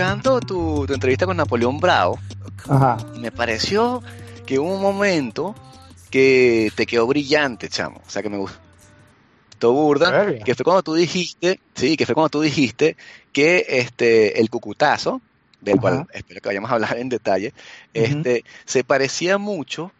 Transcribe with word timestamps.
escuchando 0.00 0.40
tu, 0.40 0.84
tu 0.86 0.92
entrevista 0.92 1.24
con 1.24 1.38
Napoleón 1.38 1.78
Bravo, 1.80 2.18
Ajá. 2.68 2.98
me 3.18 3.32
pareció 3.32 4.02
que 4.44 4.58
hubo 4.58 4.74
un 4.74 4.82
momento 4.82 5.54
que 6.10 6.70
te 6.76 6.84
quedó 6.84 7.06
brillante, 7.06 7.70
chamo. 7.70 8.02
O 8.06 8.10
sea, 8.10 8.22
que 8.22 8.28
me 8.28 8.36
gustó 8.36 9.72
burda, 9.72 10.34
que 10.44 10.54
fue 10.54 10.64
cuando 10.64 10.82
tú 10.82 10.92
dijiste, 10.92 11.60
sí, 11.74 11.96
que 11.96 12.04
fue 12.04 12.14
cuando 12.14 12.28
tú 12.28 12.42
dijiste 12.42 12.96
que 13.32 13.64
este, 13.68 14.38
el 14.38 14.50
cucutazo, 14.50 15.22
del 15.62 15.74
Ajá. 15.78 15.80
cual 15.80 16.06
espero 16.12 16.42
que 16.42 16.48
vayamos 16.50 16.70
a 16.70 16.74
hablar 16.74 16.98
en 16.98 17.08
detalle, 17.08 17.54
este, 17.94 18.44
se 18.66 18.84
parecía 18.84 19.38
mucho 19.38 19.92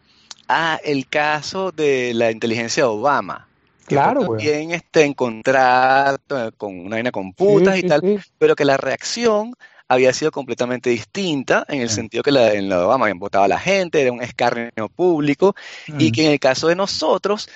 a 0.47 0.79
el 0.83 1.07
caso 1.07 1.71
de 1.71 2.13
la 2.13 2.29
inteligencia 2.29 2.83
de 2.83 2.89
Obama. 2.89 3.47
que 3.87 3.95
fue 3.95 4.03
Claro, 4.03 4.25
güey. 4.25 4.45
También 4.45 4.71
este, 4.71 5.05
encontrar 5.05 6.19
con 6.55 6.79
una 6.85 6.97
vaina 6.97 7.11
con 7.11 7.33
putas 7.33 7.73
Sí, 7.73 7.79
y 7.79 7.81
sí, 7.81 7.87
tal, 7.87 8.01
sí. 8.01 8.19
pero 8.37 8.55
que 8.55 8.63
la 8.63 8.77
reacción 8.77 9.55
había 9.87 10.13
sido 10.13 10.31
completamente 10.31 10.89
distinta 10.89 11.65
en 11.69 11.81
el 11.81 11.89
Sí. 11.89 11.95
sentido 11.95 12.23
que 12.23 12.31
la, 12.31 12.53
en 12.53 12.67
la 12.69 12.85
Obama 12.85 13.05
habían 13.05 13.19
votado 13.19 13.43
a 13.45 13.47
la 13.47 13.59
gente, 13.59 14.01
era 14.01 14.11
un 14.11 14.21
escarnio 14.21 14.89
público, 14.95 15.55
y 15.97 16.09
Mm. 16.09 16.11
que 16.11 16.25
en 16.25 16.31
el 16.33 16.39
caso 16.39 16.67
de 16.67 16.75
nosotros, 16.75 17.49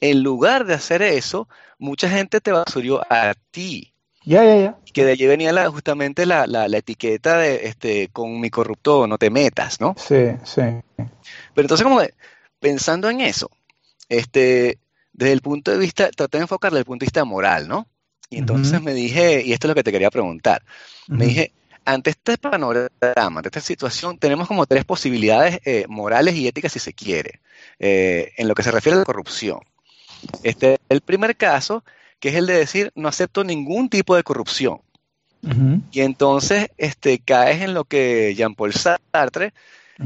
en 0.00 0.22
lugar 0.22 0.66
de 0.66 0.74
hacer 0.74 1.02
eso, 1.02 1.48
mucha 1.78 2.08
gente 2.10 2.40
te 2.40 2.52
basurió 2.52 3.00
a 3.10 3.34
ti. 3.50 3.92
Ya, 4.24 4.44
ya, 4.44 4.56
ya. 4.56 4.76
Que 4.92 5.04
de 5.04 5.12
allí 5.12 5.26
venía 5.26 5.52
la- 5.52 5.70
justamente 5.70 6.26
la, 6.26 6.46
la- 6.46 6.66
la 6.68 6.78
etiqueta 6.78 7.38
de 7.38 7.66
este, 7.66 8.08
con 8.08 8.40
mi 8.40 8.50
corrupto 8.50 9.06
no 9.06 9.18
te 9.18 9.30
metas, 9.30 9.80
¿no? 9.80 9.94
Sí, 9.96 10.16
sí. 10.42 10.62
Pero 10.96 11.10
entonces, 11.64 11.84
como 11.84 12.00
que, 12.00 12.12
pensando 12.58 13.08
en 13.08 13.20
eso, 13.20 13.50
este, 14.08 14.78
desde 15.12 15.32
el 15.32 15.40
punto 15.42 15.70
de 15.70 15.78
vista, 15.78 16.10
traté 16.10 16.38
de 16.38 16.42
enfocarlo 16.42 16.76
desde 16.76 16.82
el 16.82 16.86
punto 16.86 17.04
de 17.04 17.06
vista 17.06 17.24
moral, 17.24 17.68
¿no? 17.68 17.86
Y 18.28 18.38
entonces 18.38 18.82
me 18.82 18.92
dije, 18.92 19.42
y 19.44 19.52
esto 19.52 19.66
es 19.66 19.68
lo 19.68 19.74
que 19.76 19.84
te 19.84 19.92
quería 19.92 20.10
preguntar, 20.10 20.62
me 21.06 21.26
dije, 21.26 21.52
ante 21.86 22.10
este 22.10 22.36
panorama, 22.36 22.90
ante 23.38 23.48
esta 23.48 23.60
situación, 23.60 24.18
tenemos 24.18 24.48
como 24.48 24.66
tres 24.66 24.84
posibilidades 24.84 25.60
eh, 25.64 25.86
morales 25.88 26.34
y 26.34 26.46
éticas, 26.46 26.72
si 26.72 26.80
se 26.80 26.92
quiere, 26.92 27.40
eh, 27.78 28.32
en 28.36 28.48
lo 28.48 28.54
que 28.54 28.62
se 28.62 28.72
refiere 28.72 28.96
a 28.96 28.98
la 28.98 29.04
corrupción. 29.04 29.60
Este, 30.42 30.78
el 30.88 31.00
primer 31.00 31.36
caso, 31.36 31.84
que 32.18 32.30
es 32.30 32.34
el 32.34 32.46
de 32.46 32.54
decir, 32.54 32.92
no 32.96 33.08
acepto 33.08 33.44
ningún 33.44 33.88
tipo 33.88 34.16
de 34.16 34.22
corrupción. 34.22 34.80
Y 35.92 36.00
entonces 36.00 36.70
este, 36.76 37.20
caes 37.20 37.62
en 37.62 37.72
lo 37.72 37.84
que 37.84 38.34
Jean-Paul 38.34 38.72
Sartre 38.72 39.54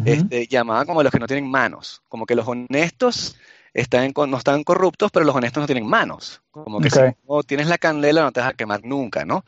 este, 0.04 0.46
llamaba 0.46 0.84
como 0.84 1.02
los 1.02 1.10
que 1.10 1.18
no 1.18 1.26
tienen 1.26 1.50
manos, 1.50 2.02
como 2.10 2.26
que 2.26 2.34
los 2.34 2.46
honestos 2.46 3.36
están 3.74 4.04
en- 4.04 4.14
no 4.30 4.36
están 4.36 4.64
corruptos, 4.64 5.10
pero 5.10 5.24
los 5.24 5.34
honestos 5.34 5.60
no 5.60 5.66
tienen 5.66 5.86
manos. 5.86 6.42
Como 6.50 6.80
que 6.80 6.90
si 6.90 7.16
no 7.28 7.42
tienes 7.42 7.66
la 7.68 7.78
candela 7.78 8.22
no 8.22 8.32
te 8.32 8.40
vas 8.40 8.50
a 8.50 8.54
quemar 8.54 8.84
nunca, 8.84 9.24
¿no? 9.24 9.44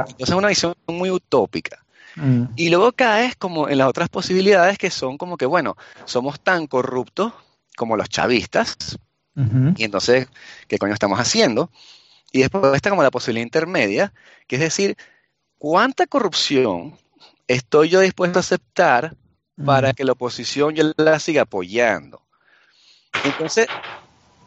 Entonces 0.00 0.28
es 0.28 0.34
una 0.34 0.48
visión 0.48 0.74
muy 0.86 1.10
utópica. 1.10 1.84
Mm. 2.16 2.44
Y 2.54 2.70
luego 2.70 2.92
caes 2.92 3.34
como 3.36 3.68
en 3.68 3.78
las 3.78 3.88
otras 3.88 4.08
posibilidades 4.08 4.78
que 4.78 4.90
son 4.90 5.18
como 5.18 5.36
que, 5.36 5.46
bueno, 5.46 5.76
somos 6.04 6.40
tan 6.40 6.66
corruptos 6.68 7.32
como 7.76 7.96
los 7.96 8.08
chavistas, 8.08 8.98
y 9.76 9.82
entonces, 9.82 10.28
¿qué 10.68 10.78
coño 10.78 10.92
estamos 10.92 11.18
haciendo? 11.18 11.70
Y 12.30 12.38
después 12.42 12.72
está 12.74 12.90
como 12.90 13.02
la 13.02 13.10
posibilidad 13.10 13.44
intermedia, 13.44 14.12
que 14.46 14.54
es 14.56 14.60
decir, 14.62 14.96
¿cuánta 15.58 16.06
corrupción 16.06 16.96
estoy 17.48 17.88
yo 17.88 17.98
dispuesto 17.98 18.38
a 18.38 18.40
aceptar 18.40 19.16
para 19.64 19.90
Mm. 19.90 19.94
que 19.94 20.04
la 20.04 20.12
oposición 20.12 20.74
yo 20.76 20.92
la 20.96 21.18
siga 21.18 21.42
apoyando? 21.42 22.22
Entonces, 23.22 23.66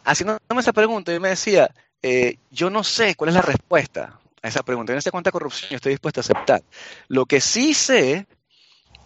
haciéndome 0.04 0.60
esa 0.60 0.72
pregunta, 0.72 1.12
yo 1.12 1.20
me 1.20 1.30
decía, 1.30 1.70
eh, 2.02 2.36
yo 2.50 2.70
no 2.70 2.84
sé 2.84 3.14
cuál 3.14 3.30
es 3.30 3.34
la 3.34 3.42
respuesta 3.42 4.18
a 4.42 4.48
esa 4.48 4.62
pregunta, 4.62 4.92
yo 4.92 4.96
no 4.96 5.00
sé 5.00 5.10
cuánta 5.10 5.32
corrupción 5.32 5.70
yo 5.70 5.76
estoy 5.76 5.92
dispuesto 5.92 6.20
a 6.20 6.22
aceptar. 6.22 6.62
Lo 7.08 7.26
que 7.26 7.40
sí 7.40 7.74
sé 7.74 8.26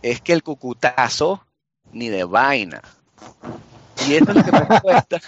es 0.03 0.21
que 0.21 0.33
el 0.33 0.43
cucutazo 0.43 1.45
ni 1.93 2.09
de 2.09 2.25
vaina. 2.25 2.83
Y 4.09 4.15
eso 4.15 4.31
es 4.31 4.37
lo 4.37 4.45
que 4.45 4.53
me 4.53 4.81
cuesta 4.81 5.21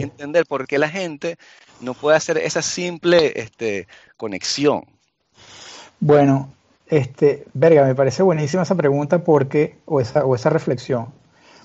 entender 0.00 0.46
por 0.46 0.66
qué 0.66 0.78
la 0.78 0.88
gente 0.88 1.38
no 1.80 1.94
puede 1.94 2.16
hacer 2.16 2.38
esa 2.38 2.62
simple 2.62 3.32
este, 3.36 3.88
conexión. 4.16 4.84
Bueno, 5.98 6.52
este, 6.86 7.46
verga, 7.54 7.84
me 7.84 7.94
parece 7.94 8.22
buenísima 8.22 8.64
esa 8.64 8.74
pregunta 8.74 9.24
porque, 9.24 9.78
o 9.86 10.00
esa, 10.00 10.24
o 10.24 10.34
esa 10.34 10.50
reflexión, 10.50 11.08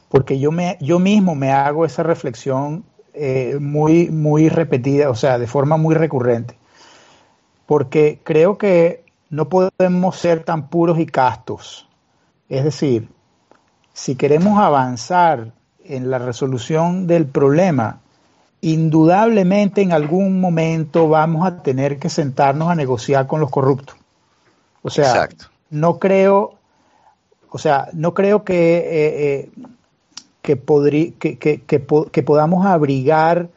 porque 0.10 0.40
yo 0.40 0.52
me, 0.52 0.78
yo 0.82 1.00
mismo 1.00 1.36
me 1.36 1.52
hago 1.52 1.86
esa 1.86 2.04
reflexión 2.04 2.84
eh, 3.14 3.58
muy, 3.60 4.10
muy 4.10 4.50
repetida, 4.50 5.10
o 5.10 5.16
sea, 5.16 5.38
de 5.38 5.48
forma 5.48 5.78
muy 5.78 5.96
recurrente, 5.96 6.56
porque 7.66 8.20
creo 8.24 8.58
que 8.58 9.04
no 9.30 9.50
podemos 9.50 10.16
ser 10.16 10.44
tan 10.44 10.70
puros 10.70 11.00
y 11.00 11.06
castos. 11.06 11.88
Es 12.50 12.64
decir, 12.64 13.10
si 13.94 14.16
queremos 14.16 14.60
avanzar 14.60 15.52
en 15.84 16.10
la 16.10 16.20
resolución 16.20 17.08
del 17.08 17.26
problema, 17.26 18.00
indudablemente 18.62 19.82
en 19.82 19.92
algún 19.92 20.40
momento 20.40 21.10
vamos 21.10 21.46
a 21.46 21.62
tener 21.62 22.00
que 22.00 22.10
sentarnos 22.10 22.70
a 22.70 22.76
negociar 22.76 23.28
con 23.28 23.40
los 23.40 23.50
corruptos. 23.50 23.96
O 24.82 24.90
sea, 24.90 25.10
Exacto. 25.10 25.46
no 25.70 26.00
creo, 26.00 26.56
o 27.50 27.58
sea, 27.58 27.90
no 27.94 28.14
creo 28.14 28.44
que, 28.44 28.78
eh, 28.78 28.86
eh, 28.90 29.52
que, 30.48 30.56
podrí- 30.56 31.14
que, 31.20 31.38
que- 31.38 31.60
que 31.60 31.80
po- 31.82 32.06
que 32.06 32.24
podamos 32.24 32.66
abrigar 32.66 33.50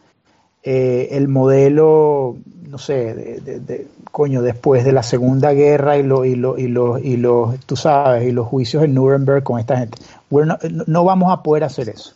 eh, 0.65 1.11
el 1.13 1.29
modelo, 1.29 2.37
no 2.69 2.79
sé, 2.79 3.15
de, 3.15 3.87
coño, 4.11 4.43
después 4.43 4.85
de 4.85 4.91
la 4.93 5.05
Segunda 5.05 5.53
Guerra 5.53 5.97
y, 5.99 6.03
lo, 6.03 6.25
y, 6.25 6.35
lo, 6.35 6.59
y, 6.59 6.67
los, 6.67 7.01
y 7.01 7.17
los, 7.17 7.61
tú 7.61 7.77
sabes, 7.77 8.27
y 8.27 8.33
los 8.33 8.49
juicios 8.49 8.83
en 8.83 8.95
Nuremberg 8.95 9.45
con 9.45 9.61
esta 9.61 9.77
gente. 9.79 9.99
We're 10.33 10.49
not- 10.49 10.65
no, 10.65 10.83
no 10.89 11.05
vamos 11.05 11.33
a 11.33 11.45
poder 11.45 11.63
hacer 11.63 11.89
eso. 11.89 12.15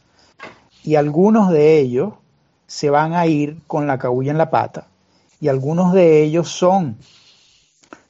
Y 0.82 0.96
algunos 0.96 1.50
de 1.52 1.78
ellos 1.78 2.14
se 2.66 2.90
van 2.90 3.12
a 3.12 3.28
ir 3.28 3.58
con 3.68 3.86
la 3.86 3.96
cabulla 3.98 4.32
en 4.32 4.38
la 4.38 4.50
pata. 4.50 4.88
Y 5.40 5.46
algunos 5.46 5.92
de 5.92 6.24
ellos 6.24 6.48
son 6.48 6.96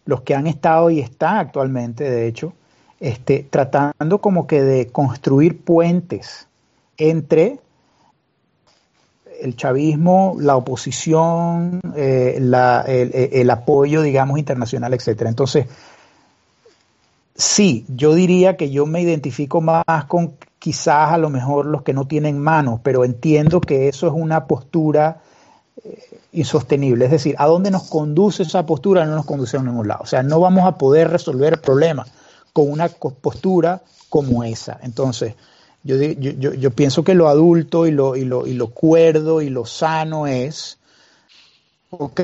los 0.06 0.22
que 0.22 0.34
han 0.34 0.46
estado 0.46 0.88
y 0.88 1.00
están 1.00 1.36
actualmente, 1.36 2.04
de 2.10 2.26
hecho, 2.26 2.54
este, 3.00 3.46
tratando 3.50 4.18
como 4.22 4.46
que 4.46 4.62
de 4.62 4.86
construir 4.86 5.60
puentes 5.62 6.48
entre 6.96 7.60
el 9.40 9.56
chavismo, 9.56 10.36
la 10.38 10.56
oposición, 10.56 11.80
eh, 11.96 12.36
el, 12.38 13.50
apoyo, 13.50 14.02
digamos, 14.02 14.38
internacional, 14.38 14.94
etcétera. 14.94 15.28
Entonces, 15.28 15.66
sí, 17.34 17.84
yo 17.88 18.14
diría 18.14 18.56
que 18.56 18.70
yo 18.70 18.86
me 18.86 19.02
identifico 19.02 19.60
más 19.60 19.84
con 20.08 20.34
quizás 20.58 21.12
a 21.12 21.18
lo 21.18 21.28
mejor 21.28 21.66
los 21.66 21.82
que 21.82 21.92
no 21.92 22.06
tienen 22.06 22.38
manos, 22.38 22.80
pero 22.82 23.04
entiendo 23.04 23.60
que 23.60 23.88
eso 23.88 24.06
es 24.06 24.14
una 24.14 24.46
postura 24.46 25.20
eh, 25.84 26.20
insostenible. 26.32 27.04
Es 27.04 27.10
decir, 27.10 27.34
¿a 27.38 27.46
dónde 27.46 27.70
nos 27.70 27.84
conduce 27.84 28.44
esa 28.44 28.64
postura? 28.64 29.04
No 29.04 29.14
nos 29.14 29.26
conduce 29.26 29.58
a 29.58 29.62
ningún 29.62 29.88
lado. 29.88 30.04
O 30.04 30.06
sea, 30.06 30.22
no 30.22 30.40
vamos 30.40 30.64
a 30.64 30.78
poder 30.78 31.10
resolver 31.10 31.54
el 31.54 31.60
problema 31.60 32.06
con 32.54 32.70
una 32.70 32.88
postura 32.88 33.82
como 34.08 34.42
esa. 34.44 34.78
Entonces, 34.82 35.34
yo, 35.84 35.96
yo, 35.96 36.32
yo, 36.32 36.54
yo 36.54 36.70
pienso 36.70 37.04
que 37.04 37.14
lo 37.14 37.28
adulto 37.28 37.86
y 37.86 37.90
lo, 37.90 38.16
y, 38.16 38.24
lo, 38.24 38.46
y 38.46 38.54
lo 38.54 38.68
cuerdo 38.68 39.42
y 39.42 39.50
lo 39.50 39.66
sano 39.66 40.26
es, 40.26 40.78
ok, 41.90 42.20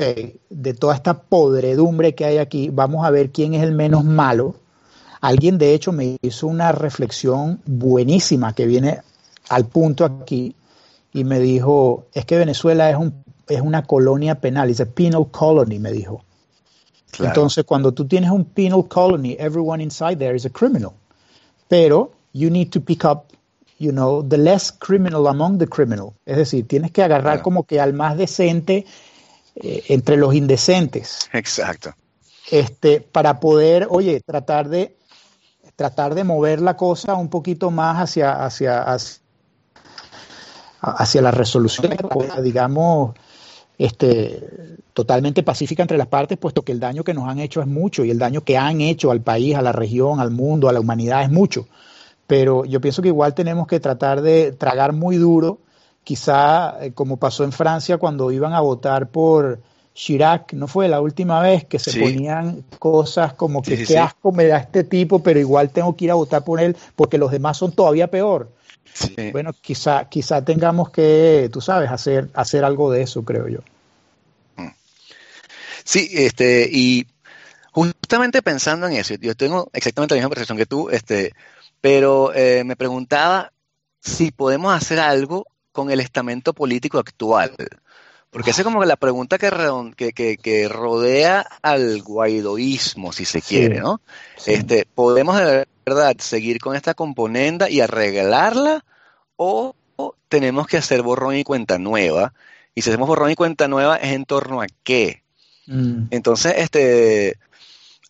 de 0.49 0.73
toda 0.73 0.95
esta 0.95 1.21
podredumbre 1.21 2.15
que 2.15 2.25
hay 2.25 2.37
aquí, 2.39 2.69
vamos 2.69 3.05
a 3.05 3.11
ver 3.11 3.29
quién 3.31 3.53
es 3.53 3.63
el 3.63 3.73
menos 3.73 4.03
malo. 4.03 4.55
Alguien 5.21 5.59
de 5.59 5.75
hecho 5.75 5.91
me 5.91 6.17
hizo 6.21 6.47
una 6.47 6.71
reflexión 6.71 7.61
buenísima 7.65 8.53
que 8.53 8.65
viene 8.65 9.01
al 9.49 9.67
punto 9.67 10.05
aquí 10.05 10.55
y 11.13 11.23
me 11.23 11.39
dijo, 11.39 12.05
es 12.13 12.25
que 12.25 12.37
Venezuela 12.37 12.89
es, 12.89 12.97
un, 12.97 13.23
es 13.47 13.61
una 13.61 13.83
colonia 13.83 14.35
penal, 14.35 14.69
es 14.69 14.81
a 14.81 14.85
penal 14.85 15.27
colony, 15.29 15.77
me 15.77 15.91
dijo. 15.91 16.23
Claro. 17.11 17.29
Entonces, 17.29 17.65
cuando 17.65 17.91
tú 17.91 18.07
tienes 18.07 18.31
un 18.31 18.45
penal 18.45 18.87
colony, 18.87 19.35
everyone 19.37 19.83
inside 19.83 20.15
there 20.17 20.35
is 20.35 20.45
a 20.45 20.49
criminal. 20.49 20.93
Pero 21.67 22.11
you 22.33 22.49
need 22.49 22.69
to 22.69 22.81
pick 22.81 23.03
up, 23.03 23.25
you 23.81 23.91
know, 23.91 24.21
the 24.21 24.37
less 24.37 24.71
criminal 24.71 25.27
among 25.27 25.57
the 25.57 25.67
criminal. 25.67 26.13
Es 26.25 26.37
decir, 26.37 26.67
tienes 26.67 26.91
que 26.91 27.01
agarrar 27.01 27.33
Claro. 27.37 27.43
como 27.43 27.63
que 27.65 27.79
al 27.79 27.93
más 27.93 28.15
decente 28.15 28.85
eh, 29.55 29.83
entre 29.89 30.15
los 30.17 30.33
indecentes, 30.35 31.27
Exacto. 31.33 31.93
este, 32.51 33.01
para 33.01 33.39
poder, 33.39 33.87
oye, 33.89 34.21
tratar 34.21 34.69
de 34.69 34.95
tratar 35.75 36.13
de 36.13 36.23
mover 36.23 36.61
la 36.61 36.77
cosa 36.77 37.15
un 37.15 37.29
poquito 37.29 37.71
más 37.71 37.97
hacia 37.97 38.45
hacia 38.45 38.83
hacia, 38.83 39.19
hacia 40.81 41.21
la 41.21 41.31
resolución, 41.31 41.91
digamos, 42.43 43.15
este, 43.79 44.77
totalmente 44.93 45.41
pacífica 45.41 45.81
entre 45.81 45.97
las 45.97 46.07
partes, 46.07 46.37
puesto 46.37 46.61
que 46.61 46.71
el 46.71 46.79
daño 46.79 47.03
que 47.03 47.15
nos 47.15 47.27
han 47.27 47.39
hecho 47.39 47.61
es 47.61 47.67
mucho 47.67 48.05
y 48.05 48.11
el 48.11 48.19
daño 48.19 48.41
que 48.41 48.57
han 48.57 48.79
hecho 48.81 49.09
al 49.09 49.21
país, 49.21 49.55
a 49.55 49.61
la 49.63 49.71
región, 49.71 50.19
al 50.19 50.29
mundo, 50.29 50.69
a 50.69 50.73
la 50.73 50.79
humanidad 50.79 51.23
es 51.23 51.31
mucho. 51.31 51.67
Pero 52.31 52.63
yo 52.63 52.79
pienso 52.79 53.01
que 53.01 53.09
igual 53.09 53.33
tenemos 53.33 53.67
que 53.67 53.81
tratar 53.81 54.21
de 54.21 54.53
tragar 54.53 54.93
muy 54.93 55.17
duro, 55.17 55.59
quizá 56.01 56.77
eh, 56.81 56.93
como 56.93 57.17
pasó 57.17 57.43
en 57.43 57.51
Francia 57.51 57.97
cuando 57.97 58.31
iban 58.31 58.53
a 58.53 58.61
votar 58.61 59.09
por 59.09 59.59
Chirac, 59.93 60.53
¿no 60.53 60.69
fue 60.69 60.87
la 60.87 61.01
última 61.01 61.41
vez 61.41 61.65
que 61.65 61.77
se 61.77 61.99
ponían 61.99 62.63
cosas 62.79 63.33
como 63.33 63.61
que 63.61 63.83
qué 63.83 63.97
asco 63.97 64.31
me 64.31 64.47
da 64.47 64.59
este 64.59 64.85
tipo, 64.85 65.21
pero 65.21 65.41
igual 65.41 65.71
tengo 65.71 65.93
que 65.97 66.05
ir 66.05 66.11
a 66.11 66.13
votar 66.13 66.45
por 66.45 66.61
él 66.61 66.77
porque 66.95 67.17
los 67.17 67.31
demás 67.31 67.57
son 67.57 67.73
todavía 67.73 68.07
peor? 68.09 68.49
Bueno, 69.33 69.51
quizá, 69.51 70.05
quizá 70.07 70.41
tengamos 70.41 70.89
que, 70.89 71.49
tú 71.51 71.59
sabes, 71.59 71.91
hacer, 71.91 72.29
hacer 72.33 72.63
algo 72.63 72.93
de 72.93 73.01
eso, 73.01 73.25
creo 73.25 73.49
yo. 73.49 73.59
Sí, 75.83 76.07
este, 76.13 76.69
y 76.71 77.07
justamente 77.73 78.41
pensando 78.41 78.87
en 78.87 78.93
eso, 78.93 79.15
yo 79.15 79.35
tengo 79.35 79.69
exactamente 79.73 80.15
la 80.15 80.19
misma 80.19 80.29
percepción 80.29 80.57
que 80.57 80.65
tú, 80.65 80.89
este, 80.89 81.33
pero 81.81 82.33
eh, 82.33 82.63
me 82.63 82.75
preguntaba 82.75 83.51
si 83.99 84.31
podemos 84.31 84.73
hacer 84.73 84.99
algo 84.99 85.45
con 85.71 85.91
el 85.91 85.99
estamento 85.99 86.53
político 86.53 86.99
actual. 86.99 87.53
Porque 88.29 88.51
esa 88.51 88.61
es 88.61 88.65
como 88.65 88.83
la 88.85 88.95
pregunta 88.95 89.37
que, 89.37 90.13
que, 90.13 90.37
que, 90.37 90.67
rodea 90.69 91.45
al 91.61 92.01
guaidoísmo, 92.01 93.11
si 93.11 93.25
se 93.25 93.41
quiere, 93.41 93.81
¿no? 93.81 93.99
Este, 94.45 94.87
¿Podemos 94.95 95.37
de 95.37 95.67
verdad 95.85 96.15
seguir 96.19 96.59
con 96.59 96.77
esta 96.77 96.93
componenda 96.93 97.69
y 97.69 97.81
arreglarla 97.81 98.85
o, 99.35 99.75
tenemos 100.29 100.67
que 100.67 100.77
hacer 100.77 101.01
borrón 101.01 101.35
y 101.35 101.43
cuenta 101.43 101.77
nueva? 101.77 102.33
Y 102.73 102.83
si 102.83 102.89
hacemos 102.89 103.09
borrón 103.09 103.31
y 103.31 103.35
cuenta 103.35 103.67
nueva, 103.67 103.97
¿es 103.97 104.13
en 104.13 104.23
torno 104.23 104.61
a 104.61 104.67
qué? 104.83 105.23
Mm. 105.67 106.05
Entonces, 106.11 106.53
este, 106.55 107.37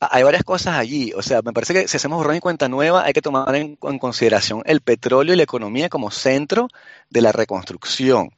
hay 0.10 0.24
varias 0.24 0.44
cosas 0.44 0.76
allí. 0.76 1.14
O 1.14 1.22
sea, 1.22 1.42
me 1.44 1.54
parece 1.54 1.74
que 1.74 1.88
si 1.88 1.98
hacemos 1.98 2.18
borrón 2.18 2.36
y 2.36 2.40
cuenta 2.40 2.68
nueva, 2.68 3.06
hay 3.06 3.14
que 3.14 3.22
tomar 3.22 3.56
en, 3.56 3.76
consideración 3.76 4.64
el 4.66 4.82
petróleo 4.82 5.34
y 5.34 5.38
la 5.38 5.44
economía 5.44 5.90
como 5.90 6.10
centro 6.10 6.68
de 7.10 7.22
la 7.22 7.32
reconstrucción. 7.32 8.32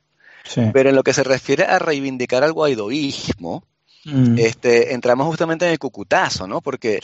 Pero 0.73 0.89
en 0.89 0.95
lo 0.95 1.03
que 1.03 1.13
se 1.13 1.23
refiere 1.23 1.63
a 1.63 1.79
reivindicar 1.79 2.43
al 2.43 2.51
guaidoísmo, 2.51 3.63
mm. 4.03 4.37
este, 4.37 4.93
entramos 4.93 5.25
justamente 5.27 5.65
en 5.65 5.71
el 5.71 5.79
cucutazo, 5.79 6.47
¿no? 6.47 6.59
Porque 6.59 6.99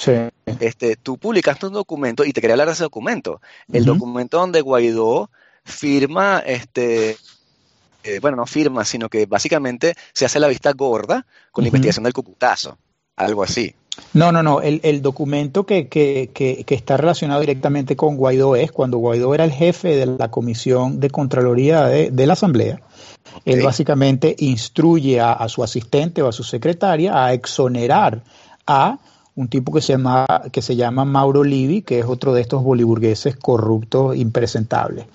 este, 0.60 0.98
tú 0.98 1.18
publicaste 1.18 1.68
un 1.68 1.74
documento, 1.74 2.26
y 2.26 2.34
te 2.34 2.42
quería 2.42 2.56
hablar 2.56 2.68
de 2.68 2.74
ese 2.74 2.84
documento, 2.84 3.40
el 3.72 3.86
documento 3.86 4.40
donde 4.40 4.60
Guaidó 4.60 5.32
firma, 5.64 6.44
este, 6.46 7.16
eh, 8.04 8.20
bueno, 8.20 8.36
no 8.36 8.46
firma, 8.46 8.84
sino 8.84 9.08
que 9.08 9.26
básicamente 9.26 9.96
se 10.12 10.26
hace 10.26 10.42
la 10.42 10.50
vista 10.50 10.74
gorda 10.74 11.26
con 11.54 11.64
la 11.64 11.70
investigación 11.70 12.04
del 12.04 12.14
cucutazo, 12.14 12.78
algo 13.20 13.44
así. 13.44 13.76
No, 14.14 14.32
no, 14.32 14.42
no. 14.42 14.62
El, 14.62 14.80
el 14.84 15.02
documento 15.02 15.66
que, 15.66 15.88
que, 15.88 16.32
que, 16.34 16.66
está 16.74 16.98
relacionado 16.98 17.42
directamente 17.42 17.96
con 17.96 18.16
Guaidó 18.16 18.56
es 18.56 18.72
cuando 18.72 18.98
Guaidó 18.98 19.36
era 19.36 19.44
el 19.44 19.52
jefe 19.52 19.96
de 19.96 20.06
la 20.06 20.32
Comisión 20.32 21.00
de 21.00 21.10
Contraloría 21.10 21.86
de, 21.86 22.26
la 22.26 22.34
Asamblea. 22.34 22.82
Él 23.46 23.62
básicamente 23.62 24.36
instruye 24.40 25.20
a, 25.20 25.48
su 25.50 25.64
asistente 25.64 26.22
o 26.22 26.28
a 26.28 26.32
su 26.32 26.44
secretaria 26.44 27.26
a 27.26 27.34
exonerar 27.34 28.24
a 28.66 29.00
un 29.36 29.48
tipo 29.48 29.72
que 29.72 29.82
se 29.82 29.94
llama, 29.94 30.26
que 30.52 30.62
se 30.62 30.76
llama 30.76 31.06
Mauro 31.06 31.44
Livi, 31.44 31.82
que 31.82 32.00
es 32.00 32.06
otro 32.06 32.34
de 32.34 32.42
estos 32.42 32.64
boliburgueses 32.64 33.36
corruptos, 33.36 34.16
impresentables. 34.16 35.06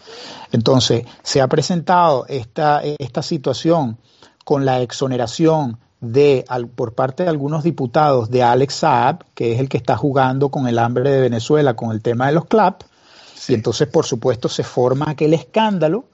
Entonces, 0.53 1.05
se 1.23 1.41
ha 1.41 1.49
presentado 1.49 2.27
esta, 2.29 2.83
esta 2.99 3.23
situación 3.23 3.99
con 4.45 4.65
la 4.65 4.81
exoneración 4.81 5.79
de, 6.05 6.45
por 6.75 6.95
parte 6.95 7.25
de 7.25 7.29
algunos 7.29 7.65
diputados 7.65 8.31
de 8.31 8.43
Alex 8.43 8.75
Saab, 8.75 9.25
que 9.35 9.53
es 9.53 9.61
el 9.61 9.69
que 9.69 9.77
está 9.77 9.97
jugando 9.97 10.49
con 10.51 10.69
el 10.69 10.79
hambre 10.79 11.11
de 11.11 11.21
Venezuela 11.21 11.75
con 11.75 11.91
el 11.91 12.03
tema 12.03 12.27
de 12.27 12.33
los 12.33 12.47
CLAP, 12.47 12.83
y 13.49 13.55
entonces 13.55 13.89
por 13.89 14.07
supuesto 14.07 14.49
se 14.49 14.63
forma 14.63 15.11
aquel 15.11 15.35
escándalo, 15.35 16.05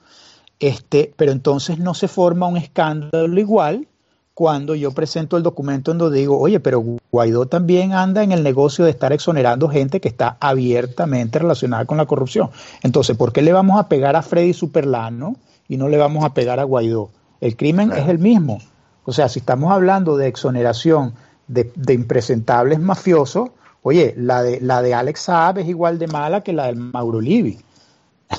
este, 0.59 1.13
pero 1.15 1.31
entonces 1.31 1.79
no 1.79 1.93
se 1.93 2.07
forma 2.07 2.47
un 2.47 2.57
escándalo 2.57 3.39
igual 3.39 3.87
cuando 4.33 4.75
yo 4.75 4.91
presento 4.91 5.37
el 5.37 5.43
documento 5.43 5.91
en 5.91 5.97
donde 5.97 6.19
digo, 6.19 6.39
oye, 6.39 6.59
pero 6.59 6.83
Guaidó 7.11 7.45
también 7.47 7.93
anda 7.93 8.23
en 8.23 8.31
el 8.31 8.43
negocio 8.43 8.85
de 8.85 8.91
estar 8.91 9.11
exonerando 9.13 9.69
gente 9.69 9.99
que 9.99 10.07
está 10.07 10.37
abiertamente 10.39 11.37
relacionada 11.39 11.85
con 11.85 11.97
la 11.97 12.05
corrupción. 12.05 12.49
Entonces, 12.81 13.17
¿por 13.17 13.33
qué 13.33 13.41
le 13.41 13.53
vamos 13.53 13.79
a 13.79 13.87
pegar 13.89 14.15
a 14.15 14.21
Freddy 14.21 14.53
Superlano 14.53 15.35
y 15.67 15.77
no 15.77 15.89
le 15.89 15.97
vamos 15.97 16.23
a 16.23 16.33
pegar 16.33 16.59
a 16.59 16.63
Guaidó? 16.63 17.09
El 17.41 17.55
crimen 17.55 17.91
es 17.91 18.07
el 18.07 18.19
mismo. 18.19 18.59
O 19.05 19.11
sea, 19.11 19.29
si 19.29 19.39
estamos 19.39 19.71
hablando 19.71 20.17
de 20.17 20.27
exoneración 20.27 21.13
de, 21.47 21.93
impresentables 21.93 22.79
mafiosos, 22.79 23.49
oye, 23.81 24.13
la 24.17 24.43
de, 24.43 24.61
la 24.61 24.81
de 24.81 24.93
Alex 24.93 25.21
Saab 25.21 25.59
es 25.59 25.67
igual 25.67 25.99
de 25.99 26.07
mala 26.07 26.41
que 26.41 26.53
la 26.53 26.67
del 26.67 26.77
Mauro 26.77 27.19
Livi. 27.19 27.59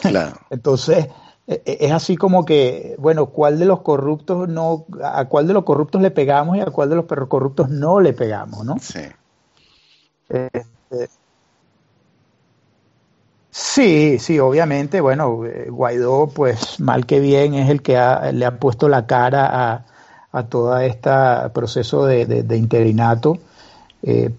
Claro. 0.01 0.39
Entonces, 0.51 1.09
e, 1.47 1.63
e, 1.65 1.79
es 1.87 1.93
así 1.93 2.17
como 2.17 2.45
que, 2.45 2.95
bueno, 2.99 3.27
¿cuál 3.27 3.59
de 3.59 3.67
los 3.67 3.81
corruptos 3.81 4.49
no, 4.49 4.87
a 5.03 5.25
cuál 5.27 5.47
de 5.47 5.53
los 5.53 5.65
corruptos 5.65 6.01
le 6.01 6.11
pegamos 6.11 6.57
y 6.57 6.61
a 6.61 6.67
cuál 6.67 6.91
de 6.91 6.97
los 6.97 7.07
corruptos 7.07 7.69
no 7.69 8.01
le 8.01 8.13
pegamos, 8.13 8.65
¿no? 8.65 8.77
Sí. 8.81 9.01
Este, 10.29 11.11
sí, 13.51 14.19
sí, 14.19 14.39
obviamente, 14.39 15.01
bueno, 15.01 15.45
eh, 15.45 15.69
Guaidó, 15.69 16.29
pues 16.29 16.81
mal 16.81 17.05
que 17.05 17.21
bien, 17.21 17.55
es 17.55 17.69
el 17.69 17.83
que 17.83 17.93
le 18.33 18.47
ha 18.47 18.59
puesto 18.59 18.89
la 18.89 19.07
cara 19.07 19.73
a, 19.73 19.87
a 20.33 20.45
todo 20.45 20.77
este 20.79 21.11
proceso 21.53 22.07
de, 22.07 22.57
interinato. 22.57 23.39
Eh, 24.03 24.31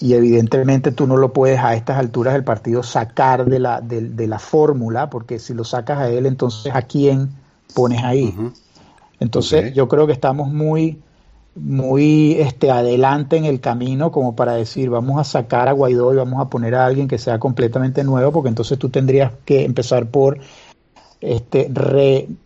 y 0.00 0.12
evidentemente 0.12 0.92
tú 0.92 1.06
no 1.06 1.16
lo 1.16 1.32
puedes 1.32 1.58
a 1.60 1.74
estas 1.74 1.98
alturas 1.98 2.34
del 2.34 2.44
partido 2.44 2.82
sacar 2.82 3.46
de 3.46 3.58
la, 3.58 3.80
de, 3.80 4.26
la 4.26 4.38
fórmula, 4.38 5.08
porque 5.08 5.38
si 5.38 5.54
lo 5.54 5.64
sacas 5.64 5.98
a 5.98 6.08
él, 6.08 6.26
entonces 6.26 6.74
¿a 6.74 6.82
quién 6.82 7.30
pones 7.74 8.02
ahí? 8.04 8.34
Entonces 9.20 9.74
yo 9.74 9.88
creo 9.88 10.06
que 10.06 10.12
estamos 10.12 10.52
muy, 10.52 11.00
muy 11.54 12.34
este, 12.34 12.70
adelante 12.70 13.38
en 13.38 13.46
el 13.46 13.60
camino 13.60 14.12
como 14.12 14.36
para 14.36 14.52
decir 14.52 14.90
vamos 14.90 15.18
a 15.18 15.24
sacar 15.24 15.68
a 15.68 15.72
Guaidó 15.72 16.12
y 16.12 16.16
vamos 16.16 16.40
a 16.40 16.50
poner 16.50 16.74
a 16.74 16.84
alguien 16.84 17.08
que 17.08 17.16
sea 17.16 17.38
completamente 17.38 18.04
nuevo, 18.04 18.32
porque 18.32 18.50
entonces 18.50 18.78
tú 18.78 18.90
tendrías 18.90 19.32
que 19.46 19.64
empezar 19.64 20.06
por 20.06 20.38
este, 21.20 21.70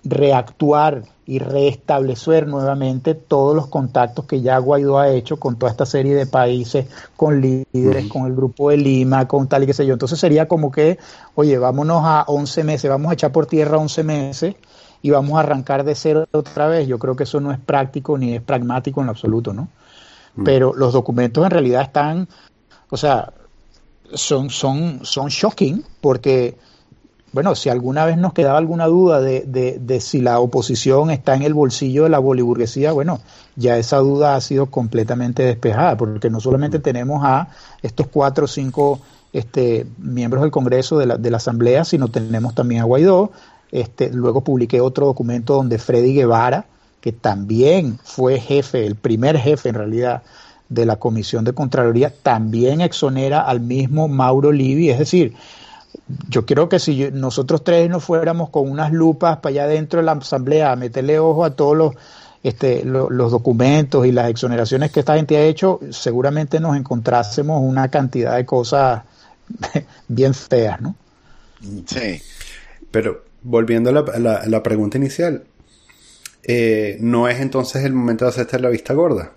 reactuar 0.05 1.03
y 1.27 1.39
restablecer 1.39 2.47
nuevamente 2.47 3.15
todos 3.15 3.55
los 3.55 3.67
contactos 3.69 4.27
que 4.27 4.41
ya 4.41 4.59
Guaidó 4.59 4.99
ha 4.99 5.11
hecho 5.11 5.39
con 5.39 5.57
toda 5.57 5.71
esta 5.71 5.87
serie 5.87 6.15
de 6.15 6.27
países, 6.27 6.87
con 7.17 7.41
líderes, 7.41 8.09
con 8.09 8.27
el 8.27 8.35
grupo 8.35 8.71
de 8.71 8.77
Lima, 8.77 9.29
con 9.29 9.49
tal 9.49 9.63
y 9.63 9.67
qué 9.67 9.73
sé 9.73 9.87
yo. 9.87 9.93
Entonces 9.93 10.19
sería 10.19 10.49
como 10.49 10.71
que, 10.73 10.99
oye, 11.35 11.59
vámonos 11.59 12.03
a 12.05 12.25
11 12.27 12.65
meses, 12.65 12.91
vamos 12.91 13.11
a 13.11 13.15
echar 13.15 13.33
por 13.33 13.47
tierra 13.47 13.79
11 13.79 14.03
meses 14.03 14.55
y 15.03 15.11
vamos 15.11 15.37
a 15.37 15.41
arrancar 15.41 15.85
de 15.85 15.95
cero 15.95 16.27
otra 16.33 16.67
vez. 16.67 16.89
Yo 16.89 16.99
creo 16.99 17.17
que 17.17 17.25
eso 17.25 17.41
no 17.41 17.53
es 17.53 17.59
práctico 17.59 18.19
ni 18.19 18.35
es 18.35 18.43
pragmático 18.43 19.01
en 19.01 19.07
lo 19.07 19.13
absoluto, 19.13 19.53
¿no? 19.53 19.69
Pero 20.45 20.73
los 20.75 20.93
documentos 20.93 21.45
en 21.45 21.51
realidad 21.51 21.83
están, 21.83 22.29
o 22.89 22.97
sea, 22.97 23.33
son, 24.15 24.49
son, 24.49 25.01
son 25.03 25.29
shocking 25.29 25.85
porque 26.01 26.57
bueno, 27.33 27.55
si 27.55 27.69
alguna 27.69 28.05
vez 28.05 28.17
nos 28.17 28.33
quedaba 28.33 28.59
alguna 28.59 28.87
duda 28.87 29.21
de, 29.21 29.45
de, 29.47 30.01
si 30.01 30.21
la 30.21 30.41
oposición 30.41 31.11
está 31.11 31.35
en 31.35 31.43
el 31.43 31.55
bolsillo 31.55 32.05
de 32.05 32.09
la 32.09 32.19
boliburguesía, 32.19 32.93
bueno, 32.93 33.21
ya 33.55 33.77
esa 33.77 33.99
duda 33.99 34.35
ha 34.35 34.41
sido 34.41 34.67
completamente 34.67 35.45
despejada, 35.45 35.97
porque 35.97 36.29
no 36.29 36.41
solamente 36.41 36.81
tenemos 36.81 37.23
a 37.25 37.49
estos 37.83 38.09
cuatro 38.09 38.47
o 38.47 38.49
cinco 38.49 39.01
este, 39.33 39.87
miembros 39.99 40.43
del 40.43 40.51
Congreso 40.51 40.99
de 40.99 41.07
la, 41.07 41.17
de 41.19 41.31
la 41.31 41.37
Asamblea, 41.37 41.85
sino 41.85 42.09
tenemos 42.09 42.55
también 42.55 42.81
a 42.81 42.85
Guaidó. 42.85 43.31
Este, 43.71 44.11
luego 44.11 44.41
publiqué 44.41 44.81
otro 44.81 45.07
documento 45.07 45.55
donde 45.55 45.79
Freddy 45.79 46.15
Guevara, 46.15 46.67
que 47.01 47.13
también 47.13 47.99
fue 48.03 48.41
jefe, 48.41 48.87
el 48.87 48.97
primer 48.97 49.39
jefe 49.39 49.69
en 49.69 49.77
realidad 49.77 50.23
de 50.69 50.85
la 50.85 50.97
Comisión 50.97 51.45
de 51.45 51.53
Contraloría, 51.53 52.13
también 52.23 52.81
exonera 52.81 53.43
al 53.43 53.61
mismo 53.61 54.09
Mauro 54.09 54.51
Livi, 54.51 54.91
es 54.91 54.99
decir, 54.99 55.35
yo 56.29 56.47
creo 56.47 56.69
que 56.69 56.79
si 56.79 57.11
nosotros 57.13 57.65
tres 57.65 57.89
nos 57.89 58.05
fuéramos 58.05 58.51
con 58.51 58.71
unas 58.71 58.93
lupas 58.93 59.39
para 59.39 59.51
allá 59.51 59.67
dentro 59.67 60.01
de 60.01 60.07
la 60.07 60.13
asamblea 60.13 60.73
a 60.73 60.77
meterle 60.77 61.19
ojo 61.19 61.45
a 61.45 61.51
todos 61.51 61.77
los, 61.77 61.95
este, 62.43 62.85
los 62.85 63.31
documentos 63.31 64.07
y 64.07 64.13
las 64.13 64.31
exoneraciones 64.31 64.91
que 64.91 65.01
esta 65.01 65.17
gente 65.17 65.37
ha 65.37 65.43
hecho, 65.43 65.81
seguramente 65.91 66.61
nos 66.61 66.77
encontrásemos 66.77 67.61
una 67.63 67.89
cantidad 67.89 68.37
de 68.37 68.47
cosas 68.47 69.03
bien 70.09 70.35
feas, 70.35 70.81
¿no? 70.81 70.95
Sí. 71.87 72.21
Pero 72.91 73.25
volviendo 73.43 73.91
a 73.91 73.93
la, 74.19 74.47
la, 74.47 74.63
pregunta 74.63 74.99
inicial, 74.99 75.45
eh, 76.43 76.97
¿no 77.01 77.29
es 77.29 77.41
entonces 77.41 77.85
el 77.85 77.93
momento 77.93 78.25
de 78.25 78.31
hacerte 78.31 78.59
la 78.59 78.69
vista 78.69 78.95
gorda? 78.95 79.33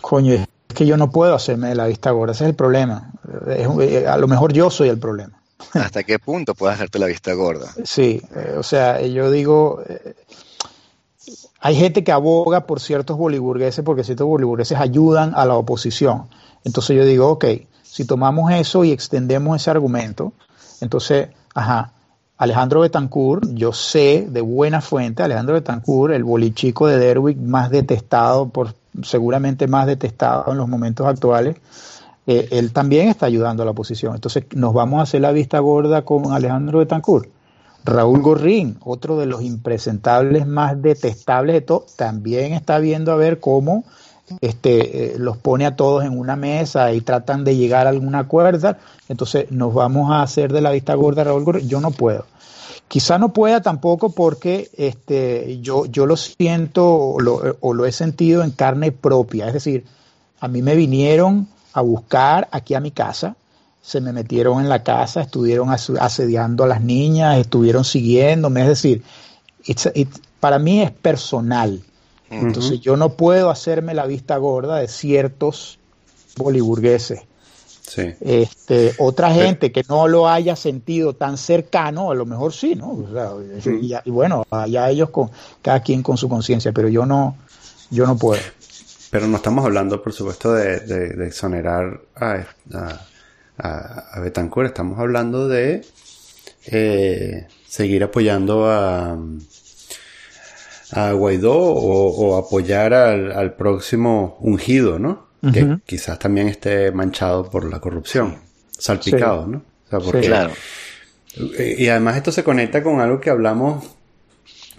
Coño, 0.00 0.44
es 0.72 0.74
que 0.78 0.86
yo 0.86 0.96
no 0.96 1.10
puedo 1.10 1.34
hacerme 1.34 1.74
la 1.74 1.86
vista 1.86 2.10
gorda, 2.10 2.32
ese 2.32 2.44
es 2.44 2.50
el 2.50 2.56
problema. 2.56 3.12
Eh, 3.46 4.06
a 4.08 4.16
lo 4.16 4.26
mejor 4.26 4.54
yo 4.54 4.70
soy 4.70 4.88
el 4.88 4.98
problema. 4.98 5.38
¿Hasta 5.74 6.02
qué 6.02 6.18
punto 6.18 6.54
puedes 6.54 6.76
hacerte 6.76 6.98
la 6.98 7.06
vista 7.06 7.34
gorda? 7.34 7.72
Sí, 7.84 8.22
eh, 8.34 8.54
o 8.56 8.62
sea, 8.62 9.00
yo 9.02 9.30
digo, 9.30 9.82
eh, 9.86 10.14
hay 11.60 11.76
gente 11.76 12.02
que 12.02 12.10
aboga 12.10 12.66
por 12.66 12.80
ciertos 12.80 13.18
boliburgueses 13.18 13.84
porque 13.84 14.02
ciertos 14.02 14.26
boliburgueses 14.26 14.78
ayudan 14.78 15.34
a 15.36 15.44
la 15.44 15.54
oposición. 15.56 16.28
Entonces 16.64 16.96
yo 16.96 17.04
digo, 17.04 17.28
ok, 17.28 17.44
si 17.82 18.06
tomamos 18.06 18.50
eso 18.52 18.82
y 18.82 18.92
extendemos 18.92 19.60
ese 19.60 19.70
argumento, 19.70 20.32
entonces, 20.80 21.28
ajá, 21.54 21.92
Alejandro 22.42 22.80
Betancourt, 22.80 23.54
yo 23.54 23.72
sé 23.72 24.26
de 24.28 24.40
buena 24.40 24.80
fuente, 24.80 25.22
Alejandro 25.22 25.54
Betancourt, 25.54 26.12
el 26.12 26.24
bolichico 26.24 26.88
de 26.88 26.98
Derwick 26.98 27.38
más 27.38 27.70
detestado, 27.70 28.48
por 28.48 28.74
seguramente 29.04 29.68
más 29.68 29.86
detestado 29.86 30.50
en 30.50 30.58
los 30.58 30.68
momentos 30.68 31.06
actuales, 31.06 31.54
eh, 32.26 32.48
él 32.50 32.72
también 32.72 33.06
está 33.06 33.26
ayudando 33.26 33.62
a 33.62 33.66
la 33.66 33.70
oposición. 33.70 34.16
Entonces, 34.16 34.46
nos 34.56 34.74
vamos 34.74 34.98
a 34.98 35.02
hacer 35.04 35.20
la 35.20 35.30
vista 35.30 35.60
gorda 35.60 36.04
con 36.04 36.32
Alejandro 36.32 36.80
Betancourt. 36.80 37.28
Raúl 37.84 38.20
Gorrín, 38.22 38.76
otro 38.84 39.16
de 39.18 39.26
los 39.26 39.42
impresentables 39.42 40.44
más 40.44 40.82
detestables 40.82 41.54
de 41.54 41.60
todos, 41.60 41.94
también 41.94 42.54
está 42.54 42.80
viendo 42.80 43.12
a 43.12 43.16
ver 43.16 43.38
cómo 43.38 43.84
este, 44.40 45.14
eh, 45.14 45.14
los 45.16 45.36
pone 45.36 45.64
a 45.64 45.76
todos 45.76 46.04
en 46.04 46.18
una 46.18 46.34
mesa 46.34 46.92
y 46.92 47.02
tratan 47.02 47.44
de 47.44 47.54
llegar 47.54 47.86
a 47.86 47.90
alguna 47.90 48.26
cuerda. 48.26 48.78
Entonces 49.08 49.52
nos 49.52 49.72
vamos 49.72 50.10
a 50.10 50.22
hacer 50.22 50.52
de 50.52 50.60
la 50.60 50.72
vista 50.72 50.94
gorda 50.94 51.22
Raúl 51.22 51.44
Gorrín. 51.44 51.68
Yo 51.68 51.80
no 51.80 51.92
puedo. 51.92 52.31
Quizá 52.92 53.16
no 53.16 53.32
pueda 53.32 53.62
tampoco 53.62 54.10
porque 54.10 54.70
este, 54.76 55.60
yo, 55.62 55.86
yo 55.86 56.04
lo 56.04 56.18
siento 56.18 56.86
o 56.86 57.20
lo, 57.20 57.56
o 57.60 57.72
lo 57.72 57.86
he 57.86 57.92
sentido 57.92 58.42
en 58.42 58.50
carne 58.50 58.92
propia. 58.92 59.46
Es 59.46 59.54
decir, 59.54 59.86
a 60.40 60.46
mí 60.46 60.60
me 60.60 60.76
vinieron 60.76 61.48
a 61.72 61.80
buscar 61.80 62.48
aquí 62.52 62.74
a 62.74 62.80
mi 62.80 62.90
casa 62.90 63.34
se 63.82 64.00
me 64.00 64.12
metieron 64.12 64.60
en 64.60 64.68
la 64.68 64.84
casa, 64.84 65.22
estuvieron 65.22 65.70
asediando 65.70 66.64
a 66.64 66.68
las 66.68 66.82
niñas, 66.82 67.38
estuvieron 67.38 67.84
siguiéndome, 67.84 68.62
es 68.62 68.68
decir, 68.68 69.02
para 70.38 70.58
mí 70.60 70.80
es 70.80 70.92
personal. 70.92 71.82
Entonces 72.30 72.80
yo 72.80 72.96
no 72.96 73.10
puedo 73.10 73.50
hacerme 73.50 73.92
la 73.92 74.06
vista 74.06 74.36
gorda 74.36 74.76
de 74.76 74.88
ciertos 74.88 75.78
boliburgueses. 76.36 77.22
Este, 77.98 78.94
otra 78.98 79.32
gente 79.32 79.72
que 79.72 79.82
no 79.88 80.08
lo 80.08 80.28
haya 80.28 80.56
sentido 80.56 81.14
tan 81.14 81.36
cercano, 81.36 82.10
a 82.10 82.14
lo 82.14 82.26
mejor 82.26 82.52
sí, 82.52 82.74
¿no? 82.74 83.04
y, 83.64 84.10
bueno, 84.10 84.44
allá 84.50 84.90
ellos 84.90 85.10
con 85.10 85.30
cada 85.60 85.80
quien 85.80 86.02
con 86.02 86.16
su 86.16 86.28
conciencia, 86.28 86.72
pero 86.72 86.88
yo 86.88 87.06
no, 87.06 87.36
yo 87.90 88.06
no 88.06 88.16
puedo. 88.16 88.40
Pero 89.10 89.26
no 89.26 89.36
estamos 89.36 89.64
hablando, 89.64 90.02
por 90.02 90.12
supuesto, 90.12 90.54
de, 90.54 91.26
exonerar 91.26 92.00
a, 92.16 92.46
a, 93.58 94.20
Betancourt, 94.20 94.68
estamos 94.68 94.98
hablando 94.98 95.48
de 95.48 95.84
eh, 96.66 97.46
seguir 97.66 98.04
apoyando 98.04 98.70
a, 98.70 99.18
a 100.92 101.12
Guaidó 101.12 101.58
o, 101.58 102.36
apoyar 102.36 102.94
al, 102.94 103.54
próximo 103.54 104.36
ungido, 104.40 104.98
¿no? 104.98 105.26
Que 105.52 105.78
quizás 105.84 106.18
también 106.20 106.46
esté 106.46 106.92
manchado 106.92 107.50
por 107.50 107.68
la 107.68 107.80
corrupción, 107.80 108.38
salpicado, 108.70 109.46
¿no? 109.46 109.64
claro. 110.20 110.52
Y 111.58 111.88
además 111.88 112.16
esto 112.16 112.30
se 112.30 112.44
conecta 112.44 112.82
con 112.82 113.00
algo 113.00 113.18
que 113.18 113.30
hablamos 113.30 113.84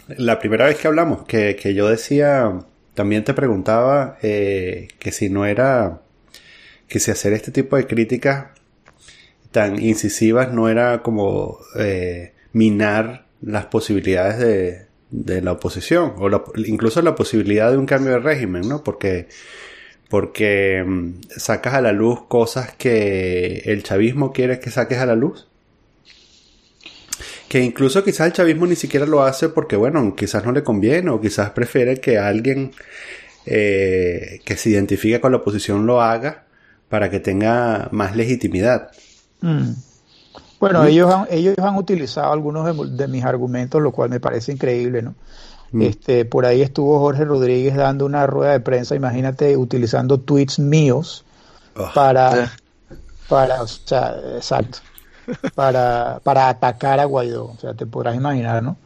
la 0.08 0.40
primera 0.40 0.66
vez 0.66 0.78
que 0.78 0.88
hablamos, 0.88 1.26
que, 1.26 1.74
yo 1.76 1.88
decía, 1.88 2.60
también 2.94 3.24
te 3.24 3.34
preguntaba 3.34 4.18
eh, 4.22 4.88
que 5.00 5.12
si 5.12 5.30
no 5.30 5.46
era, 5.46 6.02
que 6.88 7.00
si 7.00 7.12
hacer 7.12 7.34
este 7.34 7.52
tipo 7.52 7.78
de 7.78 7.88
críticas 7.88 8.48
tan 9.52 9.82
incisivas 9.82 10.52
no 10.52 10.68
era 10.68 11.02
como 11.04 11.60
eh, 11.78 12.34
minar 12.54 13.26
las 13.42 13.66
posibilidades 13.68 14.40
de, 14.40 14.88
de 15.12 15.42
la 15.42 15.54
oposición 15.54 16.14
o 16.18 16.30
incluso 16.66 17.02
la 17.02 17.16
posibilidad 17.16 17.72
de 17.72 17.78
un 17.78 17.86
cambio 17.86 18.14
de 18.14 18.20
régimen, 18.20 18.68
¿no? 18.68 18.84
Porque 18.84 19.28
porque 20.10 20.84
mm, 20.86 21.22
sacas 21.38 21.74
a 21.74 21.82
la 21.82 21.92
luz 21.92 22.26
cosas 22.28 22.74
que 22.74 23.64
el 23.66 23.84
chavismo 23.84 24.32
quiere 24.32 24.60
que 24.60 24.72
saques 24.72 25.00
a 25.00 25.06
la 25.06 25.16
luz. 25.16 25.48
Que 27.50 27.60
incluso 27.62 28.04
quizás 28.04 28.28
el 28.28 28.34
chavismo 28.34 28.66
ni 28.66 28.76
siquiera 28.76 29.06
lo 29.06 29.24
hace 29.24 29.50
porque, 29.50 29.76
bueno, 29.76 30.16
quizás 30.16 30.44
no 30.44 30.52
le 30.52 30.64
conviene 30.64 31.10
o 31.12 31.22
quizás 31.22 31.52
prefiere 31.52 32.00
que 32.00 32.18
alguien 32.18 32.72
eh, 33.46 34.40
que 34.46 34.56
se 34.56 34.70
identifique 34.70 35.20
con 35.20 35.32
la 35.32 35.40
oposición 35.40 35.86
lo 35.86 36.02
haga 36.02 36.46
para 36.90 37.10
que 37.10 37.20
tenga 37.20 37.90
más 37.92 38.16
legitimidad. 38.16 38.92
Mm. 39.42 39.72
Bueno, 40.60 40.86
ellos 40.86 41.14
han, 41.14 41.28
ellos 41.30 41.58
han 41.58 41.76
utilizado 41.76 42.32
algunos 42.32 42.98
de, 42.98 43.08
mis 43.10 43.26
argumentos, 43.26 43.82
lo 43.82 43.92
cual 43.92 44.10
me 44.10 44.22
parece 44.22 44.54
increíble, 44.54 45.02
¿no? 45.02 45.14
Mm. 45.74 45.82
Este, 45.82 46.24
por 46.24 46.46
ahí 46.46 46.62
estuvo 46.62 47.00
Jorge 47.00 47.26
Rodríguez 47.26 47.76
dando 47.76 48.06
una 48.06 48.28
rueda 48.28 48.52
de 48.52 48.60
prensa, 48.60 48.96
imagínate, 48.96 49.58
utilizando 49.58 50.20
tweets 50.20 50.60
míos 50.60 51.26
oh. 51.76 51.90
para, 51.96 52.54
para, 53.28 53.64
o 53.64 53.68
sea, 53.68 54.16
exacto, 54.36 54.80
para, 55.56 56.22
para 56.24 56.48
atacar 56.48 57.00
a 57.00 57.06
Guaidó, 57.06 57.46
o 57.46 57.58
sea, 57.60 57.74
te 57.74 57.88
podrás 57.88 58.16
imaginar, 58.16 58.62
¿no? 58.62 58.78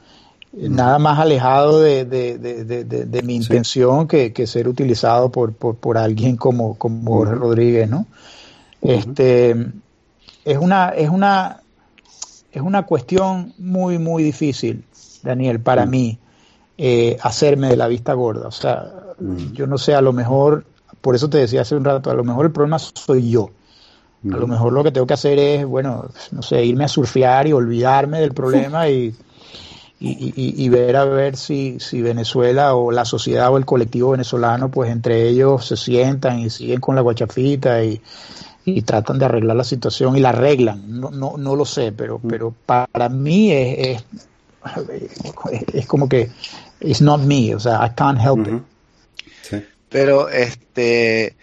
Nada 0.53 0.97
más 0.97 1.19
alejado 1.19 1.81
de, 1.81 2.05
de, 2.05 2.37
de, 2.37 3.21
mi 3.21 3.35
intención 3.35 4.07
que, 4.07 4.31
que, 4.31 4.47
ser 4.47 4.67
utilizado 4.69 5.29
por, 5.29 5.53
por, 5.53 5.75
por 5.75 5.97
alguien 5.97 6.37
como, 6.37 6.77
como 6.77 7.17
Jorge 7.17 7.35
Rodríguez, 7.35 7.89
¿no? 7.89 8.07
Este, 8.81 9.51
es 10.45 10.57
una, 10.57 10.89
es 10.89 11.09
una, 11.09 11.61
es 12.51 12.61
una 12.61 12.83
cuestión 12.83 13.53
muy, 13.57 13.99
muy 13.99 14.23
difícil, 14.23 14.85
Daniel, 15.21 15.59
para 15.59 15.85
mí, 15.85 16.17
eh, 16.77 17.17
hacerme 17.21 17.69
de 17.69 17.77
la 17.77 17.87
vista 17.87 18.13
gorda. 18.13 18.47
O 18.47 18.51
sea, 18.51 18.91
mm. 19.19 19.53
yo 19.53 19.67
no 19.67 19.77
sé, 19.77 19.95
a 19.95 20.01
lo 20.01 20.13
mejor, 20.13 20.65
por 21.01 21.15
eso 21.15 21.29
te 21.29 21.39
decía 21.39 21.61
hace 21.61 21.75
un 21.75 21.83
rato, 21.83 22.09
a 22.11 22.13
lo 22.13 22.23
mejor 22.23 22.45
el 22.45 22.51
problema 22.51 22.79
soy 22.79 23.29
yo. 23.29 23.49
A 24.23 24.37
lo 24.37 24.47
mm. 24.47 24.49
mejor 24.49 24.73
lo 24.73 24.83
que 24.83 24.91
tengo 24.91 25.07
que 25.07 25.13
hacer 25.13 25.39
es, 25.39 25.65
bueno, 25.65 26.05
no 26.31 26.41
sé, 26.41 26.63
irme 26.65 26.85
a 26.85 26.87
surfear 26.87 27.47
y 27.47 27.53
olvidarme 27.53 28.19
del 28.19 28.33
problema 28.33 28.89
y, 28.89 29.15
y, 29.99 30.63
y, 30.63 30.69
ver 30.69 30.95
a 30.95 31.05
ver 31.05 31.37
si, 31.37 31.79
si 31.79 32.01
Venezuela 32.01 32.75
o 32.75 32.91
la 32.91 33.05
sociedad 33.05 33.51
o 33.51 33.57
el 33.57 33.65
colectivo 33.65 34.11
venezolano, 34.11 34.69
pues 34.69 34.91
entre 34.91 35.27
ellos 35.27 35.65
se 35.65 35.77
sientan 35.77 36.39
y 36.39 36.49
siguen 36.49 36.79
con 36.79 36.95
la 36.95 37.01
guachafita 37.01 37.83
y, 37.83 38.01
y 38.65 38.81
tratan 38.81 39.17
de 39.17 39.25
arreglar 39.25 39.55
la 39.55 39.63
situación 39.63 40.17
y 40.17 40.19
la 40.19 40.29
arreglan. 40.29 40.99
No, 40.99 41.09
no, 41.09 41.35
no 41.37 41.55
lo 41.55 41.65
sé, 41.65 41.93
pero, 41.93 42.19
mm. 42.21 42.27
pero 42.27 42.53
para 42.65 43.09
mí 43.09 43.51
es, 43.51 44.03
es, 45.73 45.87
como 45.87 46.09
que 46.09 46.29
it's 46.79 47.01
not 47.01 47.21
me, 47.21 47.55
o 47.55 47.59
sea, 47.59 47.85
I 47.85 47.93
can't 47.95 48.19
help 48.19 48.47
it. 48.47 48.61
Sí. 49.43 49.63
Pero 49.89 50.29
este 50.29 51.35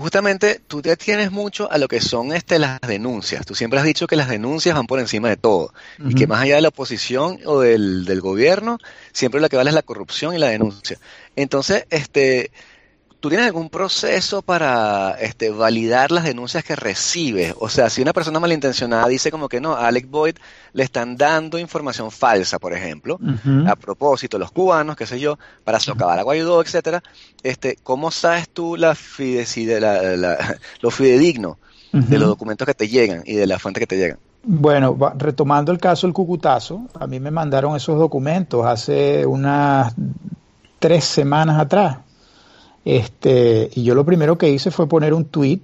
justamente 0.00 0.60
tú 0.66 0.80
te 0.80 0.96
tienes 0.96 1.30
mucho 1.30 1.70
a 1.70 1.78
lo 1.78 1.86
que 1.86 2.00
son 2.00 2.32
este, 2.32 2.58
las 2.58 2.80
denuncias. 2.80 3.44
Tú 3.44 3.54
siempre 3.54 3.78
has 3.78 3.84
dicho 3.84 4.06
que 4.06 4.16
las 4.16 4.28
denuncias 4.28 4.74
van 4.74 4.86
por 4.86 4.98
encima 4.98 5.28
de 5.28 5.36
todo 5.36 5.72
y 5.98 6.14
que 6.14 6.26
más 6.26 6.40
allá 6.40 6.56
de 6.56 6.62
la 6.62 6.68
oposición 6.68 7.38
o 7.44 7.60
del, 7.60 8.06
del 8.06 8.20
gobierno, 8.20 8.78
siempre 9.12 9.40
lo 9.40 9.48
que 9.48 9.56
vale 9.56 9.70
es 9.70 9.74
la 9.74 9.82
corrupción 9.82 10.34
y 10.34 10.38
la 10.38 10.48
denuncia. 10.48 10.98
Entonces, 11.36 11.86
este, 11.90 12.50
¿Tú 13.20 13.28
tienes 13.28 13.48
algún 13.48 13.68
proceso 13.68 14.40
para 14.40 15.14
este, 15.20 15.50
validar 15.50 16.10
las 16.10 16.24
denuncias 16.24 16.64
que 16.64 16.74
recibes? 16.74 17.54
O 17.60 17.68
sea, 17.68 17.90
si 17.90 18.00
una 18.00 18.14
persona 18.14 18.40
malintencionada 18.40 19.06
dice 19.08 19.30
como 19.30 19.46
que 19.46 19.60
no, 19.60 19.74
a 19.74 19.88
Alec 19.88 20.08
Boyd 20.08 20.36
le 20.72 20.84
están 20.84 21.18
dando 21.18 21.58
información 21.58 22.10
falsa, 22.10 22.58
por 22.58 22.72
ejemplo, 22.72 23.20
a 23.66 23.76
propósito, 23.76 24.38
los 24.38 24.50
cubanos, 24.52 24.96
qué 24.96 25.06
sé 25.06 25.20
yo, 25.20 25.38
para 25.64 25.78
socavar 25.78 26.18
a 26.18 26.22
Guaidó, 26.22 26.62
etcétera, 26.62 27.02
este, 27.42 27.76
¿cómo 27.82 28.10
sabes 28.10 28.48
tú 28.48 28.78
la, 28.78 28.96
la, 29.18 30.58
lo 30.80 30.90
fidedigno 30.90 31.58
de 31.92 32.18
los 32.18 32.26
documentos 32.26 32.66
que 32.66 32.74
te 32.74 32.88
llegan 32.88 33.22
y 33.26 33.34
de 33.34 33.46
la 33.46 33.58
fuente 33.58 33.80
que 33.80 33.86
te 33.86 33.98
llegan? 33.98 34.18
Bueno, 34.42 34.96
retomando 35.18 35.72
el 35.72 35.78
caso 35.78 36.06
del 36.06 36.14
Cucutazo, 36.14 36.86
a 36.98 37.06
mí 37.06 37.20
me 37.20 37.30
mandaron 37.30 37.76
esos 37.76 37.98
documentos 37.98 38.64
hace 38.64 39.26
unas 39.26 39.94
tres 40.78 41.04
semanas 41.04 41.60
atrás 41.60 41.98
este, 42.84 43.70
y 43.74 43.82
yo 43.82 43.94
lo 43.94 44.04
primero 44.04 44.38
que 44.38 44.50
hice 44.50 44.70
fue 44.70 44.88
poner 44.88 45.12
un 45.14 45.26
tweet 45.26 45.62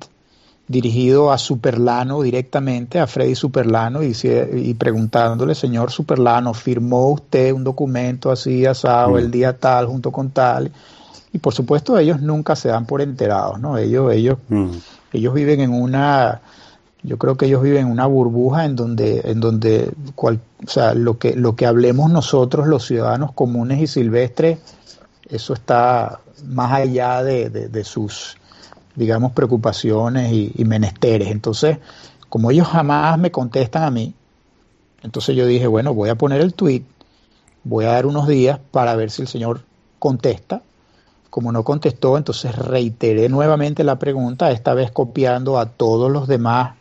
dirigido 0.68 1.30
a 1.30 1.38
Superlano 1.38 2.22
directamente, 2.22 2.98
a 2.98 3.06
Freddy 3.06 3.34
Superlano, 3.34 4.02
y, 4.02 4.14
y 4.54 4.74
preguntándole, 4.74 5.54
señor 5.54 5.90
Superlano, 5.90 6.52
¿firmó 6.54 7.10
usted 7.10 7.52
un 7.52 7.64
documento 7.64 8.30
así 8.30 8.66
asado 8.66 9.12
mm. 9.12 9.18
el 9.18 9.30
día 9.30 9.56
tal 9.56 9.86
junto 9.86 10.10
con 10.10 10.30
tal? 10.30 10.70
Y 11.32 11.38
por 11.38 11.54
supuesto 11.54 11.98
ellos 11.98 12.20
nunca 12.20 12.56
se 12.56 12.68
dan 12.68 12.86
por 12.86 13.00
enterados, 13.00 13.60
¿no? 13.60 13.78
Ellos, 13.78 14.12
ellos, 14.12 14.38
mm. 14.48 14.70
ellos 15.12 15.34
viven 15.34 15.60
en 15.60 15.72
una, 15.72 16.40
yo 17.02 17.16
creo 17.16 17.36
que 17.36 17.46
ellos 17.46 17.62
viven 17.62 17.86
en 17.86 17.92
una 17.92 18.06
burbuja 18.06 18.64
en 18.64 18.74
donde, 18.74 19.22
en 19.24 19.40
donde 19.40 19.92
cual, 20.16 20.40
o 20.66 20.68
sea, 20.68 20.94
lo 20.94 21.18
que, 21.18 21.36
lo 21.36 21.54
que 21.54 21.66
hablemos 21.66 22.10
nosotros, 22.10 22.66
los 22.66 22.84
ciudadanos 22.86 23.32
comunes 23.32 23.80
y 23.80 23.86
silvestres, 23.86 24.58
eso 25.28 25.54
está 25.54 26.20
más 26.44 26.72
allá 26.72 27.22
de, 27.22 27.84
sus, 27.84 28.36
digamos, 28.94 29.32
preocupaciones 29.32 30.32
y, 30.32 30.64
menesteres. 30.64 31.28
Entonces, 31.30 31.78
como 32.28 32.50
ellos 32.50 32.68
jamás 32.68 33.18
me 33.18 33.30
contestan 33.30 33.84
a 33.84 33.90
mí, 33.90 34.14
entonces 35.02 35.36
yo 35.36 35.46
dije, 35.46 35.66
bueno, 35.66 35.94
voy 35.94 36.08
a 36.08 36.16
poner 36.16 36.40
el 36.40 36.54
tweet, 36.54 36.82
voy 37.64 37.84
a 37.84 37.92
dar 37.92 38.06
unos 38.06 38.26
días 38.26 38.58
para 38.70 38.96
ver 38.96 39.10
si 39.10 39.22
el 39.22 39.28
señor 39.28 39.62
contesta. 39.98 40.62
Como 41.30 41.52
no 41.52 41.64
contestó, 41.64 42.16
entonces 42.16 42.54
reiteré 42.56 43.28
nuevamente 43.28 43.84
la 43.84 43.98
pregunta, 43.98 44.50
esta 44.50 44.72
vez 44.72 44.90
copiando 44.90 45.58
a 45.58 45.66
todos 45.66 46.10
los 46.10 46.28
demás 46.28 46.74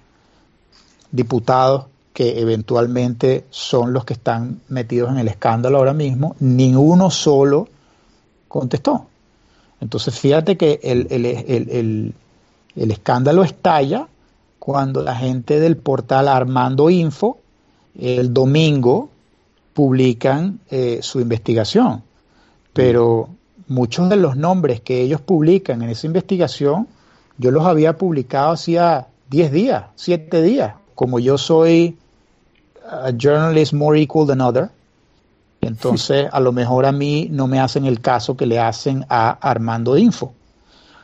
diputados 1.12 1.88
que 2.14 2.40
eventualmente 2.40 3.46
son 3.50 3.92
los 3.92 4.06
que 4.06 4.14
están 4.14 4.62
metidos 4.70 5.12
en 5.12 5.18
el 5.18 5.28
escándalo 5.28 5.78
ahora 5.78 5.94
mismo, 5.94 6.38
ni 6.40 6.74
uno 6.74 7.12
solo 7.12 7.68
contestó. 8.48 9.08
Entonces 9.82 10.18
fíjate 10.20 10.58
que 10.58 10.80
el, 10.84 12.14
el 12.76 12.92
escándalo 12.92 13.44
estalla 13.44 14.08
cuando 14.60 15.02
la 15.04 15.16
gente 15.16 15.60
del 15.60 15.78
portal 15.78 16.28
Armando 16.28 16.90
Info 16.90 17.38
el 18.00 18.34
domingo 18.34 19.10
publican 19.74 20.60
eh, 20.70 21.00
su 21.02 21.20
investigación, 21.20 22.04
pero 22.74 23.30
muchos 23.68 24.10
de 24.10 24.16
los 24.16 24.36
nombres 24.36 24.82
que 24.82 25.02
ellos 25.02 25.22
publican 25.22 25.82
en 25.82 25.90
esa 25.90 26.08
investigación, 26.08 26.88
yo 27.38 27.52
los 27.52 27.66
había 27.66 27.98
publicado 27.98 28.54
hacía 28.54 29.08
10 29.30 29.52
días, 29.52 29.86
7 29.96 30.42
días, 30.42 30.76
como 30.94 31.20
yo 31.20 31.38
soy 31.38 31.98
a 32.90 33.12
journalist 33.12 33.74
more 33.74 34.00
equal 34.00 34.28
than 34.28 34.42
other, 34.42 34.70
entonces 35.68 36.28
a 36.32 36.40
lo 36.40 36.52
mejor 36.52 36.86
a 36.86 36.92
mí 36.92 37.28
no 37.32 37.48
me 37.48 37.60
hacen 37.60 37.86
el 37.86 38.02
caso 38.02 38.36
que 38.36 38.46
le 38.46 38.60
hacen 38.60 39.06
a 39.10 39.32
Armando 39.32 39.98
Info. 39.98 40.34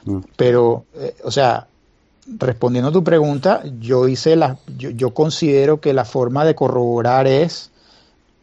Mm. 0.06 0.20
Pero, 0.36 0.86
eh, 0.96 1.16
o 1.24 1.32
sea, 1.32 1.68
respondiendo 2.38 2.90
a 2.90 2.94
tu 2.94 3.04
pregunta, 3.04 3.64
yo 3.80 4.08
hice 4.08 4.36
la, 4.36 4.58
yo, 4.78 5.14
considero 5.14 5.80
que 5.80 5.94
la 5.94 6.06
forma 6.06 6.46
de 6.46 6.56
corroborar 6.56 7.28
es 7.28 7.72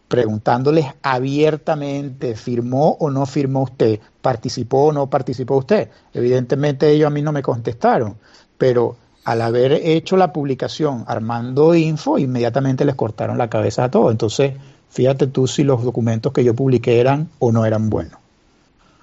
preguntándoles 0.08 0.86
abiertamente, 1.02 2.34
¿firmó 2.34 2.96
o 2.98 3.10
no 3.10 3.26
firmó 3.26 3.62
usted? 3.62 4.00
¿Participó 4.22 4.86
o 4.86 4.92
no 4.92 5.08
participó 5.08 5.56
usted? 5.56 5.90
Evidentemente 6.14 6.90
ellos 6.90 7.08
a 7.08 7.10
mí 7.10 7.20
no 7.20 7.32
me 7.32 7.42
contestaron, 7.42 8.16
pero 8.56 8.96
al 9.24 9.42
haber 9.42 9.72
hecho 9.72 10.16
la 10.16 10.32
publicación 10.32 11.04
armando 11.06 11.74
info, 11.74 12.18
inmediatamente 12.18 12.86
les 12.86 12.94
cortaron 12.94 13.36
la 13.36 13.50
cabeza 13.50 13.84
a 13.84 13.90
todos. 13.90 14.10
Entonces, 14.10 14.54
fíjate 14.90 15.26
tú 15.26 15.46
si 15.46 15.64
los 15.64 15.82
documentos 15.82 16.32
que 16.32 16.44
yo 16.44 16.54
publiqué 16.54 17.00
eran 17.00 17.28
o 17.38 17.52
no 17.52 17.64
eran 17.64 17.90
buenos. 17.90 18.18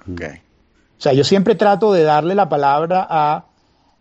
O 0.08 1.02
sea, 1.02 1.12
yo 1.12 1.24
siempre 1.24 1.54
trato 1.54 1.92
de 1.92 2.02
darle 2.02 2.34
la 2.34 2.48
palabra 2.48 3.06
a 3.08 3.44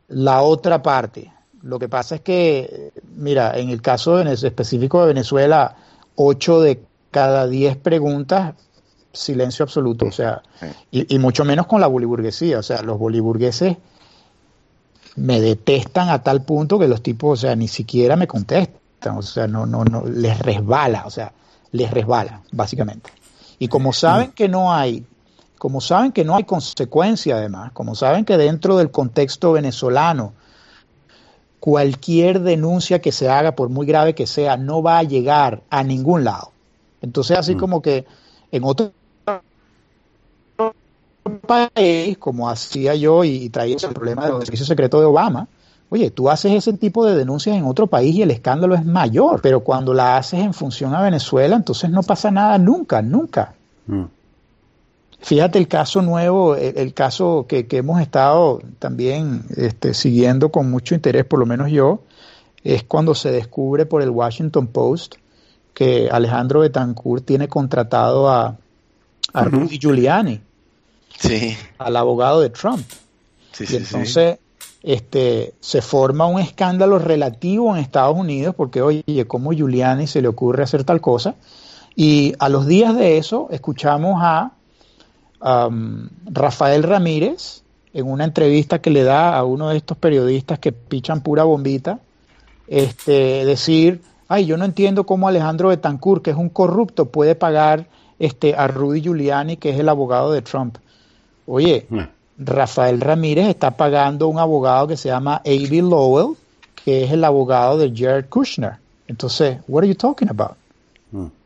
la 0.07 0.41
otra 0.41 0.81
parte. 0.81 1.31
Lo 1.61 1.79
que 1.79 1.89
pasa 1.89 2.15
es 2.15 2.21
que, 2.21 2.91
mira, 3.15 3.57
en 3.57 3.69
el 3.69 3.81
caso 3.81 4.19
específico 4.21 5.01
de 5.01 5.07
Venezuela, 5.07 5.75
8 6.15 6.61
de 6.61 6.83
cada 7.11 7.47
10 7.47 7.77
preguntas, 7.77 8.53
silencio 9.13 9.63
absoluto, 9.63 10.05
o 10.05 10.11
sea, 10.11 10.43
y, 10.91 11.17
mucho 11.17 11.45
menos 11.45 11.65
con 11.65 11.81
la 11.81 11.87
boliburguesía, 11.87 12.59
o 12.59 12.63
sea, 12.63 12.81
los 12.81 12.99
boliburgueses 12.99 13.77
me 15.15 15.39
detestan 15.39 16.09
a 16.09 16.21
tal 16.21 16.43
punto 16.43 16.77
que 16.77 16.87
los 16.87 17.01
tipos, 17.01 17.39
o 17.39 17.41
sea, 17.41 17.55
ni 17.55 17.67
siquiera 17.67 18.15
me 18.15 18.27
contestan, 18.27 19.17
o 19.17 19.21
sea, 19.21 19.47
no, 19.47 19.65
no, 19.65 19.85
no, 19.85 20.05
les 20.05 20.37
resbala, 20.39 21.03
o 21.05 21.09
sea, 21.09 21.31
les 21.75 21.91
resbala, 21.91 22.41
básicamente. 22.51 23.11
Y 23.59 23.67
como 23.67 23.93
saben 23.93 24.31
que 24.31 24.47
no 24.49 24.73
hay 24.73 25.05
como 25.57 25.81
saben 25.81 26.11
que 26.11 26.25
no 26.25 26.35
hay 26.35 26.43
consecuencia 26.43 27.37
además, 27.37 27.71
como 27.71 27.95
saben 27.95 28.25
que 28.25 28.37
dentro 28.37 28.77
del 28.77 28.91
contexto 28.91 29.53
venezolano 29.53 30.33
cualquier 31.59 32.41
denuncia 32.41 32.99
que 32.99 33.11
se 33.11 33.29
haga, 33.29 33.55
por 33.55 33.69
muy 33.69 33.87
grave 33.87 34.13
que 34.13 34.27
sea, 34.27 34.57
no 34.57 34.83
va 34.83 34.99
a 34.99 35.03
llegar 35.03 35.63
a 35.71 35.83
ningún 35.83 36.23
lado. 36.23 36.51
Entonces, 37.01 37.39
así 37.39 37.55
mm. 37.55 37.57
como 37.57 37.81
que 37.81 38.05
en 38.51 38.63
otro 38.63 38.91
país, 41.47 42.17
como 42.19 42.49
hacía 42.49 42.93
yo 42.93 43.23
y, 43.23 43.49
traía 43.49 43.77
el 43.81 43.93
problema 43.93 44.27
del 44.27 44.45
servicio 44.45 44.67
secreto 44.67 44.99
de 44.99 45.05
Obama, 45.05 45.47
oye, 45.89 46.11
tú 46.11 46.29
haces 46.29 46.53
ese 46.53 46.73
tipo 46.73 47.05
de 47.05 47.15
denuncias 47.15 47.55
en 47.55 47.65
otro 47.65 47.87
país 47.87 48.15
y 48.15 48.21
el 48.21 48.31
escándalo 48.31 48.75
es 48.75 48.85
mayor, 48.85 49.41
pero 49.41 49.61
cuando 49.61 49.93
la 49.93 50.17
haces 50.17 50.39
en 50.39 50.53
función 50.53 50.93
a 50.95 51.01
Venezuela, 51.01 51.55
entonces 51.55 51.89
no 51.89 52.03
pasa 52.03 52.31
nada 52.31 52.57
nunca, 52.57 53.01
nunca. 53.01 53.53
Mm. 53.87 54.03
Fíjate 55.19 55.57
el 55.57 55.67
caso 55.67 56.01
nuevo, 56.01 56.55
el, 56.55 56.93
caso 56.93 57.45
que, 57.47 57.65
hemos 57.71 57.99
estado 57.99 58.61
también 58.77 59.43
este, 59.57 59.95
siguiendo 59.95 60.51
con 60.51 60.69
mucho 60.69 60.93
interés, 60.93 61.25
por 61.25 61.39
lo 61.39 61.47
menos 61.47 61.71
yo, 61.71 62.01
es 62.63 62.83
cuando 62.83 63.15
se 63.15 63.31
descubre 63.31 63.85
por 63.85 64.01
el 64.01 64.09
Washington 64.09 64.67
Post 64.67 65.15
que 65.73 66.09
Alejandro 66.11 66.59
Betancourt 66.59 67.25
tiene 67.25 67.47
contratado 67.47 68.29
a, 68.29 68.57
Rudy 69.33 69.79
Giuliani, 69.79 70.39
al 71.79 71.95
abogado 71.95 72.41
de 72.41 72.49
Trump. 72.51 72.85
y 73.59 73.75
entonces 73.75 74.37
Este, 74.87 75.55
se 75.61 75.81
forma 75.81 76.27
un 76.27 76.39
escándalo 76.39 76.99
relativo 76.99 77.75
en 77.75 77.81
Estados 77.81 78.15
Unidos 78.15 78.53
porque, 78.55 78.83
oye, 78.83 79.25
¿cómo 79.27 79.51
Giuliani 79.51 80.05
se 80.05 80.21
le 80.21 80.27
ocurre 80.27 80.61
hacer 80.61 80.83
tal 80.83 81.01
cosa? 81.01 81.33
Y 81.95 82.35
a 82.37 82.49
los 82.49 82.67
días 82.67 82.95
de 82.95 83.17
eso 83.17 83.47
escuchamos 83.49 84.19
a 84.21 84.51
Rafael 86.25 86.83
Ramírez, 86.83 87.63
en 87.93 88.07
una 88.11 88.25
entrevista 88.25 88.79
que 88.79 88.91
le 88.91 89.03
da 89.03 89.35
a 89.35 89.43
uno 89.43 89.69
de 89.69 89.77
estos 89.77 89.97
periodistas 89.97 90.59
que 90.59 90.71
pichan 90.71 91.21
pura 91.21 91.43
bombita, 91.45 91.99
este, 92.67 93.43
decir, 93.43 94.01
ay, 94.27 94.45
yo 94.45 94.55
no 94.55 94.65
entiendo 94.65 95.07
cómo 95.07 95.27
Alejandro 95.27 95.69
Betancourt, 95.69 96.21
que 96.21 96.29
es 96.31 96.37
un 96.37 96.49
corrupto, 96.49 97.05
puede 97.05 97.33
pagar 97.33 97.87
este, 98.19 98.53
a 98.55 98.67
Rudy 98.67 99.01
Giuliani, 99.01 99.57
que 99.57 99.71
es 99.71 99.79
el 99.79 99.89
abogado 99.89 100.31
de 100.31 100.43
Trump. 100.43 100.77
Oye, 101.47 101.87
Rafael 102.37 102.99
Ramírez 102.99 103.47
está 103.47 103.71
pagando 103.71 104.27
un 104.27 104.39
abogado 104.39 104.87
que 104.87 104.97
se 104.97 105.09
llama 105.09 105.37
A.B. 105.37 105.81
Lowell, 105.81 106.35
que 106.83 107.03
es 107.05 107.11
el 107.11 107.23
abogado 107.23 107.77
de 107.77 107.93
Jared 107.95 108.25
Kushner. 108.29 108.77
Entonces, 109.07 109.57
what 109.67 109.83
are 109.83 109.87
you 109.87 109.95
talking 109.95 110.29
about? 110.29 110.57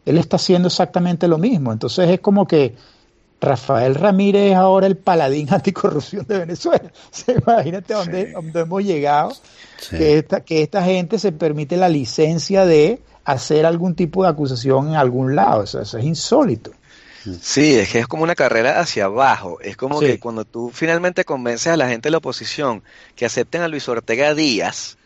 Él 0.06 0.17
está 0.17 0.38
haciendo 0.38 0.67
exactamente 0.67 1.28
lo 1.28 1.38
mismo. 1.38 1.71
Entonces 1.71 2.10
es 2.10 2.19
como 2.19 2.47
que 2.47 2.75
Rafael 3.41 3.95
Ramírez 3.95 4.52
es 4.52 4.56
ahora 4.56 4.88
el 4.88 4.97
paladín 4.97 5.47
anticorrupción 5.54 6.25
de 6.28 6.39
Venezuela. 6.39 6.91
Imagínate 7.45 7.93
dónde, 7.93 8.34
hemos 8.56 8.84
llegado, 8.84 9.34
que, 9.89 10.17
esta, 10.17 10.41
que 10.41 10.63
esta 10.63 10.84
gente 10.84 11.19
se 11.19 11.32
permite 11.32 11.78
la 11.78 11.89
licencia 11.89 12.65
de 12.65 13.02
hacer 13.23 13.65
algún 13.65 13.95
tipo 13.95 14.23
de 14.23 14.30
acusación 14.30 14.89
en 14.89 14.95
algún 14.95 15.36
lado. 15.36 15.63
Eso, 15.63 15.80
es 15.82 15.93
insólito. 16.04 16.71
Sí, 17.41 17.75
es 17.75 17.89
que 17.89 17.99
es 17.99 18.08
como 18.08 18.23
una 18.23 18.36
carrera 18.36 18.79
hacia 18.79 19.05
abajo. 19.05 19.60
Es 19.62 19.77
como 19.77 19.99
que 19.99 20.19
cuando 20.19 20.45
tú 20.45 20.71
finalmente 20.73 21.25
convences 21.25 21.67
a 21.67 21.77
la 21.77 21.88
gente 21.88 22.08
de 22.08 22.12
la 22.12 22.17
oposición 22.17 22.84
que 23.15 23.25
acepten 23.25 23.62
a 23.62 23.67
Luis 23.67 23.88
Ortega 23.89 24.34
Díaz, 24.34 24.97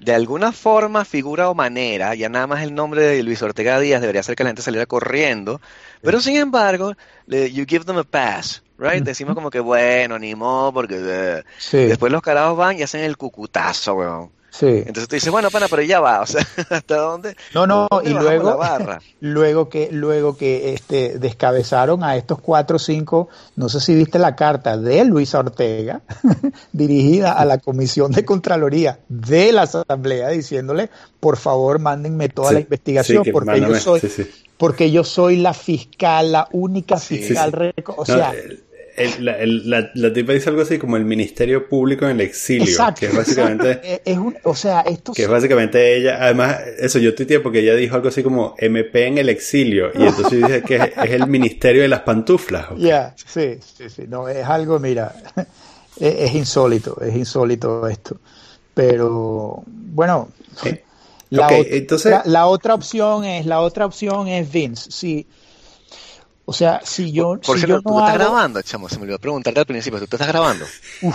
de 0.00 0.14
alguna 0.14 0.52
forma, 0.52 1.04
figura 1.04 1.48
o 1.48 1.54
manera, 1.54 2.14
ya 2.14 2.28
nada 2.28 2.46
más 2.46 2.62
el 2.62 2.74
nombre 2.74 3.02
de 3.02 3.22
Luis 3.22 3.42
Ortega 3.42 3.78
Díaz 3.78 4.00
debería 4.00 4.20
hacer 4.20 4.34
que 4.34 4.42
la 4.42 4.50
gente 4.50 4.62
saliera 4.62 4.86
corriendo, 4.86 5.60
pero 6.00 6.20
sin 6.20 6.36
embargo, 6.36 6.94
you 7.26 7.64
give 7.68 7.84
them 7.84 7.98
a 7.98 8.04
pass, 8.04 8.62
right? 8.78 9.04
Decimos 9.04 9.34
como 9.34 9.50
que 9.50 9.60
bueno, 9.60 10.18
ni 10.18 10.34
modo, 10.34 10.72
porque 10.72 10.96
eh". 11.00 11.42
después 11.72 12.10
los 12.10 12.22
carajos 12.22 12.56
van 12.56 12.78
y 12.78 12.82
hacen 12.82 13.02
el 13.02 13.16
cucutazo, 13.16 13.94
weón. 13.94 14.41
Sí. 14.52 14.66
Entonces 14.66 15.08
tú 15.08 15.16
dices, 15.16 15.32
bueno, 15.32 15.50
pana, 15.50 15.66
pero 15.68 15.80
ya 15.80 15.98
va, 15.98 16.20
o 16.20 16.26
sea, 16.26 16.46
¿hasta 16.70 16.96
dónde? 16.96 17.36
No, 17.54 17.66
no, 17.66 17.88
y 18.04 18.10
luego, 18.10 18.60
luego 19.20 19.70
que, 19.70 19.88
luego 19.90 20.36
que 20.36 20.74
este, 20.74 21.18
descabezaron 21.18 22.04
a 22.04 22.16
estos 22.16 22.38
cuatro 22.38 22.76
o 22.76 22.78
cinco, 22.78 23.30
no 23.56 23.70
sé 23.70 23.80
si 23.80 23.94
viste 23.94 24.18
la 24.18 24.36
carta 24.36 24.76
de 24.76 25.06
Luis 25.06 25.34
Ortega, 25.34 26.02
dirigida 26.72 27.32
a 27.32 27.46
la 27.46 27.58
Comisión 27.58 28.12
de 28.12 28.26
Contraloría 28.26 29.00
de 29.08 29.52
la 29.52 29.62
Asamblea, 29.62 30.28
diciéndole, 30.28 30.90
por 31.18 31.38
favor, 31.38 31.78
mándenme 31.78 32.28
toda 32.28 32.52
la 32.52 32.60
investigación, 32.60 33.24
porque 33.32 33.58
yo 33.58 33.74
soy, 33.76 34.00
porque 34.58 34.90
yo 34.90 35.02
soy 35.02 35.36
la 35.36 35.54
fiscal, 35.54 36.30
la 36.30 36.48
única 36.52 36.98
fiscal, 36.98 37.74
o 37.96 38.04
sea 38.04 38.34
la, 39.20 40.12
tipa 40.12 40.32
dice 40.32 40.50
algo 40.50 40.62
así 40.62 40.78
como 40.78 40.96
el 40.96 41.04
Ministerio 41.04 41.68
Público 41.68 42.04
en 42.04 42.12
el 42.12 42.20
exilio. 42.20 42.76
que 42.98 43.06
es 43.06 43.16
básicamente. 43.16 44.02
Es 44.04 44.18
o 44.44 44.54
sea, 44.54 44.80
esto 44.82 45.12
Que 45.12 45.22
es 45.22 45.28
básicamente 45.28 45.96
ella. 45.96 46.18
Además, 46.20 46.58
eso 46.78 46.98
yo 46.98 47.14
tuiteé 47.14 47.40
porque 47.40 47.60
ella 47.60 47.74
dijo 47.74 47.94
algo 47.94 48.08
así 48.08 48.22
como 48.22 48.54
MP 48.58 49.06
en 49.06 49.18
el 49.18 49.28
exilio. 49.28 49.90
Y 49.94 50.04
entonces 50.04 50.40
dice 50.40 50.62
que 50.62 50.76
es, 50.76 51.10
el 51.10 51.26
Ministerio 51.26 51.82
de 51.82 51.88
las 51.88 52.00
Pantuflas. 52.00 52.66
Ya, 52.76 53.14
sí, 53.16 53.58
sí, 53.60 53.88
sí. 53.88 54.04
No, 54.08 54.28
es 54.28 54.44
algo, 54.44 54.78
mira. 54.78 55.14
Es, 56.00 56.34
insólito, 56.34 57.00
es 57.02 57.14
insólito 57.14 57.86
esto. 57.86 58.16
Pero, 58.74 59.62
bueno. 59.66 60.30
La, 61.28 61.48
entonces... 61.50 62.14
la, 62.24 62.46
otra 62.46 62.74
opción 62.74 63.24
es, 63.24 63.46
la 63.46 63.60
otra 63.60 63.86
opción 63.86 64.26
es 64.26 64.50
Vince. 64.50 64.90
Sí. 64.90 65.26
O 66.44 66.52
sea, 66.52 66.80
si 66.84 67.12
yo. 67.12 67.38
Por 67.44 67.58
si 67.58 67.66
yo 67.66 67.76
no 67.76 67.82
tú 67.82 67.98
estás 67.98 68.14
grabando, 68.14 68.62
chamo, 68.62 68.88
se 68.88 68.96
me 68.96 69.02
olvidó 69.02 69.18
preguntarte 69.18 69.60
al 69.60 69.66
principio, 69.66 69.98
¿tú 70.00 70.06
te 70.06 70.16
estás 70.16 70.28
grabando? 70.28 70.64
Uf, 71.02 71.14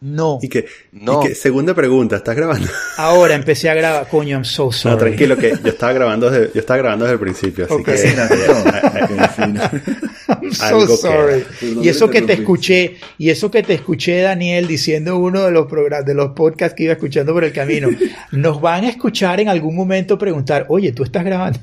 No. 0.00 0.38
Y 0.40 0.48
que, 0.48 0.66
No. 0.92 1.22
y 1.28 1.34
segunda 1.34 1.74
pregunta, 1.74 2.16
¿estás 2.16 2.36
grabando? 2.36 2.68
Ahora 2.98 3.34
empecé 3.34 3.68
a 3.68 3.74
grabar. 3.74 4.08
Coño, 4.08 4.36
I'm 4.36 4.44
so 4.44 4.70
sorry. 4.70 4.94
No, 4.94 4.98
tranquilo, 4.98 5.36
que 5.36 5.50
yo 5.62 5.70
estaba 5.70 5.92
grabando 5.92 6.30
desde, 6.30 6.52
yo 6.54 6.60
estaba 6.60 6.78
grabando 6.78 7.04
desde 7.04 7.14
el 7.14 7.20
principio, 7.20 7.64
así 7.64 7.82
que 7.82 7.98
Sí, 7.98 8.14
no, 8.16 8.28
Qué 8.28 9.28
fino. 9.28 9.60
I'm 10.28 10.52
so 10.52 10.64
Algo 10.64 10.96
sorry. 10.96 11.44
Y 11.82 11.88
eso 11.88 12.08
que 12.08 12.22
te 12.22 12.34
escuché, 12.34 12.96
y 13.18 13.30
eso 13.30 13.50
que 13.50 13.62
te 13.64 13.74
escuché, 13.74 14.20
Daniel, 14.20 14.68
diciendo 14.68 15.18
uno 15.18 15.44
de 15.44 15.50
los 15.50 15.66
programas, 15.66 16.06
de 16.06 16.14
los 16.14 16.30
podcasts 16.30 16.76
que 16.76 16.84
iba 16.84 16.92
escuchando 16.92 17.32
por 17.32 17.42
el 17.44 17.52
camino, 17.52 17.88
nos 18.32 18.60
van 18.60 18.84
a 18.84 18.90
escuchar 18.90 19.40
en 19.40 19.48
algún 19.48 19.74
momento 19.74 20.16
preguntar, 20.16 20.66
oye, 20.68 20.92
tú 20.92 21.02
estás 21.02 21.24
grabando. 21.24 21.58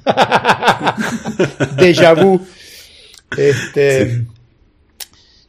Déjà 1.77 2.13
vu. 2.13 2.41
Este, 3.37 4.25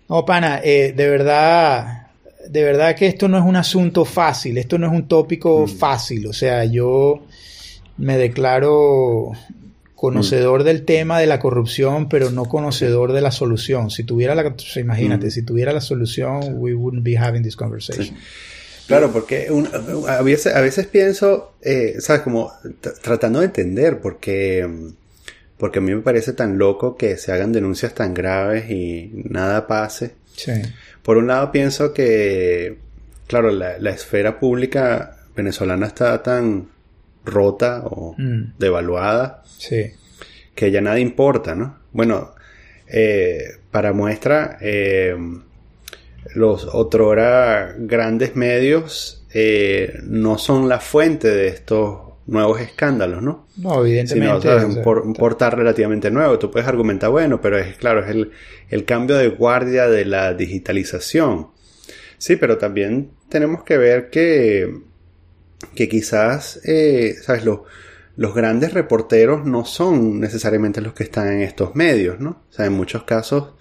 no, 0.08 0.24
pana, 0.24 0.60
eh, 0.62 0.92
de 0.96 1.08
verdad, 1.08 2.08
de 2.48 2.62
verdad 2.62 2.94
que 2.96 3.06
esto 3.06 3.28
no 3.28 3.38
es 3.38 3.44
un 3.44 3.56
asunto 3.56 4.04
fácil, 4.04 4.58
esto 4.58 4.78
no 4.78 4.86
es 4.86 4.92
un 4.92 5.08
tópico 5.08 5.66
fácil. 5.66 6.26
O 6.26 6.32
sea, 6.32 6.64
yo 6.64 7.24
me 7.98 8.16
declaro 8.18 9.32
conocedor 9.94 10.62
del 10.62 10.84
tema 10.84 11.18
de 11.18 11.26
la 11.26 11.38
corrupción, 11.38 12.08
pero 12.08 12.30
no 12.30 12.44
conocedor 12.44 13.12
de 13.12 13.20
la 13.22 13.30
solución. 13.30 13.90
Si 13.90 14.04
tuviera 14.04 14.34
la, 14.34 14.54
imagínate, 14.76 15.26
Mm. 15.26 15.30
si 15.30 15.42
tuviera 15.42 15.72
la 15.72 15.80
solución, 15.80 16.54
we 16.58 16.74
wouldn't 16.74 17.02
be 17.04 17.16
having 17.18 17.42
this 17.42 17.56
conversation. 17.56 18.14
Claro, 18.86 19.10
porque 19.10 19.50
un- 19.50 19.68
a, 20.06 20.22
veces, 20.22 20.54
a 20.54 20.60
veces 20.60 20.86
pienso, 20.86 21.54
eh, 21.62 21.96
¿sabes? 21.98 22.22
Como 22.22 22.52
tratando 23.02 23.40
de 23.40 23.46
entender 23.46 23.98
porque, 24.00 24.68
porque 25.58 25.78
a 25.78 25.82
mí 25.82 25.94
me 25.94 26.02
parece 26.02 26.32
tan 26.32 26.58
loco 26.58 26.96
que 26.96 27.16
se 27.16 27.32
hagan 27.32 27.52
denuncias 27.52 27.94
tan 27.94 28.12
graves 28.14 28.70
y 28.70 29.10
nada 29.28 29.66
pase. 29.66 30.14
Sí, 30.34 30.52
Por 31.02 31.16
un 31.16 31.28
lado 31.28 31.50
pienso 31.50 31.94
que, 31.94 32.76
claro, 33.26 33.50
la, 33.50 33.78
la 33.78 33.90
esfera 33.90 34.38
pública 34.38 35.16
venezolana 35.34 35.86
está 35.86 36.22
tan 36.22 36.68
rota 37.24 37.82
o 37.84 38.14
Mm. 38.18 38.52
devaluada 38.58 39.42
sí, 39.58 39.92
que 40.54 40.70
ya 40.70 40.80
nada 40.80 40.98
importa, 41.00 41.54
¿no? 41.54 41.78
Bueno, 41.92 42.34
eh, 42.86 43.56
para 43.70 43.92
muestra, 43.92 44.58
eh, 44.60 45.16
los 46.34 46.66
otrora 46.72 47.74
grandes 47.78 48.36
medios 48.36 49.24
eh, 49.32 49.98
no 50.04 50.38
son 50.38 50.68
la 50.68 50.80
fuente 50.80 51.28
de 51.30 51.48
estos 51.48 52.05
nuevos 52.26 52.60
escándalos, 52.60 53.22
¿no? 53.22 53.46
no, 53.56 53.70
Sino, 53.70 53.80
evidentemente. 53.84 54.48
¿sabes? 54.48 54.64
o 54.64 54.66
un, 54.68 54.82
por- 54.82 55.00
un 55.00 55.14
portal 55.14 55.52
relativamente 55.52 56.10
nuevo. 56.10 56.38
Tú 56.38 56.50
puedes 56.50 56.68
argumentar, 56.68 57.10
bueno, 57.10 57.40
pero 57.40 57.58
es 57.58 57.76
claro, 57.76 58.04
es 58.04 58.10
el, 58.10 58.30
el 58.68 58.84
cambio 58.84 59.16
de 59.16 59.28
guardia 59.28 59.88
de 59.88 60.04
la 60.04 60.34
digitalización. 60.34 61.48
Sí, 62.18 62.36
pero 62.36 62.58
también 62.58 63.10
tenemos 63.28 63.62
que 63.62 63.76
ver 63.78 64.10
que, 64.10 64.74
que 65.74 65.88
quizás, 65.88 66.60
eh, 66.64 67.14
¿sabes? 67.22 67.44
Los, 67.44 67.60
los 68.16 68.34
grandes 68.34 68.72
reporteros 68.72 69.44
no 69.44 69.64
son 69.64 70.18
necesariamente 70.20 70.80
los 70.80 70.94
que 70.94 71.04
están 71.04 71.28
en 71.32 71.42
estos 71.42 71.74
medios, 71.74 72.18
¿no? 72.18 72.42
O 72.50 72.52
sea, 72.52 72.66
en 72.66 72.72
muchos 72.72 73.02
casos, 73.04 73.52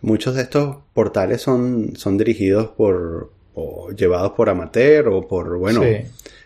muchos 0.00 0.34
de 0.34 0.42
estos 0.42 0.78
portales 0.92 1.40
son, 1.40 1.94
son 1.96 2.18
dirigidos 2.18 2.68
por, 2.70 3.32
o 3.54 3.90
llevados 3.92 4.32
por 4.32 4.48
amateur 4.50 5.08
o 5.08 5.26
por, 5.28 5.56
bueno, 5.58 5.82
Sí. 5.82 5.96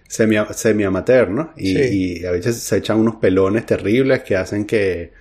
Semi, 0.09 0.37
semi 0.55 0.85
amateur, 0.85 1.29
¿no? 1.31 1.53
Y, 1.57 1.75
Sí. 1.77 2.21
y 2.21 2.25
a 2.27 2.31
veces 2.33 2.57
se 2.57 2.77
echan 2.79 2.99
unos 2.99 3.16
pelones 3.16 3.66
terribles 3.66 4.23
que 4.23 4.37
hacen 4.37 4.64
que, 4.64 5.12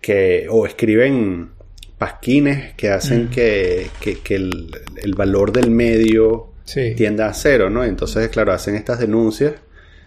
que 0.00 0.46
o 0.50 0.66
escriben 0.66 1.50
pasquines 1.98 2.74
que 2.74 2.88
hacen 2.90 3.26
Mm. 3.26 3.30
que, 3.30 3.86
que, 4.00 4.18
que 4.18 4.34
el, 4.34 4.70
el 5.02 5.14
valor 5.14 5.52
del 5.52 5.70
medio 5.70 6.48
Sí. 6.64 6.94
tienda 6.96 7.26
a 7.28 7.34
cero, 7.34 7.70
¿no? 7.70 7.84
Entonces, 7.84 8.28
claro, 8.28 8.52
hacen 8.52 8.74
estas 8.76 8.98
denuncias, 8.98 9.54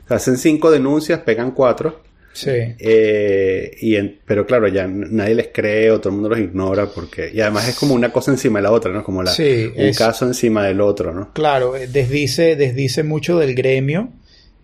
hacen 0.07 0.37
cinco 0.37 0.71
denuncias, 0.71 1.19
pegan 1.21 1.51
cuatro, 1.51 2.01
Sí. 2.35 2.51
eh, 2.79 3.71
y 3.81 3.95
en- 3.95 4.19
pero 4.25 4.45
claro, 4.45 4.67
ya 4.67 4.85
nadie 4.87 5.35
les 5.35 5.47
cree 5.53 5.89
o 5.91 5.99
todo 5.99 6.09
el 6.09 6.15
mundo 6.15 6.29
los 6.29 6.39
ignora 6.39 6.87
porque, 6.93 7.31
y 7.33 7.39
además 7.41 7.67
es 7.67 7.75
como 7.75 7.93
una 7.95 8.11
cosa 8.11 8.31
encima 8.31 8.59
de 8.59 8.63
la 8.63 8.71
otra, 8.71 8.91
¿no? 8.91 9.03
Como 9.03 9.23
la, 9.23 9.31
Sí, 9.31 9.71
un 9.75 9.81
es- 9.83 9.97
caso 9.97 10.25
encima 10.25 10.63
del 10.65 10.81
otro, 10.81 11.13
¿no? 11.13 11.31
Claro, 11.33 11.75
eh, 11.75 11.87
desdice, 11.87 12.55
desdice 12.55 13.03
mucho 13.03 13.39
del 13.39 13.55
gremio. 13.55 14.09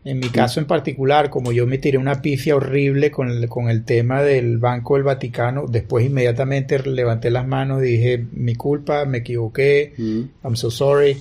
En 0.03 0.17
mi 0.19 0.29
caso 0.29 0.59
en 0.59 0.65
particular, 0.65 1.29
como 1.29 1.51
yo 1.51 1.67
me 1.67 1.77
tiré 1.77 1.99
una 1.99 2.23
pifia 2.23 2.55
horrible 2.55 3.11
con 3.11 3.29
el, 3.29 3.47
con 3.47 3.69
el 3.69 3.85
tema 3.85 4.23
del 4.23 4.57
Banco 4.57 4.95
del 4.95 5.03
Vaticano, 5.03 5.65
después 5.69 6.03
inmediatamente 6.03 6.79
levanté 6.79 7.29
las 7.29 7.45
manos 7.47 7.83
y 7.83 7.85
dije, 7.85 8.25
mi 8.31 8.55
culpa, 8.55 9.05
me 9.05 9.19
equivoqué, 9.19 9.93
Mm. 9.97 10.21
I'm 10.43 10.55
so 10.55 10.71
sorry. 10.71 11.17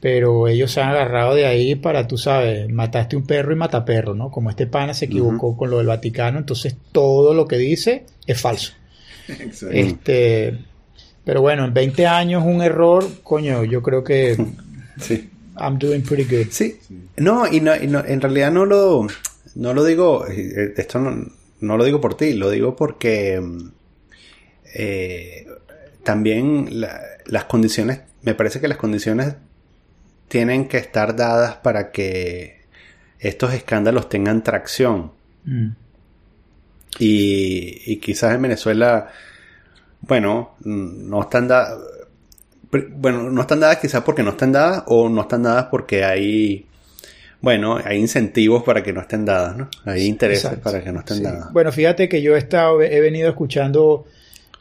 Pero 0.00 0.46
ellos 0.46 0.70
se 0.70 0.80
han 0.80 0.90
agarrado 0.90 1.34
de 1.34 1.44
ahí 1.46 1.74
para, 1.74 2.06
tú 2.06 2.16
sabes, 2.18 2.68
mataste 2.70 3.16
un 3.16 3.26
perro 3.26 3.52
y 3.52 3.56
mata 3.56 3.84
perro, 3.84 4.14
¿no? 4.14 4.30
Como 4.30 4.48
este 4.50 4.66
pana 4.68 4.94
se 4.94 5.06
equivocó 5.06 5.56
con 5.56 5.70
lo 5.70 5.78
del 5.78 5.88
Vaticano, 5.88 6.38
entonces 6.38 6.76
todo 6.92 7.34
lo 7.34 7.48
que 7.48 7.56
dice 7.58 8.06
es 8.26 8.40
falso. 8.40 8.74
Exacto. 9.28 9.74
Este, 9.74 10.56
pero 11.24 11.40
bueno, 11.42 11.64
en 11.64 11.74
20 11.74 12.06
años 12.06 12.44
un 12.46 12.62
error, 12.62 13.04
coño, 13.24 13.64
yo 13.64 13.82
creo 13.82 14.04
que 14.04 14.36
Sí. 15.00 15.30
I'm 15.60 15.78
doing 15.80 16.02
pretty 16.02 16.24
good. 16.24 16.46
Sí, 16.52 16.78
no, 17.16 17.46
y 17.52 17.60
no, 17.60 17.74
y 17.74 17.88
no- 17.88 18.04
en 18.04 18.20
realidad 18.20 18.52
no 18.52 18.64
lo, 18.66 19.06
no 19.56 19.74
lo 19.74 19.84
digo, 19.84 20.26
eh, 20.28 20.74
esto 20.76 21.00
no, 21.00 21.26
no 21.60 21.76
lo 21.76 21.84
digo 21.84 22.00
por 22.00 22.16
ti, 22.16 22.34
lo 22.34 22.50
digo 22.50 22.76
porque 22.76 23.42
eh, 24.74 25.46
también 26.04 26.80
la- 26.80 27.00
las 27.26 27.44
condiciones, 27.44 28.00
me 28.22 28.34
parece 28.34 28.60
que 28.60 28.68
las 28.68 28.78
condiciones 28.78 29.34
tienen 30.28 30.68
que 30.68 30.76
estar 30.78 31.16
dadas 31.16 31.56
para 31.56 31.90
que 31.90 32.60
estos 33.18 33.52
escándalos 33.54 34.08
tengan 34.08 34.42
tracción. 34.42 35.12
Mm. 35.44 35.68
Y, 36.98 37.82
y 37.86 37.96
quizás 37.98 38.34
en 38.34 38.42
Venezuela, 38.42 39.08
bueno, 40.00 40.54
no 40.64 41.20
están 41.22 41.48
dadas, 41.48 41.78
bueno, 42.70 43.30
no 43.30 43.40
están 43.40 43.60
dadas 43.60 43.78
quizás 43.78 44.02
porque 44.02 44.22
no 44.22 44.30
están 44.30 44.52
dadas 44.52 44.84
o 44.86 45.08
no 45.08 45.22
están 45.22 45.42
dadas 45.42 45.66
porque 45.70 46.04
hay, 46.04 46.66
bueno, 47.40 47.78
hay 47.82 47.98
incentivos 47.98 48.62
para 48.64 48.82
que 48.82 48.92
no 48.92 49.00
estén 49.00 49.24
dadas, 49.24 49.56
¿no? 49.56 49.68
Hay 49.84 50.06
intereses 50.06 50.44
Exacto. 50.44 50.64
para 50.64 50.82
que 50.82 50.92
no 50.92 51.00
estén 51.00 51.18
Sí. 51.18 51.22
dadas. 51.22 51.52
Bueno, 51.52 51.72
fíjate 51.72 52.08
que 52.08 52.20
yo 52.20 52.34
he 52.34 52.38
estado, 52.38 52.82
he 52.82 53.00
venido 53.00 53.28
escuchando 53.28 54.06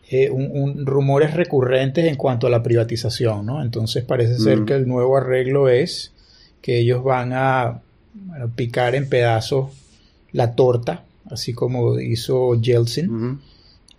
eh, 0.09 0.29
un- 0.29 0.49
un- 0.53 0.85
rumores 0.85 1.33
recurrentes 1.33 2.05
en 2.05 2.15
cuanto 2.15 2.47
a 2.47 2.49
la 2.49 2.63
privatización, 2.63 3.45
¿no? 3.45 3.61
Entonces 3.61 4.03
parece 4.05 4.37
ser 4.39 4.61
Mm. 4.61 4.65
que 4.65 4.73
el 4.75 4.87
nuevo 4.87 5.17
arreglo 5.17 5.67
es 5.69 6.13
que 6.61 6.79
ellos 6.79 7.03
van 7.03 7.33
a 7.33 7.81
bueno, 8.13 8.49
picar 8.55 8.95
en 8.95 9.07
pedazos 9.09 9.71
la 10.31 10.55
torta, 10.55 11.03
así 11.29 11.53
como 11.53 11.99
hizo 11.99 12.55
Yeltsin. 12.59 13.39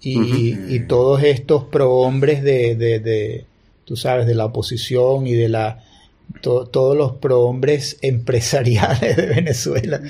Y, 0.00 0.56
y 0.68 0.80
todos 0.86 1.22
estos 1.24 1.64
prohombres 1.64 2.42
de, 2.42 2.76
de, 2.76 3.00
de, 3.00 3.46
tú 3.84 3.96
sabes, 3.96 4.26
de 4.26 4.34
la 4.34 4.44
oposición 4.46 5.26
y 5.26 5.32
de 5.34 5.48
la 5.48 5.82
to- 6.40 6.66
todos 6.66 6.96
los 6.96 7.12
prohombres 7.16 7.98
empresariales 8.02 9.16
de 9.16 9.26
Venezuela 9.26 10.00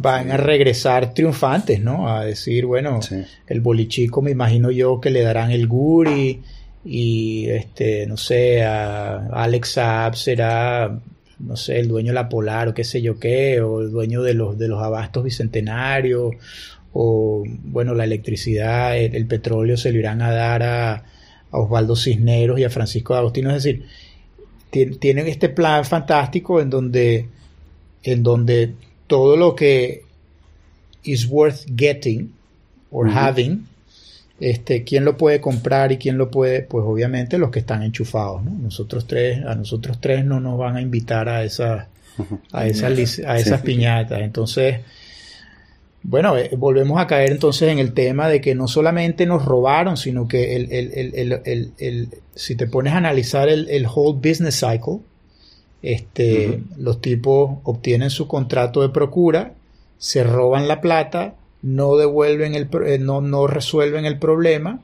van 0.00 0.30
a 0.30 0.36
regresar 0.36 1.14
triunfantes, 1.14 1.80
¿no? 1.80 2.08
A 2.08 2.24
decir, 2.24 2.66
bueno, 2.66 3.02
Sí. 3.02 3.22
el 3.46 3.60
bolichico 3.60 4.22
me 4.22 4.30
imagino 4.30 4.70
yo 4.70 5.00
que 5.00 5.10
le 5.10 5.22
darán 5.22 5.50
el 5.50 5.66
guri 5.66 6.42
y 6.84 7.48
este, 7.50 8.06
no 8.06 8.16
sé, 8.16 8.62
a 8.64 9.26
Alex 9.32 9.72
Saab 9.72 10.14
será 10.16 10.98
no 11.40 11.56
sé, 11.56 11.78
el 11.78 11.86
dueño 11.86 12.08
de 12.08 12.14
la 12.14 12.28
Polar 12.28 12.66
o 12.68 12.74
qué 12.74 12.82
sé 12.82 13.00
yo 13.00 13.20
qué, 13.20 13.60
o 13.60 13.80
el 13.80 13.92
dueño 13.92 14.22
de 14.22 14.34
los 14.34 14.58
de 14.58 14.66
los 14.66 14.82
abastos 14.82 15.22
bicentenarios 15.22 16.32
o 16.92 17.44
bueno, 17.46 17.94
la 17.94 18.04
electricidad, 18.04 18.96
el, 18.98 19.14
el 19.14 19.26
petróleo 19.26 19.76
se 19.76 19.92
lo 19.92 19.98
irán 19.98 20.20
a 20.22 20.32
dar 20.32 20.62
a, 20.64 20.92
a 20.94 21.04
Osvaldo 21.58 21.94
Cisneros 21.94 22.58
y 22.58 22.64
a 22.64 22.70
Francisco 22.70 23.12
de 23.12 23.20
Agostino, 23.20 23.50
es 23.54 23.62
decir, 23.62 23.84
tienen 24.70 25.26
este 25.26 25.48
plan 25.48 25.84
fantástico 25.84 26.60
en 26.60 26.70
donde 26.70 27.26
en 28.02 28.22
donde 28.22 28.74
todo 29.06 29.36
lo 29.36 29.54
que 29.54 30.02
is 31.04 31.26
worth 31.28 31.64
getting 31.76 32.32
or 32.90 33.08
having, 33.08 33.66
este, 34.40 34.84
¿quién 34.84 35.04
lo 35.04 35.16
puede 35.16 35.40
comprar 35.40 35.90
y 35.92 35.96
quién 35.98 36.16
lo 36.16 36.30
puede? 36.30 36.62
Pues 36.62 36.84
obviamente 36.86 37.38
los 37.38 37.50
que 37.50 37.58
están 37.58 37.82
enchufados, 37.82 38.42
¿no? 38.44 38.50
Nosotros 38.52 39.06
tres, 39.06 39.44
a 39.44 39.54
nosotros 39.54 39.98
tres 40.00 40.24
no 40.24 40.38
nos 40.40 40.58
van 40.58 40.76
a 40.76 40.80
invitar 40.80 41.28
a 41.28 41.42
esas, 41.44 41.86
a 42.52 42.66
esas, 42.66 43.18
a 43.26 43.36
esas 43.38 43.60
Sí. 43.60 43.66
piñatas. 43.66 44.20
Entonces, 44.22 44.80
bueno, 46.02 46.36
eh, 46.36 46.50
volvemos 46.56 47.00
a 47.00 47.06
caer 47.06 47.30
entonces 47.32 47.70
en 47.70 47.78
el 47.78 47.92
tema 47.92 48.28
de 48.28 48.40
que 48.40 48.54
no 48.54 48.68
solamente 48.68 49.26
nos 49.26 49.44
robaron, 49.44 49.96
sino 49.96 50.26
que 50.28 50.56
el, 50.56 50.72
el- 50.72 50.92
el- 50.94 51.14
el- 51.14 51.40
el- 51.44 51.72
el- 51.78 52.08
si 52.34 52.54
te 52.56 52.66
pones 52.66 52.92
a 52.94 52.98
analizar 52.98 53.48
el, 53.48 53.68
el 53.68 53.86
whole 53.86 54.18
business 54.26 54.60
cycle, 54.60 55.00
este, 55.82 56.60
los 56.76 57.00
tipos 57.00 57.58
obtienen 57.64 58.10
su 58.10 58.26
contrato 58.26 58.82
de 58.82 58.88
procura, 58.88 59.54
se 59.98 60.24
roban 60.24 60.66
la 60.68 60.80
plata, 60.80 61.34
no 61.62 61.96
devuelven 61.96 62.54
el, 62.54 62.68
eh, 62.86 62.98
no, 62.98 63.20
no 63.20 63.46
resuelven 63.46 64.04
el 64.04 64.18
problema, 64.18 64.80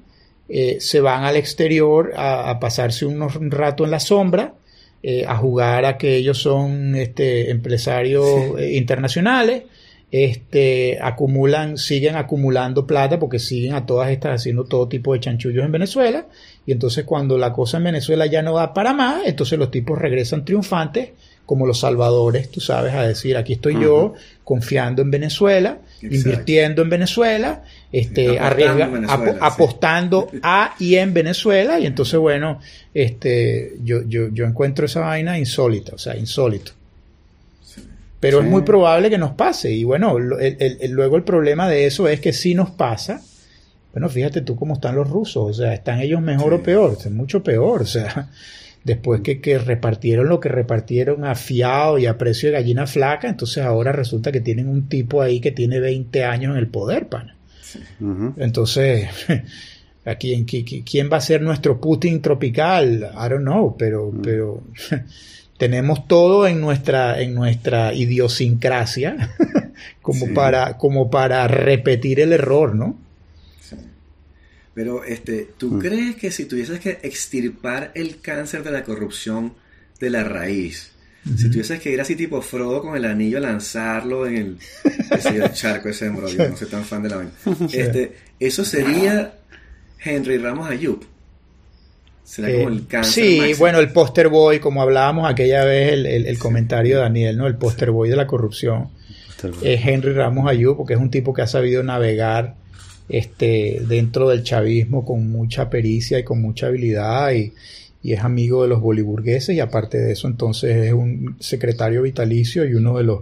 eh, 0.49 0.77
se 0.81 1.01
van 1.01 1.25
al 1.25 1.37
exterior 1.37 2.13
a, 2.17 2.51
a 2.51 2.61
pasarse 2.61 3.07
unos, 3.07 3.37
un 3.37 3.51
rato 3.51 3.85
en 3.85 3.91
la 3.91 4.01
sombra, 4.01 4.55
eh, 5.03 5.25
a 5.27 5.37
jugar 5.37 5.85
a 5.85 5.99
que 5.99 6.17
ellos 6.17 6.39
son 6.39 6.95
este, 6.97 7.51
empresarios 7.51 8.61
internacionales, 8.61 9.65
este, 10.17 10.97
acumulan, 11.03 11.77
siguen 11.77 12.15
acumulando 12.15 12.87
plata 12.87 13.19
porque 13.19 13.41
siguen 13.41 13.75
a 13.75 13.85
todas 13.85 14.11
estas 14.11 14.37
haciendo 14.41 14.63
todo 14.63 14.87
tipo 14.87 15.13
de 15.13 15.19
chanchullos 15.19 15.65
en 15.65 15.73
Venezuela. 15.73 16.29
Y 16.65 16.71
entonces 16.71 17.05
cuando 17.05 17.37
la 17.37 17.53
cosa 17.53 17.79
en 17.79 17.85
Venezuela 17.85 18.25
ya 18.27 18.41
no 18.41 18.53
va 18.53 18.73
para 18.75 18.95
más, 18.95 19.23
entonces 19.27 19.59
los 19.59 19.73
tipos 19.73 19.99
regresan 19.99 20.45
triunfantes 20.45 21.09
como 21.47 21.67
los 21.67 21.81
salvadores, 21.81 22.49
tú 22.49 22.61
sabes, 22.61 22.95
a 22.95 23.09
decir, 23.09 23.37
aquí 23.37 23.55
estoy 23.55 23.75
yo 23.83 24.15
confiando 24.45 25.03
en 25.03 25.11
Venezuela, 25.11 25.81
invirtiendo 26.01 26.83
en 26.83 26.91
Venezuela, 26.91 27.65
este, 27.91 28.39
apostando, 28.39 30.29
a 30.45 30.77
y 30.79 30.95
en 30.95 31.13
Venezuela, 31.13 31.81
y 31.81 31.87
entonces, 31.87 32.21
bueno, 32.21 32.61
este, 32.95 33.73
yo, 33.83 34.03
yo, 34.07 34.29
yo 34.29 34.45
encuentro 34.45 34.87
esa 34.87 35.01
vaina 35.01 35.37
insólita, 35.41 35.97
o 35.97 35.99
sea, 35.99 36.17
insólito. 36.17 36.73
Pero 38.25 38.41
es 38.41 38.47
muy 38.47 38.63
probable 38.63 39.11
que 39.11 39.19
nos 39.19 39.33
pase, 39.33 39.71
y 39.73 39.85
bueno, 39.85 40.19
luego 40.19 41.17
el 41.17 41.25
problema 41.25 41.69
de 41.69 41.87
eso 41.87 42.09
es 42.09 42.21
que 42.21 42.33
si 42.33 42.55
nos 42.55 42.71
pasa, 42.71 43.21
bueno, 43.93 44.09
fíjate 44.09 44.41
tú 44.41 44.57
cómo 44.57 44.75
están 44.75 44.97
los 44.97 45.09
rusos, 45.09 45.51
o 45.51 45.53
sea, 45.53 45.75
¿están 45.75 46.01
ellos 46.01 46.21
mejor 46.23 46.55
o 46.55 46.63
peor? 46.63 46.97
Es 46.99 47.11
mucho 47.11 47.43
peor, 47.43 47.83
o 47.83 47.87
sea, 47.87 48.31
después 48.83 49.21
que, 49.21 49.59
repartieron 49.59 50.29
lo 50.29 50.41
que 50.41 50.49
repartieron 50.49 51.25
a 51.25 51.35
fiado 51.35 51.99
y 51.99 52.07
a 52.07 52.17
precio 52.17 52.49
de 52.49 52.55
gallina 52.55 52.87
flaca, 52.87 53.29
entonces 53.29 53.63
ahora 53.63 53.93
resulta 53.93 54.33
que 54.33 54.41
tienen 54.41 54.69
un 54.69 54.89
tipo 54.89 55.23
ahí 55.23 55.41
que 55.41 55.53
tiene 55.53 55.79
20 55.81 56.25
años 56.25 56.53
en 56.53 56.59
el 56.59 56.69
poder, 56.69 57.09
pana. 57.09 57.37
Entonces, 58.37 59.09
aquí 60.05 60.45
quién, 60.45 61.11
va 61.13 61.19
a 61.19 61.21
ser 61.21 61.43
nuestro 61.43 61.81
Putin 61.81 62.21
tropical? 62.23 63.11
I 63.15 63.29
don't 63.29 63.43
know, 63.43 63.77
pero, 63.77 64.13
mm. 64.13 64.23
pero 64.23 64.63
tenemos 65.65 66.07
todo 66.07 66.47
en 66.47 66.61
nuestra, 66.61 67.23
en 67.23 67.35
nuestra 67.35 67.95
idiosincrasia 67.95 69.35
como, 70.03 70.35
para, 70.35 70.77
como 70.77 71.11
para 71.11 71.49
repetir 71.49 72.21
el 72.21 72.35
error, 72.35 72.75
¿no? 72.75 72.99
Pero, 74.75 75.05
este, 75.05 75.49
¿tú 75.57 75.71
mm. 75.71 75.79
crees 75.79 76.17
que 76.17 76.31
si 76.31 76.45
tuvieses 76.45 76.81
que 76.81 76.99
extirpar 77.03 77.93
el 77.95 78.21
cáncer 78.21 78.63
de 78.63 78.73
la 78.73 78.85
corrupción 78.85 79.55
de 80.01 80.11
la 80.11 80.23
raíz, 80.23 80.91
si 81.35 81.49
tuvieses 81.49 81.81
que 81.81 81.91
ir 81.91 81.99
así 82.03 82.15
tipo 82.15 82.43
Frodo 82.43 82.83
con 82.83 82.95
el 82.95 83.07
anillo 83.07 83.39
a 83.39 83.41
lanzarlo 83.41 84.27
en 84.27 84.37
el, 84.37 84.59
el 85.11 85.53
charco 85.55 85.89
ese 85.89 86.05
yo 86.05 86.49
no 86.51 86.57
soy 86.59 86.69
tan 86.69 86.85
fan 86.85 87.03
de 87.03 87.09
la 87.09 87.17
vaina, 87.17 87.33
este, 87.73 88.17
eso 88.39 88.67
sería 88.67 89.33
Henry 89.99 90.37
Ramos 90.37 90.69
Ayub. 90.69 91.14
Será 92.25 92.53
como 92.53 92.69
el 92.69 92.79
eh, 92.79 92.85
cáncer. 92.89 93.13
Sí, 93.13 93.53
bueno, 93.59 93.79
el 93.79 93.93
poster 93.93 94.29
boy, 94.29 94.59
como 94.59 94.83
hablábamos 94.83 95.31
aquella 95.31 95.65
vez, 95.65 95.93
el, 95.93 96.07
el, 96.07 96.39
comentario 96.39 96.97
de 96.97 97.03
Daniel, 97.03 97.37
¿no? 97.37 97.47
El 97.47 97.57
poster 97.57 97.91
boy 97.91 98.09
de 98.09 98.17
la 98.17 98.27
corrupción. 98.27 98.89
Es 99.63 99.87
Henry 99.87 100.13
Ramos 100.13 100.49
Ayub, 100.49 100.77
porque 100.77 100.95
es 100.95 101.01
un 101.01 101.11
tipo 101.11 101.35
que 101.35 101.43
ha 101.43 101.47
sabido 101.47 101.83
navegar 101.83 102.55
este, 103.09 103.83
dentro 103.87 104.29
del 104.29 104.43
chavismo 104.43 105.05
con 105.05 105.31
mucha 105.31 105.69
pericia 105.69 106.19
y 106.19 106.25
con 106.25 106.41
mucha 106.41 106.67
habilidad 106.67 107.33
y, 107.33 107.53
es 108.03 108.21
amigo 108.21 108.63
de 108.63 108.69
los 108.69 108.83
boliburgueses 108.83 109.57
y 109.57 109.61
aparte 109.61 109.97
de 109.97 110.13
eso 110.13 110.29
entonces 110.29 110.77
es 110.77 110.93
un 110.93 111.37
secretario 111.41 112.03
vitalicio 112.03 112.67
y 112.67 112.75
uno 112.75 112.99
de 112.99 113.05
los, 113.05 113.21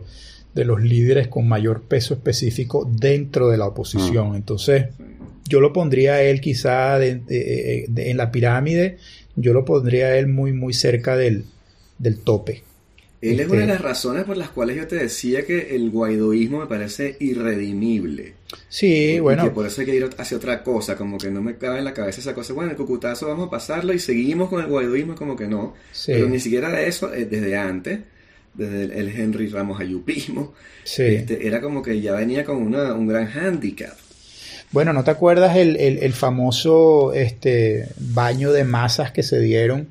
de 0.56 0.64
los 0.64 0.82
líderes 0.82 1.28
con 1.28 1.46
mayor 1.46 1.82
peso 1.82 2.14
específico 2.14 2.90
dentro 2.92 3.48
de 3.48 3.58
la 3.58 3.66
oposición. 3.66 4.32
Mm. 4.32 4.34
Entonces 4.34 4.86
yo 5.48 5.61
lo 5.61 5.72
pondría 5.72 6.14
a 6.14 6.22
él 6.22 6.40
quizá 6.40 7.05
en 7.05 8.16
la 8.16 8.31
pirámide, 8.31 8.98
yo 9.37 9.52
lo 9.52 9.64
pondría 9.64 10.07
a 10.07 10.18
él 10.18 10.26
muy 10.26 10.52
muy 10.52 10.74
cerca 10.74 11.16
del, 11.16 11.44
del 11.98 12.18
tope. 12.18 12.62
Él 13.22 13.38
es 13.38 13.46
una 13.46 13.59
de 13.59 13.62
este 13.62 13.74
las 13.74 13.83
razones 13.83 14.24
por 14.24 14.37
las 14.37 14.50
cuales 14.50 14.76
yo 14.76 14.88
te 14.88 14.96
decía 14.96 15.46
que 15.46 15.76
el 15.76 15.90
guaidoísmo 15.90 16.59
me 16.59 16.66
parece 16.66 17.16
irredimible. 17.20 18.35
Sí, 18.68 19.20
bueno. 19.20 19.44
que 19.44 19.50
por 19.50 19.64
eso 19.64 19.81
hay 19.81 19.87
que 19.87 19.94
ir 19.94 20.11
hacia 20.18 20.37
otra 20.37 20.64
cosa, 20.64 20.96
como 20.96 21.18
que 21.18 21.31
no 21.31 21.40
me 21.40 21.57
cabe 21.57 21.78
en 21.78 21.85
la 21.85 21.94
cabeza 21.94 22.20
esa 22.20 22.35
cosa. 22.35 22.52
Bueno, 22.52 22.72
el 22.72 22.76
cucutazo 22.76 23.28
vamos 23.28 23.46
a 23.46 23.50
pasarlo 23.50 23.92
y 23.92 24.00
seguimos 24.00 24.48
con 24.48 24.61
el 24.61 24.66
guaidoísmo, 24.66 25.14
como 25.14 25.37
que 25.37 25.46
no. 25.46 25.74
Pero 26.05 26.28
ni 26.28 26.40
siquiera 26.40 26.68
de 26.72 26.88
eso, 26.88 27.14
eh, 27.14 27.24
desde 27.24 27.57
antes, 27.57 28.00
desde 28.55 28.98
el, 28.98 29.09
Henry 29.09 29.46
Ramos 29.46 29.81
Ayupismo, 29.81 30.52
este, 30.85 31.46
era 31.46 31.61
como 31.61 31.81
que 31.81 32.00
ya 32.00 32.14
venía 32.14 32.44
con 32.44 32.57
una, 32.57 32.92
un 32.92 33.07
gran 33.07 33.28
hándicap. 33.28 33.96
Bueno, 34.72 34.92
¿no 34.92 35.04
te 35.04 35.11
acuerdas 35.11 35.56
el, 35.56 35.76
el 35.76 36.12
famoso 36.12 37.12
este, 37.12 37.88
baño 37.98 38.52
de 38.52 38.64
masas 38.64 39.12
que 39.12 39.22
se 39.22 39.38
dieron? 39.38 39.88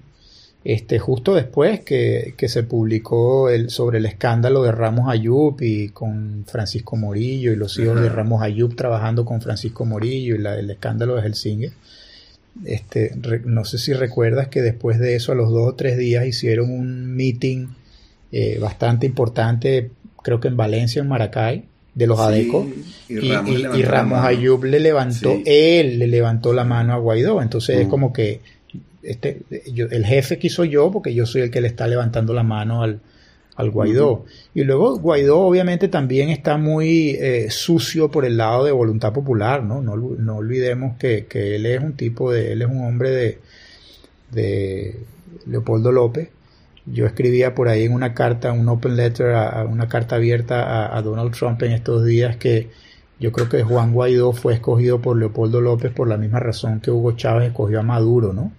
este, 0.64 1.00
justo 1.00 1.34
después 1.34 1.80
que, 1.80 2.36
se 2.48 2.64
publicó 2.64 3.50
el, 3.50 3.70
sobre 3.70 3.98
el 3.98 4.06
escándalo 4.06 4.62
de 4.64 4.72
Ramos 4.72 5.10
Ayub 5.10 5.58
y 5.62 5.90
con 5.90 6.46
Francisco 6.48 6.96
Morillo 6.96 7.52
y 7.52 7.56
los 7.56 7.78
hijos 7.80 8.00
de 8.00 8.10
Ramos 8.10 8.44
Ayub 8.44 8.76
trabajando 8.76 9.26
con 9.26 9.42
Francisco 9.42 9.86
Morillo 9.86 10.36
y 10.36 10.46
el 10.46 10.70
escándalo 10.70 11.16
de 11.16 11.24
Helsinki. 11.24 11.72
Este, 12.66 13.16
no 13.46 13.66
sé 13.66 13.78
si 13.78 13.94
recuerdas 13.94 14.50
que 14.50 14.62
después 14.62 15.00
de 15.00 15.16
eso, 15.16 15.32
a 15.32 15.36
los 15.36 15.50
dos 15.50 15.70
o 15.70 15.76
tres 15.76 15.98
días, 15.98 16.26
hicieron 16.26 16.70
un 16.70 17.16
meeting 17.16 17.68
eh, 18.32 18.60
bastante 18.60 19.06
importante, 19.08 19.90
creo 20.22 20.40
que 20.40 20.50
en 20.50 20.58
Valencia, 20.58 21.02
en 21.02 21.08
Maracay, 21.08 21.66
de 21.94 22.08
los 22.08 22.20
ADECO, 22.20 22.68
y, 23.10 23.84
Ramos, 23.84 24.24
Ayub 24.24 24.64
le 24.64 24.80
levantó, 24.80 25.42
él 25.46 26.00
le 26.00 26.08
levantó 26.08 26.54
la 26.54 26.64
mano 26.64 26.94
a 26.94 26.98
Guaidó, 26.98 27.42
entonces 27.42 27.80
es 27.80 27.88
mm. 27.88 27.90
como 27.90 28.14
que 28.14 28.40
este, 29.04 29.42
el 29.50 30.06
jefe 30.06 30.38
quiso 30.38 30.64
yo 30.64 30.92
porque 30.92 31.14
yo 31.14 31.26
soy 31.26 31.42
el 31.42 31.52
que 31.52 31.62
le 31.62 31.68
está 31.68 31.88
levantando 31.88 32.34
la 32.34 32.44
mano 32.44 32.84
al, 32.84 33.02
Guaidó. 33.72 34.26
Y 34.56 34.64
luego 34.64 34.98
Guaidó 34.98 35.42
obviamente 35.42 35.88
también 35.88 36.30
está 36.30 36.58
muy 36.58 37.10
eh, 37.20 37.52
sucio 37.52 38.10
por 38.10 38.26
el 38.26 38.36
lado 38.36 38.66
de 38.66 38.72
voluntad 38.72 39.14
popular, 39.14 39.64
¿no? 39.64 39.84
No, 39.84 39.96
no 39.96 40.38
olvidemos 40.38 40.98
que, 40.98 41.28
él 41.32 41.68
es 41.68 41.80
un 41.80 41.94
tipo 41.94 42.32
de, 42.32 42.54
él 42.54 42.64
es 42.64 42.68
un 42.68 42.84
hombre 42.84 43.12
de, 43.12 43.40
de 44.32 45.00
Leopoldo 45.46 45.92
López. 45.92 46.30
Yo 46.86 47.06
escribía 47.06 47.54
por 47.54 47.68
ahí 47.68 47.84
en 47.84 47.94
una 47.94 48.14
carta, 48.14 48.52
un 48.52 48.68
open 48.68 48.96
letter, 48.96 49.34
a, 49.34 49.66
una 49.66 49.88
carta 49.88 50.16
abierta 50.16 50.96
a, 50.96 51.02
Donald 51.02 51.34
Trump 51.34 51.62
en 51.64 51.74
estos 51.74 52.06
días 52.06 52.38
que 52.38 52.70
yo 53.20 53.32
creo 53.32 53.50
que 53.50 53.62
Juan 53.64 53.94
Guaidó 53.94 54.34
fue 54.34 54.56
escogido 54.56 55.00
por 55.00 55.18
Leopoldo 55.18 55.62
López 55.62 55.92
por 55.92 56.08
la 56.08 56.18
misma 56.18 56.40
razón 56.40 56.80
que 56.80 56.90
Hugo 56.90 57.12
Chávez 57.12 57.50
escogió 57.50 57.80
a 57.80 57.84
Maduro, 57.84 58.34
¿no? 58.34 58.52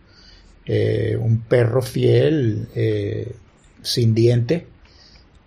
Eh, 0.66 1.18
un 1.20 1.40
perro 1.40 1.82
fiel, 1.82 2.68
eh, 2.76 3.35
sin 3.82 4.14
dientes, 4.14 4.62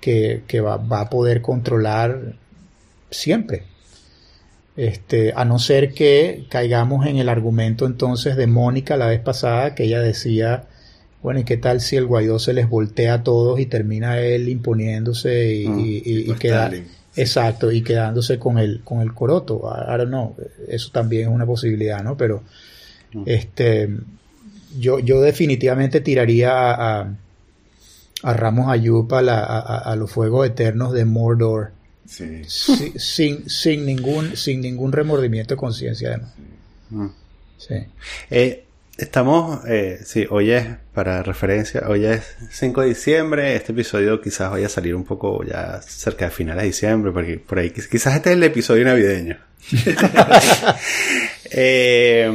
que, 0.02 0.62
va, 0.62 0.76
a 0.76 1.10
poder 1.10 1.42
controlar 1.42 2.36
siempre. 3.10 3.64
Este, 4.76 5.32
a 5.36 5.46
no 5.46 5.58
ser 5.58 5.94
que 5.94 6.46
caigamos 6.50 7.08
en 7.08 7.18
el 7.18 7.30
argumento 7.30 7.86
entonces 7.86 8.36
de 8.36 8.46
Mónica 8.46 8.98
la 8.98 9.08
vez 9.08 9.22
pasada, 9.22 9.74
que 9.74 9.86
ella 9.86 10.02
decía, 10.02 10.68
bueno, 11.26 11.40
¿y 11.40 11.44
qué 11.44 11.58
tal 11.58 11.82
si 11.82 11.96
el 11.96 12.06
Guaidó 12.06 12.38
se 12.38 12.54
les 12.54 12.70
voltea 12.70 13.16
a 13.16 13.24
todos 13.24 13.60
y 13.60 13.66
termina 13.66 14.20
él 14.20 14.48
imponiéndose 14.48 15.56
y, 15.56 16.32
ah, 16.52 16.72
exacto, 17.16 17.72
y 17.72 17.82
quedándose 17.82 18.38
con 18.38 18.60
el, 18.60 18.82
con 18.84 19.02
el 19.02 19.12
coroto? 19.12 19.68
Ahora 19.68 20.06
no, 20.06 20.36
eso 20.68 20.92
también 20.92 21.24
es 21.24 21.30
una 21.30 21.48
posibilidad, 21.48 22.04
¿no? 22.04 22.16
Pero, 22.16 22.44
ah. 23.16 23.24
este, 23.26 23.90
yo, 24.78 25.00
yo 25.00 25.20
definitivamente 25.20 26.00
tiraría 26.00 26.52
a, 26.52 27.16
a, 28.22 28.34
Ramos 28.36 28.70
Ayub 28.70 29.12
a, 29.16 29.80
a, 29.80 29.96
los 29.96 30.12
fuegos 30.12 30.46
eternos 30.46 30.94
de 30.94 31.06
Mordor. 31.06 31.72
sin, 32.06 33.50
sin, 33.50 33.84
ningún, 33.84 34.38
sin 34.38 34.62
ningún 34.62 34.92
remordimiento 34.92 35.56
de 35.56 35.58
conciencia, 35.58 36.10
además. 36.10 36.34
Mm. 36.92 37.08
Eh, 38.30 38.66
estamos, 38.98 39.66
eh, 39.68 40.00
sí, 40.06 40.26
hoy 40.30 40.52
es, 40.52 40.66
para 40.94 41.24
referencia, 41.24 41.84
hoy 41.88 42.06
es 42.06 42.24
5 42.52 42.82
de 42.82 42.88
diciembre. 42.88 43.56
Este 43.56 43.72
episodio 43.72 44.22
quizás 44.22 44.52
vaya 44.52 44.68
a 44.68 44.70
salir 44.70 44.96
un 44.96 45.04
poco 45.04 45.44
ya 45.44 45.82
cerca 45.82 46.26
de 46.26 46.32
finales 46.32 46.64
de 46.64 46.68
diciembre, 46.68 47.12
porque 47.12 47.38
por 47.38 47.60
ahí 47.60 47.72
quizás 47.72 48.16
este 48.16 48.32
es 48.32 48.36
el 48.36 48.44
episodio 48.44 48.86
navideño. 48.86 49.38
Eh, 51.58 52.30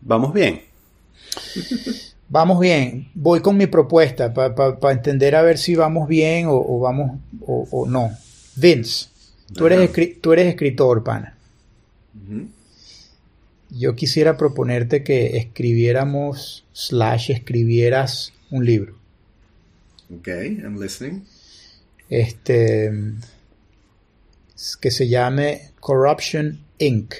vamos 0.00 0.32
bien. 0.32 0.62
Vamos 2.28 2.60
bien, 2.60 3.10
voy 3.12 3.40
con 3.40 3.56
mi 3.56 3.66
propuesta 3.66 4.32
para 4.32 4.92
entender 4.92 5.34
a 5.34 5.42
ver 5.42 5.58
si 5.58 5.74
vamos 5.74 6.08
bien 6.08 6.46
o, 6.48 6.78
vamos 6.78 7.18
o, 7.40 7.86
no. 7.86 8.16
Vince, 8.54 9.08
tú 9.52 9.66
eres, 9.66 9.90
tú 10.22 10.32
eres 10.32 10.46
escritor, 10.46 11.02
pana. 11.02 11.34
Yo 13.70 13.94
quisiera 13.94 14.36
proponerte 14.36 15.02
que 15.02 15.36
escribiéramos, 15.36 16.64
slash, 16.72 17.30
escribieras 17.30 18.32
un 18.50 18.64
libro. 18.64 18.98
Ok, 20.10 20.28
I'm 20.28 20.80
listening. 20.80 21.24
Este, 22.08 22.90
que 24.80 24.90
se 24.90 25.08
llame 25.08 25.72
Corruption 25.80 26.64
Inc. 26.78 27.14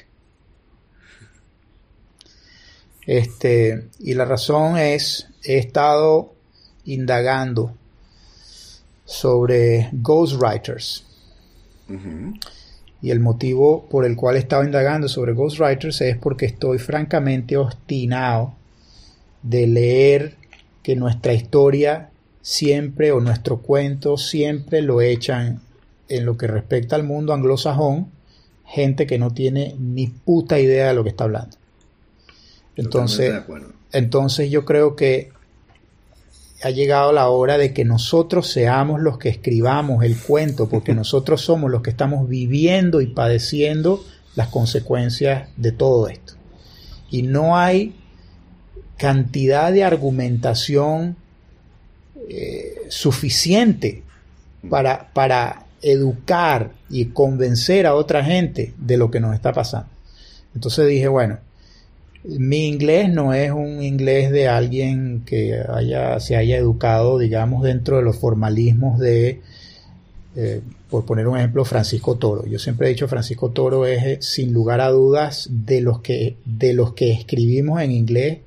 Este, 3.06 3.88
y 4.00 4.14
la 4.14 4.24
razón 4.24 4.76
es, 4.76 5.28
he 5.44 5.58
estado 5.58 6.34
indagando 6.84 7.74
sobre 9.04 9.88
ghostwriters. 9.92 11.04
Y 13.00 13.10
el 13.10 13.20
motivo 13.20 13.86
por 13.88 14.04
el 14.04 14.16
cual 14.16 14.36
he 14.36 14.40
estado 14.40 14.64
indagando 14.64 15.08
sobre 15.08 15.32
ghostwriters 15.32 16.00
es 16.00 16.16
porque 16.16 16.46
estoy 16.46 16.78
francamente 16.78 17.56
obstinado 17.56 18.54
de 19.42 19.66
leer 19.66 20.34
que 20.82 20.96
nuestra 20.96 21.32
historia 21.32 22.10
siempre 22.42 23.12
o 23.12 23.20
nuestro 23.20 23.58
cuento 23.58 24.16
siempre 24.16 24.82
lo 24.82 25.00
echan 25.00 25.60
en 26.08 26.24
lo 26.24 26.36
que 26.36 26.46
respecta 26.46 26.96
al 26.96 27.04
mundo 27.04 27.32
anglosajón, 27.32 28.08
gente 28.64 29.06
que 29.06 29.18
no 29.18 29.32
tiene 29.32 29.76
ni 29.78 30.06
puta 30.08 30.58
idea 30.58 30.88
de 30.88 30.94
lo 30.94 31.04
que 31.04 31.10
está 31.10 31.24
hablando. 31.24 31.56
Entonces, 32.76 33.34
entonces 33.92 34.50
yo 34.50 34.64
creo 34.64 34.96
que 34.96 35.30
ha 36.62 36.70
llegado 36.70 37.12
la 37.12 37.28
hora 37.28 37.56
de 37.56 37.72
que 37.72 37.84
nosotros 37.84 38.50
seamos 38.50 39.00
los 39.00 39.18
que 39.18 39.28
escribamos 39.28 40.04
el 40.04 40.16
cuento, 40.16 40.68
porque 40.68 40.94
nosotros 40.96 41.40
somos 41.40 41.70
los 41.70 41.82
que 41.82 41.90
estamos 41.90 42.28
viviendo 42.28 43.00
y 43.00 43.06
padeciendo 43.06 44.04
las 44.34 44.48
consecuencias 44.48 45.48
de 45.56 45.72
todo 45.72 46.08
esto. 46.08 46.34
Y 47.10 47.22
no 47.22 47.56
hay 47.56 47.94
cantidad 48.96 49.72
de 49.72 49.84
argumentación 49.84 51.16
eh, 52.28 52.74
suficiente 52.88 54.02
para, 54.68 55.08
para 55.12 55.66
educar 55.80 56.72
y 56.90 57.06
convencer 57.06 57.86
a 57.86 57.94
otra 57.94 58.24
gente 58.24 58.74
de 58.76 58.96
lo 58.96 59.10
que 59.10 59.20
nos 59.20 59.34
está 59.34 59.52
pasando. 59.52 59.88
Entonces 60.54 60.88
dije, 60.88 61.08
bueno, 61.08 61.38
mi 62.24 62.66
inglés 62.66 63.10
no 63.12 63.32
es 63.32 63.50
un 63.50 63.82
inglés 63.82 64.30
de 64.30 64.48
alguien 64.48 65.22
que 65.24 65.60
haya, 65.68 66.18
se 66.20 66.36
haya 66.36 66.56
educado, 66.56 67.18
digamos, 67.18 67.62
dentro 67.62 67.98
de 67.98 68.02
los 68.02 68.18
formalismos 68.18 68.98
de, 68.98 69.40
eh, 70.36 70.60
por 70.90 71.04
poner 71.04 71.28
un 71.28 71.38
ejemplo, 71.38 71.64
Francisco 71.64 72.16
Toro. 72.16 72.44
Yo 72.46 72.58
siempre 72.58 72.88
he 72.88 72.90
dicho 72.90 73.08
Francisco 73.08 73.50
Toro 73.50 73.86
es, 73.86 74.02
eh, 74.02 74.18
sin 74.20 74.52
lugar 74.52 74.80
a 74.80 74.88
dudas, 74.88 75.48
de 75.50 75.80
los 75.80 76.00
que, 76.00 76.36
de 76.44 76.74
los 76.74 76.94
que 76.94 77.12
escribimos 77.12 77.80
en 77.80 77.92
inglés, 77.92 78.38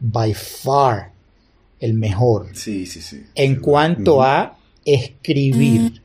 by 0.00 0.34
far 0.34 1.12
el 1.80 1.94
mejor. 1.94 2.48
Sí, 2.54 2.86
sí, 2.86 3.00
sí. 3.00 3.22
En 3.34 3.56
cuanto 3.56 4.22
a 4.22 4.58
escribir. 4.84 6.02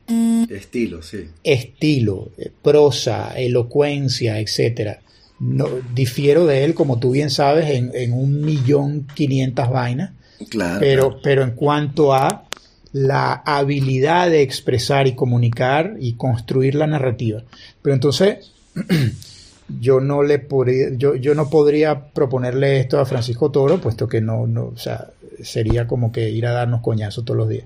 Estilo, 0.48 1.02
sí. 1.02 1.28
Estilo, 1.42 2.30
eh, 2.38 2.50
prosa, 2.62 3.32
elocuencia, 3.36 4.38
etcétera 4.38 5.01
no, 5.42 5.68
difiero 5.92 6.46
de 6.46 6.64
él, 6.64 6.74
como 6.74 7.00
tú 7.00 7.10
bien 7.10 7.28
sabes, 7.28 7.68
en, 7.68 8.12
un 8.12 8.40
millón 8.42 9.08
quinientas 9.14 9.70
vainas. 9.70 10.12
Claro 10.48 10.80
pero, 10.80 11.20
pero 11.22 11.42
en 11.42 11.52
cuanto 11.52 12.14
a 12.14 12.44
la 12.92 13.32
habilidad 13.44 14.30
de 14.30 14.42
expresar 14.42 15.06
y 15.06 15.14
comunicar 15.14 15.96
y 15.98 16.14
construir 16.14 16.74
la 16.74 16.86
narrativa. 16.86 17.42
Pero 17.80 17.94
entonces, 17.94 18.52
yo 19.80 20.00
no 20.00 20.22
le 20.22 20.38
podría, 20.38 20.88
yo, 20.96 21.16
yo 21.16 21.34
no 21.34 21.50
podría 21.50 22.06
proponerle 22.12 22.78
esto 22.78 23.00
a 23.00 23.06
Francisco 23.06 23.50
Toro, 23.50 23.80
puesto 23.80 24.08
que 24.08 24.20
no, 24.20 24.46
no, 24.46 24.66
o 24.66 24.78
sea, 24.78 25.08
sería 25.42 25.88
como 25.88 26.12
que 26.12 26.30
ir 26.30 26.46
a 26.46 26.52
darnos 26.52 26.82
coñazos 26.82 27.24
todos 27.24 27.38
los 27.38 27.48
días. 27.48 27.64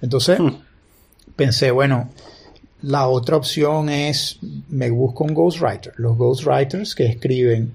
Entonces, 0.00 0.40
hmm. 0.40 0.54
pensé, 1.36 1.72
bueno, 1.72 2.10
la 2.82 3.08
otra 3.08 3.36
opción 3.36 3.88
es, 3.88 4.38
me 4.68 4.90
busco 4.90 5.24
un 5.24 5.34
ghostwriter. 5.34 5.94
Los 5.96 6.16
ghostwriters 6.16 6.94
que 6.94 7.06
escriben 7.06 7.74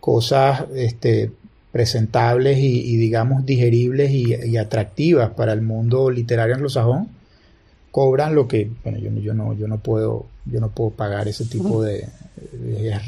cosas 0.00 0.64
este, 0.74 1.30
presentables 1.72 2.58
y, 2.58 2.96
digamos 2.96 3.46
digeribles 3.46 4.10
y, 4.10 4.56
atractivas 4.56 5.30
para 5.30 5.54
el 5.54 5.62
mundo 5.62 6.10
literario 6.10 6.54
anglosajón 6.54 7.08
cobran 7.90 8.34
lo 8.34 8.48
que 8.48 8.70
bueno 8.82 8.98
yo, 8.98 9.10
yo 9.20 9.34
no 9.34 9.54
yo 9.54 9.68
no 9.68 9.78
puedo 9.78 10.26
yo 10.46 10.60
no 10.60 10.70
puedo 10.70 10.90
pagar 10.90 11.28
ese 11.28 11.44
tipo 11.44 11.82
de, 11.82 12.08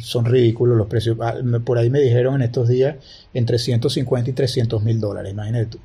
son 0.02 0.26
ridículos 0.26 0.76
los 0.76 0.86
precios. 0.86 1.16
Ah, 1.20 1.34
por 1.64 1.78
ahí 1.78 1.90
me 1.90 2.00
dijeron 2.00 2.36
en 2.36 2.42
estos 2.42 2.68
días 2.68 2.96
entre 3.32 3.58
150 3.58 4.30
y 4.30 4.32
300 4.32 4.82
mil 4.82 5.00
dólares 5.00 5.32
imagínate 5.32 5.66
tú. 5.66 5.78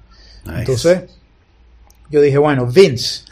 Entonces 0.47 1.03
yo 2.09 2.21
dije 2.21 2.37
bueno 2.37 2.65
Vince 2.67 3.23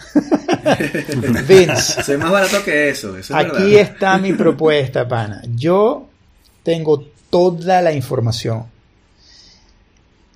Vince. 1.48 2.04
Soy 2.04 2.18
más 2.18 2.32
barato 2.32 2.64
que 2.64 2.90
eso. 2.90 3.16
aquí 3.34 3.76
está 3.76 4.18
mi 4.18 4.34
propuesta, 4.34 5.08
pana. 5.08 5.42
Yo 5.56 6.08
tengo 6.64 7.06
toda 7.30 7.82
la 7.82 7.94
información. 7.94 8.66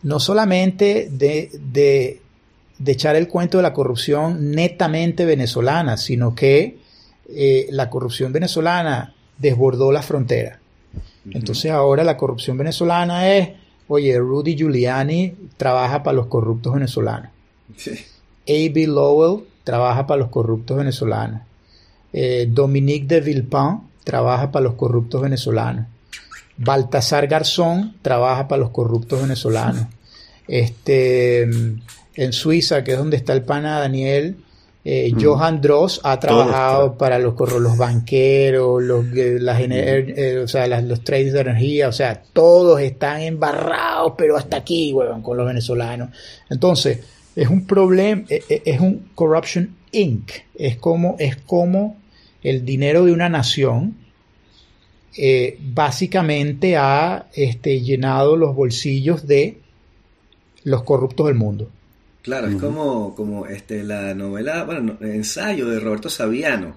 No 0.03 0.19
solamente 0.19 1.09
de, 1.11 1.51
de, 1.59 2.21
echar 2.85 3.15
el 3.15 3.27
cuento 3.27 3.57
de 3.57 3.63
la 3.63 3.73
corrupción 3.73 4.51
netamente 4.51 5.25
venezolana, 5.25 5.97
sino 5.97 6.33
que 6.33 6.77
eh, 7.29 7.67
la 7.69 7.89
corrupción 7.89 8.31
venezolana 8.31 9.13
desbordó 9.37 9.91
la 9.91 10.01
frontera. 10.01 10.59
Entonces 11.29 11.71
ahora 11.71 12.03
la 12.03 12.17
corrupción 12.17 12.57
venezolana 12.57 13.29
es, 13.35 13.49
oye, 13.87 14.17
Rudy 14.17 14.55
Giuliani 14.55 15.35
trabaja 15.57 16.01
para 16.01 16.15
los 16.15 16.27
corruptos 16.27 16.73
venezolanos. 16.73 17.29
A.B. 18.47 18.87
Lowell 18.87 19.45
trabaja 19.63 20.08
para 20.08 20.19
los 20.19 20.30
corruptos 20.30 20.78
venezolanos. 20.78 21.41
Eh, 22.13 22.47
Dominique 22.50 23.08
de 23.08 23.21
Villepin 23.21 23.82
trabaja 24.04 24.52
para 24.52 24.63
los 24.63 24.74
corruptos 24.74 25.21
venezolanos. 25.21 25.88
Baltasar 26.58 27.28
Garzón 27.28 27.95
trabaja 28.02 28.47
para 28.47 28.60
los 28.60 28.71
corruptos 28.71 29.21
venezolanos. 29.21 29.88
Este, 30.47 31.41
en 31.41 32.34
Suiza, 32.34 32.84
que 32.84 32.91
es 32.91 32.97
donde 32.97 33.17
está 33.17 33.34
el 33.34 33.43
pana 33.43 33.80
Daniel, 33.80 34.38
eh, 34.84 35.13
Johan 35.19 35.62
Dross 35.62 36.02
ha 36.04 36.19
trabajado 36.19 36.97
para 36.97 37.19
los, 37.19 37.36
los 37.39 37.78
banqueros, 37.78 38.82
los, 38.82 39.06
eh, 39.15 40.41
o 40.43 40.47
sea, 40.47 40.82
los 40.82 41.04
trades 41.04 41.34
de 41.34 41.41
energía, 41.41 41.88
o 41.88 41.91
sea, 41.91 42.24
todos 42.34 42.82
están 42.82 43.21
embarrados, 43.21 44.13
pero 44.17 44.36
hasta 44.38 44.58
aquí, 44.58 44.93
con 45.21 45.38
los 45.38 45.45
venezolanos. 45.45 46.10
Entonces, 46.50 47.00
es 47.35 47.49
un 47.49 47.65
problema, 47.65 48.23
e, 48.29 48.43
e, 48.49 48.61
es 48.65 48.79
un 48.79 49.09
corruption 49.15 49.75
inc. 49.91 50.31
Es 50.55 50.77
como, 50.77 51.15
es 51.19 51.35
como 51.37 51.97
el 52.43 52.65
dinero 52.65 53.05
de 53.05 53.13
una 53.13 53.29
nación 53.29 53.95
eh, 55.17 55.57
básicamente 55.59 56.77
ha 56.77 57.27
este, 57.33 57.81
llenado 57.81 58.37
los 58.37 58.55
bolsillos 58.55 59.27
de 59.27 59.57
los 60.63 60.83
corruptos 60.83 61.27
del 61.27 61.35
mundo. 61.35 61.69
Claro, 62.21 62.47
es 62.47 62.55
como, 62.55 63.15
como 63.15 63.47
este, 63.47 63.83
la 63.83 64.13
novela, 64.13 64.63
bueno, 64.63 64.97
ensayo 65.01 65.67
de 65.67 65.79
Roberto 65.79 66.07
Saviano, 66.07 66.75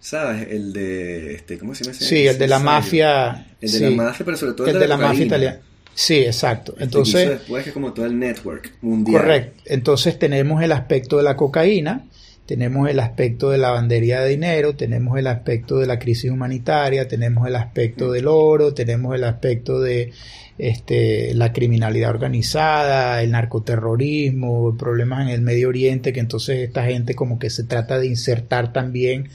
¿sabes? 0.00 0.48
El 0.50 0.72
de, 0.72 1.34
este, 1.34 1.58
¿cómo 1.58 1.74
se 1.74 1.84
llama? 1.84 1.96
Sí, 1.98 2.26
el 2.26 2.38
de 2.38 2.48
la 2.48 2.58
mafia. 2.58 3.48
El 3.60 3.70
de 3.70 3.80
la 3.90 3.90
mafia, 3.90 4.24
pero 4.24 4.36
sobre 4.38 4.54
todo 4.54 4.66
el, 4.66 4.78
de, 4.78 4.88
la 4.88 4.96
mafia 4.96 5.26
italiana. 5.26 5.60
Sí, 5.98 6.18
exacto. 6.18 6.76
Entonces, 6.78 7.28
después 7.28 7.66
es 7.66 7.72
como 7.72 7.92
todo 7.92 8.06
el 8.06 8.16
network 8.16 8.70
mundial. 8.82 9.20
Correcto. 9.20 9.62
Entonces 9.66 10.16
tenemos 10.16 10.62
el 10.62 10.70
aspecto 10.70 11.16
de 11.16 11.24
la 11.24 11.34
cocaína, 11.36 12.06
tenemos 12.46 12.88
el 12.88 13.00
aspecto 13.00 13.50
de 13.50 13.58
la 13.58 13.72
bandería 13.72 14.20
de 14.20 14.30
dinero, 14.30 14.76
tenemos 14.76 15.18
el 15.18 15.26
aspecto 15.26 15.78
de 15.78 15.88
la 15.88 15.98
crisis 15.98 16.30
humanitaria, 16.30 17.08
tenemos 17.08 17.48
el 17.48 17.56
aspecto 17.56 18.12
del 18.12 18.28
oro, 18.28 18.74
tenemos 18.74 19.12
el 19.16 19.24
aspecto 19.24 19.80
de 19.80 20.12
este, 20.56 21.34
la 21.34 21.52
criminalidad 21.52 22.10
organizada, 22.10 23.20
el 23.20 23.32
narcoterrorismo, 23.32 24.76
problemas 24.78 25.22
en 25.22 25.30
el 25.30 25.40
Medio 25.40 25.68
Oriente, 25.68 26.12
que 26.12 26.20
entonces 26.20 26.60
esta 26.60 26.84
gente 26.84 27.16
como 27.16 27.40
que 27.40 27.50
se 27.50 27.64
trata 27.64 27.98
de 27.98 28.06
insertar 28.06 28.72
también 28.72 29.30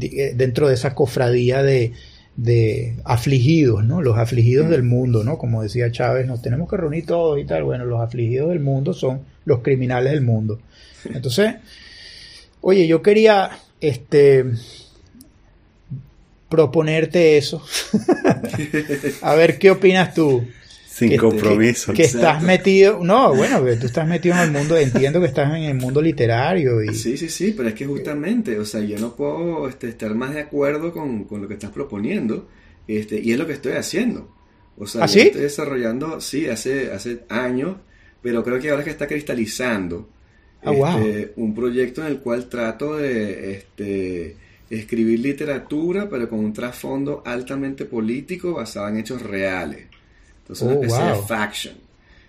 eh, 0.00 0.32
dentro 0.36 0.68
de 0.68 0.74
esa 0.74 0.94
cofradía 0.94 1.64
de, 1.64 1.92
de 2.36 2.96
afligidos, 3.04 3.84
¿no? 3.84 4.00
Los 4.02 4.18
afligidos 4.18 4.70
del 4.70 4.82
mundo, 4.82 5.24
¿no? 5.24 5.38
Como 5.38 5.62
decía 5.62 5.90
Chávez, 5.90 6.26
nos 6.26 6.42
tenemos 6.42 6.68
que 6.68 6.76
reunir 6.76 7.06
todos 7.06 7.38
y 7.38 7.44
tal. 7.44 7.64
Bueno, 7.64 7.84
los 7.84 8.00
afligidos 8.00 8.48
del 8.50 8.60
mundo 8.60 8.94
son 8.94 9.22
los 9.44 9.60
criminales 9.60 10.12
del 10.12 10.22
mundo. 10.22 10.60
Entonces, 11.04 11.56
oye, 12.60 12.86
yo 12.86 13.02
quería, 13.02 13.50
este, 13.80 14.46
proponerte 16.48 17.38
eso. 17.38 17.62
A 19.22 19.34
ver 19.34 19.58
qué 19.58 19.70
opinas 19.70 20.14
tú. 20.14 20.46
Sin 21.08 21.18
compromiso. 21.18 21.92
Que, 21.92 22.04
estás 22.04 22.42
metido, 22.42 23.00
no, 23.02 23.34
bueno, 23.34 23.60
tú 23.80 23.86
estás 23.86 24.06
metido 24.06 24.34
en 24.36 24.40
el 24.42 24.50
mundo, 24.50 24.76
entiendo 24.76 25.20
que 25.20 25.26
estás 25.26 25.54
en 25.54 25.64
el 25.64 25.74
mundo 25.74 26.00
literario. 26.00 26.82
Y, 26.82 26.94
sí, 26.94 27.16
sí, 27.16 27.28
sí, 27.28 27.54
pero 27.56 27.68
es 27.68 27.74
que 27.74 27.86
justamente, 27.86 28.58
o 28.58 28.64
sea, 28.64 28.80
yo 28.80 28.98
no 28.98 29.14
puedo 29.14 29.68
este, 29.68 29.88
estar 29.88 30.14
más 30.14 30.34
de 30.34 30.40
acuerdo 30.40 30.92
con, 30.92 31.26
lo 31.30 31.48
que 31.48 31.54
estás 31.54 31.70
proponiendo, 31.70 32.48
este, 32.86 33.20
y 33.20 33.32
es 33.32 33.38
lo 33.38 33.46
que 33.46 33.54
estoy 33.54 33.72
haciendo. 33.72 34.34
O 34.76 34.86
sea, 34.86 35.02
¿Ah, 35.02 35.06
estoy 35.06 35.42
desarrollando, 35.42 36.20
sí, 36.20 36.48
hace, 36.48 36.92
hace 36.92 37.20
años, 37.28 37.76
pero 38.22 38.42
creo 38.42 38.60
que 38.60 38.70
ahora 38.70 38.82
es 38.82 38.86
que 38.86 38.90
está 38.92 39.06
cristalizando 39.06 40.08
ah, 40.64 40.72
este, 40.72 41.32
un 41.36 41.54
proyecto 41.54 42.02
en 42.02 42.08
el 42.08 42.18
cual 42.20 42.48
trato 42.48 42.96
de 42.96 43.52
este, 43.52 44.36
escribir 44.70 45.20
literatura, 45.20 46.08
pero 46.08 46.28
con 46.28 46.38
un 46.38 46.52
trasfondo 46.52 47.22
altamente 47.26 47.84
político 47.84 48.54
basado 48.54 48.88
en 48.88 48.98
hechos 48.98 49.20
reales. 49.22 49.91
Entonces, 50.42 50.66
una 50.66 50.76
oh, 50.76 50.82
especie 50.82 51.04
de 51.04 51.14
faction. 51.26 51.74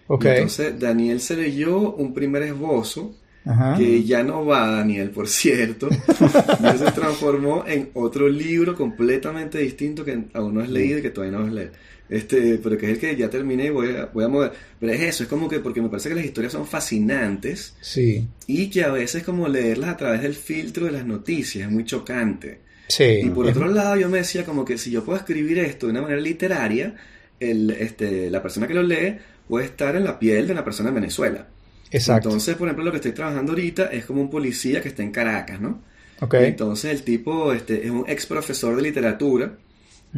Ok. 0.07 0.25
Entonces 0.25 0.79
Daniel 0.79 1.19
se 1.19 1.35
leyó 1.35 1.93
un 1.93 2.13
primer 2.13 2.43
esbozo 2.43 3.15
Ajá. 3.45 3.75
que 3.77 4.03
ya 4.03 4.23
no 4.23 4.45
va 4.45 4.67
Daniel, 4.69 5.09
por 5.09 5.27
cierto, 5.27 5.89
y 6.73 6.77
se 6.77 6.91
transformó 6.91 7.65
en 7.67 7.89
otro 7.93 8.29
libro 8.29 8.75
completamente 8.75 9.57
distinto 9.59 10.05
que 10.05 10.25
aún 10.33 10.55
no 10.55 10.61
has 10.61 10.69
leído 10.69 10.99
y 10.99 11.01
que 11.01 11.09
todavía 11.09 11.37
no 11.37 11.43
vas 11.43 11.51
a 11.51 11.55
leer. 11.55 11.71
Este, 12.09 12.59
pero 12.61 12.77
que 12.77 12.85
es 12.85 12.91
el 12.93 12.99
que 12.99 13.15
ya 13.15 13.29
terminé 13.29 13.65
y 13.65 13.69
voy 13.69 13.95
a, 13.95 14.05
voy 14.05 14.25
a 14.25 14.27
mover. 14.27 14.51
Pero 14.79 14.91
es 14.91 15.01
eso, 15.01 15.23
es 15.23 15.29
como 15.29 15.49
que 15.49 15.59
porque 15.59 15.81
me 15.81 15.89
parece 15.89 16.09
que 16.09 16.15
las 16.15 16.25
historias 16.25 16.53
son 16.53 16.67
fascinantes 16.67 17.75
Sí, 17.81 18.27
y 18.45 18.69
que 18.69 18.83
a 18.83 18.91
veces 18.91 19.23
como 19.23 19.47
leerlas 19.47 19.89
a 19.89 19.97
través 19.97 20.21
del 20.21 20.35
filtro 20.35 20.85
de 20.85 20.91
las 20.91 21.05
noticias 21.05 21.65
es 21.65 21.71
muy 21.71 21.85
chocante. 21.85 22.59
sí. 22.87 23.21
Y 23.23 23.29
por 23.29 23.47
otro 23.47 23.67
lado 23.67 23.95
yo 23.95 24.09
me 24.09 24.19
decía 24.19 24.45
como 24.45 24.63
que 24.65 24.77
si 24.77 24.91
yo 24.91 25.03
puedo 25.03 25.17
escribir 25.17 25.59
esto 25.59 25.87
de 25.87 25.93
una 25.93 26.01
manera 26.01 26.21
literaria, 26.21 26.95
el, 27.39 27.71
este, 27.71 28.29
la 28.29 28.41
persona 28.41 28.67
que 28.67 28.73
lo 28.73 28.83
lee 28.83 29.17
puede 29.47 29.65
estar 29.65 29.95
en 29.95 30.03
la 30.03 30.19
piel 30.19 30.47
de 30.47 30.53
una 30.53 30.63
persona 30.63 30.89
en 30.89 30.95
Venezuela. 30.95 31.47
Exacto. 31.91 32.29
Entonces, 32.29 32.55
por 32.55 32.67
ejemplo, 32.67 32.85
lo 32.85 32.91
que 32.91 32.97
estoy 32.97 33.11
trabajando 33.11 33.51
ahorita 33.51 33.85
es 33.85 34.05
como 34.05 34.21
un 34.21 34.29
policía 34.29 34.81
que 34.81 34.89
está 34.89 35.03
en 35.03 35.11
Caracas, 35.11 35.61
¿no? 35.61 35.81
ok. 36.19 36.33
Entonces 36.35 36.91
el 36.91 37.03
tipo 37.03 37.53
este, 37.53 37.85
es 37.85 37.91
un 37.91 38.05
ex 38.07 38.25
profesor 38.25 38.75
de 38.75 38.81
literatura, 38.81 39.57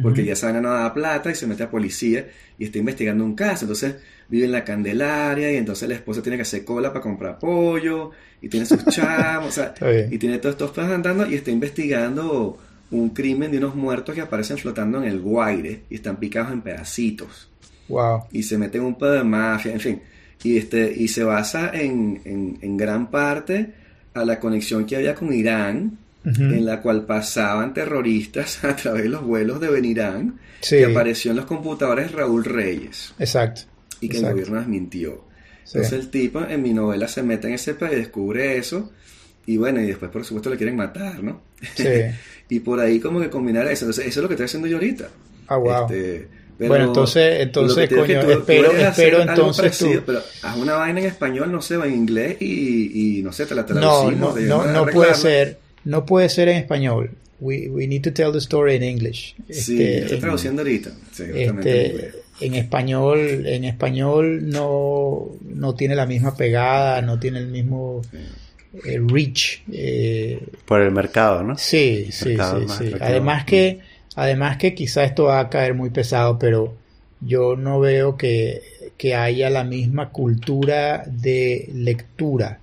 porque 0.02 0.24
ya 0.24 0.36
saben 0.36 0.62
no 0.62 0.70
da 0.70 0.92
plata 0.92 1.30
y 1.30 1.34
se 1.34 1.46
mete 1.46 1.62
a 1.62 1.70
policía 1.70 2.28
y 2.58 2.66
está 2.66 2.78
investigando 2.78 3.24
un 3.24 3.34
caso. 3.34 3.64
Entonces 3.64 3.96
vive 4.28 4.44
en 4.44 4.52
la 4.52 4.64
Candelaria 4.64 5.50
y 5.52 5.56
entonces 5.56 5.88
la 5.88 5.94
esposa 5.94 6.22
tiene 6.22 6.36
que 6.36 6.42
hacer 6.42 6.64
cola 6.64 6.90
para 6.92 7.02
comprar 7.02 7.38
pollo 7.38 8.10
y 8.42 8.48
tiene 8.48 8.66
sus 8.66 8.84
chamos, 8.90 9.48
o 9.48 9.52
sea, 9.52 9.74
y 10.10 10.18
tiene 10.18 10.38
todos 10.38 10.54
estos 10.54 10.70
pedos 10.70 10.90
andando 10.90 11.26
y 11.26 11.34
está 11.34 11.50
investigando 11.50 12.58
un 12.90 13.10
crimen 13.10 13.50
de 13.50 13.58
unos 13.58 13.74
muertos 13.74 14.14
que 14.14 14.20
aparecen 14.20 14.58
flotando 14.58 14.98
en 14.98 15.04
el 15.08 15.20
Guaire 15.20 15.82
y 15.90 15.96
están 15.96 16.16
picados 16.16 16.52
en 16.52 16.62
pedacitos 16.62 17.48
Wow. 17.88 18.24
y 18.32 18.42
se 18.42 18.58
mete 18.58 18.78
en 18.78 18.84
un 18.84 18.98
pedo 18.98 19.12
de 19.12 19.24
mafia, 19.24 19.72
en 19.72 19.80
fin. 19.80 20.02
Y, 20.42 20.56
este, 20.56 20.92
y 20.96 21.08
se 21.08 21.22
basa 21.24 21.70
en, 21.72 22.20
en, 22.24 22.58
en 22.60 22.76
gran 22.76 23.10
parte 23.10 23.72
a 24.14 24.24
la 24.24 24.38
conexión 24.40 24.84
que 24.86 24.96
había 24.96 25.14
con 25.14 25.32
Irán, 25.32 25.98
en 26.24 26.64
la 26.66 26.82
cual 26.82 27.06
pasaban 27.06 27.72
terroristas 27.72 28.64
a 28.64 28.74
través 28.74 29.04
de 29.04 29.08
los 29.08 29.22
vuelos 29.22 29.60
de 29.60 29.68
Benirán, 29.70 30.38
Sí. 30.60 30.78
que 30.78 30.86
apareció 30.86 31.30
en 31.30 31.36
los 31.36 31.46
computadores 31.46 32.10
Raúl 32.12 32.44
Reyes, 32.44 33.14
Exacto. 33.20 33.62
y 34.00 34.08
que 34.08 34.16
Exacto. 34.16 34.26
el 34.28 34.32
gobierno 34.34 34.58
desmintió. 34.58 35.24
Sí. 35.64 35.78
Entonces 35.78 36.00
el 36.00 36.10
tipo 36.10 36.42
en 36.44 36.62
mi 36.62 36.72
novela 36.72 37.06
se 37.06 37.22
mete 37.22 37.46
en 37.48 37.54
ese 37.54 37.74
pedo 37.74 37.92
y 37.92 37.96
descubre 37.96 38.56
eso, 38.56 38.90
y 39.46 39.56
bueno, 39.58 39.80
y 39.80 39.86
después 39.86 40.10
por 40.10 40.24
supuesto 40.24 40.50
le 40.50 40.56
quieren 40.56 40.74
matar, 40.76 41.22
¿no? 41.22 41.42
Sí. 41.76 41.84
y 42.48 42.60
por 42.60 42.80
ahí 42.80 43.00
como 43.00 43.20
que 43.20 43.30
combinar 43.30 43.66
eso. 43.66 43.84
Entonces 43.84 44.06
eso 44.06 44.20
es 44.20 44.22
lo 44.22 44.28
que 44.28 44.34
estoy 44.34 44.44
haciendo 44.46 44.68
yo 44.68 44.76
ahorita. 44.76 45.08
Ah, 45.48 45.56
wow. 45.56 45.82
Este, 45.86 46.28
pero 46.58 46.68
Bueno, 46.70 46.84
entonces- 46.86 47.40
entonces, 47.40 47.84
es 47.84 47.90
coño, 47.90 48.06
que 48.06 48.14
tú- 48.16 48.30
espero- 48.30 49.20
entonces 49.22 49.78
tú- 49.78 50.02
Pero 50.06 50.22
haz 50.42 50.56
una 50.56 50.74
vaina 50.74 51.00
en 51.00 51.06
español, 51.06 51.52
no 51.52 51.60
sé, 51.60 51.76
o 51.76 51.84
en 51.84 51.94
inglés 51.94 52.36
y, 52.40 53.18
y 53.18 53.22
no 53.22 53.32
sé, 53.32 53.44
te 53.46 53.54
la 53.54 53.62
No, 53.62 53.66
traducimos. 53.68 54.18
no, 54.18 54.32
te 54.34 54.40
no, 54.42 54.60
a 54.62 54.72
no 54.72 54.86
puede 54.86 55.14
ser, 55.14 55.58
no 55.84 56.06
puede 56.06 56.28
ser 56.28 56.48
en 56.48 56.56
español. 56.56 57.10
We, 57.38 57.68
we 57.68 57.86
need 57.86 58.00
to 58.02 58.12
tell 58.14 58.32
the 58.32 58.38
story 58.38 58.76
in 58.76 58.82
English. 58.82 59.34
Sí, 59.50 59.74
Este, 59.82 59.98
estoy 59.98 60.14
en- 60.16 60.20
traduciendo 60.22 60.62
ahorita. 60.62 60.90
Sí, 61.12 61.24
justamente 61.26 61.86
en 61.90 61.96
este, 61.96 62.12
en 62.40 62.54
español, 62.54 63.18
en 63.46 63.64
español 63.64 64.48
no, 64.48 65.32
no 65.46 65.74
tiene 65.74 65.94
la 65.94 66.06
misma 66.06 66.34
pegada, 66.34 67.02
no 67.02 67.18
tiene 67.20 67.40
el 67.40 67.48
mismo 67.48 68.00
eh, 68.84 69.00
reach. 69.06 69.62
eh, 69.72 70.40
Por 70.64 70.80
el 70.80 70.90
mercado, 70.92 71.42
¿no? 71.42 71.56
sí, 71.58 72.08
sí, 72.10 72.36
sí. 72.68 72.92
Además 73.00 73.44
que, 73.44 73.80
además 74.14 74.56
que 74.56 74.74
quizá 74.74 75.04
esto 75.04 75.24
va 75.24 75.40
a 75.40 75.48
caer 75.50 75.74
muy 75.74 75.90
pesado, 75.90 76.38
pero 76.38 76.74
yo 77.20 77.56
no 77.56 77.80
veo 77.80 78.16
que, 78.16 78.62
que 78.96 79.14
haya 79.14 79.48
la 79.50 79.64
misma 79.64 80.10
cultura 80.10 81.04
de 81.06 81.70
lectura 81.74 82.60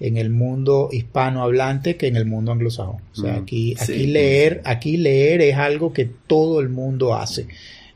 en 0.00 0.16
el 0.16 0.30
mundo 0.30 0.88
hispanohablante 0.92 1.96
que 1.96 2.06
en 2.08 2.16
el 2.16 2.24
mundo 2.24 2.52
anglosajón. 2.52 2.96
O 3.12 3.20
sea, 3.20 3.34
Mm, 3.34 3.42
aquí, 3.42 3.74
sí, 3.76 3.82
aquí 3.92 4.06
leer, 4.06 4.60
aquí 4.64 4.96
leer 4.96 5.42
es 5.42 5.56
algo 5.56 5.92
que 5.92 6.06
todo 6.26 6.60
el 6.60 6.68
mundo 6.70 7.14
hace. 7.14 7.46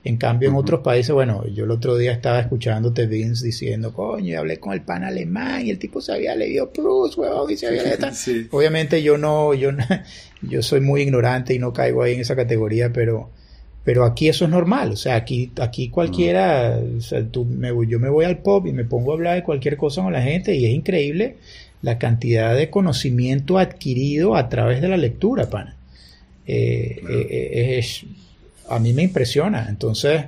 En 0.06 0.18
cambio, 0.18 0.50
en 0.50 0.54
otros 0.56 0.80
países, 0.80 1.12
bueno, 1.14 1.46
yo 1.48 1.64
el 1.64 1.70
otro 1.70 1.96
día 1.96 2.12
estaba 2.12 2.38
escuchándote 2.38 3.06
Vince 3.06 3.46
diciendo, 3.46 3.92
coño, 3.94 4.38
hablé 4.38 4.58
con 4.58 4.74
el 4.74 4.82
pan 4.82 5.02
alemán 5.02 5.64
y 5.66 5.70
el 5.70 5.78
tipo 5.78 6.02
se 6.02 6.12
había 6.12 6.36
leído 6.36 6.70
Proust, 6.70 7.16
huevón, 7.16 7.50
y 7.50 7.56
se 7.56 7.68
había 7.68 7.82
leído 7.84 7.98
tal". 8.00 8.14
Sí. 8.14 8.46
Obviamente 8.50 9.02
yo 9.02 9.16
no, 9.16 9.54
yo, 9.54 9.70
yo 10.42 10.62
soy 10.62 10.80
muy 10.80 11.00
ignorante 11.02 11.54
y 11.54 11.58
no 11.58 11.72
caigo 11.72 12.02
ahí 12.02 12.12
en 12.14 12.20
esa 12.20 12.36
categoría, 12.36 12.92
pero, 12.92 13.30
pero 13.82 14.04
aquí 14.04 14.28
eso 14.28 14.44
es 14.44 14.50
normal. 14.50 14.92
O 14.92 14.96
sea, 14.96 15.14
aquí, 15.16 15.50
aquí 15.58 15.88
cualquiera, 15.88 16.78
o 16.98 17.00
sea, 17.00 17.24
tú 17.26 17.46
me, 17.46 17.70
voy- 17.72 17.86
yo 17.88 17.98
me 17.98 18.10
voy 18.10 18.26
al 18.26 18.38
pub 18.42 18.66
y 18.66 18.72
me 18.72 18.84
pongo 18.84 19.12
a 19.12 19.14
hablar 19.14 19.36
de 19.36 19.42
cualquier 19.42 19.78
cosa 19.78 20.02
con 20.02 20.12
la 20.12 20.20
gente 20.20 20.54
y 20.54 20.66
es 20.66 20.72
increíble 20.74 21.36
la 21.80 21.98
cantidad 21.98 22.54
de 22.54 22.68
conocimiento 22.68 23.56
adquirido 23.58 24.36
a 24.36 24.50
través 24.50 24.82
de 24.82 24.88
la 24.88 24.98
lectura, 24.98 25.48
pana. 25.48 25.76
Eh, 26.46 26.96
Claro. 27.00 27.14
eh, 27.20 27.26
eh, 27.30 27.78
es- 27.78 28.04
a 28.68 28.78
mí 28.78 28.92
me 28.92 29.02
impresiona. 29.02 29.66
Entonces, 29.68 30.24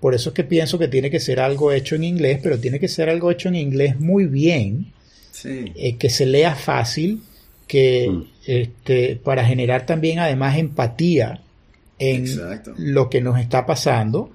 por 0.00 0.14
eso 0.14 0.30
es 0.30 0.34
que 0.34 0.44
pienso 0.44 0.78
que 0.78 0.88
tiene 0.88 1.10
que 1.10 1.20
ser 1.20 1.40
algo 1.40 1.72
hecho 1.72 1.94
en 1.94 2.04
inglés, 2.04 2.40
pero 2.42 2.58
tiene 2.58 2.78
que 2.80 2.88
ser 2.88 3.08
algo 3.10 3.30
hecho 3.30 3.48
en 3.48 3.54
inglés 3.56 3.98
muy 4.00 4.24
bien 4.26 4.86
Sí. 5.32 5.72
eh, 5.74 5.96
que 5.96 6.10
se 6.10 6.26
lea 6.26 6.54
fácil, 6.54 7.22
que 7.66 8.08
Mm. 8.10 8.24
este, 8.46 9.16
para 9.22 9.44
generar 9.44 9.86
también 9.86 10.18
además 10.18 10.58
empatía 10.58 11.40
en 11.98 12.22
Exacto. 12.26 12.72
lo 12.78 13.08
que 13.10 13.20
nos 13.20 13.38
está 13.38 13.64
pasando. 13.66 14.30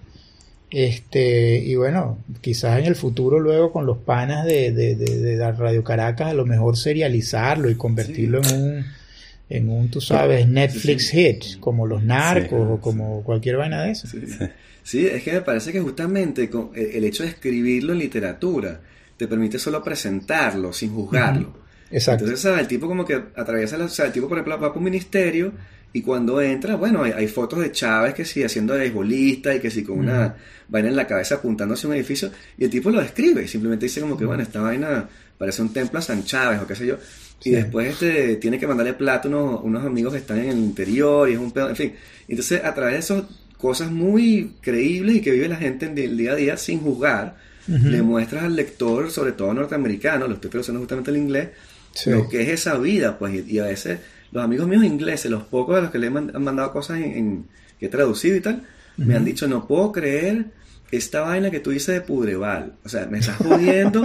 Este, 0.72 1.58
y 1.60 1.76
bueno, 1.76 2.18
quizás 2.42 2.80
en 2.80 2.86
el 2.86 2.96
futuro 2.96 3.40
luego 3.40 3.72
con 3.72 3.86
los 3.86 3.98
panas 4.00 4.46
de, 4.46 4.72
de, 4.72 4.96
de- 4.96 5.20
de 5.20 5.52
Radio 5.52 5.84
Caracas 5.84 6.30
a 6.32 6.34
lo 6.34 6.46
mejor 6.46 6.76
serializarlo 6.76 7.70
y 7.70 7.76
convertirlo 7.76 8.42
en 8.44 8.62
un 8.62 8.86
en 9.50 9.70
un, 9.70 9.90
tú 9.90 10.02
sabes, 10.02 10.48
Netflix 10.48 11.08
sí. 11.08 11.18
hit, 11.18 11.60
como 11.60 11.86
los 11.86 12.04
narcos 12.04 12.50
Sí, 12.50 12.74
o 12.74 12.80
como 12.80 13.24
cualquier 13.24 13.58
vaina 13.58 13.84
de 13.84 13.92
eso. 13.92 14.08
Sí. 14.84 15.08
Es 15.08 15.24
que 15.24 15.34
me 15.34 15.42
parece 15.42 15.72
que 15.72 15.82
justamente 15.82 16.50
con 16.50 16.72
el 16.76 17.04
hecho 17.04 17.24
de 17.24 17.30
escribirlo 17.30 17.94
en 17.94 18.00
literatura 18.00 18.80
te 19.18 19.28
permite 19.28 19.58
solo 19.58 19.84
presentarlo 19.84 20.72
sin 20.74 20.94
juzgarlo. 20.94 21.58
Exacto. 21.90 22.26
Entonces, 22.26 22.42
¿sabes? 22.42 22.62
El 22.62 22.68
tipo 22.68 22.88
como 22.88 23.06
que 23.06 23.16
atraviesa, 23.36 23.78
la, 23.78 23.86
o 23.86 23.90
sea, 23.90 24.06
el 24.06 24.12
tipo 24.12 24.28
por 24.28 24.38
ejemplo 24.38 24.60
va 24.60 24.70
por 24.70 24.78
un 24.78 24.86
ministerio 24.86 25.54
y 25.94 26.02
cuando 26.02 26.42
entra, 26.42 26.76
bueno, 26.76 27.04
hay, 27.04 27.14
hay 27.14 27.28
fotos 27.28 27.60
de 27.60 27.72
Chávez 27.72 28.14
que 28.14 28.26
sí 28.26 28.44
haciendo 28.44 28.74
de 28.74 28.82
beisbolista 28.82 29.56
y 29.56 29.60
que 29.60 29.72
sí 29.72 29.84
con 29.84 30.00
una 30.00 30.36
vaina 30.68 30.90
en 30.90 30.96
la 30.96 31.08
cabeza 31.08 31.36
apuntando 31.36 31.74
hacia 31.74 31.88
un 31.88 31.96
edificio 31.96 32.32
y 32.58 32.66
el 32.66 32.70
tipo 32.70 32.90
lo 32.90 33.00
describe, 33.00 33.48
simplemente 33.48 33.86
dice 33.86 34.02
como 34.02 34.18
que, 34.18 34.26
bueno, 34.26 34.44
esta 34.44 34.62
vaina 34.62 35.08
parece 35.38 35.62
un 35.62 35.74
templo 35.74 36.00
a 36.00 36.02
San 36.02 36.24
Chávez 36.24 36.62
o 36.62 36.68
qué 36.68 36.76
sé 36.76 36.86
yo. 36.88 36.98
Y 37.44 37.52
después 37.52 37.90
este, 37.94 38.38
tiene 38.38 38.58
que 38.60 38.66
mandarle 38.68 38.94
plata 38.94 39.28
a 39.28 39.32
unos, 39.32 39.62
unos 39.64 39.86
amigos 39.86 40.14
que 40.14 40.20
están 40.20 40.40
en 40.40 40.50
el 40.50 40.58
interior 40.58 41.30
y 41.30 41.34
es 41.34 41.40
un 41.40 41.52
pedo, 41.52 41.70
en 41.70 41.76
fin. 41.76 41.94
Entonces, 42.28 42.64
a 42.64 42.74
través 42.74 42.94
de 42.94 43.00
esas 43.00 43.24
cosas 43.58 43.92
muy 43.92 44.56
creíbles 44.62 45.18
y 45.18 45.22
que 45.22 45.32
vive 45.32 45.48
la 45.48 45.56
gente 45.58 45.86
en 45.86 45.98
el 45.98 46.18
día 46.18 46.32
a 46.32 46.36
día 46.36 46.58
sin 46.58 46.80
juzgar, 46.80 47.36
le 47.68 48.02
muestras 48.04 48.44
al 48.44 48.56
lector, 48.56 49.10
sobre 49.12 49.32
todo 49.32 49.52
norteamericano, 49.54 50.28
lo 50.28 50.36
estoy 50.36 50.52
traduciendo 50.52 50.80
justamente 50.80 51.10
el 51.12 51.18
inglés, 51.18 51.50
Sí. 51.94 52.10
lo 52.12 52.28
que 52.30 52.42
es 52.42 52.50
esa 52.50 52.78
vida, 52.78 53.18
pues, 53.18 53.34
y, 53.48 53.54
y 53.56 53.60
a 53.60 53.66
veces 53.66 54.00
los 54.32 54.44
amigos 54.44 54.68
míos 54.68 54.84
ingleses, 54.84 55.32
los 55.32 55.44
pocos 55.44 55.76
de 55.78 55.82
los 55.84 55.92
que 55.92 55.98
le 55.98 56.08
han 56.08 56.32
han 56.36 56.44
mandado 56.44 56.72
cosas 56.74 56.98
en, 56.98 57.04
en- 57.14 57.46
que 57.80 57.86
he 57.88 57.90
traducido 57.90 58.36
y 58.36 58.42
tal, 58.42 58.64
me 58.98 59.16
han 59.16 59.24
dicho, 59.26 59.48
no 59.48 59.66
puedo 59.68 59.92
creer 59.92 60.46
esta 60.98 61.22
vaina 61.22 61.52
que 61.52 61.60
tú 61.60 61.72
dices 61.72 61.94
de 61.96 62.02
Pudreval. 62.02 62.74
O 62.84 62.90
sea, 62.90 63.06
me 63.08 63.20
estás 63.20 63.38
jodiendo 63.38 64.04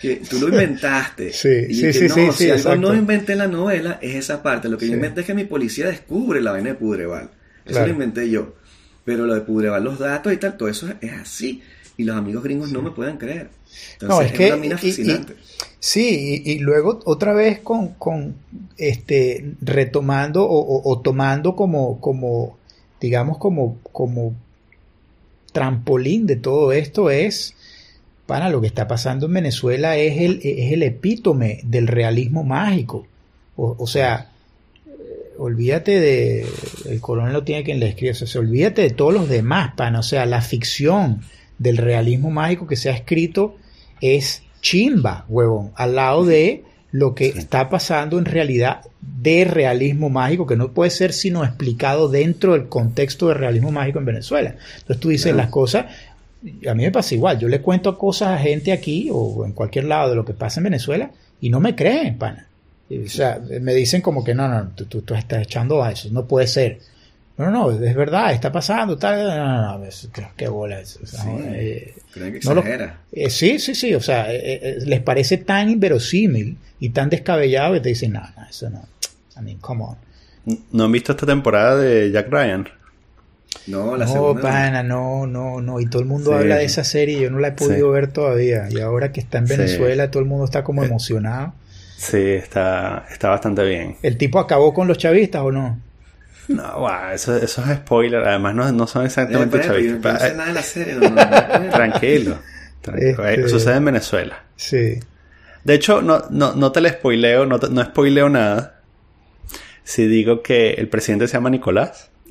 que 0.00 0.16
tú 0.28 0.38
lo 0.40 0.48
inventaste. 0.48 1.32
Sí, 1.32 1.48
y 1.68 1.74
sí, 1.74 1.82
que 1.82 1.92
sí, 1.92 2.08
no, 2.26 2.32
sí, 2.32 2.50
algo 2.50 2.76
no 2.76 2.94
inventé 2.94 3.32
en 3.32 3.38
la 3.38 3.46
novela, 3.48 3.98
es 4.02 4.14
esa 4.16 4.42
parte. 4.42 4.68
Lo 4.68 4.78
que 4.78 4.84
Sí. 4.86 4.90
yo 4.90 4.96
inventé 4.96 5.20
es 5.22 5.26
que 5.26 5.34
mi 5.34 5.44
policía 5.44 5.86
descubre 5.88 6.40
la 6.40 6.52
vaina 6.52 6.70
de 6.70 6.74
Pudreval. 6.74 7.30
Eso 7.64 7.74
Claro. 7.74 7.86
lo 7.88 7.92
inventé 7.92 8.28
yo. 8.30 8.54
Pero 9.04 9.26
lo 9.26 9.34
de 9.34 9.40
Pudreval, 9.40 9.82
los 9.84 9.98
datos 9.98 10.32
y 10.32 10.36
tal, 10.36 10.56
todo 10.56 10.68
eso 10.68 10.88
es 11.00 11.12
así. 11.12 11.62
Y 11.96 12.04
los 12.04 12.16
amigos 12.16 12.42
gringos 12.44 12.70
no 12.72 12.80
me 12.82 12.90
pueden 12.92 13.16
creer. 13.18 13.50
Entonces, 13.94 14.08
No, 14.08 14.22
es 14.22 14.32
que- 14.32 14.46
una 14.46 14.56
mina 14.56 14.78
y- 14.80 14.86
y- 14.86 14.90
fascinante. 14.90 15.34
Sí, 15.78 16.42
y, 16.44 16.52
y 16.52 16.58
luego 16.58 17.00
otra 17.04 17.32
vez 17.32 17.60
con, 17.60 17.88
con 17.94 18.34
este 18.76 19.54
retomando 19.62 20.44
o, 20.44 20.58
o- 20.58 20.90
o 20.92 21.00
tomando 21.00 21.54
como, 21.56 22.00
como, 22.00 22.58
digamos, 23.00 23.38
como, 23.38 23.78
como 23.92 24.34
trampolín 25.52 26.26
de 26.26 26.36
todo 26.36 26.72
esto 26.72 27.10
es, 27.10 27.54
para 28.26 28.48
lo 28.48 28.60
que 28.60 28.66
está 28.66 28.86
pasando 28.86 29.26
en 29.26 29.34
Venezuela 29.34 29.96
es 29.96 30.20
el, 30.20 30.40
es 30.42 30.72
el 30.72 30.82
epítome 30.82 31.60
del 31.64 31.86
realismo 31.86 32.44
mágico. 32.44 33.06
O, 33.56 33.76
o 33.78 33.86
sea, 33.86 34.30
eh, 34.86 35.34
olvídate 35.38 35.98
de, 36.00 36.46
el 36.88 37.00
coronel 37.00 37.32
lo 37.32 37.44
tiene 37.44 37.64
quien 37.64 37.80
le 37.80 37.88
escribe, 37.88 38.12
o 38.12 38.14
sea, 38.14 38.26
se 38.26 38.38
olvídate 38.38 38.82
de 38.82 38.90
todos 38.90 39.12
los 39.12 39.28
demás, 39.28 39.74
pana, 39.76 40.00
o 40.00 40.04
sea, 40.04 40.26
la 40.26 40.42
ficción 40.42 41.22
del 41.58 41.76
realismo 41.76 42.30
mágico 42.30 42.66
que 42.66 42.76
se 42.76 42.88
ha 42.88 42.94
escrito 42.94 43.56
es 44.00 44.42
chimba, 44.62 45.26
huevón, 45.28 45.72
al 45.74 45.96
lado 45.96 46.24
de 46.24 46.64
lo 46.92 47.14
que 47.14 47.28
está 47.28 47.68
pasando 47.68 48.18
en 48.18 48.24
realidad 48.24 48.80
de 49.00 49.44
realismo 49.44 50.10
mágico, 50.10 50.46
que 50.46 50.56
no 50.56 50.72
puede 50.72 50.90
ser 50.90 51.12
sino 51.12 51.44
explicado 51.44 52.08
dentro 52.08 52.54
del 52.54 52.68
contexto 52.68 53.28
de 53.28 53.34
realismo 53.34 53.70
mágico 53.70 53.98
en 53.98 54.06
Venezuela. 54.06 54.56
Entonces 54.78 55.00
tú 55.00 55.08
dices 55.10 55.34
las 55.34 55.50
cosas, 55.50 55.86
a 56.68 56.74
mí 56.74 56.82
me 56.82 56.90
pasa 56.90 57.14
igual. 57.14 57.38
Yo 57.38 57.48
le 57.48 57.60
cuento 57.60 57.96
cosas 57.96 58.28
a 58.28 58.38
gente 58.38 58.72
aquí 58.72 59.08
o 59.12 59.44
en 59.44 59.52
cualquier 59.52 59.84
lado 59.84 60.10
de 60.10 60.16
lo 60.16 60.24
que 60.24 60.34
pasa 60.34 60.60
en 60.60 60.64
Venezuela 60.64 61.10
y 61.40 61.50
no 61.50 61.60
me 61.60 61.74
creen, 61.74 62.18
pana. 62.18 62.46
O 62.90 63.08
sea, 63.08 63.40
me 63.60 63.72
dicen 63.72 64.02
como 64.02 64.24
que 64.24 64.34
no, 64.34 64.48
no, 64.48 64.70
tú, 64.74 64.86
tú, 64.86 65.02
tú 65.02 65.14
estás 65.14 65.42
echando 65.42 65.82
a 65.82 65.92
eso, 65.92 66.08
no 66.10 66.26
puede 66.26 66.48
ser. 66.48 66.80
No, 67.40 67.50
no, 67.50 67.70
es 67.70 67.94
verdad, 67.94 68.32
está 68.32 68.52
pasando, 68.52 68.96
tal. 68.98 69.26
No, 69.26 69.78
no, 69.78 69.78
no, 69.78 70.30
qué 70.36 70.48
bola 70.48 70.80
eso. 70.80 71.00
O 71.02 71.06
sea, 71.06 71.22
Sí, 71.22 71.28
eh, 71.46 71.94
creen 72.12 72.32
que 72.34 72.40
no 72.44 72.54
lo- 72.54 72.64
eh, 73.12 73.30
sí, 73.30 73.58
sí, 73.58 73.74
sí, 73.74 73.94
o 73.94 74.00
sea, 74.00 74.32
eh, 74.32 74.40
eh, 74.62 74.78
les 74.84 75.00
parece 75.00 75.38
tan 75.38 75.70
inverosímil 75.70 76.56
y 76.80 76.90
tan 76.90 77.08
descabellado 77.10 77.74
que 77.74 77.80
te 77.80 77.88
dicen, 77.90 78.12
no, 78.12 78.20
no, 78.20 78.46
eso 78.48 78.68
no. 78.70 78.82
I 79.38 79.42
mean, 79.42 79.58
come 79.58 79.84
on. 79.84 79.96
¿No 80.72 80.84
han 80.84 80.92
visto 80.92 81.12
esta 81.12 81.26
temporada 81.26 81.76
de 81.76 82.10
Jack 82.10 82.28
Ryan? 82.30 82.68
No, 83.66 83.96
la 83.96 84.06
no, 84.06 84.12
segunda. 84.12 84.42
no. 84.42 84.48
pana, 84.48 84.82
no, 84.82 85.26
no, 85.26 85.60
no. 85.60 85.80
Y 85.80 85.86
todo 85.86 86.00
el 86.02 86.08
mundo 86.08 86.30
Sí. 86.30 86.36
habla 86.36 86.56
de 86.56 86.64
esa 86.64 86.82
serie 86.84 87.18
y 87.18 87.22
yo 87.22 87.30
no 87.30 87.38
la 87.38 87.48
he 87.48 87.52
podido 87.52 87.88
Sí. 87.88 87.92
ver 87.92 88.12
todavía. 88.12 88.68
Y 88.70 88.80
ahora 88.80 89.12
que 89.12 89.20
está 89.20 89.38
en 89.38 89.46
Sí. 89.48 89.56
Venezuela, 89.56 90.10
todo 90.10 90.22
el 90.22 90.28
mundo 90.28 90.44
está 90.44 90.62
como 90.64 90.82
Eh. 90.82 90.86
emocionado. 90.86 91.52
Sí, 91.96 92.16
está, 92.16 93.04
está 93.12 93.28
bastante 93.28 93.62
bien. 93.64 93.96
¿El 94.02 94.16
tipo 94.16 94.38
acabó 94.38 94.72
con 94.72 94.88
los 94.88 94.96
chavistas 94.96 95.42
o 95.42 95.52
no? 95.52 95.78
No, 96.54 96.78
guau, 96.80 97.12
eso, 97.14 97.36
eso 97.36 97.62
es 97.64 97.76
spoiler. 97.78 98.22
Además, 98.26 98.54
no, 98.54 98.72
no 98.72 98.86
son 98.86 99.02
Eh, 99.02 99.06
exactamente 99.06 99.58
yo 99.58 99.64
chavistas. 99.64 100.12
no 100.14 100.18
sé 100.20 100.34
nada 100.34 100.46
de 100.48 100.52
la 100.54 100.62
serie. 100.62 100.94
No, 100.94 101.00
no, 101.00 101.14
no, 101.14 101.58
no. 101.64 101.70
Tranquilo. 101.70 102.38
tranquilo. 102.80 103.24
Este- 103.28 103.40
Eh, 103.46 103.48
Sucede 103.48 103.76
en 103.76 103.84
Venezuela. 103.84 104.44
Sí. 104.56 104.98
De 105.64 105.74
hecho, 105.74 106.02
no, 106.02 106.24
no, 106.30 106.54
no 106.54 106.72
te 106.72 106.80
le 106.80 106.90
spoileo, 106.90 107.46
no, 107.46 107.58
te- 107.60 107.68
no 107.70 107.84
spoileo 107.84 108.28
nada. 108.28 108.80
Si 109.84 110.06
digo 110.06 110.42
que 110.42 110.70
el 110.72 110.88
presidente 110.88 111.28
se 111.28 111.34
llama 111.34 111.50
Nicolás. 111.50 112.10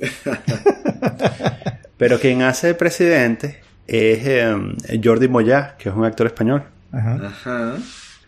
Pero 1.96 2.18
quien 2.18 2.42
hace 2.42 2.68
de 2.68 2.74
presidente 2.74 3.60
es 3.86 4.20
eh, 4.26 4.54
Jordi 5.02 5.28
Moya, 5.28 5.76
que 5.78 5.88
es 5.90 5.94
un 5.94 6.04
actor 6.04 6.26
español. 6.26 6.64
Ajá. 6.92 7.18
Ajá. 7.26 7.74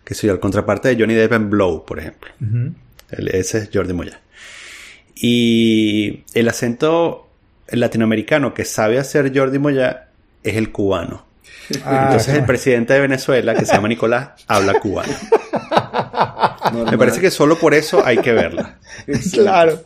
Que 0.05 0.15
soy 0.15 0.31
el 0.31 0.39
contraparte 0.41 0.89
de 0.89 0.97
Johnny 1.01 1.15
Depp 1.15 1.33
en 1.33 1.51
Blow, 1.51 1.85
por 1.85 1.99
ejemplo. 1.99 2.31
El- 3.11 3.29
ese 3.29 3.59
es 3.59 3.71
Jordi 3.73 3.93
Moya. 3.93 4.21
Y 5.15 6.25
el 6.35 6.49
acento 6.49 7.29
latinoamericano 7.69 8.55
que 8.55 8.65
sabe 8.65 8.99
hacer 8.99 9.37
Jordi 9.37 9.59
Moya 9.59 10.09
es 10.43 10.57
el 10.57 10.73
cubano. 10.73 11.25
Ah, 11.85 12.07
Entonces 12.07 12.35
el 12.35 12.45
presidente 12.45 12.93
de 12.93 13.01
Venezuela, 13.01 13.55
que 13.55 13.65
se 13.65 13.73
llama 13.73 13.89
Nicolás, 13.89 14.31
habla 14.47 14.79
cubano. 14.81 15.13
Me 16.91 16.99
parece 16.99 17.21
que 17.21 17.31
solo 17.31 17.59
por 17.59 17.75
eso 17.75 18.05
hay 18.05 18.19
que 18.19 18.33
verla. 18.33 18.79
claro, 19.33 19.85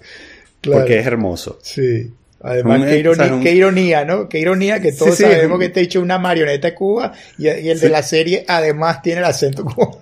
claro. 0.61 0.81
Porque 0.81 0.99
es 0.99 1.07
hermoso. 1.07 1.59
Sí. 1.63 2.11
Además, 2.43 2.83
qué, 2.85 2.99
ironía, 2.99 3.35
un- 3.35 3.43
qué 3.43 3.53
ironía, 3.55 4.05
¿no? 4.05 4.29
Qué 4.29 4.39
ironía 4.39 4.81
que 4.81 4.93
todos 4.93 5.17
Sí, 5.17 5.25
sí, 5.25 5.31
sabemos 5.31 5.55
un- 5.57 5.61
que 5.61 5.69
te 5.71 5.81
he 5.81 5.83
hecho 5.85 6.01
una 6.01 6.19
marioneta 6.19 6.69
de 6.69 6.75
Cuba 6.75 7.13
y, 7.39 7.45
y 7.49 7.71
el 7.71 7.81
de 7.81 7.89
la 7.89 8.03
serie 8.03 8.45
además 8.47 9.01
tiene 9.03 9.21
el 9.21 9.25
acento 9.27 9.65
cubano. 9.65 9.99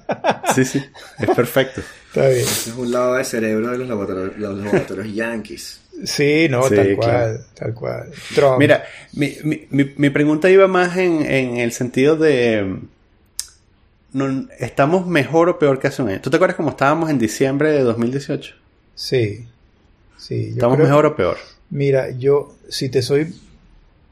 Sí, 0.54 0.64
sí, 0.64 0.82
es 1.18 1.30
perfecto. 1.34 1.80
Está 2.08 2.28
bien. 2.28 2.40
Ese 2.40 2.70
es 2.70 2.76
un 2.76 2.90
lado 2.92 3.14
del 3.14 3.24
cerebro 3.24 3.70
de 3.70 3.78
los 3.78 3.88
laboratorios, 3.88 4.36
los 4.36 4.58
laboratorios 4.58 5.14
yankees. 5.14 5.80
Sí, 6.04 6.48
no, 6.50 6.68
Sí, 6.68 6.74
tal 6.74 6.96
cual, 6.96 7.08
claro. 7.10 7.40
tal 7.54 7.74
cual. 7.74 8.10
Trump. 8.34 8.58
Mira, 8.58 8.84
mi, 9.12 9.36
mi, 9.44 9.66
mi, 9.70 9.92
mi 9.96 10.10
pregunta 10.10 10.50
iba 10.50 10.66
más 10.66 10.96
en, 10.96 11.24
en 11.24 11.56
el 11.58 11.70
sentido 11.72 12.16
de... 12.16 12.78
no- 14.12 14.48
¿Estamos 14.58 15.06
mejor 15.06 15.48
o 15.48 15.58
peor 15.58 15.78
que 15.78 15.86
hace 15.88 16.02
un 16.02 16.08
año? 16.10 16.20
¿Tú 16.20 16.30
te 16.30 16.36
acuerdas 16.36 16.56
cómo 16.56 16.70
estábamos 16.70 17.10
en 17.10 17.18
diciembre 17.18 17.70
de 17.72 17.80
2018? 17.80 18.54
Sí, 18.96 19.46
sí. 20.18 20.46
yo 20.48 20.50
¿Estamos 20.54 20.76
creo- 20.76 20.88
mejor 20.88 21.06
o 21.06 21.16
peor? 21.16 21.36
Mira, 21.74 22.12
yo, 22.12 22.54
si 22.68 22.88
te 22.88 23.02
soy 23.02 23.34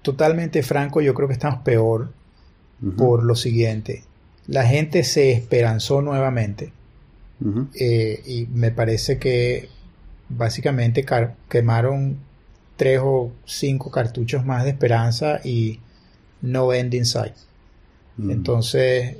totalmente 0.02 0.64
franco, 0.64 1.00
yo 1.00 1.14
creo 1.14 1.28
que 1.28 1.34
estamos 1.34 1.62
peor 1.62 2.12
por 2.96 3.22
lo 3.22 3.36
siguiente. 3.36 4.02
La 4.48 4.66
gente 4.66 5.04
se 5.04 5.30
esperanzó 5.30 6.02
nuevamente 6.02 6.72
eh, 7.78 8.20
y 8.26 8.46
me 8.52 8.72
parece 8.72 9.18
que 9.18 9.68
básicamente 10.28 11.06
quemaron 11.48 12.18
tres 12.76 12.98
o 13.00 13.30
cinco 13.44 13.92
cartuchos 13.92 14.44
más 14.44 14.64
de 14.64 14.70
esperanza 14.70 15.40
y 15.44 15.78
no 16.40 16.72
end 16.72 16.94
in 16.94 17.06
sight. 17.06 17.34
Entonces 18.18 19.16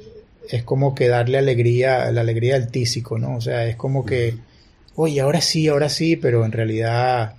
es 0.49 0.65
como 0.65 0.97
que 0.97 1.07
darle 1.07 1.39
alegría, 1.39 2.11
la 2.11 2.23
alegría 2.23 2.57
al 2.57 2.73
tísico, 2.73 3.21
¿no? 3.21 3.37
O 3.37 3.41
sea, 3.41 3.67
es 3.67 3.77
como 3.77 4.05
que, 4.05 4.35
oye, 4.97 5.21
ahora 5.21 5.41
sí, 5.41 5.69
ahora 5.69 5.89
sí, 5.89 6.17
pero 6.17 6.45
en 6.45 6.51
realidad, 6.51 7.37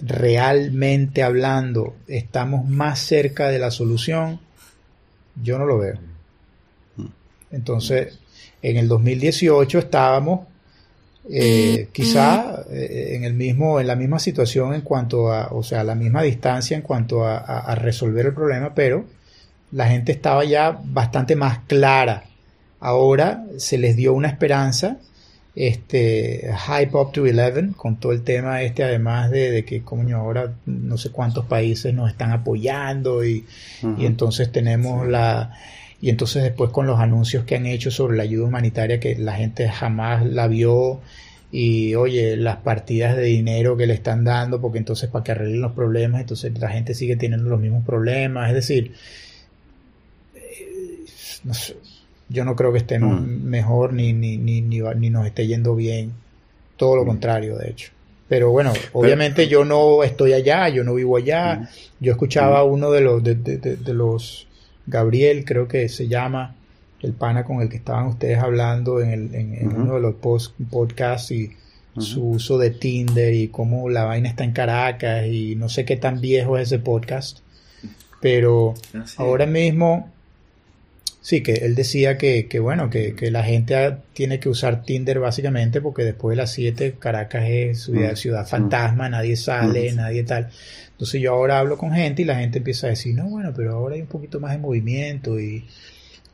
realmente 0.00 1.22
hablando, 1.22 1.96
estamos 2.08 2.66
más 2.68 2.98
cerca 3.00 3.48
de 3.48 3.58
la 3.58 3.70
solución. 3.70 4.40
Yo 5.42 5.58
no 5.58 5.66
lo 5.66 5.78
veo. 5.78 5.98
Entonces, 7.50 8.18
en 8.62 8.76
el 8.76 8.88
2018 8.88 9.78
estábamos 9.78 10.40
eh, 11.28 11.88
quizá 11.92 12.62
eh, 12.70 13.12
en 13.16 13.24
el 13.24 13.34
mismo, 13.34 13.80
en 13.80 13.86
la 13.86 13.96
misma 13.96 14.18
situación 14.18 14.74
en 14.74 14.82
cuanto 14.82 15.32
a, 15.32 15.48
o 15.48 15.62
sea, 15.62 15.80
a 15.80 15.84
la 15.84 15.94
misma 15.94 16.22
distancia 16.22 16.76
en 16.76 16.82
cuanto 16.82 17.24
a, 17.24 17.38
a- 17.38 17.60
a 17.60 17.74
resolver 17.74 18.26
el 18.26 18.34
problema, 18.34 18.74
pero 18.74 19.04
la 19.72 19.88
gente 19.88 20.12
estaba 20.12 20.44
ya 20.44 20.78
bastante 20.84 21.34
más 21.36 21.60
clara. 21.66 22.24
Ahora 22.80 23.44
se 23.58 23.78
les 23.78 23.96
dio 23.96 24.12
una 24.14 24.28
esperanza, 24.28 24.98
este, 25.56 26.50
hype 26.54 26.94
up 26.94 27.12
to 27.12 27.22
11, 27.22 27.72
con 27.76 27.96
todo 27.96 28.12
el 28.12 28.22
tema 28.22 28.60
este, 28.62 28.84
además 28.84 29.30
de, 29.30 29.50
de 29.50 29.64
que, 29.64 29.80
coño, 29.80 30.18
ahora 30.18 30.52
no 30.66 30.98
sé 30.98 31.10
cuántos 31.10 31.46
países 31.46 31.94
nos 31.94 32.10
están 32.10 32.30
apoyando 32.30 33.24
y, 33.24 33.46
y 33.98 34.04
entonces 34.04 34.52
tenemos 34.52 35.08
la 35.08 35.56
y 35.98 36.10
entonces 36.10 36.42
después 36.42 36.70
con 36.70 36.86
los 36.86 37.00
anuncios 37.00 37.44
que 37.44 37.56
han 37.56 37.64
hecho 37.64 37.90
sobre 37.90 38.18
la 38.18 38.24
ayuda 38.24 38.46
humanitaria 38.46 39.00
que 39.00 39.16
la 39.16 39.32
gente 39.32 39.66
jamás 39.66 40.26
la 40.26 40.46
vio 40.46 41.00
y 41.50 41.94
oye 41.94 42.36
las 42.36 42.56
partidas 42.58 43.16
de 43.16 43.22
dinero 43.22 43.78
que 43.78 43.86
le 43.86 43.94
están 43.94 44.24
dando 44.24 44.60
porque 44.60 44.76
entonces 44.76 45.08
para 45.08 45.24
que 45.24 45.32
arreglen 45.32 45.62
los 45.62 45.72
problemas 45.72 46.20
entonces 46.20 46.52
la 46.58 46.68
gente 46.68 46.92
sigue 46.92 47.16
teniendo 47.16 47.48
los 47.48 47.60
mismos 47.60 47.82
problemas. 47.82 48.48
Es 48.50 48.54
decir 48.54 48.92
eh, 50.34 51.04
no 51.44 51.54
sé, 51.54 51.76
yo 52.28 52.44
no 52.44 52.56
creo 52.56 52.72
que 52.72 52.78
estemos 52.78 53.20
Mm. 53.20 53.44
mejor 53.44 53.92
ni 53.92 54.12
ni, 54.12 54.36
ni, 54.36 54.60
ni, 54.60 55.10
nos 55.10 55.26
esté 55.26 55.46
yendo 55.46 55.74
bien. 55.76 56.12
Todo 56.76 56.96
lo 56.96 57.04
Mm. 57.04 57.06
contrario 57.08 57.56
de 57.58 57.70
hecho. 57.70 57.92
Pero 58.28 58.50
bueno 58.50 58.72
obviamente 58.92 59.46
yo 59.48 59.64
no 59.64 60.02
estoy 60.02 60.32
allá 60.32 60.68
yo 60.68 60.82
no 60.84 60.94
vivo 60.94 61.16
allá. 61.16 61.56
Mm. 61.60 61.66
yo 62.04 62.12
escuchaba 62.12 62.58
a 62.60 62.64
uno 62.64 62.90
de 62.90 63.00
los 63.00 63.22
de, 63.22 63.34
de- 63.36 63.58
de- 63.58 63.76
de 63.76 63.94
los 63.94 64.46
Gabriel, 64.86 65.44
creo 65.44 65.66
que 65.68 65.88
se 65.88 66.06
llama, 66.08 66.54
el 67.02 67.12
pana 67.12 67.44
con 67.44 67.60
el 67.60 67.68
que 67.68 67.76
estaban 67.76 68.06
ustedes 68.06 68.38
hablando 68.38 69.00
en, 69.00 69.10
el, 69.10 69.34
en, 69.34 69.72
uno 69.76 69.94
de 69.94 70.00
los 70.00 70.14
post, 70.14 70.54
podcasts 70.70 71.30
y 71.32 71.50
su 71.98 72.28
uso 72.30 72.58
de 72.58 72.70
Tinder 72.70 73.32
y 73.34 73.48
cómo 73.48 73.88
la 73.88 74.04
vaina 74.04 74.28
está 74.28 74.44
en 74.44 74.52
Caracas 74.52 75.26
y 75.26 75.56
no 75.56 75.68
sé 75.68 75.84
qué 75.84 75.96
tan 75.96 76.20
viejo 76.20 76.56
es 76.58 76.64
ese 76.68 76.78
podcast, 76.78 77.38
pero 78.20 78.74
Ah, 78.94 79.04
ahora 79.18 79.46
mismo 79.46 80.12
sí 81.26 81.42
que 81.42 81.54
él 81.54 81.74
decía 81.74 82.16
que, 82.16 82.46
que 82.46 82.60
bueno, 82.60 82.88
que, 82.88 83.16
que 83.16 83.32
la 83.32 83.42
gente 83.42 83.96
tiene 84.12 84.38
que 84.38 84.48
usar 84.48 84.84
Tinder 84.84 85.18
básicamente 85.18 85.80
porque 85.80 86.04
después 86.04 86.36
de 86.36 86.42
las 86.42 86.52
7 86.52 86.94
Caracas 87.00 87.46
es 87.48 87.82
ciudad, 87.82 88.12
Mm. 88.12 88.16
ciudad 88.16 88.46
fantasma, 88.46 89.08
nadie 89.08 89.34
sale, 89.36 89.90
Mm. 89.92 89.96
nadie 89.96 90.22
tal. 90.22 90.50
Entonces 90.92 91.20
yo 91.20 91.32
ahora 91.32 91.58
hablo 91.58 91.76
con 91.78 91.90
gente 91.90 92.22
y 92.22 92.24
la 92.26 92.36
gente 92.38 92.58
empieza 92.58 92.86
a 92.86 92.90
decir, 92.90 93.12
no, 93.16 93.28
bueno, 93.28 93.52
pero 93.56 93.72
ahora 93.74 93.96
hay 93.96 94.02
un 94.02 94.06
poquito 94.06 94.38
más 94.38 94.52
de 94.52 94.58
movimiento 94.58 95.40
y, 95.40 95.64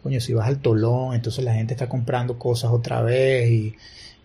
coño, 0.02 0.20
si 0.20 0.34
vas 0.34 0.46
al 0.46 0.58
Tolón, 0.60 1.14
entonces 1.14 1.42
la 1.42 1.54
gente 1.54 1.72
está 1.72 1.88
comprando 1.88 2.38
cosas 2.38 2.70
otra 2.70 3.00
vez 3.00 3.48
y, 3.50 3.74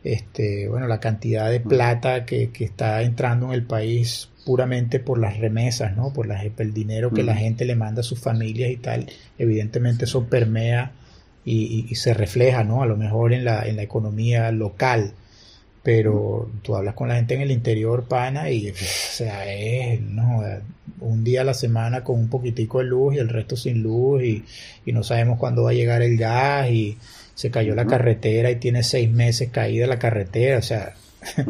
este, 0.03 0.67
bueno, 0.67 0.85
la 0.87 0.99
cantidad 0.99 1.49
de 1.49 1.61
plata 1.61 2.25
que, 2.25 2.49
que 2.51 2.65
está 2.65 3.01
entrando 3.03 3.45
en 3.47 3.53
el 3.53 3.63
país 3.63 4.27
puramente 4.47 4.99
por 4.99 5.19
las 5.19 5.37
remesas, 5.37 5.95
¿no? 5.95 6.11
Por 6.13 6.25
las, 6.27 6.43
el 6.57 6.73
dinero 6.73 7.11
que 7.13 7.21
la 7.23 7.35
gente 7.35 7.65
le 7.65 7.75
manda 7.75 7.99
a 7.99 8.03
sus 8.03 8.19
familias 8.19 8.71
y 8.71 8.77
tal, 8.77 9.05
evidentemente 9.37 10.05
eso 10.05 10.23
permea 10.25 10.93
y, 11.45 11.63
y- 11.63 11.85
y 11.89 11.95
se 11.95 12.13
refleja, 12.13 12.63
¿no? 12.63 12.81
A 12.81 12.85
lo 12.85 12.95
mejor 12.97 13.33
en 13.33 13.43
la, 13.43 13.67
en 13.67 13.75
la 13.75 13.83
economía 13.83 14.49
local 14.51 15.11
pero 15.83 16.49
tú 16.63 16.75
hablas 16.75 16.95
con 16.95 17.07
la 17.07 17.15
gente 17.15 17.35
en 17.35 17.41
el 17.41 17.51
interior, 17.51 18.09
pana, 18.09 18.51
y 18.51 18.69
o 18.71 18.73
sea, 18.75 19.49
es 19.49 20.01
no, 20.01 20.43
un 20.99 21.23
día 21.23 21.41
a 21.41 21.43
la 21.45 21.53
semana 21.53 22.03
con 22.03 22.19
un 22.19 22.29
poquitico 22.29 22.79
de 22.79 22.85
luz 22.85 23.15
y 23.15 23.19
el 23.19 23.29
resto 23.29 23.55
sin 23.55 23.83
luz, 23.83 24.21
y, 24.23 24.43
y 24.85 24.91
no 24.91 25.03
sabemos 25.03 25.39
cuándo 25.39 25.63
va 25.63 25.69
a 25.69 25.73
llegar 25.73 26.01
el 26.01 26.17
gas, 26.17 26.69
y 26.71 26.97
se 27.35 27.51
cayó 27.51 27.73
la 27.73 27.85
carretera 27.87 28.51
y 28.51 28.57
tiene 28.57 28.83
seis 28.83 29.09
meses 29.09 29.49
caída 29.49 29.87
la 29.87 29.97
carretera, 29.99 30.57
o 30.57 30.61
sea. 30.61 30.93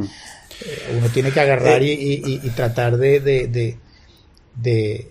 uno 0.98 1.10
tiene 1.10 1.32
que 1.32 1.40
agarrar 1.40 1.84
y, 1.84 1.92
y- 2.44 2.50
tratar 2.52 2.98
de, 2.98 3.20
de, 3.20 3.48
de, 3.48 3.78
de 4.56 5.10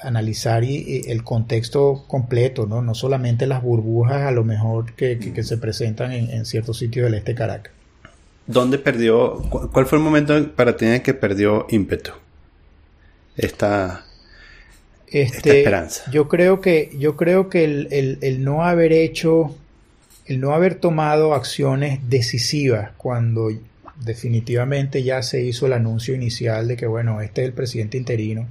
analizar 0.00 0.64
y, 0.64 0.76
y 1.06 1.10
el 1.10 1.24
contexto 1.24 2.04
completo, 2.08 2.66
¿no? 2.66 2.82
No 2.82 2.94
solamente 2.94 3.46
las 3.46 3.62
burbujas 3.62 4.22
a 4.22 4.30
lo 4.30 4.44
mejor 4.44 4.94
que, 4.94 5.18
que- 5.18 5.32
que 5.32 5.44
se 5.44 5.58
presentan 5.58 6.12
en, 6.12 6.30
en 6.30 6.44
ciertos 6.46 6.78
sitios 6.78 7.06
del 7.06 7.14
este 7.14 7.34
Caracas. 7.34 7.72
¿Dónde 8.46 8.78
perdió? 8.78 9.42
cu- 9.50 9.70
¿Cuál 9.72 9.86
fue 9.86 9.98
el 9.98 10.04
momento 10.04 10.52
para 10.54 10.76
ti 10.76 10.84
en 10.86 10.92
el 10.94 11.02
que 11.02 11.14
perdió 11.14 11.66
ímpetu? 11.70 12.12
Esta, 13.36 14.04
Este, 15.06 15.58
esperanza. 15.60 16.04
Yo 16.10 16.28
creo 16.28 16.60
que, 16.60 16.90
yo 16.98 17.16
creo 17.16 17.48
que 17.48 17.64
el, 17.64 17.88
el, 17.92 18.18
no 18.44 18.64
haber 18.64 18.92
hecho, 18.92 19.54
el 20.26 20.40
no 20.40 20.52
haber 20.52 20.76
tomado 20.76 21.34
acciones 21.34 22.00
decisivas 22.08 22.90
cuando 22.96 23.50
definitivamente 24.04 25.02
ya 25.02 25.22
se 25.22 25.42
hizo 25.42 25.66
el 25.66 25.72
anuncio 25.72 26.14
inicial 26.14 26.68
de 26.68 26.76
que, 26.76 26.86
bueno, 26.86 27.20
este 27.20 27.42
es 27.42 27.48
el 27.48 27.54
presidente 27.54 27.96
interino. 27.96 28.48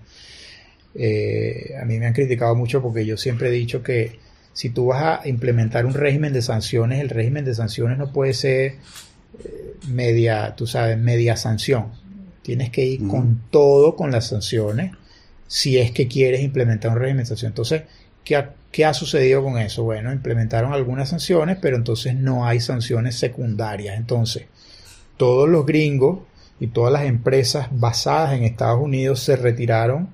Eh, 0.96 1.76
a 1.80 1.86
mí 1.86 2.00
me 2.00 2.08
han 2.08 2.14
criticado 2.14 2.56
mucho 2.56 2.82
porque 2.82 3.06
yo 3.06 3.18
siempre 3.18 3.50
he 3.50 3.52
dicho 3.52 3.84
que 3.84 4.20
si 4.54 4.70
tú 4.70 4.88
vas 4.88 5.20
a 5.22 5.28
implementar 5.28 5.86
un 5.86 5.94
régimen 5.94 6.32
de 6.32 6.42
sanciones, 6.42 7.02
el 7.02 7.10
régimen 7.10 7.44
de 7.44 7.54
sanciones 7.54 7.98
no 7.98 8.14
puede 8.14 8.34
ser 8.34 8.76
eh, 9.44 9.74
media, 9.88 10.56
tú 10.56 10.66
sabes, 10.66 10.98
media 10.98 11.36
sanción. 11.36 11.92
Tienes 12.42 12.70
que 12.70 12.86
ir 12.86 13.08
con 13.08 13.42
todo 13.50 13.96
con 13.96 14.12
las 14.12 14.28
sanciones 14.28 14.92
si 15.48 15.78
es 15.78 15.92
que 15.92 16.08
quieres 16.08 16.42
implementar 16.42 16.92
un 16.92 17.00
régimen 17.00 17.24
de 17.24 17.28
sanciones. 17.28 17.52
Entonces, 17.52 17.84
¿qué 18.24 18.36
ha, 18.36 18.54
¿qué 18.72 18.86
ha 18.86 18.94
sucedido 18.94 19.44
con 19.44 19.58
eso? 19.58 19.84
Bueno, 19.84 20.14
implementaron 20.14 20.72
algunas 20.72 21.10
sanciones, 21.10 21.58
pero 21.62 21.76
entonces 21.76 22.16
no 22.16 22.46
hay 22.46 22.60
sanciones 22.60 23.16
secundarias. 23.16 23.98
Entonces, 23.98 24.46
todos 25.18 25.50
los 25.50 25.66
gringos 25.66 26.20
y 26.60 26.68
todas 26.68 26.92
las 26.92 27.04
empresas 27.04 27.68
basadas 27.72 28.34
en 28.34 28.44
Estados 28.44 28.82
Unidos 28.82 29.20
se 29.20 29.36
retiraron 29.36 30.10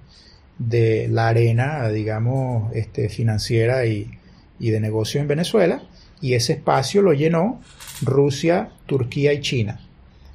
de 0.57 1.07
la 1.09 1.27
arena, 1.27 1.89
digamos, 1.89 2.73
este, 2.75 3.09
financiera 3.09 3.85
y, 3.85 4.11
y 4.59 4.69
de 4.69 4.79
negocios 4.79 5.21
en 5.21 5.27
Venezuela, 5.27 5.81
y 6.21 6.35
ese 6.35 6.53
espacio 6.53 7.01
lo 7.01 7.13
llenó 7.13 7.61
Rusia, 8.01 8.69
Turquía 8.85 9.33
y 9.33 9.41
China. 9.41 9.79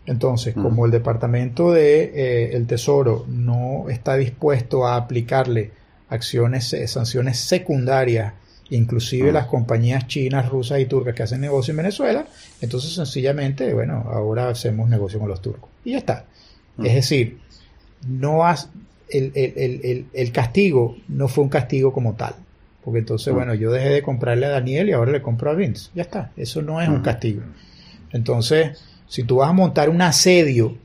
Entonces, 0.07 0.55
como 0.55 0.87
el 0.87 0.93
Departamento 0.93 1.73
de 1.73 2.05
eh, 2.15 2.57
el 2.57 2.67
Tesoro 2.67 3.27
no 3.29 3.89
está 3.89 4.17
dispuesto 4.17 4.87
a 4.87 4.97
aplicarle 4.97 5.73
acciones, 6.09 6.73
eh, 6.73 6.87
sanciones 6.87 7.39
secundarias, 7.39 8.35
inclusive 8.71 9.33
las 9.33 9.47
compañías 9.47 10.07
chinas, 10.07 10.49
rusas 10.49 10.81
y 10.81 10.87
turcas 10.87 11.15
que 11.15 11.23
hacen 11.23 11.41
negocio 11.41 11.73
en 11.73 11.79
Venezuela, 11.79 12.27
entonces 12.61 12.93
sencillamente, 12.93 13.73
bueno, 13.73 14.07
ahora 14.11 14.49
hacemos 14.49 14.89
negocio 14.89 15.19
con 15.19 15.29
los 15.29 15.41
turcos. 15.41 15.71
Y 15.85 15.93
ya 15.93 15.99
está. 15.99 16.25
Es 16.83 16.95
decir, 16.95 17.39
no 18.07 18.45
has, 18.45 18.69
el, 19.09 19.33
el, 19.35 20.07
el, 20.13 20.33
castigo 20.33 20.97
no 21.09 21.29
fue 21.29 21.45
un 21.45 21.51
castigo 21.51 21.93
como 21.93 22.15
tal. 22.15 22.35
Porque 22.85 23.01
entonces, 23.01 23.33
bueno, 23.33 23.55
yo 23.55 23.73
dejé 23.73 23.89
de 23.89 24.03
comprarle 24.03 24.47
a 24.47 24.51
Daniel 24.51 24.89
y 24.89 24.93
ahora 24.93 25.11
le 25.11 25.23
compro 25.23 25.51
a 25.51 25.55
Vince. 25.55 25.91
Ya 25.95 26.03
está. 26.03 26.31
Eso 26.37 26.63
no 26.63 26.81
es 26.81 26.89
un 26.89 27.03
castigo. 27.03 27.43
Entonces, 28.13 28.79
si 29.09 29.25
tú 29.25 29.37
vas 29.37 29.49
a 29.49 29.53
montar 29.53 29.89
un 29.89 30.03
asedio 30.03 30.77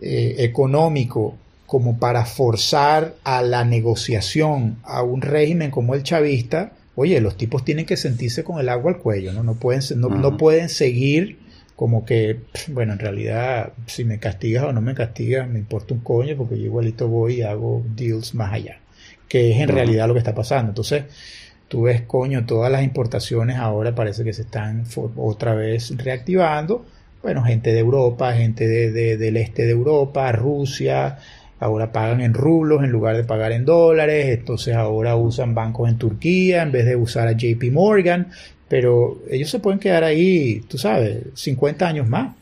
eh, 0.00 0.36
económico 0.38 1.36
como 1.66 1.98
para 1.98 2.24
forzar 2.24 3.14
a 3.24 3.42
la 3.42 3.64
negociación 3.64 4.78
a 4.84 5.02
un 5.02 5.22
régimen 5.22 5.70
como 5.70 5.94
el 5.94 6.02
chavista, 6.02 6.72
oye, 6.94 7.20
los 7.20 7.36
tipos 7.36 7.64
tienen 7.64 7.86
que 7.86 7.96
sentirse 7.96 8.44
con 8.44 8.60
el 8.60 8.68
agua 8.68 8.92
al 8.92 8.98
cuello, 8.98 9.32
¿no? 9.32 9.42
No 9.42 9.54
pueden, 9.54 9.82
no, 10.00 10.36
pueden 10.36 10.68
seguir 10.68 11.38
como 11.76 12.04
que, 12.04 12.40
bueno, 12.68 12.92
en 12.92 12.98
realidad, 12.98 13.72
si 13.86 14.04
me 14.04 14.18
castigas 14.18 14.64
o 14.64 14.72
no 14.72 14.80
me 14.80 14.94
castigas, 14.94 15.48
me 15.48 15.58
importa 15.58 15.94
un 15.94 16.00
coño, 16.00 16.36
porque 16.36 16.58
yo 16.58 16.66
igualito 16.66 17.08
voy 17.08 17.36
y 17.36 17.42
hago 17.42 17.82
deals 17.96 18.34
más 18.34 18.52
allá, 18.52 18.78
que 19.28 19.52
es 19.52 19.60
en 19.60 19.68
realidad 19.68 20.06
lo 20.06 20.14
que 20.14 20.20
está 20.20 20.34
pasando. 20.34 20.70
Entonces, 20.70 21.04
tú 21.66 21.82
ves, 21.82 22.02
coño, 22.02 22.46
todas 22.46 22.70
las 22.70 22.84
importaciones 22.84 23.56
ahora 23.56 23.94
parece 23.94 24.22
que 24.22 24.32
se 24.32 24.42
están 24.42 24.84
otra 25.16 25.54
vez 25.54 25.96
reactivando. 25.96 26.84
Bueno, 27.22 27.42
gente 27.42 27.72
de 27.72 27.78
Europa, 27.80 28.34
gente 28.34 28.68
de, 28.68 29.16
del 29.16 29.36
este 29.38 29.64
de 29.64 29.70
Europa, 29.70 30.30
Rusia, 30.30 31.18
ahora 31.64 31.92
pagan 31.92 32.20
en 32.20 32.34
rublos 32.34 32.82
en 32.84 32.90
lugar 32.90 33.16
de 33.16 33.24
pagar 33.24 33.52
en 33.52 33.64
dólares, 33.64 34.38
entonces 34.38 34.74
ahora 34.74 35.16
usan 35.16 35.54
bancos 35.54 35.88
en 35.88 35.98
Turquía 35.98 36.62
en 36.62 36.72
vez 36.72 36.86
de 36.86 36.96
usar 36.96 37.28
a 37.28 37.32
JP 37.32 37.72
Morgan, 37.72 38.28
pero 38.68 39.22
ellos 39.30 39.50
se 39.50 39.58
pueden 39.58 39.78
quedar 39.78 40.04
ahí, 40.04 40.64
tú 40.68 40.78
sabes, 40.78 41.18
50 41.34 41.86
años 41.86 42.08
más 42.08 42.34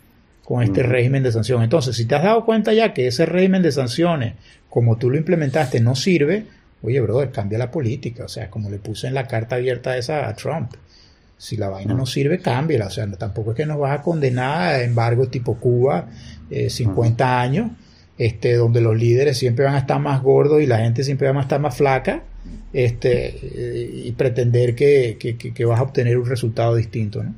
con 0.45 0.63
este 0.63 0.83
régimen 0.83 1.23
de 1.23 1.33
sanciones. 1.33 1.65
Entonces, 1.65 1.97
si 1.97 2.05
te 2.05 2.15
has 2.15 2.23
dado 2.23 2.45
cuenta 2.45 2.73
ya 2.73 2.93
que 2.93 3.07
ese 3.07 3.27
régimen 3.27 3.63
de 3.63 3.73
sanciones, 3.73 4.35
como 4.69 4.97
tú 4.97 5.11
lo 5.11 5.17
implementaste, 5.17 5.81
no 5.81 5.95
sirve, 5.95 6.47
Oye, 6.83 7.01
brother, 7.01 7.31
cambia 7.31 7.59
la 7.59 7.71
política. 7.71 8.25
O 8.25 8.29
sea, 8.29 8.51
como 8.51 8.69
le 8.69 8.79
puse 8.79 9.07
en 9.07 9.15
la 9.15 9.27
carta 9.27 9.57
abierta 9.57 9.97
esa 9.97 10.29
a 10.29 10.35
Trump. 10.35 10.73
Si 11.39 11.57
la 11.57 11.69
vaina 11.69 11.95
no 11.95 12.07
sirve, 12.07 12.39
cámbiala. 12.39 12.87
O 12.87 12.91
sea, 12.91 13.11
tampoco 13.13 13.51
es 13.51 13.57
que 13.57 13.67
nos 13.67 13.79
vas 13.79 13.99
a 13.99 14.03
condenar 14.03 14.75
a 14.75 14.83
embargo 14.83 15.29
tipo 15.29 15.57
Cuba, 15.57 16.07
50 16.69 17.25
eh, 17.25 17.27
años, 17.27 17.71
este, 18.19 18.55
donde 18.55 18.81
los 18.81 18.97
líderes 18.97 19.39
siempre 19.39 19.65
van 19.65 19.75
a 19.75 19.79
estar 19.79 20.01
más 20.01 20.23
gordos 20.23 20.63
y 20.63 20.67
la 20.67 20.79
gente 20.79 21.05
siempre 21.05 21.31
va 21.31 21.39
a 21.39 21.43
estar 21.43 21.61
más 21.61 21.77
flaca, 21.77 22.23
este, 22.73 23.91
y 24.05 24.13
pretender 24.13 24.75
que, 24.75 25.17
que, 25.19 25.65
vas 25.65 25.81
a 25.81 25.83
obtener 25.83 26.19
un 26.19 26.27
resultado 26.27 26.75
distinto. 26.77 27.23
¿no? 27.23 27.35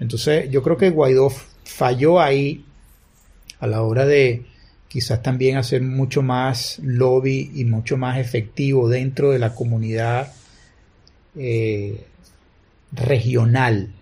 Entonces, 0.00 0.50
yo 0.50 0.62
creo 0.62 0.76
que 0.76 0.90
Guaidó 0.90 1.30
falló 1.64 2.20
ahí 2.20 2.64
a 3.60 3.66
la 3.66 3.82
hora 3.82 4.04
de, 4.06 4.44
quizás 4.88 5.22
también 5.22 5.56
hacer 5.56 5.82
mucho 5.82 6.22
más 6.22 6.78
lobby 6.82 7.50
y 7.54 7.64
mucho 7.64 7.96
más 7.96 8.18
efectivo 8.18 8.88
dentro 8.88 9.30
de 9.30 9.38
la 9.38 9.54
comunidad 9.54 10.32
eh, 11.36 12.04
regional, 12.92 13.92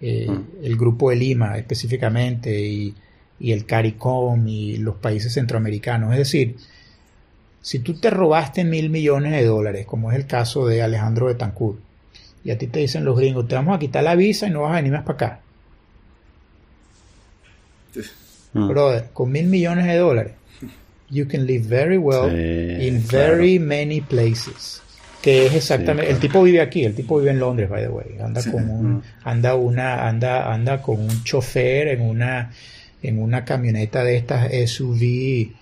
eh, 0.00 0.26
mm. 0.28 0.64
el 0.64 0.76
Grupo 0.76 1.10
de 1.10 1.16
Lima 1.16 1.56
específicamente 1.56 2.58
y, 2.60 2.94
el 3.40 3.66
CARICOM 3.66 4.46
y 4.48 4.76
los 4.78 4.96
países 4.96 5.32
centroamericanos. 5.32 6.12
Es 6.12 6.18
decir, 6.18 6.56
si 7.60 7.80
tú 7.80 7.94
te 7.94 8.10
robaste 8.10 8.64
mil 8.64 8.90
millones 8.90 9.32
de 9.32 9.44
dólares, 9.44 9.86
como 9.86 10.12
es 10.12 10.16
el 10.16 10.26
caso 10.26 10.66
de 10.66 10.82
Alejandro 10.82 11.26
Betancourt, 11.26 11.80
y 12.44 12.52
a 12.52 12.58
ti 12.58 12.68
te 12.68 12.78
dicen 12.78 13.04
los 13.04 13.18
gringos, 13.18 13.48
te 13.48 13.56
vamos 13.56 13.74
a 13.74 13.78
quitar 13.80 14.04
la 14.04 14.14
visa 14.14 14.46
y 14.46 14.50
no 14.50 14.62
vas 14.62 14.72
a 14.72 14.76
venir 14.76 14.92
más 14.92 15.02
para 15.02 15.14
acá. 15.14 15.40
Mm. 18.52 18.68
Brother, 18.68 19.08
con 19.12 19.32
mil 19.32 19.46
millones 19.46 19.86
de 19.86 19.96
dólares, 19.96 20.32
you 21.10 21.26
can 21.26 21.44
live 21.44 21.66
very 21.66 21.98
well 21.98 22.30
in 22.30 23.04
very 23.06 23.58
many 23.58 24.00
places. 24.00 24.80
Que 25.20 25.46
es 25.46 25.54
exactamente, 25.54 26.10
el 26.10 26.18
tipo 26.18 26.42
vive 26.42 26.60
aquí, 26.60 26.84
el 26.84 26.94
tipo 26.94 27.18
vive 27.18 27.32
en 27.32 27.40
Londres, 27.40 27.68
by 27.68 27.82
the 27.82 27.88
way. 27.88 28.16
Anda 28.22 28.42
con 28.44 28.70
un, 28.70 28.92
mm. 28.94 29.02
anda 29.24 29.54
una, 29.56 30.06
anda, 30.06 30.52
anda 30.52 30.80
con 30.80 31.00
un 31.00 31.24
chofer 31.24 31.88
en 31.88 32.00
una, 32.00 32.52
en 33.08 33.22
una 33.22 33.44
camioneta 33.44 34.02
de 34.04 34.16
estas 34.16 34.50
SUV 34.70 35.52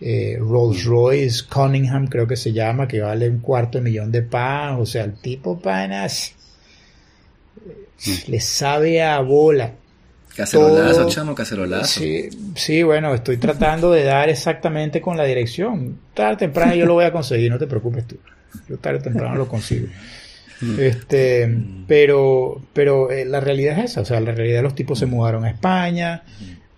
eh, 0.00 0.36
Rolls 0.38 0.84
mm. 0.84 0.88
Royce 0.88 1.44
Cunningham, 1.48 2.06
creo 2.08 2.26
que 2.26 2.36
se 2.36 2.52
llama, 2.52 2.88
que 2.88 3.00
vale 3.00 3.28
un 3.28 3.38
cuarto 3.38 3.78
de 3.78 3.84
millón 3.84 4.10
de 4.10 4.22
pan. 4.22 4.80
O 4.80 4.86
sea, 4.86 5.04
el 5.04 5.14
tipo 5.14 5.58
panas 5.58 6.34
le 8.26 8.40
sabe 8.40 9.02
a 9.02 9.20
bola. 9.20 9.72
Cacerolazo, 10.36 11.08
chamo, 11.08 11.34
cacerolazo. 11.34 12.00
Sí, 12.00 12.28
sí, 12.56 12.82
bueno, 12.82 13.14
estoy 13.14 13.36
tratando 13.36 13.92
de 13.92 14.02
dar 14.02 14.28
exactamente 14.28 15.00
con 15.00 15.16
la 15.16 15.24
dirección. 15.24 15.98
Tarde 16.12 16.34
o 16.34 16.36
temprano 16.38 16.74
yo 16.74 16.86
lo 16.86 16.94
voy 16.94 17.04
a 17.04 17.12
conseguir, 17.12 17.50
no 17.50 17.58
te 17.58 17.68
preocupes 17.68 18.06
tú. 18.06 18.16
Yo 18.68 18.78
tarde 18.78 18.98
o 18.98 19.02
temprano 19.02 19.36
lo 19.36 19.46
consigo. 19.46 19.86
Mm. 20.60 20.80
Este, 20.80 21.56
pero, 21.86 22.60
pero 22.72 23.10
eh, 23.10 23.24
la 23.24 23.40
realidad 23.40 23.78
es 23.78 23.92
esa, 23.92 24.00
o 24.00 24.04
sea, 24.04 24.20
la 24.20 24.32
realidad 24.32 24.62
los 24.62 24.74
tipos 24.74 24.98
se 24.98 25.06
mudaron 25.06 25.44
a 25.44 25.50
España, 25.50 26.24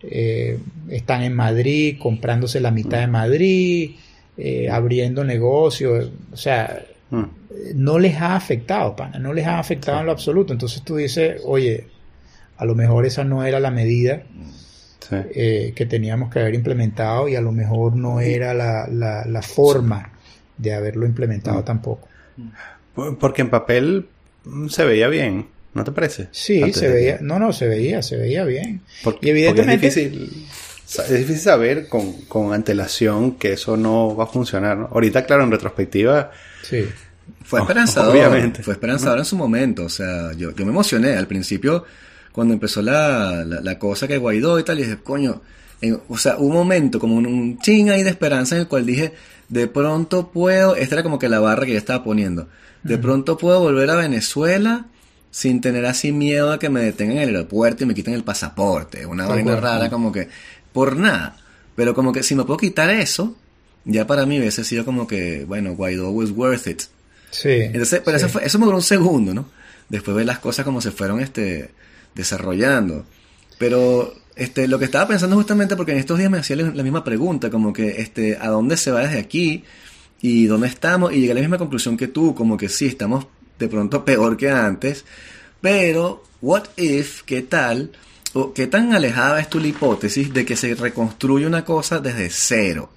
eh, 0.02 0.58
están 0.88 1.22
en 1.22 1.34
Madrid, 1.34 1.98
comprándose 1.98 2.60
la 2.60 2.70
mitad 2.70 3.00
de 3.00 3.06
Madrid, 3.06 3.96
eh, 4.36 4.68
abriendo 4.70 5.24
negocios, 5.24 6.10
o 6.32 6.36
sea, 6.36 6.84
mm. 7.10 7.24
no 7.74 7.98
les 7.98 8.16
ha 8.16 8.36
afectado, 8.36 8.94
pana, 8.94 9.18
no 9.18 9.32
les 9.32 9.46
ha 9.46 9.58
afectado 9.58 10.00
en 10.00 10.06
lo 10.06 10.12
absoluto. 10.12 10.52
Entonces 10.52 10.82
tú 10.82 10.96
dices, 10.96 11.40
oye, 11.44 11.86
a 12.56 12.64
lo 12.64 12.74
mejor 12.74 13.06
esa 13.06 13.24
no 13.24 13.44
era 13.44 13.60
la 13.60 13.70
medida 13.70 14.22
eh, 15.10 15.72
que 15.74 15.86
teníamos 15.86 16.30
que 16.30 16.40
haber 16.40 16.54
implementado 16.54 17.28
y 17.28 17.36
a 17.36 17.40
lo 17.40 17.52
mejor 17.52 17.96
no 17.96 18.20
era 18.20 18.54
la, 18.54 18.86
la, 18.88 19.42
forma 19.42 20.10
de 20.58 20.74
haberlo 20.74 21.06
implementado 21.06 21.62
tampoco. 21.62 22.08
Porque 22.94 23.42
en 23.42 23.50
papel 23.50 24.08
mm, 24.44 24.68
se 24.68 24.84
veía 24.84 25.08
bien, 25.08 25.46
¿no 25.76 25.84
te 25.84 25.92
parece? 25.92 26.28
Sí, 26.32 26.72
se 26.72 26.88
veía, 26.88 27.18
no, 27.20 27.38
no, 27.38 27.52
se 27.52 27.68
veía, 27.68 28.02
se 28.02 28.16
veía 28.16 28.44
bien. 28.44 28.80
Porque, 29.04 29.28
y 29.28 29.30
evidentemente... 29.30 29.86
es, 29.86 29.94
difícil, 29.94 30.46
es 30.86 31.10
difícil 31.10 31.38
saber 31.38 31.88
con, 31.88 32.12
con, 32.22 32.52
antelación 32.52 33.36
que 33.36 33.52
eso 33.52 33.76
no 33.76 34.16
va 34.16 34.24
a 34.24 34.28
funcionar, 34.28 34.76
¿no? 34.76 34.88
Ahorita, 34.92 35.24
claro, 35.24 35.44
en 35.44 35.50
retrospectiva... 35.50 36.32
Sí. 36.62 36.86
Fue 37.44 37.60
esperanzador. 37.60 38.16
Obviamente. 38.16 38.62
Fue 38.62 38.74
esperanzador 38.74 39.20
en 39.20 39.24
su 39.24 39.36
momento. 39.36 39.84
O 39.84 39.88
sea, 39.88 40.32
yo, 40.32 40.52
yo 40.52 40.64
me 40.64 40.72
emocioné. 40.72 41.16
Al 41.16 41.28
principio 41.28 41.84
cuando 42.36 42.52
empezó 42.52 42.82
la, 42.82 43.46
la, 43.46 43.78
cosa 43.78 44.06
que 44.06 44.18
Guaidó 44.18 44.58
y 44.58 44.62
tal, 44.62 44.78
y 44.78 44.82
dije, 44.82 44.98
coño, 45.02 45.40
o 46.06 46.18
sea, 46.18 46.36
un 46.36 46.52
momento, 46.52 47.00
como 47.00 47.16
un, 47.16 47.58
ching 47.60 47.88
ahí 47.88 48.02
de 48.02 48.10
esperanza 48.10 48.56
en 48.56 48.60
el 48.60 48.68
cual 48.68 48.84
dije, 48.84 49.14
de 49.48 49.66
pronto 49.68 50.30
puedo, 50.32 50.76
esta 50.76 50.96
era 50.96 51.02
como 51.02 51.18
que 51.18 51.30
la 51.30 51.40
barra 51.40 51.64
que 51.64 51.72
yo 51.72 51.78
estaba 51.78 52.04
poniendo, 52.04 52.46
de 52.82 52.98
pronto 52.98 53.38
puedo 53.38 53.60
volver 53.60 53.88
a 53.88 53.94
Venezuela 53.94 54.84
sin 55.36 55.60
tener 55.60 55.84
así 55.84 56.12
miedo 56.12 56.50
a 56.50 56.58
que 56.58 56.70
me 56.70 56.80
detengan 56.80 57.18
en 57.18 57.22
el 57.24 57.36
aeropuerto 57.36 57.84
y 57.84 57.86
me 57.86 57.94
quiten 57.94 58.14
el 58.14 58.24
pasaporte, 58.24 59.04
una 59.04 59.26
vaina 59.26 59.54
rara 59.56 59.90
como 59.90 60.10
que, 60.10 60.30
por 60.72 60.96
nada, 60.96 61.36
pero 61.74 61.94
como 61.94 62.10
que 62.10 62.22
si 62.22 62.34
me 62.34 62.44
puedo 62.44 62.56
quitar 62.56 62.88
eso, 62.88 63.36
ya 63.84 64.06
para 64.06 64.24
mí 64.24 64.38
hubiese 64.38 64.64
sido 64.64 64.86
como 64.86 65.06
que, 65.06 65.44
bueno, 65.44 65.74
Guaidó 65.74 66.08
was 66.08 66.30
worth 66.30 66.66
it. 66.68 66.84
Sí. 67.30 67.50
Entonces, 67.50 68.00
pero 68.02 68.16
Eso, 68.16 68.30
fue, 68.30 68.46
eso 68.46 68.58
me 68.58 68.64
duró 68.64 68.78
un 68.78 68.82
segundo, 68.82 69.34
¿no? 69.34 69.46
Después 69.90 70.16
ver 70.16 70.24
las 70.24 70.38
cosas 70.38 70.64
como 70.64 70.80
se 70.80 70.90
fueron 70.90 71.20
este, 71.20 71.68
desarrollando. 72.14 73.04
Pero 73.58 74.14
este, 74.36 74.66
lo 74.68 74.78
que 74.78 74.86
estaba 74.86 75.06
pensando 75.06 75.36
justamente, 75.36 75.76
porque 75.76 75.92
en 75.92 75.98
estos 75.98 76.16
días 76.16 76.30
me 76.30 76.38
hacía 76.38 76.56
la 76.56 76.82
misma 76.82 77.04
pregunta, 77.04 77.50
como 77.50 77.74
que, 77.74 78.00
este, 78.00 78.38
¿a 78.40 78.48
dónde 78.48 78.78
se 78.78 78.90
va 78.90 79.02
desde 79.02 79.18
aquí? 79.18 79.64
¿Y 80.22 80.46
dónde 80.46 80.68
estamos? 80.68 81.12
Y 81.12 81.20
llegué 81.20 81.32
a 81.32 81.34
la 81.34 81.40
misma 81.42 81.58
conclusión 81.58 81.98
que 81.98 82.08
tú, 82.08 82.34
como 82.34 82.56
que 82.56 82.70
sí, 82.70 82.86
estamos 82.86 83.26
de 83.58 83.68
pronto 83.68 84.04
peor 84.04 84.36
que 84.36 84.50
antes, 84.50 85.04
pero, 85.60 86.22
what 86.40 86.64
if, 86.76 87.22
qué 87.22 87.42
tal, 87.42 87.90
o 88.34 88.52
qué 88.52 88.66
tan 88.66 88.94
alejada 88.94 89.40
es 89.40 89.48
tu 89.48 89.58
la 89.58 89.68
hipótesis 89.68 90.32
de 90.32 90.44
que 90.44 90.56
se 90.56 90.74
reconstruye 90.74 91.46
una 91.46 91.64
cosa 91.64 91.98
desde 91.98 92.30
cero? 92.30 92.90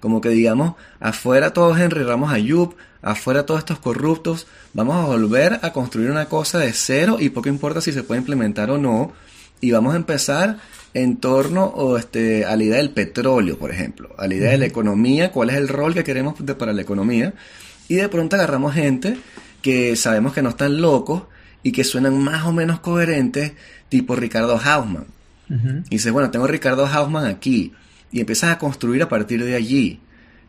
Como 0.00 0.20
que 0.20 0.30
digamos, 0.30 0.74
afuera 1.00 1.52
todos 1.52 1.78
Henry 1.78 2.02
Ramos 2.02 2.32
Ayub, 2.32 2.74
afuera 3.02 3.46
todos 3.46 3.60
estos 3.60 3.78
corruptos, 3.78 4.46
vamos 4.72 4.96
a 4.96 5.06
volver 5.06 5.60
a 5.62 5.72
construir 5.72 6.10
una 6.10 6.26
cosa 6.26 6.58
de 6.58 6.72
cero 6.72 7.18
y 7.20 7.30
poco 7.30 7.48
importa 7.48 7.80
si 7.80 7.92
se 7.92 8.02
puede 8.02 8.20
implementar 8.20 8.70
o 8.70 8.78
no, 8.78 9.12
y 9.60 9.70
vamos 9.70 9.94
a 9.94 9.96
empezar 9.96 10.58
en 10.94 11.18
torno 11.18 11.64
o 11.64 11.98
este, 11.98 12.44
a 12.44 12.56
la 12.56 12.64
idea 12.64 12.78
del 12.78 12.90
petróleo, 12.90 13.58
por 13.58 13.70
ejemplo, 13.70 14.10
a 14.18 14.26
la 14.26 14.34
idea 14.34 14.50
de 14.50 14.58
la 14.58 14.66
economía, 14.66 15.30
cuál 15.30 15.50
es 15.50 15.56
el 15.56 15.68
rol 15.68 15.94
que 15.94 16.04
queremos 16.04 16.34
para 16.58 16.72
la 16.72 16.82
economía, 16.82 17.34
y 17.88 17.96
de 17.96 18.08
pronto 18.08 18.36
agarramos 18.36 18.74
gente 18.74 19.16
que 19.66 19.96
sabemos 19.96 20.32
que 20.32 20.42
no 20.42 20.50
están 20.50 20.80
locos 20.80 21.24
y 21.64 21.72
que 21.72 21.82
suenan 21.82 22.16
más 22.22 22.44
o 22.44 22.52
menos 22.52 22.78
coherentes, 22.78 23.50
tipo 23.88 24.14
Ricardo 24.14 24.60
Hausman. 24.64 25.06
Y 25.50 25.90
dices, 25.90 26.12
bueno, 26.12 26.30
tengo 26.30 26.46
Ricardo 26.46 26.86
Hausman 26.86 27.26
aquí, 27.26 27.72
y 28.12 28.20
empiezas 28.20 28.50
a 28.50 28.58
construir 28.58 29.02
a 29.02 29.08
partir 29.08 29.44
de 29.44 29.56
allí. 29.56 29.98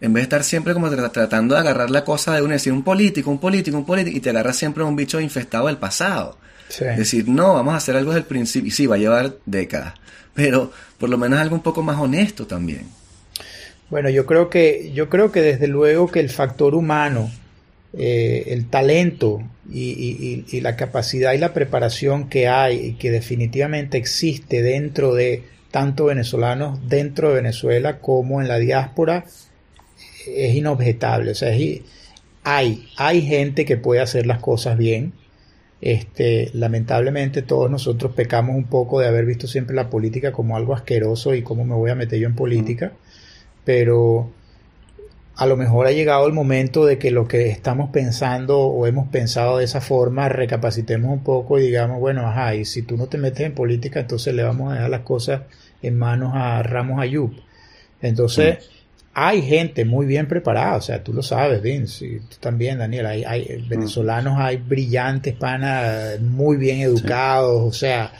En 0.01 0.13
vez 0.13 0.21
de 0.21 0.25
estar 0.25 0.43
siempre 0.43 0.75
como 0.75 0.91
tratando 0.91 1.55
de 1.55 1.61
agarrar 1.61 1.89
la 1.89 2.03
cosa 2.03 2.35
de 2.35 2.43
uno 2.43 2.53
decir 2.53 2.71
un 2.71 2.83
político, 2.83 3.31
un 3.31 3.39
político, 3.39 3.75
un 3.75 3.87
político, 3.87 4.15
y 4.15 4.19
te 4.19 4.29
agarras 4.29 4.55
siempre 4.55 4.83
a 4.83 4.85
un 4.85 4.95
bicho 4.95 5.19
infestado 5.19 5.65
del 5.65 5.77
pasado. 5.77 6.37
Decir, 6.79 7.27
no, 7.27 7.55
vamos 7.55 7.73
a 7.73 7.77
hacer 7.77 7.95
algo 7.95 8.11
desde 8.11 8.19
el 8.19 8.27
principio. 8.27 8.67
Y 8.67 8.71
sí, 8.71 8.85
va 8.85 8.97
a 8.97 8.99
llevar 8.99 9.37
décadas. 9.47 9.95
Pero 10.35 10.71
por 10.99 11.09
lo 11.09 11.17
menos 11.17 11.39
algo 11.39 11.55
un 11.55 11.63
poco 11.63 11.81
más 11.81 11.97
honesto 11.97 12.45
también. 12.45 12.85
Bueno, 13.89 14.11
yo 14.11 14.27
creo 14.27 14.51
que, 14.51 14.91
yo 14.93 15.09
creo 15.09 15.31
que 15.31 15.41
desde 15.41 15.65
luego 15.65 16.11
que 16.11 16.19
el 16.19 16.29
factor 16.29 16.75
humano, 16.75 17.31
eh, 17.93 18.45
el 18.47 18.69
talento 18.69 19.41
y, 19.71 20.45
y, 20.49 20.61
la 20.61 20.75
capacidad 20.75 21.33
y 21.33 21.37
la 21.37 21.53
preparación 21.53 22.29
que 22.29 22.47
hay 22.47 22.77
y 22.77 22.93
que 22.93 23.11
definitivamente 23.11 23.97
existe 23.97 24.61
dentro 24.61 25.13
de 25.13 25.43
tanto 25.71 26.05
venezolanos 26.05 26.79
dentro 26.87 27.29
de 27.29 27.35
Venezuela 27.35 27.99
como 27.99 28.41
en 28.41 28.47
la 28.47 28.59
diáspora 28.59 29.25
es 30.27 30.55
inobjetable. 30.55 31.31
O 31.31 31.35
sea, 31.35 31.55
hay, 32.43 32.87
hay 32.97 33.21
gente 33.21 33.65
que 33.65 33.77
puede 33.77 34.01
hacer 34.01 34.25
las 34.25 34.39
cosas 34.39 34.77
bien. 34.77 35.13
Este, 35.79 36.49
lamentablemente 36.53 37.43
todos 37.43 37.69
nosotros 37.69 38.13
pecamos 38.13 38.55
un 38.55 38.63
poco 38.65 38.99
de 38.99 39.07
haber 39.07 39.25
visto 39.25 39.45
siempre 39.47 39.75
la 39.75 39.89
política 39.89 40.31
como 40.31 40.57
algo 40.57 40.73
asqueroso 40.73 41.35
y 41.35 41.43
cómo 41.43 41.65
me 41.65 41.75
voy 41.75 41.91
a 41.91 41.95
meter 41.95 42.19
yo 42.19 42.27
en 42.27 42.35
política, 42.35 42.93
pero 43.63 44.31
a 45.37 45.45
lo 45.45 45.55
mejor 45.55 45.85
ha 45.85 45.91
llegado 45.91 46.25
el 46.25 46.33
momento 46.33 46.85
de 46.85 46.97
que 46.97 47.11
lo 47.11 47.27
que 47.27 47.49
estamos 47.49 47.91
pensando 47.91 48.59
o 48.59 48.87
hemos 48.87 49.07
pensado 49.09 49.59
de 49.59 49.65
esa 49.65 49.81
forma 49.81 50.29
recapacitemos 50.29 51.11
un 51.11 51.23
poco 51.23 51.59
y 51.59 51.61
digamos, 51.61 51.99
bueno, 51.99 52.27
ajá, 52.27 52.55
y 52.55 52.65
si 52.65 52.81
tú 52.81 52.97
no 52.97 53.05
te 53.05 53.19
metes 53.19 53.45
en 53.45 53.53
política, 53.53 53.99
entonces 53.99 54.33
le 54.33 54.41
vamos 54.41 54.71
a 54.71 54.75
dejar 54.75 54.89
las 54.89 55.01
cosas 55.01 55.41
en 55.83 55.95
manos 55.95 56.31
a 56.33 56.63
Ramos 56.63 56.99
Ayub. 56.99 57.33
Entonces, 58.01 58.67
hay 59.13 59.43
gente 59.43 59.85
muy 59.85 60.07
bien 60.07 60.27
preparada, 60.27 60.75
o 60.77 60.81
sea, 60.81 61.03
tú 61.03 61.13
lo 61.13 61.21
sabes, 61.21 61.61
Vince, 61.61 62.05
y 62.05 62.19
tú 62.19 62.37
también, 62.39 62.79
Daniel, 62.79 63.05
hay, 63.05 63.23
hay 63.23 63.61
mm. 63.63 63.69
venezolanos, 63.69 64.39
hay 64.39 64.57
brillantes, 64.57 65.35
panas, 65.35 66.19
muy 66.19 66.57
bien 66.57 66.79
educados, 66.79 67.61
o 67.61 67.71
sea, 67.71 68.11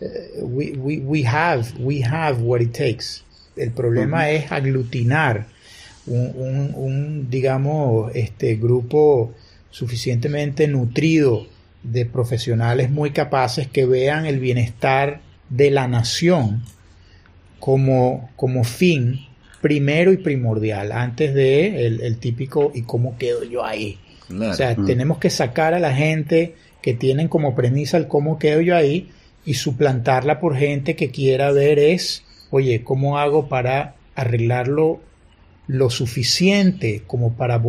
eh, 0.00 0.40
we, 0.42 0.72
we, 0.72 0.98
we, 0.98 1.24
have, 1.24 1.64
we 1.78 2.02
have 2.02 2.42
what 2.42 2.60
it 2.60 2.72
takes. 2.72 3.22
El 3.56 3.70
problema 3.70 4.30
es 4.30 4.50
aglutinar 4.50 5.46
un, 6.06 6.32
un, 6.36 6.74
un, 6.74 7.30
digamos, 7.30 8.10
este 8.14 8.56
grupo 8.56 9.34
suficientemente 9.70 10.68
nutrido 10.68 11.46
de 11.82 12.06
profesionales 12.06 12.90
muy 12.90 13.10
capaces 13.10 13.68
que 13.68 13.86
vean 13.86 14.26
el 14.26 14.40
bienestar 14.40 15.20
de 15.48 15.70
la 15.70 15.86
nación 15.86 16.62
como, 17.60 18.30
como 18.36 18.64
fin 18.64 19.26
primero 19.60 20.12
y 20.12 20.18
primordial, 20.18 20.92
antes 20.92 21.34
de 21.34 21.86
el, 21.86 22.18
típico 22.18 22.70
¿y 22.74 22.82
cómo 22.82 23.18
quedo 23.18 23.42
yo 23.44 23.64
ahí? 23.64 23.98
O 24.30 24.54
sea, 24.54 24.74
mm. 24.76 24.86
tenemos 24.86 25.18
que 25.18 25.30
sacar 25.30 25.74
a 25.74 25.78
la 25.78 25.94
gente 25.94 26.54
que 26.82 26.94
tienen 26.94 27.28
como 27.28 27.54
premisa 27.54 27.96
el 27.96 28.06
cómo 28.06 28.38
quedo 28.38 28.60
yo 28.60 28.76
ahí 28.76 29.10
y 29.44 29.54
suplantarla 29.54 30.40
por 30.40 30.56
gente 30.56 30.96
que 30.96 31.10
quiera 31.10 31.50
ver 31.52 31.78
es, 31.78 32.24
oye, 32.50 32.82
¿cómo 32.84 33.18
hago 33.18 33.48
para 33.48 33.94
arreglarlo 34.14 35.00
lo 35.66 35.90
suficiente 35.90 37.02
como 37.06 37.34
para, 37.34 37.60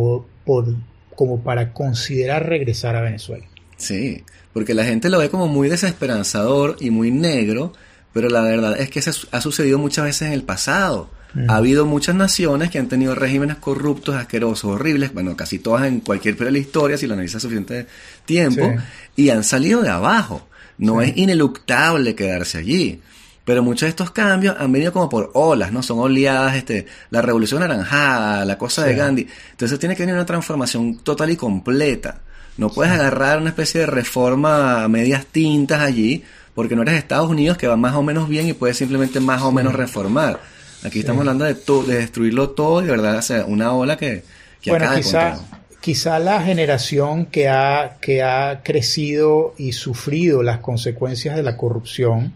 como 1.14 1.40
para 1.42 1.72
considerar 1.72 2.48
regresar 2.48 2.96
a 2.96 3.00
Venezuela? 3.00 3.44
Sí, 3.76 4.24
porque 4.52 4.74
la 4.74 4.84
gente 4.84 5.08
lo 5.08 5.18
ve 5.18 5.30
como 5.30 5.48
muy 5.48 5.68
desesperanzador 5.68 6.76
y 6.80 6.90
muy 6.90 7.10
negro, 7.10 7.72
pero 8.12 8.28
la 8.28 8.42
verdad 8.42 8.78
es 8.80 8.90
que 8.90 8.98
eso 8.98 9.28
ha 9.30 9.40
sucedido 9.40 9.78
muchas 9.78 10.04
veces 10.04 10.28
en 10.28 10.32
el 10.32 10.42
pasado. 10.42 11.10
Ha 11.46 11.56
habido 11.56 11.84
muchas 11.84 12.14
naciones 12.14 12.70
que 12.70 12.78
han 12.78 12.88
tenido 12.88 13.14
regímenes 13.14 13.56
corruptos, 13.56 14.16
asquerosos, 14.16 14.64
horribles, 14.64 15.12
bueno, 15.12 15.36
casi 15.36 15.58
todas 15.58 15.86
en 15.86 16.00
cualquier 16.00 16.34
periodo 16.34 16.54
de 16.54 16.58
la 16.58 16.58
historia, 16.58 16.96
si 16.96 17.06
lo 17.06 17.12
analizas 17.12 17.42
suficiente 17.42 17.86
tiempo, 18.24 18.74
y 19.14 19.28
han 19.28 19.44
salido 19.44 19.82
de 19.82 19.90
abajo. 19.90 20.48
No 20.78 21.02
es 21.02 21.16
ineluctable 21.16 22.14
quedarse 22.14 22.58
allí. 22.58 23.00
Pero 23.48 23.62
muchos 23.62 23.86
de 23.86 23.88
estos 23.88 24.10
cambios 24.10 24.56
han 24.58 24.70
venido 24.70 24.92
como 24.92 25.08
por 25.08 25.30
olas, 25.32 25.72
¿no? 25.72 25.82
Son 25.82 25.98
oleadas, 25.98 26.54
este, 26.54 26.84
la 27.08 27.22
revolución 27.22 27.60
naranjada, 27.60 28.44
la 28.44 28.58
cosa 28.58 28.84
de 28.84 28.94
Gandhi. 28.94 29.26
Entonces 29.52 29.78
tiene 29.78 29.96
que 29.96 30.02
venir 30.02 30.16
una 30.16 30.26
transformación 30.26 30.98
total 30.98 31.30
y 31.30 31.36
completa. 31.36 32.20
No 32.58 32.68
puedes 32.68 32.92
agarrar 32.92 33.38
una 33.38 33.48
especie 33.48 33.80
de 33.80 33.86
reforma 33.86 34.84
a 34.84 34.88
medias 34.88 35.24
tintas 35.24 35.80
allí, 35.80 36.22
porque 36.54 36.76
no 36.76 36.82
eres 36.82 36.96
Estados 36.96 37.30
Unidos 37.30 37.56
que 37.56 37.66
va 37.66 37.78
más 37.78 37.94
o 37.94 38.02
menos 38.02 38.28
bien 38.28 38.46
y 38.48 38.52
puedes 38.52 38.76
simplemente 38.76 39.18
más 39.18 39.40
o 39.40 39.50
menos 39.50 39.72
reformar 39.72 40.40
Aquí 40.84 40.98
estamos 40.98 41.20
hablando 41.20 41.46
de, 41.46 41.54
de 41.54 41.98
destruirlo 42.00 42.50
todo 42.50 42.82
y 42.82 42.84
de 42.84 42.90
verdad 42.90 43.16
hacer 43.16 43.46
una 43.46 43.72
ola 43.72 43.96
que, 43.96 44.24
que 44.60 44.70
bueno, 44.72 44.94
quizá, 44.94 45.40
quizá 45.80 46.18
la 46.18 46.42
generación 46.42 47.24
que 47.24 47.48
ha, 47.48 47.96
que 48.02 48.22
ha 48.22 48.60
crecido 48.62 49.54
y 49.56 49.72
sufrido 49.72 50.42
las 50.42 50.58
consecuencias 50.58 51.34
de 51.34 51.42
la 51.42 51.56
corrupción 51.56 52.34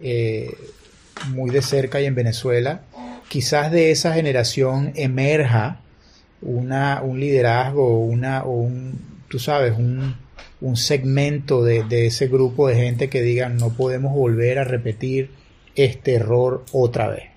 eh, 0.00 0.54
muy 1.28 1.50
de 1.50 1.62
cerca 1.62 2.00
y 2.00 2.06
en 2.06 2.14
Venezuela, 2.14 2.82
quizás 3.28 3.70
de 3.70 3.90
esa 3.90 4.14
generación 4.14 4.92
emerja 4.96 5.80
una, 6.42 7.02
un 7.02 7.20
liderazgo 7.20 8.00
una, 8.00 8.44
o 8.44 8.52
un, 8.52 8.98
tú 9.28 9.38
sabes, 9.38 9.74
un, 9.76 10.16
un 10.60 10.76
segmento 10.76 11.62
de, 11.62 11.84
de, 11.84 12.06
ese 12.06 12.28
grupo 12.28 12.68
de 12.68 12.76
gente 12.76 13.08
que 13.08 13.22
digan 13.22 13.56
no 13.56 13.70
podemos 13.70 14.12
volver 14.14 14.58
a 14.58 14.64
repetir 14.64 15.30
este 15.74 16.14
error 16.14 16.64
otra 16.72 17.08
vez 17.08 17.30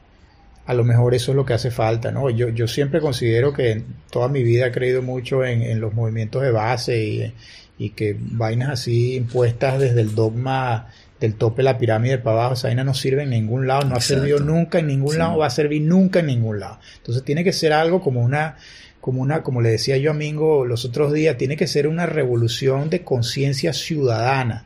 a 0.65 0.73
lo 0.73 0.83
mejor 0.83 1.13
eso 1.13 1.31
es 1.31 1.35
lo 1.35 1.45
que 1.45 1.53
hace 1.53 1.71
falta, 1.71 2.11
¿no? 2.11 2.29
Yo, 2.29 2.49
yo 2.49 2.67
siempre 2.67 3.01
considero 3.01 3.53
que 3.53 3.83
toda 4.09 4.29
mi 4.29 4.43
vida 4.43 4.67
he 4.67 4.71
creído 4.71 5.01
mucho 5.01 5.43
en, 5.43 5.79
los 5.79 5.93
movimientos 5.93 6.41
de 6.41 6.51
base 6.51 7.03
y, 7.03 7.33
y, 7.77 7.89
que 7.89 8.15
vainas 8.17 8.69
así 8.69 9.15
impuestas 9.15 9.79
desde 9.79 10.01
el 10.01 10.15
dogma 10.15 10.87
del 11.23 11.35
tope 11.35 11.57
de 11.57 11.63
la 11.63 11.77
pirámide 11.77 12.17
para 12.17 12.37
abajo, 12.37 12.53
esa 12.55 12.67
vaina 12.67 12.83
no 12.83 12.93
sirve 12.93 13.23
en 13.23 13.29
ningún 13.29 13.65
lado, 13.65 13.87
no 13.87 13.95
ha 13.95 14.01
servido 14.01 14.39
nunca 14.39 14.79
en 14.79 14.87
ningún 14.87 15.17
lado, 15.17 15.37
va 15.37 15.47
a 15.47 15.49
servir 15.49 15.81
nunca 15.81 16.19
en 16.19 16.25
ningún 16.25 16.59
lado. 16.59 16.79
Entonces 16.97 17.23
tiene 17.23 17.45
que 17.45 17.53
ser 17.53 17.71
algo 17.71 18.01
como 18.01 18.21
una, 18.21 18.57
como 18.99 19.21
una, 19.21 19.41
como 19.41 19.61
le 19.61 19.69
decía 19.69 19.95
yo 19.97 20.11
a 20.11 20.13
Mingo 20.13 20.65
los 20.65 20.83
otros 20.83 21.13
días, 21.13 21.37
tiene 21.37 21.55
que 21.55 21.65
ser 21.65 21.87
una 21.87 22.05
revolución 22.05 22.89
de 22.89 23.03
conciencia 23.03 23.71
ciudadana 23.71 24.65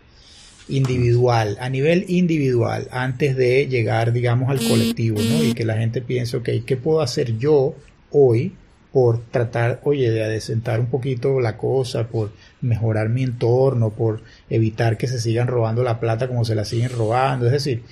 individual, 0.67 1.57
a 1.61 1.69
nivel 1.69 2.05
individual, 2.07 2.87
antes 2.91 3.37
de 3.37 3.67
llegar, 3.67 4.11
digamos, 4.11 4.49
al 4.49 4.59
colectivo, 4.59 5.19
¿no? 5.21 5.43
Y 5.43 5.53
que 5.53 5.63
la 5.63 5.77
gente 5.77 6.01
piense, 6.01 6.37
ok, 6.37 6.49
¿qué 6.65 6.75
puedo 6.75 7.01
hacer 7.01 7.37
yo 7.37 7.75
hoy 8.11 8.53
por 8.91 9.21
tratar, 9.25 9.81
oye, 9.83 10.09
de 10.11 10.23
adecentar 10.23 10.79
un 10.79 10.87
poquito 10.87 11.39
la 11.39 11.57
cosa, 11.57 12.07
por 12.07 12.31
mejorar 12.61 13.09
mi 13.09 13.23
entorno, 13.23 13.91
por 13.91 14.23
evitar 14.49 14.97
que 14.97 15.07
se 15.07 15.19
sigan 15.19 15.47
robando 15.47 15.83
la 15.83 15.99
plata 15.99 16.27
como 16.27 16.45
se 16.45 16.55
la 16.55 16.65
siguen 16.65 16.89
robando? 16.89 17.45
Es 17.45 17.51
decir, 17.51 17.83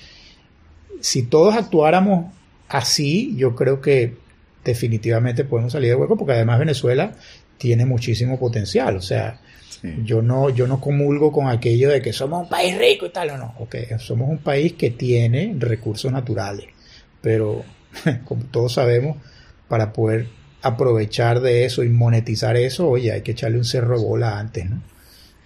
si 1.02 1.24
todos 1.24 1.56
actuáramos 1.56 2.34
así, 2.70 3.36
yo 3.36 3.56
creo 3.56 3.82
que 3.82 4.16
definitivamente 4.64 5.44
podemos 5.44 5.74
salir 5.74 5.90
de 5.90 5.96
hueco, 5.96 6.18
porque 6.18 6.34
además 6.34 6.60
Venezuela 6.60 7.12
tiene 7.58 7.86
muchísimo 7.86 8.40
potencial, 8.40 8.98
o 8.98 9.02
sea, 9.02 9.40
yo 10.04 10.24
no, 10.24 10.50
yo 10.50 10.66
no 10.66 10.82
comulgo 10.82 11.32
con 11.32 11.48
aquello 11.48 11.90
de 11.90 12.02
que 12.02 12.12
somos 12.12 12.44
un 12.44 12.50
país 12.50 12.76
rico 12.78 13.06
y 13.06 13.10
tal, 13.10 13.30
o 13.32 13.38
no, 13.38 13.54
ok, 13.60 13.76
somos 14.00 14.30
un 14.30 14.40
país 14.40 14.74
que 14.74 14.90
tiene 14.90 15.56
recursos 15.60 16.12
naturales, 16.12 16.66
pero 17.22 17.64
como 18.26 18.46
todos 18.46 18.74
sabemos, 18.74 19.18
para 19.68 19.94
poder 19.94 20.28
aprovechar 20.66 21.42
de 21.42 21.64
eso 21.66 21.84
y 21.84 21.90
monetizar 21.90 22.58
eso, 22.58 22.90
oye, 22.90 23.12
hay 23.12 23.22
que 23.22 23.34
echarle 23.34 23.60
un 23.60 23.66
cerro 23.66 24.00
de 24.00 24.04
bola 24.04 24.40
antes, 24.40 24.68
¿no? 24.68 24.82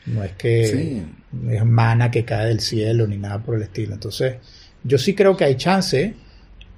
No 0.05 0.23
es 0.23 0.31
que 0.31 1.03
es 1.49 1.65
mana 1.65 2.09
que 2.09 2.23
cae 2.23 2.47
del 2.47 2.61
cielo 2.61 3.05
ni 3.05 3.17
nada 3.17 3.43
por 3.43 3.55
el 3.55 3.63
estilo. 3.63 3.93
Entonces, 3.93 4.35
yo 4.83 4.97
sí 4.97 5.13
creo 5.13 5.35
que 5.35 5.43
hay 5.43 5.55
chance, 5.55 6.15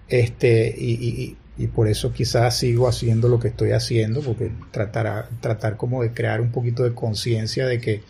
este, 0.10 0.76
y, 0.76 1.38
y, 1.56 1.68
por 1.68 1.88
eso 1.88 2.12
quizás 2.12 2.58
sigo 2.58 2.88
haciendo 2.88 3.30
lo 3.30 3.40
que 3.40 3.50
estoy 3.50 3.72
haciendo, 3.74 4.22
porque 4.22 4.52
tratar, 4.72 5.30
tratar 5.40 5.78
como 5.78 6.02
de 6.02 6.12
crear 6.12 6.42
un 6.42 6.52
poquito 6.52 6.84
de 6.84 6.96
conciencia 6.96 7.68
de 7.68 7.80
que, 7.80 8.02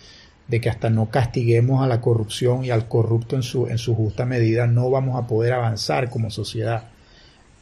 de 0.48 0.62
que 0.62 0.70
hasta 0.70 0.90
no 0.90 1.10
castiguemos 1.10 1.84
a 1.84 1.88
la 1.88 2.00
corrupción 2.00 2.64
y 2.64 2.72
al 2.72 2.88
corrupto 2.88 3.36
en 3.36 3.44
su, 3.44 3.68
en 3.68 3.78
su 3.78 3.94
justa 3.96 4.26
medida, 4.26 4.66
no 4.66 4.90
vamos 4.90 5.22
a 5.22 5.28
poder 5.28 5.52
avanzar 5.52 6.10
como 6.10 6.32
sociedad. 6.32 6.86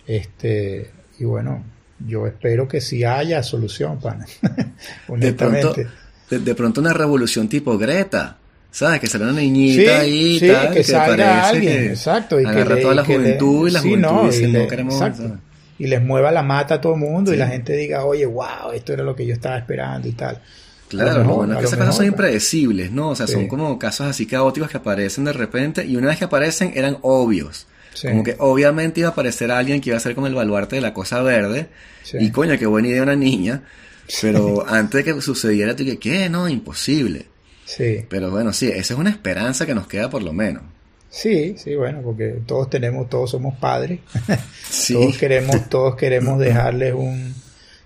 Este, 0.06 0.92
y 1.18 1.26
bueno, 1.26 1.64
yo 2.06 2.28
espero 2.28 2.68
que 2.68 2.82
sí 2.82 3.04
haya 3.04 3.44
solución, 3.44 4.00
pana. 4.00 4.26
Honestamente. 5.08 5.88
De 6.30 6.56
pronto, 6.56 6.82
una 6.82 6.94
revolución 6.94 7.48
tipo 7.48 7.78
Greta. 7.78 8.38
¿Sabes? 8.72 9.00
Que 9.00 9.08
sale 9.08 9.24
una 9.24 9.34
niñita 9.34 10.02
ahí 10.02 10.38
sí, 10.38 10.48
tal, 10.48 10.72
que, 10.72 10.84
salga 10.84 11.48
alguien, 11.50 11.86
exacto. 11.86 12.40
Y 12.40 12.46
que 12.46 12.64
toda 12.64 12.94
la 12.94 13.04
juventud 13.04 13.68
y 13.68 13.72
la 13.72 13.80
juventud 13.80 14.00
no, 14.00 14.32
y, 14.32 14.48
no 14.52 14.68
queremos 14.68 15.02
y 15.80 15.88
les 15.88 16.04
mueva 16.04 16.32
la 16.32 16.44
mata 16.44 16.76
a 16.76 16.82
todo 16.82 16.94
el 16.94 17.00
mundo 17.00 17.34
y 17.34 17.38
la 17.38 17.48
gente 17.48 17.76
diga, 17.76 18.04
oye, 18.04 18.26
wow, 18.26 18.72
esto 18.74 18.94
era 18.94 19.02
lo 19.02 19.16
que 19.16 19.26
yo 19.26 19.34
estaba 19.34 19.58
esperando 19.58 20.08
y 20.08 20.12
tal. 20.12 20.40
Claro, 20.90 21.24
lo 21.24 21.36
bueno 21.36 21.54
es 21.54 21.60
que 21.60 21.66
esas 21.66 21.80
cosas 21.80 21.96
son 21.96 22.06
impredecibles, 22.08 22.92
¿no? 22.92 23.10
O 23.10 23.16
sea, 23.16 23.28
son 23.28 23.48
como 23.48 23.80
casos 23.80 24.08
así 24.08 24.26
caóticos 24.26 24.70
que 24.70 24.78
aparecen 24.78 25.24
de 25.24 25.34
repente 25.34 25.86
y 25.86 25.96
una 25.96 26.10
vez 26.10 26.18
que 26.18 26.26
aparecen 26.26 26.74
eran 26.76 26.98
obvios. 27.02 27.66
Como 28.02 28.24
que 28.24 28.36
obviamente 28.40 29.02
iba 29.02 29.10
a 29.10 29.12
aparecer 29.12 29.52
alguien 29.52 29.82
que 29.82 29.90
iba 29.90 29.98
a 29.98 30.02
ser 30.02 30.16
como 30.16 30.28
el 30.28 30.36
baluarte 30.36 30.76
de 30.76 30.82
la 30.82 30.94
cosa 30.94 31.22
verde. 31.22 31.68
Y 32.14 32.32
coño, 32.32 32.58
qué 32.58 32.66
buena 32.66 32.88
idea 32.88 33.04
una 33.04 33.16
niña. 33.16 33.64
Pero 34.22 34.68
antes 34.68 35.06
de 35.06 35.14
que 35.14 35.22
sucediera, 35.22 35.76
tú 35.76 35.86
que, 35.86 35.98
¿qué? 35.98 36.30
No, 36.30 36.50
imposible. 36.50 37.26
Sí. 37.66 38.06
Pero 38.10 38.32
bueno, 38.32 38.52
sí, 38.54 38.68
esa 38.68 38.94
es 38.94 39.00
una 39.00 39.12
esperanza 39.12 39.66
que 39.66 39.76
nos 39.76 39.88
queda 39.88 40.10
por 40.10 40.24
lo 40.24 40.34
menos. 40.34 40.64
Sí, 41.10 41.56
sí, 41.58 41.76
bueno, 41.76 42.02
porque 42.04 42.40
todos 42.46 42.70
tenemos, 42.70 43.10
todos 43.10 43.32
somos 43.32 43.58
padres. 43.58 44.00
todos 44.94 45.18
queremos, 45.18 45.70
todos 45.70 45.96
queremos 45.96 46.40
dejarles 46.40 46.94
un, 46.94 47.34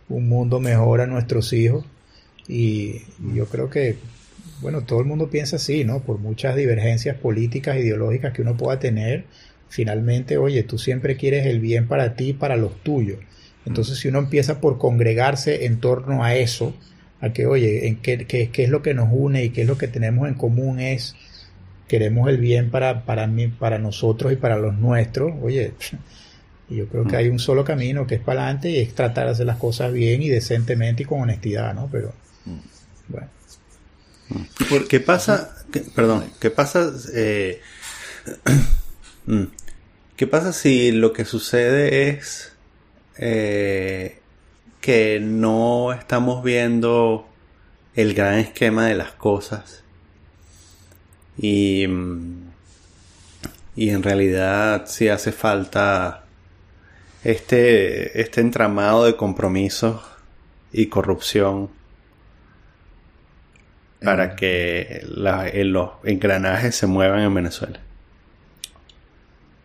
un, 0.09 0.29
mundo 0.29 0.59
mejor 0.59 1.01
a 1.01 1.07
nuestros 1.07 1.53
hijos. 1.53 1.85
Y 2.47 3.01
yo 3.33 3.45
creo 3.47 3.69
que, 3.69 3.97
bueno, 4.61 4.81
todo 4.81 4.99
el 4.99 5.05
mundo 5.05 5.29
piensa 5.29 5.55
así, 5.55 5.85
¿no? 5.85 6.01
Por 6.01 6.19
muchas 6.19 6.55
divergencias 6.55 7.17
políticas, 7.17 7.77
ideológicas 7.77 8.33
que 8.33 8.41
uno 8.41 8.57
pueda 8.57 8.79
tener, 8.79 9.25
finalmente, 9.73 10.37
oye, 10.37 10.61
tú 10.61 10.77
siempre 10.77 11.17
quieres 11.17 11.47
el 11.47 11.59
bien 11.59 11.87
para 11.87 12.15
ti 12.15 12.29
y 12.29 12.33
para 12.33 12.57
los 12.57 12.83
tuyos. 12.83 13.17
Entonces, 13.65 13.97
si 13.97 14.07
uno 14.07 14.19
empieza 14.19 14.61
por 14.61 14.77
congregarse 14.77 15.65
en 15.65 15.79
torno 15.79 16.23
a 16.23 16.35
eso, 16.35 16.75
a 17.21 17.33
que, 17.33 17.47
oye, 17.47 17.87
en 17.87 17.95
qué, 17.95 18.27
qué, 18.27 18.51
es 18.55 18.69
lo 18.69 18.83
que 18.83 18.93
nos 18.93 19.09
une 19.11 19.45
y 19.45 19.49
qué 19.49 19.61
es 19.63 19.67
lo 19.67 19.79
que 19.79 19.87
tenemos 19.87 20.27
en 20.27 20.35
común 20.35 20.79
es, 20.79 21.15
queremos 21.87 22.29
el 22.29 22.37
bien 22.37 22.69
para, 22.69 23.03
para, 23.03 23.25
mí, 23.25 23.47
para 23.47 23.79
nosotros 23.79 24.31
y 24.31 24.35
para 24.35 24.57
los 24.57 24.75
nuestros, 24.75 25.33
oye, 25.41 25.73
yo 26.69 26.87
creo 26.87 27.05
que 27.05 27.15
hay 27.15 27.29
un 27.29 27.39
solo 27.39 27.65
camino 27.65 28.05
que 28.05 28.15
es 28.15 28.21
para 28.21 28.43
adelante 28.43 28.69
y 28.69 28.77
es 28.77 28.93
tratar 28.93 29.25
de 29.25 29.31
hacer 29.31 29.47
las 29.47 29.57
cosas 29.57 29.91
bien 29.91 30.21
y 30.21 30.29
decentemente 30.29 31.01
y 31.01 31.05
con 31.07 31.21
honestidad, 31.21 31.73
¿no? 31.73 31.89
Pero, 31.91 32.13
bueno. 33.07 33.27
¿Qué 34.87 34.99
pasa? 34.99 35.55
perdón, 35.95 36.25
¿qué 36.39 36.51
pasa? 36.51 36.91
Eh, 37.15 37.59
mm, 39.25 39.43
¿Qué 40.15 40.27
pasa 40.27 40.53
si 40.53 40.91
lo 40.91 41.11
que 41.11 41.25
sucede 41.25 42.09
es 42.09 42.55
eh, 43.17 44.19
que 44.79 45.19
no 45.19 45.91
estamos 45.91 46.43
viendo 46.43 47.27
el 47.95 48.13
gran 48.13 48.35
esquema 48.35 48.87
de 48.87 48.95
las 48.95 49.11
cosas 49.11 49.83
y, 51.37 51.85
y 53.75 53.89
en 53.89 54.03
realidad 54.03 54.83
sí 54.85 55.09
hace 55.09 55.31
falta 55.31 56.25
este, 57.23 58.21
este 58.21 58.41
entramado 58.41 59.05
de 59.05 59.15
compromisos 59.15 60.01
y 60.71 60.87
corrupción 60.87 61.69
para 64.03 64.25
eh. 64.25 64.35
que 64.35 65.01
los 65.07 65.91
engranajes 66.03 66.75
se 66.75 66.87
muevan 66.87 67.21
en 67.21 67.33
Venezuela. 67.33 67.82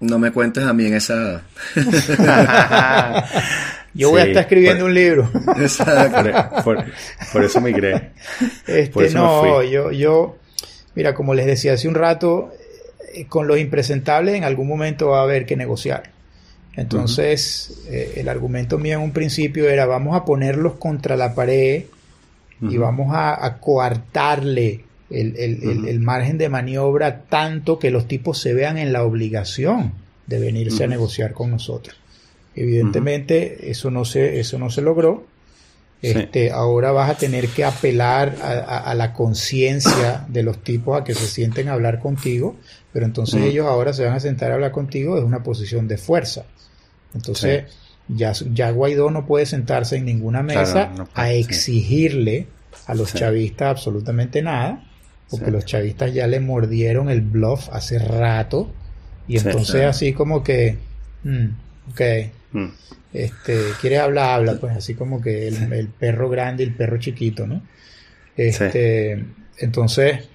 No 0.01 0.19
me 0.19 0.31
cuentes 0.31 0.65
a 0.65 0.73
mí 0.73 0.87
en 0.87 0.95
esa. 0.95 1.43
Yo 3.95 4.11
voy 4.11 4.21
a 4.21 4.25
estar 4.25 4.43
escribiendo 4.43 4.85
un 4.85 4.95
libro. 4.95 5.29
Exacto. 5.57 6.63
Por, 7.33 7.45
eso 7.45 7.61
me 7.61 7.73
creé. 7.73 8.11
Este, 8.67 9.11
no, 9.11 9.63
yo, 9.65 9.91
yo, 9.91 10.37
mira, 10.95 11.15
como 11.15 11.35
les 11.35 11.47
decía 11.47 11.73
hace 11.73 11.89
un 11.89 11.97
rato, 11.97 12.53
eh, 13.15 13.27
con 13.27 13.49
los 13.49 13.59
impresentables 13.59 14.37
en 14.37 14.45
algún 14.45 14.69
momento 14.69 15.09
va 15.09 15.21
a 15.21 15.23
haber 15.23 15.47
que 15.47 15.57
negociar. 15.57 16.11
Entonces, 16.77 17.83
eh, 17.89 18.15
el 18.19 18.29
argumento 18.29 18.79
mío 18.79 18.99
en 18.99 19.01
un 19.03 19.11
principio 19.11 19.69
era 19.69 19.85
vamos 19.85 20.17
a 20.17 20.25
ponerlos 20.25 20.75
contra 20.75 21.17
la 21.17 21.35
pared 21.35 21.85
y 22.61 22.77
vamos 22.77 23.13
a, 23.15 23.45
a 23.45 23.59
coartarle 23.59 24.85
el, 25.11 26.01
margen 26.01 26.39
de 26.39 26.49
maniobra 26.49 27.23
tanto 27.23 27.79
que 27.79 27.91
los 27.91 28.07
tipos 28.07 28.39
se 28.39 28.55
vean 28.55 28.79
en 28.79 28.93
la 28.93 29.05
obligación 29.05 29.93
de 30.27 30.39
venirse 30.39 30.85
a 30.85 30.87
negociar 30.87 31.33
con 31.33 31.51
nosotros. 31.51 31.97
Evidentemente 32.55 33.71
eso 33.71 33.91
no 33.91 34.05
se, 34.05 34.41
eso 34.41 34.59
no 34.59 34.71
se 34.71 34.83
logró. 34.83 35.27
Este, 36.03 36.53
Ahora 36.53 36.93
vas 36.93 37.11
a 37.11 37.15
tener 37.17 37.49
que 37.49 37.65
apelar 37.65 38.37
a, 38.43 38.95
la 38.95 39.13
conciencia 39.13 40.25
de 40.29 40.43
los 40.43 40.63
tipos 40.63 41.01
a 41.01 41.05
que 41.05 41.15
se 41.15 41.27
sienten 41.27 41.69
a 41.69 41.73
hablar 41.73 41.99
contigo, 41.99 42.57
pero 42.93 43.05
entonces 43.05 43.43
ellos 43.43 43.67
ahora 43.67 43.93
se 43.93 44.05
van 44.05 44.15
a 44.15 44.21
sentar 44.21 44.51
a 44.51 44.55
hablar 44.55 44.73
contigo 44.73 45.15
desde 45.15 45.27
una 45.27 45.43
posición 45.43 45.89
de 45.89 45.99
fuerza. 45.99 46.45
Entonces 47.15 47.65
ya, 48.09 48.33
ya 48.33 48.71
Guaidó 48.71 49.11
no 49.11 49.27
puede 49.27 49.47
sentarse 49.47 49.97
en 49.97 50.05
ninguna 50.05 50.43
mesa 50.43 50.93
a 51.15 51.33
exigirle 51.33 52.47
a 52.87 52.95
los 52.95 53.13
chavistas 53.13 53.69
absolutamente 53.71 54.41
nada, 54.43 54.85
porque 55.31 55.51
los 55.51 55.65
chavistas 55.65 56.13
ya 56.15 56.27
le 56.27 56.41
mordieron 56.41 57.11
el 57.11 57.21
bluff 57.21 57.69
hace 57.71 57.99
rato. 57.99 58.71
Y 59.27 59.37
entonces 59.37 59.85
así 59.85 60.13
como 60.13 60.43
que 60.43 60.77
mm, 61.25 61.47
ok. 61.91 62.01
Mm. 62.53 62.69
este 63.13 63.61
quiere 63.79 63.99
hablar 63.99 64.31
habla 64.31 64.59
pues 64.59 64.75
así 64.75 64.95
como 64.95 65.21
que 65.21 65.49
el, 65.49 65.89
perro 65.89 66.31
grande 66.31 66.65
y 66.65 66.67
el 66.67 66.75
perro 66.75 66.97
chiquito 66.97 67.47
no 67.47 67.61
este 68.39 69.23
entonces 69.59 70.31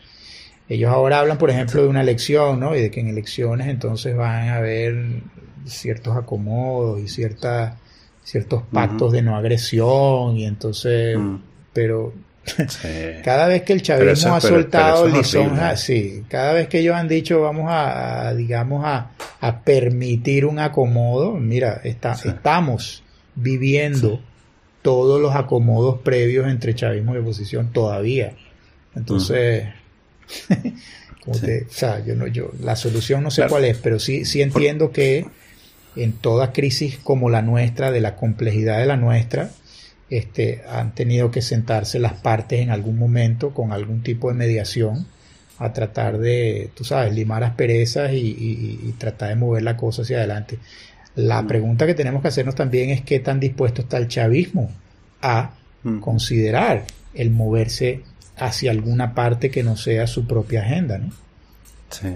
ellos 0.69 0.91
ahora 0.91 1.19
hablan 1.19 1.39
por 1.39 1.49
ejemplo 1.49 1.81
de 1.81 1.87
una 1.87 2.01
elección 2.01 2.59
no 2.59 2.75
y 2.75 2.81
de 2.81 2.91
que 2.91 2.99
en 2.99 3.07
elecciones 3.07 3.67
entonces 3.67 4.15
van 4.15 4.49
a 4.49 4.57
haber 4.57 5.23
ciertos 5.65 6.15
acomodos 6.15 7.01
y 7.01 7.07
ciertas 7.07 7.79
ciertos 8.23 8.61
pactos 8.71 9.11
de 9.11 9.23
no 9.23 9.35
agresión 9.35 10.37
y 10.37 10.45
entonces 10.45 11.17
mm. 11.17 11.37
pero 11.73 12.13
cada 13.23 13.47
vez 13.47 13.63
que 13.63 13.73
el 13.73 13.81
chavismo 13.81 14.35
ha 14.35 14.41
soltado 14.41 15.07
lisonjas, 15.07 15.79
sí, 15.79 16.25
cada 16.27 16.53
vez 16.53 16.67
que 16.67 16.79
ellos 16.79 16.95
han 16.95 17.07
dicho 17.07 17.41
vamos 17.41 17.67
a, 17.69 18.33
digamos, 18.33 18.83
a, 18.85 19.09
permitir 19.63 20.45
un 20.45 20.59
acomodo, 20.59 21.33
mira, 21.33 21.81
está, 21.83 22.13
estamos 22.13 23.03
viviendo 23.35 24.21
todos 24.81 25.21
los 25.21 25.35
acomodos 25.35 25.99
previos 26.01 26.47
entre 26.47 26.75
chavismo 26.75 27.15
y 27.15 27.19
oposición 27.19 27.71
todavía. 27.71 28.33
Entonces, 28.95 29.67
como 31.23 31.37
o 31.37 31.69
sea, 31.69 32.03
yo 32.05 32.15
no, 32.15 32.27
yo, 32.27 32.51
la 32.61 32.75
solución 32.75 33.23
no 33.23 33.31
sé 33.31 33.45
cuál 33.47 33.65
es, 33.65 33.77
pero 33.77 33.99
sí, 33.99 34.25
sí 34.25 34.41
entiendo 34.41 34.91
que 34.91 35.25
en 35.95 36.13
toda 36.13 36.51
crisis 36.51 36.97
como 36.97 37.29
la 37.29 37.41
nuestra, 37.41 37.91
de 37.91 38.01
la 38.01 38.15
complejidad 38.15 38.79
de 38.79 38.85
la 38.85 38.97
nuestra, 38.97 39.49
este, 40.17 40.61
han 40.69 40.93
tenido 40.93 41.31
que 41.31 41.41
sentarse 41.41 41.97
las 41.97 42.13
partes 42.13 42.59
en 42.59 42.69
algún 42.69 42.99
momento 42.99 43.51
con 43.51 43.71
algún 43.71 44.03
tipo 44.03 44.29
de 44.29 44.35
mediación 44.35 45.07
a 45.57 45.73
tratar 45.73 46.19
de, 46.19 46.69
tú 46.75 46.83
sabes, 46.83 47.13
limar 47.15 47.43
asperezas 47.43 48.13
y, 48.13 48.19
y, 48.19 48.93
tratar 48.99 49.29
de 49.29 49.35
mover 49.35 49.63
la 49.63 49.75
cosa 49.75 50.03
hacia 50.03 50.17
adelante. 50.17 50.59
La 51.15 51.41
mm. 51.41 51.47
pregunta 51.47 51.87
que 51.87 51.95
tenemos 51.95 52.21
que 52.21 52.27
hacernos 52.27 52.53
también 52.53 52.91
es 52.91 53.01
qué 53.01 53.19
tan 53.21 53.39
dispuesto 53.39 53.81
está 53.81 53.97
el 53.97 54.07
chavismo 54.07 54.69
a 55.21 55.55
mm. 55.81 55.99
considerar 55.99 56.85
el 57.15 57.31
moverse 57.31 58.03
hacia 58.37 58.69
alguna 58.69 59.15
parte 59.15 59.49
que 59.49 59.63
no 59.63 59.75
sea 59.77 60.05
su 60.05 60.27
propia 60.27 60.61
agenda, 60.61 60.99
¿no? 60.99 61.11
Sí. 61.89 62.07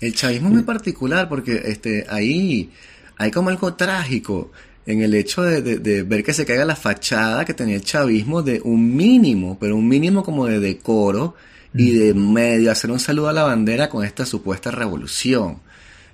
El 0.00 0.14
chavismo 0.14 0.48
es 0.48 0.54
muy 0.54 0.62
particular 0.64 1.30
porque 1.30 1.62
este, 1.64 2.04
ahí 2.10 2.72
hay 3.16 3.30
como 3.30 3.48
algo 3.48 3.72
trágico 3.74 4.52
en 4.88 5.02
el 5.02 5.12
hecho 5.12 5.42
de, 5.42 6.02
ver 6.02 6.24
que 6.24 6.32
se 6.32 6.46
caiga 6.46 6.64
la 6.64 6.74
fachada 6.74 7.44
que 7.44 7.52
tenía 7.52 7.76
el 7.76 7.84
chavismo 7.84 8.42
de 8.42 8.62
un 8.64 8.96
mínimo, 8.96 9.58
pero 9.60 9.76
un 9.76 9.86
mínimo 9.86 10.24
como 10.24 10.46
de 10.46 10.60
decoro 10.60 11.34
y 11.74 11.90
de 11.90 12.14
medio 12.14 12.72
hacer 12.72 12.90
un 12.90 12.98
saludo 12.98 13.28
a 13.28 13.34
la 13.34 13.42
bandera 13.42 13.90
con 13.90 14.02
esta 14.02 14.24
supuesta 14.24 14.70
revolución. 14.70 15.58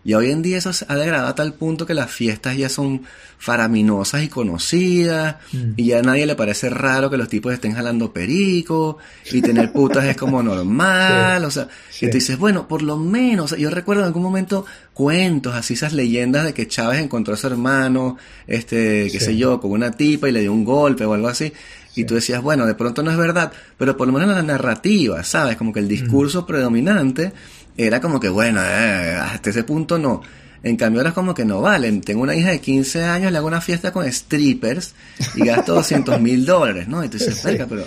Y 0.04 0.12
hoy 0.14 0.30
en 0.30 0.42
día 0.42 0.58
eso 0.58 0.70
ha 0.88 0.96
degradado 0.96 1.28
a 1.28 1.34
tal 1.34 1.54
punto 1.54 1.86
que 1.86 1.94
las 1.94 2.10
fiestas 2.10 2.56
ya 2.58 2.68
son 2.68 3.02
faraminosas 3.38 4.22
y 4.22 4.28
conocidas, 4.28 5.36
Mm. 5.52 5.72
y 5.76 5.86
ya 5.86 5.98
a 5.98 6.02
nadie 6.02 6.26
le 6.26 6.34
parece 6.34 6.70
raro 6.70 7.10
que 7.10 7.16
los 7.16 7.28
tipos 7.28 7.52
estén 7.52 7.72
jalando 7.74 8.12
perico, 8.12 8.98
y 9.32 9.40
tener 9.42 9.72
putas 9.72 10.04
es 10.04 10.16
como 10.16 10.42
normal, 10.42 11.40
Sí, 11.42 11.46
o 11.46 11.50
sea, 11.50 11.68
sí. 11.90 12.06
y 12.06 12.10
tú 12.10 12.14
dices, 12.16 12.38
bueno, 12.38 12.68
por 12.68 12.82
lo 12.82 12.96
menos, 12.96 13.56
yo 13.56 13.70
recuerdo 13.70 14.02
en 14.02 14.06
algún 14.08 14.22
momento 14.22 14.64
cuentos, 14.92 15.54
así 15.54 15.74
esas 15.74 15.92
leyendas 15.92 16.44
de 16.44 16.54
que 16.54 16.68
Chávez 16.68 17.00
encontró 17.00 17.34
a 17.34 17.36
su 17.36 17.46
hermano, 17.46 18.16
este, 18.46 19.04
qué 19.10 19.18
Sí. 19.18 19.26
sé 19.26 19.36
yo, 19.36 19.60
con 19.60 19.72
una 19.72 19.90
tipa 19.92 20.28
y 20.28 20.32
le 20.32 20.40
dio 20.40 20.52
un 20.52 20.64
golpe 20.64 21.04
o 21.04 21.12
algo 21.14 21.28
así, 21.28 21.52
y 21.96 22.04
tú 22.04 22.14
decías, 22.14 22.42
bueno, 22.42 22.66
de 22.66 22.74
pronto 22.74 23.02
no 23.02 23.10
es 23.10 23.16
verdad, 23.16 23.52
pero 23.78 23.96
por 23.96 24.06
lo 24.08 24.12
menos 24.12 24.28
la 24.34 24.42
narrativa, 24.42 25.22
¿sabes? 25.22 25.56
Como 25.56 25.72
que 25.72 25.80
el 25.80 25.88
discurso 25.88 26.44
predominante 26.46 27.32
era 27.76 28.00
como 28.00 28.20
que, 28.20 28.28
bueno, 28.28 28.60
eh, 28.62 29.14
hasta 29.20 29.50
ese 29.50 29.64
punto 29.64 29.98
no. 29.98 30.22
En 30.62 30.76
cambio 30.76 31.00
ahora 31.00 31.10
es 31.10 31.14
como 31.14 31.34
que 31.34 31.44
no 31.44 31.60
valen. 31.60 32.00
Tengo 32.00 32.22
una 32.22 32.34
hija 32.34 32.50
de 32.50 32.60
15 32.60 33.04
años, 33.04 33.30
le 33.32 33.38
hago 33.38 33.46
una 33.46 33.60
fiesta 33.60 33.92
con 33.92 34.10
strippers 34.10 34.94
y 35.34 35.44
gasto 35.44 35.74
200 35.76 36.20
mil 36.20 36.46
dólares, 36.46 36.88
¿no? 36.88 37.04
Y 37.04 37.08
tú 37.08 37.18
dices, 37.18 37.36
Sí. 37.36 37.58
pero, 37.68 37.84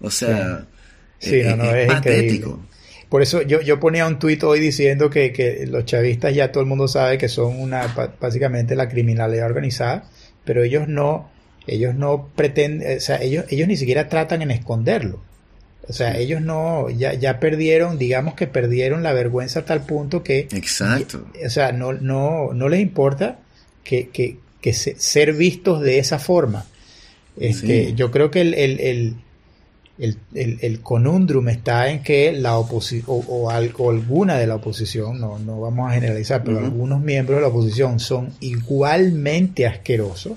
o 0.00 0.10
sea, 0.10 0.64
Sí, 1.18 1.42
no, 1.44 1.56
no, 1.56 1.74
es 1.74 1.86
patético. 1.86 2.64
Por 3.08 3.22
eso 3.22 3.42
yo, 3.42 3.60
yo 3.60 3.78
ponía 3.78 4.06
un 4.06 4.18
tuit 4.18 4.42
hoy 4.42 4.58
diciendo 4.60 5.10
que, 5.10 5.32
que 5.32 5.66
los 5.66 5.84
chavistas 5.84 6.34
ya 6.34 6.50
todo 6.50 6.62
el 6.62 6.68
mundo 6.68 6.88
sabe 6.88 7.18
que 7.18 7.28
son 7.28 7.58
una 7.60 7.86
básicamente 8.20 8.74
la 8.74 8.88
criminalidad 8.88 9.46
organizada, 9.46 10.10
pero 10.44 10.62
ellos 10.64 10.88
no, 10.88 11.30
ellos 11.66 11.94
no 11.94 12.30
pretenden, 12.34 12.96
o 12.96 13.00
sea, 13.00 13.22
ellos, 13.22 13.44
ellos 13.48 13.68
ni 13.68 13.76
siquiera 13.76 14.08
tratan 14.08 14.42
en 14.42 14.50
esconderlo. 14.50 15.22
O 15.88 15.92
sea, 15.92 16.16
ellos 16.18 16.40
no, 16.40 16.90
ya, 16.90 17.14
ya 17.14 17.38
perdieron, 17.38 17.96
digamos 17.98 18.34
que 18.34 18.46
perdieron 18.48 19.02
la 19.04 19.12
vergüenza 19.12 19.60
a 19.60 19.64
tal 19.64 19.84
punto 19.86 20.22
que, 20.24 20.48
Exacto. 20.52 21.24
o 21.44 21.48
sea, 21.50 21.70
no, 21.72 21.92
no, 21.92 22.52
no 22.52 22.68
les 22.68 22.80
importa 22.80 23.38
que, 23.84 24.08
que, 24.08 24.38
que 24.60 24.72
se- 24.72 24.96
ser 24.98 25.32
vistos 25.32 25.80
de 25.82 25.98
esa 26.00 26.18
forma. 26.18 26.66
Este, 27.38 27.86
Sí. 27.88 27.94
Yo 27.94 28.10
creo 28.10 28.30
que 28.32 28.40
el, 28.40 28.54
el, 28.54 28.80
el, 28.80 29.14
el, 29.98 30.18
el- 30.34 30.58
el 30.60 30.80
conundrum 30.80 31.48
está 31.50 31.88
en 31.90 32.02
que 32.02 32.32
la 32.32 32.58
oposición, 32.58 33.04
o, 33.08 33.18
o 33.28 33.50
al- 33.50 33.72
o 33.78 33.90
alguna 33.90 34.38
de 34.38 34.46
la 34.48 34.56
oposición, 34.56 35.20
no, 35.20 35.38
no 35.38 35.60
vamos 35.60 35.88
a 35.90 35.94
generalizar, 35.94 36.42
pero 36.42 36.58
algunos 36.58 37.00
miembros 37.00 37.36
de 37.38 37.42
la 37.42 37.48
oposición 37.48 38.00
son 38.00 38.32
igualmente 38.40 39.66
asquerosos, 39.66 40.32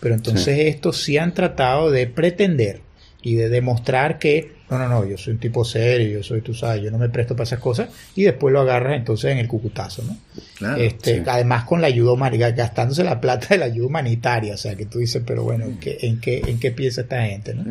pero 0.00 0.14
entonces 0.14 0.58
estos 0.60 1.02
sí 1.02 1.18
han 1.18 1.34
tratado 1.34 1.90
de 1.90 2.06
pretender 2.06 2.80
y 3.24 3.34
de 3.34 3.48
demostrar 3.48 4.18
que 4.20 4.52
no, 4.70 4.78
no, 4.78 4.88
no, 4.88 5.04
yo 5.04 5.18
soy 5.18 5.34
un 5.34 5.38
tipo 5.40 5.64
serio, 5.64 6.18
yo 6.18 6.22
soy, 6.22 6.40
tú 6.40 6.54
sabes, 6.54 6.82
yo 6.82 6.90
no 6.90 6.98
me 6.98 7.08
presto 7.08 7.34
para 7.34 7.44
esas 7.44 7.58
cosas, 7.58 7.88
y 8.14 8.22
después 8.24 8.52
lo 8.52 8.60
agarras 8.60 8.96
entonces 8.96 9.30
en 9.32 9.38
el 9.38 9.46
cucutazo, 9.48 10.02
¿no? 10.04 10.16
Claro. 10.56 10.76
este, 10.82 11.16
sí. 11.18 11.22
Además 11.26 11.64
con 11.64 11.80
la 11.80 11.86
ayuda 11.88 12.12
humanitaria, 12.12 12.54
gastándose 12.56 13.02
la 13.04 13.20
plata 13.20 13.48
de 13.50 13.58
la 13.58 13.64
ayuda 13.66 13.86
humanitaria, 13.88 14.54
o 14.54 14.56
sea, 14.56 14.74
que 14.74 14.86
tú 14.86 14.98
dices, 15.00 15.22
pero 15.26 15.42
bueno, 15.42 15.64
¿en 15.66 15.78
qué, 15.78 15.98
en 16.02 16.20
qué, 16.20 16.42
en 16.46 16.58
qué 16.58 16.70
piensa 16.70 17.02
esta 17.02 17.22
gente, 17.24 17.54
no? 17.54 17.64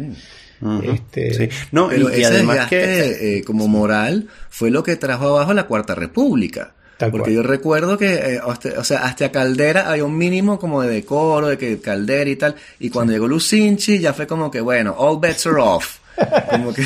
Sí. 0.82 0.88
Este- 0.94 1.34
Sí. 1.34 1.50
No, 1.72 1.88
y, 1.92 1.96
Pero 1.96 2.10
y 2.18 2.22
ese 2.22 2.26
además 2.26 2.68
que... 2.70 3.38
eh, 3.38 3.44
como 3.44 3.68
moral 3.68 4.28
fue 4.50 4.72
lo 4.72 4.84
que 4.84 4.96
trajo 4.96 5.28
abajo 5.28 5.54
la 5.54 5.68
Cuarta 5.68 5.94
República. 5.96 6.74
Tal 7.04 7.12
Porque 7.12 7.32
cual. 7.32 7.36
yo 7.36 7.44
recuerdo 7.44 7.98
que, 7.98 8.14
eh, 8.14 8.40
hasta- 8.46 8.80
o 8.80 8.84
sea, 8.84 9.00
hasta 9.06 9.32
Caldera 9.32 9.90
había 9.90 10.06
un 10.06 10.18
mínimo 10.18 10.60
como 10.60 10.82
de 10.82 10.90
decoro, 10.94 11.48
de 11.48 11.58
que 11.58 11.80
Caldera 11.82 12.30
y 12.30 12.36
tal. 12.36 12.56
Y 12.80 12.90
cuando 12.90 13.14
llegó 13.14 13.28
Lucinchi 13.28 14.00
ya 14.00 14.14
fue 14.14 14.28
como 14.28 14.50
que, 14.52 14.62
bueno, 14.62 14.94
all 14.98 15.20
bets 15.20 15.48
are 15.48 15.60
off. 15.62 16.00
Como 16.52 16.72
que... 16.74 16.84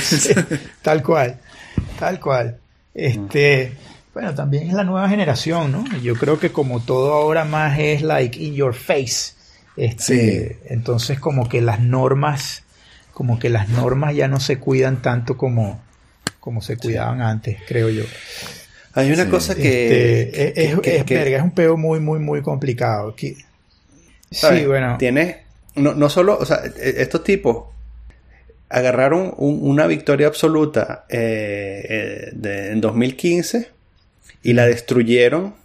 Tal 0.82 1.04
cual, 1.04 1.38
tal 2.00 2.18
cual. 2.20 2.58
Este, 2.94 3.74
bueno, 4.14 4.34
también 4.34 4.68
es 4.68 4.74
la 4.74 4.86
nueva 4.86 5.10
generación, 5.10 5.72
¿no? 5.72 5.84
Yo 6.02 6.16
creo 6.16 6.40
que 6.40 6.52
como 6.52 6.80
todo 6.80 7.12
ahora 7.14 7.44
más 7.44 7.78
es 7.78 8.02
like 8.04 8.42
in 8.42 8.56
your 8.56 8.74
face. 8.74 9.34
Este, 9.76 10.60
entonces 10.70 11.20
como 11.20 11.48
que 11.50 11.62
las 11.62 11.80
normas, 11.82 12.64
como 13.14 13.38
que 13.38 13.50
las 13.50 13.68
normas 13.70 14.16
ya 14.16 14.28
no 14.30 14.40
se 14.40 14.58
cuidan 14.60 15.02
tanto 15.02 15.36
como, 15.38 15.82
como 16.40 16.62
se 16.62 16.78
cuidaban 16.78 17.22
antes, 17.22 17.58
creo 17.68 17.90
yo. 17.90 18.04
Hay 18.98 19.12
una 19.12 19.26
Sí. 19.26 19.30
cosa 19.30 19.56
que... 19.56 20.22
Este, 20.24 20.32
que- 20.54 20.64
es, 20.64 20.80
que- 20.80 20.96
es- 20.98 21.04
que- 21.06 21.16
verga, 21.16 21.38
es 21.38 21.44
un 21.44 21.52
peo 21.52 21.78
muy, 21.78 22.00
muy, 22.00 22.20
muy 22.20 22.42
complicado. 22.42 23.16
¿sabes? 24.32 24.60
Sí, 24.62 24.66
bueno. 24.66 24.96
Tiene, 24.98 25.44
no, 25.76 25.94
no 25.94 26.10
solo, 26.10 26.38
o 26.38 26.46
sea, 26.46 26.62
e- 26.66 26.96
estos 27.02 27.24
tipos 27.24 27.66
agarraron 28.70 29.34
un- 29.38 29.60
una 29.62 29.88
victoria 29.88 30.28
absoluta 30.28 31.06
eh, 31.10 31.86
eh, 31.90 32.30
de- 32.34 32.72
en 32.72 32.82
2015 32.82 33.70
y 34.44 34.54
la 34.54 34.66
destruyeron 34.66 35.56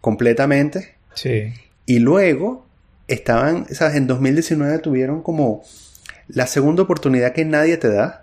completamente 0.00 0.94
Sí, 1.14 1.52
y 1.86 1.98
luego 1.98 2.66
estaban, 3.08 3.66
¿sabes? 3.74 3.96
En 3.96 4.06
2019 4.06 4.78
tuvieron 4.78 5.22
como 5.22 5.62
la 6.28 6.46
segunda 6.46 6.82
oportunidad 6.82 7.32
que 7.32 7.44
nadie 7.44 7.76
te 7.76 7.88
da 7.90 8.19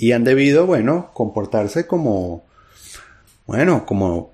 y 0.00 0.12
han 0.12 0.24
debido, 0.24 0.64
bueno, 0.64 1.10
comportarse 1.12 1.86
como, 1.86 2.42
bueno, 3.46 3.84
como 3.84 4.32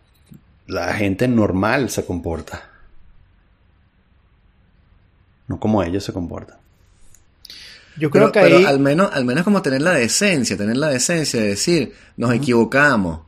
la 0.69 0.95
gente 0.95 1.27
normal 1.27 1.91
se 1.91 2.07
comporta. 2.07 2.71
No 5.49 5.59
como 5.59 5.83
ellos 5.83 6.05
se 6.05 6.13
comportan. 6.13 6.57
yo 7.97 8.11
creo 8.13 8.31
Pero, 8.31 8.33
que 8.33 8.55
pero 8.55 8.69
al 8.69 8.79
menos, 8.79 9.11
al 9.13 9.25
menos 9.25 9.43
como 9.43 9.61
tener 9.61 9.83
la 9.83 9.95
decencia, 9.95 10.57
tener 10.57 10.77
la 10.77 10.89
decencia 10.89 11.41
de 11.41 11.49
decir, 11.49 11.93
nos 12.17 12.33
equivocamos. 12.33 13.23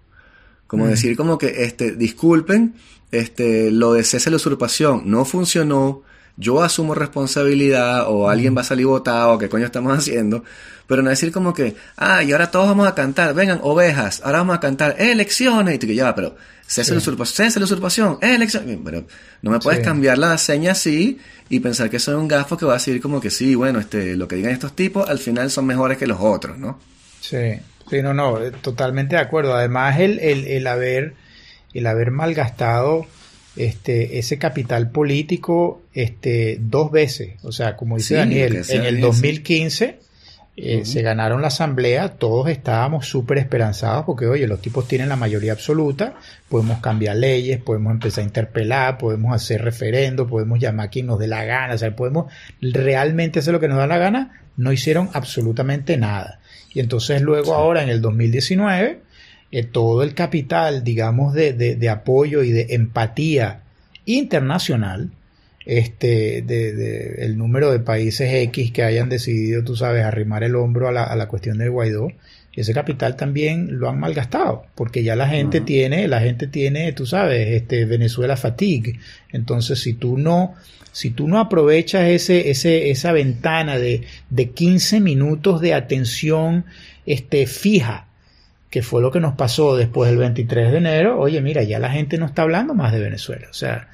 Como 0.69 0.87
decir 0.87 1.17
como 1.17 1.39
que, 1.39 1.65
este, 1.65 1.97
disculpen, 1.97 2.77
este, 3.11 3.73
lo 3.73 3.95
de 3.95 4.05
cese 4.05 4.31
la 4.31 4.37
usurpación 4.37 5.11
no 5.11 5.25
funcionó, 5.25 6.03
yo 6.39 6.63
asumo 6.63 6.95
responsabilidad, 6.95 8.05
o 8.09 8.29
alguien 8.31 8.57
va 8.57 8.63
a 8.63 8.65
salir 8.65 8.87
votado, 8.87 9.37
qué 9.39 9.49
coño 9.49 9.67
estamos 9.67 9.93
haciendo, 9.99 10.45
pero 10.87 11.03
no 11.03 11.11
decir 11.11 11.33
como 11.33 11.53
que, 11.53 11.77
ah, 11.97 12.23
y 12.23 12.33
ahora 12.33 12.51
todos 12.51 12.69
vamos 12.69 12.89
a 12.89 12.95
cantar, 12.95 13.35
vengan, 13.35 13.61
ovejas, 13.63 14.23
ahora 14.25 14.39
vamos 14.39 14.57
a 14.57 14.61
cantar 14.61 14.97
elecciones, 14.99 15.75
y 15.75 15.79
tú 15.79 15.87
que 15.87 15.95
ya, 15.95 16.15
pero 16.15 16.37
cese 16.67 16.93
la 16.95 17.01
Sí. 17.01 17.09
usurpación, 17.09 17.47
cese 17.49 17.59
la 17.59 17.65
usurpación, 17.65 18.19
elecciones, 18.23 18.79
pero 18.85 19.05
no 19.43 19.51
me 19.51 19.59
puedes 19.59 19.81
Sí. 19.81 19.85
cambiar 19.85 20.17
la 20.19 20.37
seña 20.39 20.73
así 20.73 21.19
y 21.49 21.61
pensar 21.61 21.91
que 21.91 21.99
soy 21.99 22.15
un 22.15 22.29
gafo 22.29 22.57
que 22.57 22.65
va 22.67 22.73
a 22.73 22.77
decir 22.77 23.01
como 23.01 23.21
que 23.21 23.31
sí, 23.31 23.55
bueno, 23.55 23.79
este, 23.81 24.17
lo 24.17 24.29
que 24.29 24.37
digan 24.37 24.53
estos 24.53 24.75
tipos 24.77 25.09
al 25.09 25.19
final 25.19 25.51
son 25.51 25.67
mejores 25.67 25.99
que 25.99 26.07
los 26.07 26.19
otros, 26.21 26.57
¿no? 26.59 26.79
Sí, 27.21 27.55
sí, 27.91 28.03
no, 28.03 28.15
no, 28.15 28.41
eh, 28.43 28.53
totalmente 28.63 29.17
de 29.17 29.23
acuerdo. 29.23 29.55
Además, 29.55 29.99
el, 29.99 30.19
el, 30.21 30.47
el 30.47 30.67
haber, 30.67 31.15
el 31.75 31.87
haber 31.87 32.11
malgastado 32.11 33.07
este, 33.57 34.19
ese 34.19 34.39
capital 34.39 34.91
político 34.91 35.83
este, 35.95 36.59
dos 36.61 36.91
veces. 36.91 37.35
O 37.43 37.53
sea, 37.53 37.77
como 37.77 37.97
dice 37.97 38.09
Sí, 38.09 38.15
Daniel, 38.15 38.63
en 38.69 38.85
el 38.85 38.97
bien, 38.97 38.97
sí. 38.97 39.01
2015 39.01 39.99
eh, 40.61 40.85
se 40.85 41.03
ganaron 41.03 41.41
la 41.41 41.49
asamblea, 41.49 42.15
todos 42.15 42.49
estábamos 42.49 43.07
súper 43.07 43.39
esperanzados 43.39 44.05
porque, 44.05 44.27
oye, 44.27 44.49
los 44.49 44.61
tipos 44.61 44.89
tienen 44.89 45.09
la 45.09 45.15
mayoría 45.15 45.53
absoluta, 45.53 46.15
podemos 46.49 46.81
cambiar 46.81 47.17
leyes, 47.17 47.63
podemos 47.63 47.93
empezar 47.93 48.23
a 48.23 48.27
interpelar, 48.27 48.99
podemos 48.99 49.33
hacer 49.33 49.63
referendo, 49.63 50.27
podemos 50.27 50.59
llamar 50.59 50.87
a 50.87 50.91
quien 50.91 51.07
nos 51.07 51.21
dé 51.21 51.29
la 51.29 51.45
gana, 51.45 51.75
o 51.75 51.79
sea, 51.79 51.95
podemos 51.95 52.33
realmente 52.61 53.39
hacer 53.39 53.53
lo 53.53 53.61
que 53.61 53.69
nos 53.69 53.79
da 53.79 53.87
la 53.87 53.99
gana, 53.99 54.43
no 54.57 54.73
hicieron 54.73 55.09
absolutamente 55.13 55.97
nada. 55.97 56.41
Y 56.75 56.81
entonces 56.81 57.23
luego 57.23 57.55
ahora 57.55 57.85
en 57.85 57.89
el 57.89 58.01
2019, 58.01 58.99
eh, 59.51 59.63
todo 59.65 60.03
el 60.03 60.15
capital, 60.15 60.85
digamos, 60.85 61.35
de, 61.35 61.53
de, 61.53 61.77
de 61.77 61.89
apoyo 61.89 62.43
y 62.43 62.53
de 62.53 62.67
empatía 62.71 63.63
internacional, 64.05 65.11
este, 65.65 66.43
de, 66.43 66.73
de 66.73 67.25
el 67.27 67.37
número 67.37 67.71
de 67.71 67.81
países 67.81 68.33
X 68.33 68.73
que 68.73 68.83
hayan 68.83 69.09
decidido, 69.09 69.65
tú 69.65 69.77
sabes, 69.77 70.05
arrimar 70.05 70.43
el 70.45 70.57
hombro 70.57 70.89
a 70.89 70.93
la, 70.93 71.05
a 71.05 71.17
la 71.17 71.29
cuestión 71.29 71.59
del 71.59 71.71
Guaidó, 71.71 72.09
ese 72.61 72.75
capital 72.75 73.15
también 73.15 73.79
lo 73.79 73.89
han 73.89 74.01
malgastado, 74.01 74.67
porque 74.75 75.05
ya 75.05 75.15
la 75.15 75.29
gente 75.29 75.59
Ujú. 75.59 75.67
tiene, 75.67 76.09
la 76.09 76.21
gente 76.21 76.49
tiene, 76.49 76.93
tú 76.93 77.07
sabes, 77.07 77.49
este 77.49 77.85
Venezuela 77.85 78.37
fatigue. 78.37 78.99
Entonces, 79.31 79.79
si 79.81 79.95
tú 79.95 80.19
no, 80.19 80.55
si 80.91 81.11
tú 81.11 81.29
no 81.29 81.39
aprovechas 81.39 82.09
ese, 82.09 82.51
ese, 82.51 82.91
esa 82.91 83.13
ventana 83.13 83.79
de, 83.79 84.03
de 84.31 84.51
15 84.51 85.01
minutos 85.01 85.61
de 85.61 85.75
atención 85.75 86.65
este, 87.07 87.47
fija, 87.47 88.08
que 88.71 88.83
fue 88.83 89.01
lo 89.01 89.11
que 89.11 89.21
nos 89.21 89.35
pasó 89.35 89.77
después 89.77 90.11
del 90.11 90.19
23 90.19 90.73
de 90.73 90.79
enero, 90.79 91.19
oye, 91.19 91.41
mira, 91.41 91.63
ya 91.63 91.79
la 91.79 91.91
gente 91.91 92.19
no 92.19 92.27
está 92.27 92.43
hablando 92.43 92.75
más 92.75 92.93
de 92.93 93.01
Venezuela. 93.01 93.47
O 93.51 93.55
sea. 93.55 93.89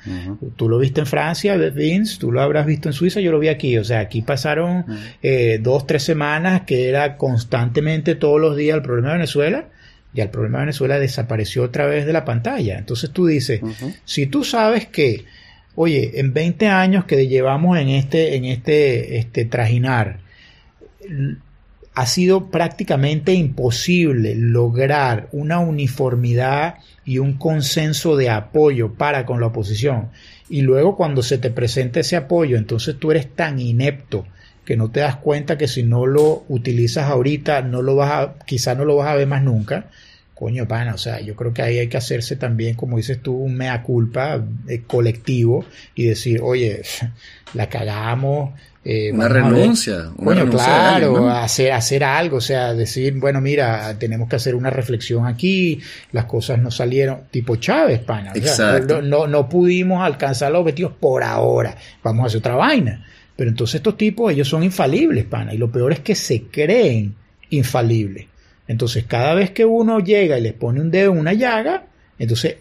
Tú 0.57 0.69
lo 0.69 0.79
viste 0.79 1.01
en 1.01 1.07
Francia, 1.07 1.57
Vince, 1.57 2.19
tú 2.19 2.33
lo 2.33 2.41
habrás 2.41 2.67
visto 2.67 2.89
en 2.89 2.93
Suiza, 2.93 3.21
yo 3.21 3.31
lo 3.31 3.39
vi 3.39 3.49
aquí. 3.49 3.79
O 3.79 3.85
sea, 3.85 4.01
aquí 4.01 4.23
pasaron 4.23 4.85
eh, 5.23 5.61
dos, 5.63 5.87
tres 5.87 6.03
semanas 6.03 6.63
que 6.63 6.89
era 6.89 7.17
constantemente 7.17 8.17
todos 8.17 8.41
los 8.41 8.57
días 8.57 8.77
el 8.77 8.83
problema 8.83 9.09
de 9.09 9.15
Venezuela 9.15 9.69
y 10.13 10.21
el 10.21 10.31
problema 10.31 10.59
de 10.59 10.67
Venezuela 10.67 10.99
desapareció 10.99 11.63
otra 11.65 11.87
vez 11.87 12.07
de 12.07 12.13
la 12.13 12.25
pantalla. 12.25 12.79
Entonces 12.79 13.11
tú 13.11 13.27
dices, 13.27 13.61
si 14.05 14.27
tú 14.27 14.45
sabes 14.45 14.87
que, 14.87 15.25
oye, 15.77 16.19
en 16.21 16.33
20 16.33 16.69
años 16.69 17.05
que 17.05 17.29
llevamos 17.29 17.79
en 17.79 17.89
este, 17.89 18.37
en 18.37 18.45
este, 18.45 19.19
este 19.19 19.45
trajinar, 19.45 20.19
ha 21.95 22.07
sido 22.07 22.51
prácticamente 22.51 23.35
imposible 23.35 24.35
lograr 24.35 25.29
una 25.33 25.61
uniformidad 25.61 26.77
y 27.05 27.19
un 27.19 27.35
consenso 27.35 28.17
de 28.17 28.31
apoyo 28.31 28.95
para 28.95 29.25
con 29.25 29.41
la 29.41 29.47
oposición. 29.47 30.09
Y 30.49 30.63
luego 30.63 30.97
cuando 30.97 31.23
se 31.23 31.39
te 31.39 31.51
presenta 31.51 32.01
ese 32.01 32.17
apoyo, 32.17 32.57
entonces 32.57 32.97
tú 32.99 33.13
eres 33.13 33.33
tan 33.35 33.61
inepto 33.61 34.27
que 34.65 34.77
no 34.77 34.91
te 34.91 35.01
das 35.01 35.17
cuenta 35.17 35.57
que 35.57 35.69
si 35.69 35.83
no 35.83 36.07
lo 36.07 36.45
utilizas 36.49 37.11
ahorita, 37.11 37.63
no 37.63 37.83
lo 37.83 37.97
vas 37.97 38.11
a, 38.11 38.35
quizá 38.45 38.75
no 38.75 38.85
lo 38.85 38.97
vas 38.97 39.09
a 39.09 39.15
ver 39.15 39.27
más 39.27 39.43
nunca. 39.43 39.91
Coño, 40.35 40.67
pana, 40.67 40.95
o 40.95 40.99
sea, 40.99 41.21
yo 41.21 41.37
creo 41.37 41.55
que 41.55 41.63
ahí 41.63 41.79
hay 41.79 41.87
que 41.87 41.97
hacerse 41.97 42.35
también, 42.35 42.75
como 42.75 42.97
dices 42.97 43.23
tú, 43.23 43.37
un 43.37 43.55
mea 43.55 43.83
culpa 43.85 44.45
eh, 44.67 44.83
colectivo 44.85 45.65
y 45.95 46.07
decir, 46.07 46.41
oye, 46.43 46.83
la 47.55 47.69
cagamos, 47.69 48.51
eh, 48.85 49.11
una 49.13 49.29
renuncia. 49.29 50.11
bueno, 50.17 50.49
claro, 50.51 51.31
hacer, 51.31 51.73
hacer 51.73 52.05
algo, 52.05 52.37
o 52.37 52.41
sea, 52.41 52.75
decir, 52.75 53.15
bueno, 53.15 53.41
mira, 53.41 53.99
tenemos 53.99 54.29
que 54.29 54.37
hacer 54.37 54.55
una 54.55 54.69
reflexión 54.69 55.27
aquí, 55.27 55.81
las 56.13 56.27
cosas 56.27 56.59
no 56.59 56.71
salieron, 56.71 57.23
tipo 57.31 57.57
Chávez, 57.57 58.01
pana. 58.01 58.33
Exacto. 58.35 59.01
no, 59.01 59.27
no, 59.27 59.49
pudimos 59.49 60.05
alcanzar 60.05 60.53
los 60.53 60.61
objetivos 60.61 60.93
por 61.01 61.23
ahora, 61.23 61.77
vamos 62.03 62.25
a 62.25 62.27
hacer 62.27 62.39
otra 62.41 62.57
vaina. 62.57 63.07
Pero 63.37 63.51
entonces 63.51 63.77
estos 63.77 63.97
tipos, 63.97 64.33
ellos 64.33 64.49
son 64.49 64.63
infalibles, 64.63 65.25
pana, 65.25 65.55
y 65.55 65.59
lo 65.59 65.73
peor 65.73 65.93
es 65.93 66.01
que 66.01 66.15
se 66.15 66.43
creen 66.43 67.15
infalibles. 67.51 68.27
Entonces, 68.69 69.05
cada 69.05 69.35
vez 69.35 69.51
que 69.51 69.65
uno 69.65 70.01
llega 70.01 70.39
y 70.39 70.43
les 70.43 70.53
pone 70.53 70.81
un 70.81 70.91
dedo 70.91 71.13
en 71.13 71.19
una 71.19 71.33
llaga, 71.33 71.87
entonces 72.19 72.57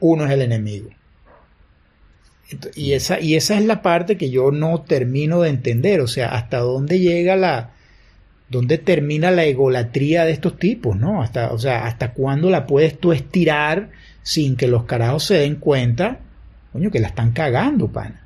uno 0.00 0.26
es 0.26 0.30
el 0.30 0.42
enemigo. 0.42 0.90
Y 2.74 2.92
esa, 2.92 3.20
y 3.20 3.34
esa 3.34 3.58
es 3.58 3.64
la 3.64 3.82
parte 3.82 4.16
que 4.16 4.30
yo 4.30 4.52
no 4.52 4.82
termino 4.82 5.40
de 5.40 5.50
entender, 5.50 6.00
o 6.00 6.06
sea, 6.06 6.28
hasta 6.28 6.58
dónde 6.58 7.00
llega 7.00 7.34
la, 7.34 7.72
dónde 8.48 8.78
termina 8.78 9.30
la 9.30 9.44
egolatría 9.44 10.24
de 10.24 10.32
estos 10.32 10.58
tipos, 10.58 10.96
¿no? 10.96 11.22
Hasta, 11.22 11.52
o 11.52 11.58
sea, 11.58 11.86
hasta 11.86 12.12
cuándo 12.12 12.50
la 12.50 12.66
puedes 12.66 12.98
tú 12.98 13.12
estirar 13.12 13.90
sin 14.22 14.56
que 14.56 14.68
los 14.68 14.84
carajos 14.84 15.24
se 15.24 15.34
den 15.34 15.56
cuenta, 15.56 16.20
coño, 16.72 16.90
que 16.90 17.00
la 17.00 17.08
están 17.08 17.32
cagando, 17.32 17.88
pana. 17.88 18.22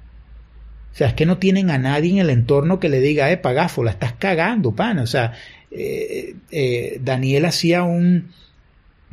O 0.93 0.97
sea, 0.97 1.09
es 1.09 1.15
que 1.15 1.25
no 1.25 1.39
tienen 1.39 1.71
a 1.71 1.79
nadie 1.79 2.11
en 2.11 2.19
el 2.19 2.31
entorno 2.31 2.81
que 2.81 2.89
le 2.89 3.01
diga, 3.01 3.31
eh, 3.31 3.37
pagafo, 3.37 3.85
la 3.85 3.93
estás 3.93 4.15
cagando, 4.15 4.73
pana. 4.73 5.03
O 5.03 5.07
sea, 5.07 5.33
eh, 5.71 6.35
eh, 6.51 7.01
Daniel 7.03 7.47
hacía 7.47 7.85
un 7.85 8.33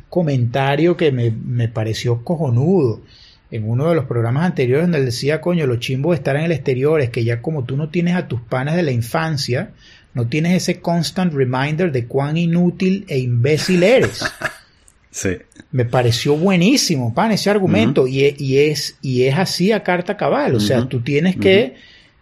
comentario 0.08 0.96
que 0.96 1.12
me, 1.12 1.30
me 1.30 1.68
pareció 1.68 2.24
cojonudo 2.24 3.02
en 3.50 3.68
uno 3.68 3.88
de 3.88 3.94
los 3.94 4.04
programas 4.04 4.44
anteriores 4.44 4.84
donde 4.84 4.98
él 4.98 5.04
decía, 5.06 5.40
coño, 5.40 5.66
lo 5.66 5.76
chimbo 5.76 6.10
de 6.10 6.16
estar 6.16 6.36
en 6.36 6.44
el 6.44 6.52
exterior 6.52 7.00
es 7.00 7.10
que 7.10 7.24
ya 7.24 7.40
como 7.40 7.64
tú 7.64 7.76
no 7.76 7.88
tienes 7.88 8.14
a 8.14 8.28
tus 8.28 8.40
panas 8.40 8.76
de 8.76 8.82
la 8.82 8.92
infancia, 8.92 9.70
no 10.14 10.26
tienes 10.26 10.54
ese 10.54 10.80
constant 10.80 11.32
reminder 11.32 11.92
de 11.92 12.06
cuán 12.06 12.36
inútil 12.36 13.04
e 13.08 13.18
imbécil 13.18 13.82
eres. 13.82 14.24
sí. 15.10 15.30
Me 15.70 15.84
pareció 15.84 16.36
buenísimo, 16.36 17.14
pan, 17.14 17.32
ese 17.32 17.50
argumento. 17.50 18.06
y, 18.06 18.24
es, 18.24 18.96
y 19.02 19.24
es 19.24 19.38
así 19.38 19.72
a 19.72 19.82
carta 19.82 20.16
cabal. 20.16 20.54
O 20.54 20.60
sea, 20.60 20.88
tú 20.88 21.00
tienes 21.00 21.36
que 21.36 21.76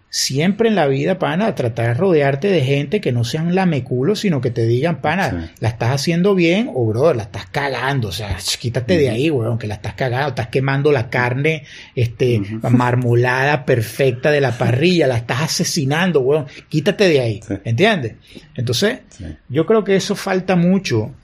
siempre 0.09 0.68
en 0.68 0.76
la 0.76 0.86
vida, 0.86 1.18
pana, 1.18 1.54
tratar 1.54 1.88
de 1.88 1.94
rodearte 1.94 2.48
de 2.48 2.62
gente 2.62 3.00
que 3.00 3.12
no 3.12 3.24
sean 3.24 3.54
lameculos, 3.54 4.20
sino 4.20 4.40
que 4.40 4.50
te 4.50 4.66
digan, 4.66 5.00
pana, 5.00 5.52
la 5.61 5.68
estás 5.68 5.90
haciendo 5.90 6.34
bien 6.34 6.70
o, 6.72 6.86
bro, 6.86 7.12
la 7.12 7.24
estás 7.24 7.46
cagando. 7.46 8.09
O 8.09 8.12
sea, 8.12 8.36
quítate 8.59 8.96
de 8.96 9.11
ahí, 9.11 9.30
weón, 9.30 9.59
que 9.59 9.66
la 9.66 9.74
estás 9.74 9.94
cagando. 9.94 10.28
Estás 10.28 10.48
quemando 10.48 10.92
la 10.92 11.11
carne 11.11 11.64
este, 11.94 12.40
marmolada, 12.62 13.64
perfecta 13.66 14.30
de 14.30 14.40
la 14.40 14.57
parrilla. 14.57 15.07
La 15.07 15.18
estás 15.18 15.42
asesinando, 15.42 16.20
weón. 16.20 16.46
Quítate 16.68 17.09
de 17.09 17.20
ahí. 17.20 17.40
¿Entiendes? 17.64 18.14
Entonces, 18.54 19.00
yo 19.48 19.66
creo 19.66 19.84
que 19.84 19.96
eso 19.96 20.14
falta 20.14 20.57
mucho. 20.57 21.14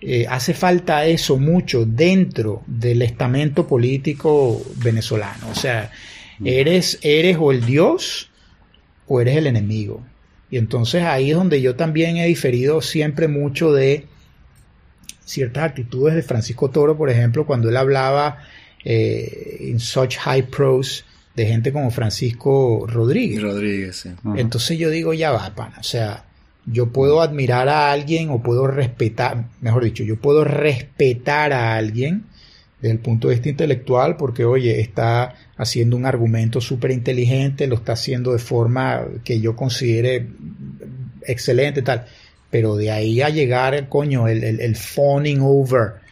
Eh, 0.00 0.26
hace 0.28 0.52
falta 0.52 1.06
eso 1.06 1.38
mucho 1.38 1.86
dentro 1.86 2.64
del 2.66 3.02
estamento 3.02 3.68
político 3.68 4.60
venezolano. 4.76 5.48
O 5.50 5.54
sea, 5.54 5.92
eres, 6.44 6.98
eres 7.02 7.36
o 7.38 7.52
el 7.52 7.64
Dios 7.64 8.28
o 9.12 9.20
eres 9.20 9.36
el 9.36 9.46
enemigo. 9.46 10.02
Y 10.50 10.56
entonces 10.56 11.02
ahí 11.02 11.30
es 11.30 11.36
donde 11.36 11.60
yo 11.60 11.76
también 11.76 12.16
he 12.16 12.26
diferido 12.26 12.80
siempre 12.80 13.28
mucho 13.28 13.72
de 13.72 14.06
ciertas 15.24 15.64
actitudes 15.64 16.14
de 16.14 16.22
Francisco 16.22 16.70
Toro, 16.70 16.96
por 16.96 17.10
ejemplo, 17.10 17.44
cuando 17.44 17.68
él 17.68 17.76
hablaba 17.76 18.38
eh, 18.84 19.58
en 19.60 19.80
such 19.80 20.16
high 20.16 20.44
pros 20.44 21.04
de 21.36 21.46
gente 21.46 21.72
como 21.72 21.90
Francisco 21.90 22.86
Rodríguez. 22.86 23.42
Rodríguez, 23.42 23.96
sí. 23.96 24.10
Entonces 24.36 24.78
yo 24.78 24.88
digo, 24.88 25.12
ya 25.12 25.30
va, 25.30 25.54
pana, 25.54 25.76
o 25.78 25.82
sea, 25.82 26.24
yo 26.64 26.88
puedo 26.88 27.20
admirar 27.20 27.68
a 27.68 27.92
alguien 27.92 28.30
o 28.30 28.42
puedo 28.42 28.66
respetar, 28.66 29.44
mejor 29.60 29.84
dicho, 29.84 30.04
yo 30.04 30.16
puedo 30.16 30.44
respetar 30.44 31.52
a 31.52 31.74
alguien 31.76 32.24
desde 32.80 32.92
el 32.92 32.98
punto 32.98 33.28
de 33.28 33.34
vista 33.34 33.50
intelectual 33.50 34.16
porque, 34.16 34.46
oye, 34.46 34.80
está 34.80 35.34
haciendo 35.62 35.96
un 35.96 36.06
argumento 36.06 36.60
súper 36.60 36.90
inteligente, 36.90 37.66
lo 37.66 37.76
está 37.76 37.92
haciendo 37.92 38.32
de 38.32 38.38
forma 38.38 39.04
que 39.24 39.40
yo 39.40 39.56
considere 39.56 40.26
excelente, 41.26 41.82
tal. 41.82 42.06
Pero 42.50 42.76
de 42.76 42.90
ahí 42.90 43.22
a 43.22 43.30
llegar, 43.30 43.88
coño, 43.88 44.28
el, 44.28 44.44
el, 44.44 44.60
el 44.60 44.76
fawning 44.76 45.40
over 45.40 46.02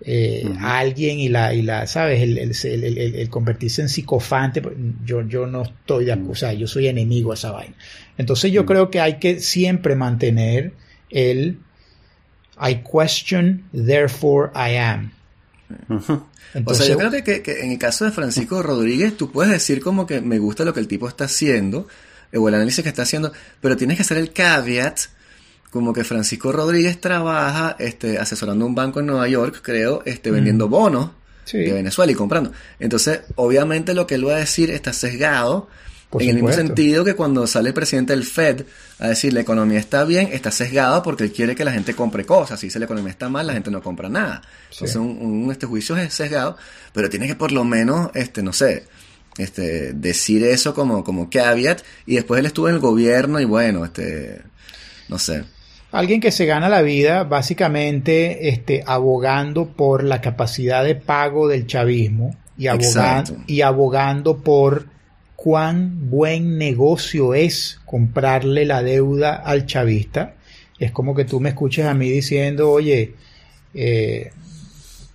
eh, 0.00 0.48
a 0.60 0.78
alguien 0.78 1.18
y 1.18 1.28
la, 1.28 1.52
y 1.52 1.62
la 1.62 1.86
¿sabes? 1.88 2.22
El, 2.22 2.38
el, 2.38 3.28
convertirse 3.28 3.82
en 3.82 3.88
psicofante, 3.88 4.62
pues, 4.62 4.76
yo, 5.04 5.26
yo 5.26 5.46
no 5.46 5.62
estoy 5.62 6.04
de 6.04 6.12
acuerdo, 6.12 6.32
o 6.32 6.36
sea, 6.36 6.52
yo 6.52 6.68
soy 6.68 6.86
enemigo 6.86 7.32
a 7.32 7.34
esa 7.34 7.50
vaina. 7.50 7.74
Entonces 8.16 8.52
yo 8.52 8.64
creo 8.64 8.90
que 8.90 9.00
hay 9.00 9.14
que 9.14 9.40
siempre 9.40 9.96
mantener 9.96 10.72
el 11.10 11.58
I 12.60 12.76
question, 12.76 13.64
therefore 13.72 14.50
I 14.54 14.76
am 14.76 15.17
o 16.64 16.74
sea, 16.74 16.86
yo 16.86 16.96
creo 16.98 17.10
que, 17.10 17.42
en 17.62 17.72
el 17.72 17.78
caso 17.78 18.04
de 18.04 18.10
Francisco 18.10 18.62
Rodríguez, 18.62 19.16
tú 19.16 19.30
puedes 19.30 19.52
decir 19.52 19.80
como 19.80 20.06
que 20.06 20.20
me 20.20 20.38
gusta 20.38 20.64
lo 20.64 20.72
que 20.72 20.80
el 20.80 20.88
tipo 20.88 21.08
está 21.08 21.24
haciendo, 21.24 21.86
o 22.34 22.48
el 22.48 22.54
análisis 22.54 22.82
que 22.82 22.88
está 22.88 23.02
haciendo, 23.02 23.32
pero 23.60 23.76
tienes 23.76 23.96
que 23.96 24.02
hacer 24.02 24.18
el 24.18 24.32
caveat 24.32 25.00
como 25.70 25.92
que 25.92 26.04
Francisco 26.04 26.50
Rodríguez 26.50 27.00
trabaja 27.00 27.76
este, 27.78 28.18
asesorando 28.18 28.64
un 28.64 28.74
banco 28.74 29.00
en 29.00 29.06
Nueva 29.06 29.28
York, 29.28 29.60
creo, 29.62 30.02
este, 30.06 30.30
vendiendo 30.30 30.68
bonos 30.68 31.10
de 31.52 31.72
Venezuela 31.72 32.12
y 32.12 32.14
comprando. 32.14 32.52
Entonces, 32.78 33.20
obviamente 33.36 33.94
lo 33.94 34.06
que 34.06 34.16
él 34.16 34.26
va 34.26 34.36
a 34.36 34.38
decir 34.38 34.70
está 34.70 34.92
sesgado 34.92 35.68
en 36.12 36.28
el 36.28 36.34
mismo 36.36 36.52
sentido 36.52 37.04
que 37.04 37.14
cuando 37.14 37.46
sale 37.46 37.68
el 37.68 37.74
presidente 37.74 38.14
del 38.14 38.24
Fed 38.24 38.64
a 38.98 39.08
decir 39.08 39.32
la 39.32 39.40
economía 39.40 39.78
está 39.78 40.04
bien, 40.04 40.30
está 40.32 40.50
sesgado 40.50 41.02
porque 41.02 41.24
él 41.24 41.32
quiere 41.32 41.54
que 41.54 41.64
la 41.64 41.72
gente 41.72 41.94
compre 41.94 42.24
cosas. 42.24 42.58
Si 42.58 42.70
la 42.70 42.86
economía 42.86 43.10
está 43.10 43.28
mal, 43.28 43.46
la 43.46 43.52
gente 43.52 43.70
no 43.70 43.82
compra 43.82 44.08
nada. 44.08 44.42
Entonces 44.72 44.96
un, 44.96 45.48
este 45.52 45.66
juicio 45.66 45.96
es 45.96 46.14
sesgado, 46.14 46.56
pero 46.92 47.10
tiene 47.10 47.26
que 47.26 47.34
por 47.34 47.52
lo 47.52 47.64
menos, 47.64 48.10
este, 48.14 48.42
no 48.42 48.54
sé, 48.54 48.84
este, 49.36 49.92
decir 49.92 50.44
eso 50.44 50.74
como, 50.74 51.04
como 51.04 51.28
caveat. 51.28 51.82
Y 52.06 52.14
después 52.14 52.40
él 52.40 52.46
estuvo 52.46 52.68
en 52.68 52.76
el 52.76 52.80
gobierno 52.80 53.38
y 53.38 53.44
bueno, 53.44 53.84
este, 53.84 54.40
no 55.08 55.18
sé. 55.18 55.44
Alguien 55.92 56.20
que 56.20 56.32
se 56.32 56.46
gana 56.46 56.70
la 56.70 56.82
vida 56.82 57.24
básicamente 57.24 58.48
este, 58.48 58.82
abogando 58.86 59.68
por 59.68 60.04
la 60.04 60.20
capacidad 60.22 60.84
de 60.84 60.94
pago 60.94 61.48
del 61.48 61.66
chavismo 61.66 62.34
y 62.58 62.66
abogando, 62.66 63.36
y 63.46 63.60
abogando 63.60 64.38
por 64.38 64.86
cuán 65.38 66.10
buen 66.10 66.58
negocio 66.58 67.32
es 67.32 67.78
comprarle 67.84 68.64
la 68.64 68.82
deuda 68.82 69.36
al 69.36 69.66
chavista. 69.66 70.34
Es 70.80 70.90
como 70.90 71.14
que 71.14 71.24
tú 71.24 71.38
me 71.38 71.50
escuches 71.50 71.86
a 71.86 71.94
mí 71.94 72.10
diciendo, 72.10 72.72
oye, 72.72 73.14
eh, 73.72 74.32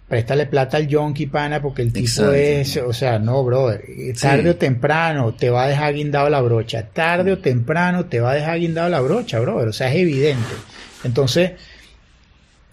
préstale 0.07 0.45
plata 0.45 0.77
al 0.77 0.87
yonki 0.87 1.25
pana 1.25 1.61
porque 1.61 1.81
el 1.81 1.91
tipo 1.91 2.31
es, 2.31 2.77
o 2.77 2.93
sea, 2.93 3.19
no, 3.19 3.43
brother, 3.43 3.83
tarde 4.17 4.51
o 4.51 4.55
temprano 4.55 5.33
te 5.33 5.49
va 5.49 5.65
a 5.65 5.67
dejar 5.67 5.93
guindado 5.93 6.29
la 6.29 6.39
brocha, 6.39 6.87
tarde 6.87 7.33
o 7.33 7.39
temprano 7.39 8.05
te 8.05 8.21
va 8.21 8.31
a 8.31 8.35
dejar 8.35 8.59
guindado 8.59 8.87
la 8.87 9.01
brocha, 9.01 9.41
brother, 9.41 9.67
o 9.67 9.73
sea, 9.73 9.89
es 9.89 9.97
evidente. 9.97 10.53
Entonces, 11.03 11.51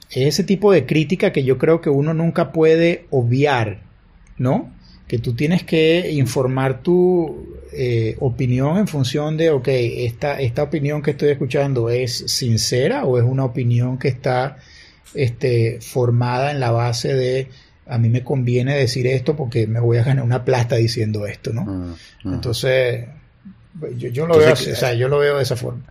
es 0.09 0.29
ese 0.29 0.45
tipo 0.45 0.70
de 0.70 0.87
crítica 0.87 1.33
que 1.33 1.43
yo 1.43 1.59
creo 1.59 1.81
que 1.81 1.91
uno 1.91 2.15
nunca 2.15 2.53
puede 2.53 3.07
obviar, 3.11 3.81
¿no? 4.39 4.70
Que 5.11 5.19
tú 5.19 5.35
tienes 5.35 5.65
que 5.65 6.12
informar 6.12 6.85
tu 6.85 7.57
eh, 7.73 8.16
opinión 8.20 8.77
en 8.77 8.87
función 8.87 9.37
de, 9.37 9.51
ok, 9.51 9.66
esta, 9.66 10.41
esta 10.41 10.62
opinión 10.62 11.03
que 11.03 11.11
estoy 11.11 11.31
escuchando 11.31 11.91
es 11.91 12.16
sincera 12.28 13.05
o 13.05 13.19
es 13.19 13.24
una 13.24 13.45
opinión 13.45 13.99
que 13.99 14.07
está 14.07 14.59
este, 15.12 15.81
formada 15.81 16.53
en 16.53 16.61
la 16.61 16.70
base 16.70 17.12
de, 17.12 17.49
a 17.89 17.99
mí 17.99 18.09
me 18.09 18.23
conviene 18.23 18.77
decir 18.77 19.09
esto 19.09 19.35
porque 19.35 19.66
me 19.66 19.81
voy 19.81 19.99
a 19.99 20.05
ganar 20.05 20.24
una 20.24 20.45
plata 20.45 20.77
diciendo 20.77 21.27
esto, 21.27 21.53
¿no? 21.53 21.62
Mm, 21.65 21.95
mm. 22.23 22.35
Entonces, 22.35 23.09
yo, 23.97 24.28
lo 24.28 24.39
veo 24.39 24.53
o 24.53 24.57
sea, 24.57 24.95
yo 24.95 25.09
lo 25.09 25.19
veo 25.19 25.39
de 25.39 25.43
esa 25.43 25.57
forma. 25.57 25.82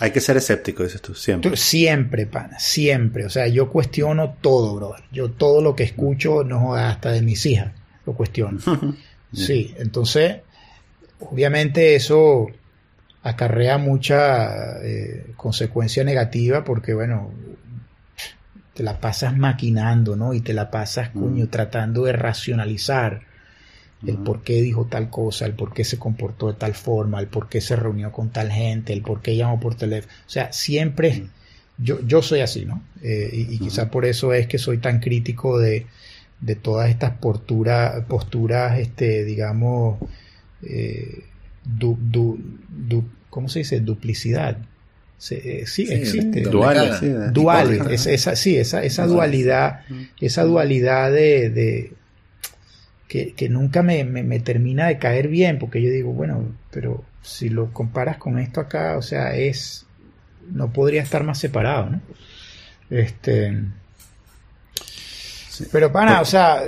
Hay 0.00 0.10
que 0.10 0.20
ser 0.20 0.36
escéptico, 0.36 0.82
dices 0.82 1.00
tú, 1.00 1.14
siempre. 1.14 1.56
siempre, 1.56 2.26
pana, 2.26 2.58
siempre. 2.58 3.24
O 3.24 3.30
sea, 3.30 3.46
yo 3.46 3.70
cuestiono 3.70 4.34
todo, 4.40 4.74
brother. 4.74 5.04
Yo 5.12 5.30
todo 5.30 5.62
lo 5.62 5.76
que 5.76 5.84
escucho, 5.84 6.42
no 6.42 6.74
hasta 6.74 7.12
de 7.12 7.22
mis 7.22 7.46
hijas 7.46 7.77
cuestión. 8.14 8.60
Sí, 9.30 9.74
entonces, 9.76 10.36
obviamente 11.20 11.94
eso 11.94 12.46
acarrea 13.22 13.76
mucha 13.76 14.82
eh, 14.82 15.32
consecuencia 15.36 16.02
negativa 16.02 16.64
porque, 16.64 16.94
bueno, 16.94 17.30
te 18.72 18.82
la 18.82 19.00
pasas 19.00 19.36
maquinando, 19.36 20.16
¿no? 20.16 20.32
Y 20.32 20.40
te 20.40 20.54
la 20.54 20.70
pasas, 20.70 21.10
coño, 21.10 21.48
tratando 21.48 22.04
de 22.04 22.14
racionalizar 22.14 23.20
el 24.06 24.16
por 24.18 24.42
qué 24.42 24.62
dijo 24.62 24.86
tal 24.86 25.10
cosa, 25.10 25.44
el 25.44 25.54
por 25.54 25.74
qué 25.74 25.84
se 25.84 25.98
comportó 25.98 26.46
de 26.46 26.54
tal 26.54 26.74
forma, 26.74 27.20
el 27.20 27.26
por 27.26 27.48
qué 27.48 27.60
se 27.60 27.76
reunió 27.76 28.12
con 28.12 28.30
tal 28.30 28.50
gente, 28.50 28.92
el 28.92 29.02
por 29.02 29.20
qué 29.20 29.36
llamó 29.36 29.58
por 29.58 29.74
teléfono. 29.74 30.12
O 30.26 30.30
sea, 30.30 30.52
siempre 30.52 31.26
yo, 31.78 32.00
yo 32.06 32.22
soy 32.22 32.40
así, 32.40 32.64
¿no? 32.64 32.82
Eh, 33.02 33.30
y, 33.32 33.58
quizás 33.58 33.88
por 33.88 34.04
eso 34.04 34.32
es 34.32 34.46
que 34.46 34.58
soy 34.58 34.78
tan 34.78 35.00
crítico 35.00 35.58
de, 35.58 35.86
de 36.40 36.54
todas 36.54 36.90
estas 36.90 37.12
posturas, 37.18 38.04
posturas 38.06 38.78
este, 38.78 39.24
digamos, 39.24 39.98
eh, 40.62 41.24
¿cómo 43.30 43.48
se 43.48 43.60
dice? 43.60 43.80
Duplicidad. 43.80 44.58
Eh, 45.30 45.64
sí, 45.66 45.88
existe. 45.90 46.42
Duales. 46.42 47.00
Duales. 47.32 48.06
esa, 48.06 48.36
sí, 48.36 48.56
esa, 48.56 48.84
esa 48.84 49.06
dualidad, 49.06 49.80
esa 50.20 50.44
dualidad 50.44 51.10
de, 51.10 51.92
que, 53.08 53.48
nunca 53.48 53.82
me, 53.82 54.04
me, 54.04 54.38
termina 54.38 54.86
de 54.86 54.98
caer 54.98 55.28
bien, 55.28 55.58
porque 55.58 55.82
yo 55.82 55.90
digo, 55.90 56.12
bueno, 56.12 56.54
pero 56.70 57.04
si 57.22 57.48
lo 57.48 57.72
comparas 57.72 58.18
con 58.18 58.38
esto 58.38 58.60
acá, 58.60 58.96
o 58.96 59.02
sea, 59.02 59.34
es, 59.34 59.86
no 60.52 60.72
podría 60.72 61.02
estar 61.02 61.24
más 61.24 61.38
separado, 61.38 61.90
¿no? 61.90 62.00
Este, 62.90 63.64
pero 65.72 65.92
pana, 65.92 66.20
o 66.20 66.24
sea, 66.24 66.62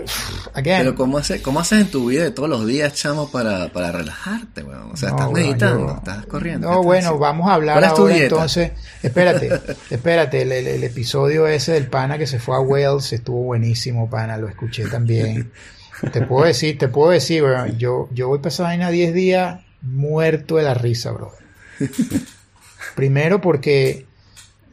Pero 0.54 0.94
¿cómo, 0.94 1.18
haces, 1.18 1.40
¿cómo 1.42 1.60
haces 1.60 1.80
en 1.80 1.90
tu 1.90 2.06
vida 2.06 2.24
de 2.24 2.30
todos 2.30 2.48
los 2.48 2.66
días, 2.66 2.92
chamo, 2.94 3.30
para, 3.30 3.68
para 3.72 3.92
relajarte, 3.92 4.62
weón? 4.62 4.92
O 4.92 4.96
sea, 4.96 5.10
estás 5.10 5.30
meditando, 5.30 5.94
estás 5.96 6.26
corriendo. 6.26 6.70
No, 6.70 6.82
bueno, 6.82 7.18
vamos 7.18 7.48
a 7.48 7.54
hablar 7.54 7.84
ahora 7.84 8.16
entonces. 8.16 8.72
Espérate, 9.02 9.50
espérate, 9.90 10.42
el, 10.42 10.84
episodio 10.84 11.46
ese 11.46 11.72
del 11.72 11.86
pana 11.86 12.18
que 12.18 12.26
se 12.26 12.38
fue 12.38 12.56
a 12.56 12.60
Wales 12.60 13.12
estuvo 13.12 13.42
buenísimo, 13.42 14.08
pana, 14.10 14.36
lo 14.36 14.48
escuché 14.48 14.86
también. 14.86 15.52
te 16.12 16.22
puedo 16.22 16.46
decir, 16.46 16.78
te 16.78 16.88
puedo 16.88 17.10
decir, 17.10 17.42
weón, 17.42 17.78
yo, 17.78 18.08
yo 18.12 18.28
voy 18.28 18.40
esa 18.44 18.64
vaina 18.64 18.90
10 18.90 19.14
días 19.14 19.60
muerto 19.82 20.56
de 20.56 20.62
la 20.62 20.74
risa, 20.74 21.12
bro. 21.12 21.32
Primero 22.94 23.40
porque 23.40 24.06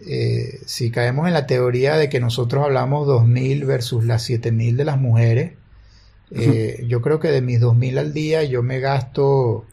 eh, 0.06 0.60
si 0.66 0.92
caemos 0.92 1.28
en 1.28 1.34
la 1.34 1.48
teoría 1.48 1.98
de 1.98 2.10
que 2.10 2.20
nosotros 2.20 2.64
hablamos 2.64 3.08
2.000 3.08 3.66
versus 3.66 4.06
las 4.06 4.30
7.000 4.30 4.76
de 4.76 4.86
las 4.86 4.98
mujeres, 5.00 5.54
eh, 6.32 6.86
yo 6.88 7.02
creo 7.02 7.20
que 7.20 7.30
de 7.30 7.42
mis 7.42 7.60
2.000 7.60 7.98
al 7.98 8.14
día 8.14 8.44
yo 8.44 8.62
me 8.62 8.80
gasto 8.80 9.66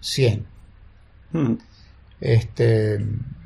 100. 0.00 0.46
Este, 2.20 2.98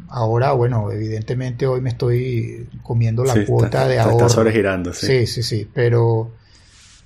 ahora, 0.09 0.53
bueno, 0.53 0.91
evidentemente 0.91 1.67
hoy 1.67 1.81
me 1.81 1.91
estoy 1.91 2.69
comiendo 2.83 3.25
la 3.25 3.45
cuota 3.45 3.87
de 3.87 3.99
ahorro. 3.99 4.13
Está 4.13 4.29
sobregirando, 4.29 4.95
sí. 4.95 5.07
Sí, 5.07 5.27
sí, 5.27 5.43
sí, 5.43 5.69
pero, 5.73 6.31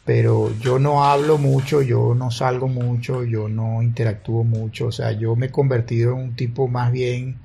pero 0.04 0.52
yo 0.60 0.78
no 0.78 1.04
hablo 1.04 1.38
mucho, 1.38 1.82
yo 1.82 2.14
no 2.14 2.30
salgo 2.30 2.68
mucho, 2.68 3.24
yo 3.24 3.48
no 3.48 3.82
interactúo 3.82 4.44
mucho, 4.44 4.86
o 4.86 4.92
sea, 4.92 5.12
yo 5.12 5.34
me 5.34 5.46
he 5.46 5.50
convertido 5.50 6.12
en 6.12 6.18
un 6.18 6.36
tipo 6.36 6.68
más 6.68 6.92
bien 6.92 7.36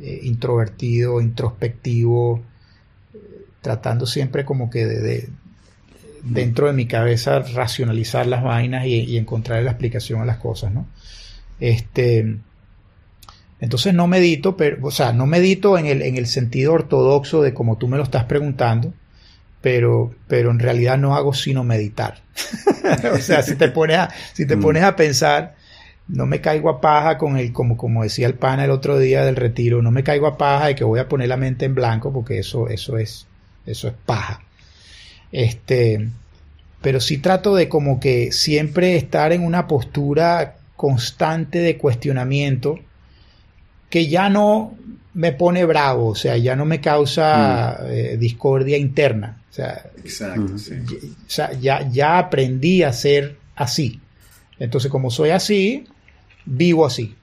eh, 0.00 0.20
introvertido, 0.24 1.20
introspectivo, 1.20 2.42
tratando 3.60 4.06
siempre 4.06 4.44
como 4.44 4.68
que 4.68 4.86
de, 4.86 5.28
dentro 6.22 6.66
de 6.66 6.72
mi 6.72 6.86
cabeza 6.86 7.40
racionalizar 7.40 8.26
las 8.26 8.42
vainas 8.42 8.86
y, 8.86 9.16
encontrar 9.16 9.62
la 9.62 9.70
explicación 9.70 10.20
a 10.20 10.24
las 10.24 10.38
cosas, 10.38 10.72
¿no? 10.72 10.86
Este, 11.60 12.38
entonces 13.60 13.94
no 13.94 14.06
medito, 14.06 14.56
pero, 14.56 14.86
o 14.86 14.90
sea, 14.90 15.12
no 15.12 15.26
medito 15.26 15.78
en 15.78 15.86
el, 15.86 16.02
en 16.02 16.16
el 16.16 16.26
sentido 16.26 16.72
ortodoxo 16.72 17.42
de 17.42 17.54
como 17.54 17.78
tú 17.78 17.88
me 17.88 17.96
lo 17.96 18.02
estás 18.02 18.24
preguntando, 18.24 18.92
pero, 19.60 20.14
pero 20.28 20.50
en 20.50 20.58
realidad 20.58 20.98
no 20.98 21.14
hago 21.14 21.32
sino 21.32 21.64
meditar. 21.64 22.22
o 23.14 23.18
sea, 23.18 23.42
si 23.42 23.54
te 23.54 23.68
pones 23.68 23.98
a, 23.98 24.10
si 24.32 24.46
te 24.46 24.56
mm. 24.56 24.60
pones 24.60 24.82
a 24.82 24.96
pensar, 24.96 25.54
no 26.08 26.26
me 26.26 26.40
caigo 26.40 26.68
a 26.68 26.80
paja 26.80 27.16
con 27.16 27.36
el, 27.36 27.52
como, 27.52 27.76
como 27.76 28.02
decía 28.02 28.26
el 28.26 28.34
pana 28.34 28.64
el 28.64 28.70
otro 28.70 28.98
día 28.98 29.24
del 29.24 29.36
retiro, 29.36 29.82
no 29.82 29.90
me 29.90 30.04
caigo 30.04 30.26
a 30.26 30.36
paja 30.36 30.66
de 30.66 30.74
que 30.74 30.84
voy 30.84 31.00
a 31.00 31.08
poner 31.08 31.28
la 31.28 31.36
mente 31.36 31.64
en 31.64 31.74
blanco 31.74 32.12
porque 32.12 32.38
eso, 32.38 32.68
eso 32.68 32.98
es, 32.98 33.26
eso 33.64 33.88
es 33.88 33.94
paja. 34.04 34.42
Este, 35.32 36.08
pero 36.82 37.00
sí 37.00 37.18
trato 37.18 37.54
de 37.54 37.68
como 37.68 37.98
que 37.98 38.32
siempre 38.32 38.96
estar 38.96 39.32
en 39.32 39.42
una 39.42 39.66
postura 39.66 40.56
constante 40.76 41.60
de 41.60 41.78
cuestionamiento 41.78 42.78
que 43.88 44.06
ya 44.08 44.28
no 44.28 44.76
me 45.14 45.32
pone 45.32 45.64
bravo, 45.64 46.08
o 46.08 46.14
sea, 46.14 46.36
ya 46.36 46.56
no 46.56 46.64
me 46.64 46.80
causa 46.80 47.78
mm. 47.80 47.86
eh, 47.90 48.16
discordia 48.18 48.76
interna. 48.76 49.40
O 49.50 49.54
sea, 49.54 49.90
Exacto, 49.98 50.54
o 50.54 50.58
sea 51.28 51.52
ya, 51.52 51.88
ya 51.88 52.18
aprendí 52.18 52.82
a 52.82 52.92
ser 52.92 53.38
así. 53.54 54.00
Entonces, 54.58 54.90
como 54.90 55.10
soy 55.10 55.30
así, 55.30 55.86
vivo 56.44 56.86
así. 56.86 57.14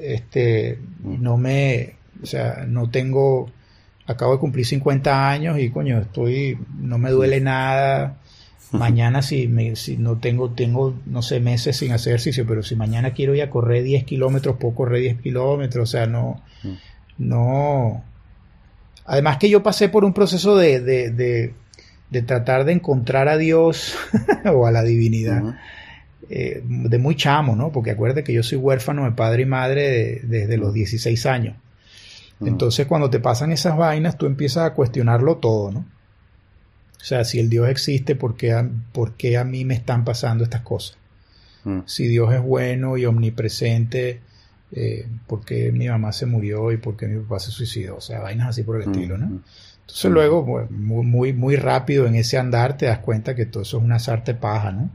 Este, 0.00 0.78
no 1.02 1.36
me, 1.36 1.94
o 2.22 2.26
sea, 2.26 2.64
no 2.68 2.90
tengo, 2.90 3.50
acabo 4.06 4.32
de 4.32 4.38
cumplir 4.38 4.66
50 4.66 5.30
años 5.30 5.58
y 5.58 5.70
coño, 5.70 5.98
estoy, 5.98 6.58
no 6.78 6.98
me 6.98 7.10
duele 7.10 7.40
nada. 7.40 8.18
Mañana 8.72 9.22
si, 9.22 9.46
me, 9.46 9.76
si 9.76 9.96
no 9.96 10.18
tengo, 10.18 10.50
tengo, 10.50 10.94
no 11.06 11.22
sé, 11.22 11.40
meses 11.40 11.76
sin 11.76 11.92
hacer 11.92 12.14
ejercicio, 12.14 12.44
pero 12.46 12.62
si 12.62 12.74
mañana 12.74 13.12
quiero 13.12 13.34
ir 13.34 13.42
a 13.42 13.50
correr 13.50 13.84
10 13.84 14.04
kilómetros, 14.04 14.56
puedo 14.58 14.74
correr 14.74 15.02
10 15.02 15.20
kilómetros, 15.22 15.88
o 15.88 15.92
sea, 15.92 16.06
no, 16.06 16.42
no. 17.16 18.02
Además 19.06 19.38
que 19.38 19.48
yo 19.48 19.62
pasé 19.62 19.88
por 19.88 20.04
un 20.04 20.12
proceso 20.12 20.56
de, 20.56 20.80
de, 20.80 21.10
de, 21.10 21.54
de 22.10 22.22
tratar 22.22 22.64
de 22.64 22.72
encontrar 22.72 23.28
a 23.28 23.36
Dios 23.36 23.96
o 24.52 24.66
a 24.66 24.72
la 24.72 24.82
divinidad. 24.82 25.54
Eh, 26.28 26.60
de 26.64 26.98
muy 26.98 27.14
chamo, 27.14 27.54
¿no? 27.54 27.70
Porque 27.70 27.92
acuérdate 27.92 28.24
que 28.24 28.32
yo 28.32 28.42
soy 28.42 28.58
huérfano 28.58 29.04
de 29.04 29.12
padre 29.12 29.42
y 29.42 29.46
madre 29.46 30.20
desde 30.24 30.56
los 30.56 30.74
16 30.74 31.24
años. 31.26 31.56
Entonces 32.40 32.86
cuando 32.86 33.08
te 33.08 33.18
pasan 33.18 33.52
esas 33.52 33.76
vainas, 33.78 34.18
tú 34.18 34.26
empiezas 34.26 34.64
a 34.64 34.74
cuestionarlo 34.74 35.36
todo, 35.36 35.70
¿no? 35.70 35.78
O 35.80 37.04
sea, 37.04 37.24
si 37.24 37.38
el 37.38 37.48
Dios 37.48 37.68
existe, 37.68 38.16
¿por 38.16 38.36
qué 38.36 38.52
a, 38.52 38.68
por 38.92 39.12
qué 39.12 39.38
a 39.38 39.44
mí 39.44 39.64
me 39.64 39.74
están 39.74 40.04
pasando 40.04 40.44
estas 40.44 40.62
cosas? 40.62 40.98
Si 41.86 42.06
Dios 42.06 42.32
es 42.32 42.40
bueno 42.40 42.96
y 42.96 43.06
omnipresente, 43.06 44.20
eh, 44.70 45.08
¿por 45.26 45.44
qué 45.44 45.72
mi 45.72 45.88
mamá 45.88 46.12
se 46.12 46.24
murió 46.24 46.70
y 46.70 46.76
por 46.76 46.96
qué 46.96 47.08
mi 47.08 47.20
papá 47.22 47.40
se 47.40 47.50
suicidó? 47.50 47.96
O 47.96 48.00
sea, 48.00 48.20
vainas 48.20 48.50
así 48.50 48.62
por 48.62 48.76
el 48.76 48.88
estilo, 48.88 49.18
¿no? 49.18 49.42
Entonces 49.80 50.10
luego, 50.10 50.66
muy, 50.70 51.04
muy, 51.04 51.32
muy 51.32 51.56
rápido 51.56 52.06
en 52.06 52.14
ese 52.14 52.38
andar 52.38 52.76
te 52.76 52.86
das 52.86 52.98
cuenta 52.98 53.34
que 53.34 53.46
todo 53.46 53.62
eso 53.64 53.78
es 53.78 53.84
una 53.84 53.98
sarte 53.98 54.34
paja, 54.34 54.70
¿no? 54.72 54.90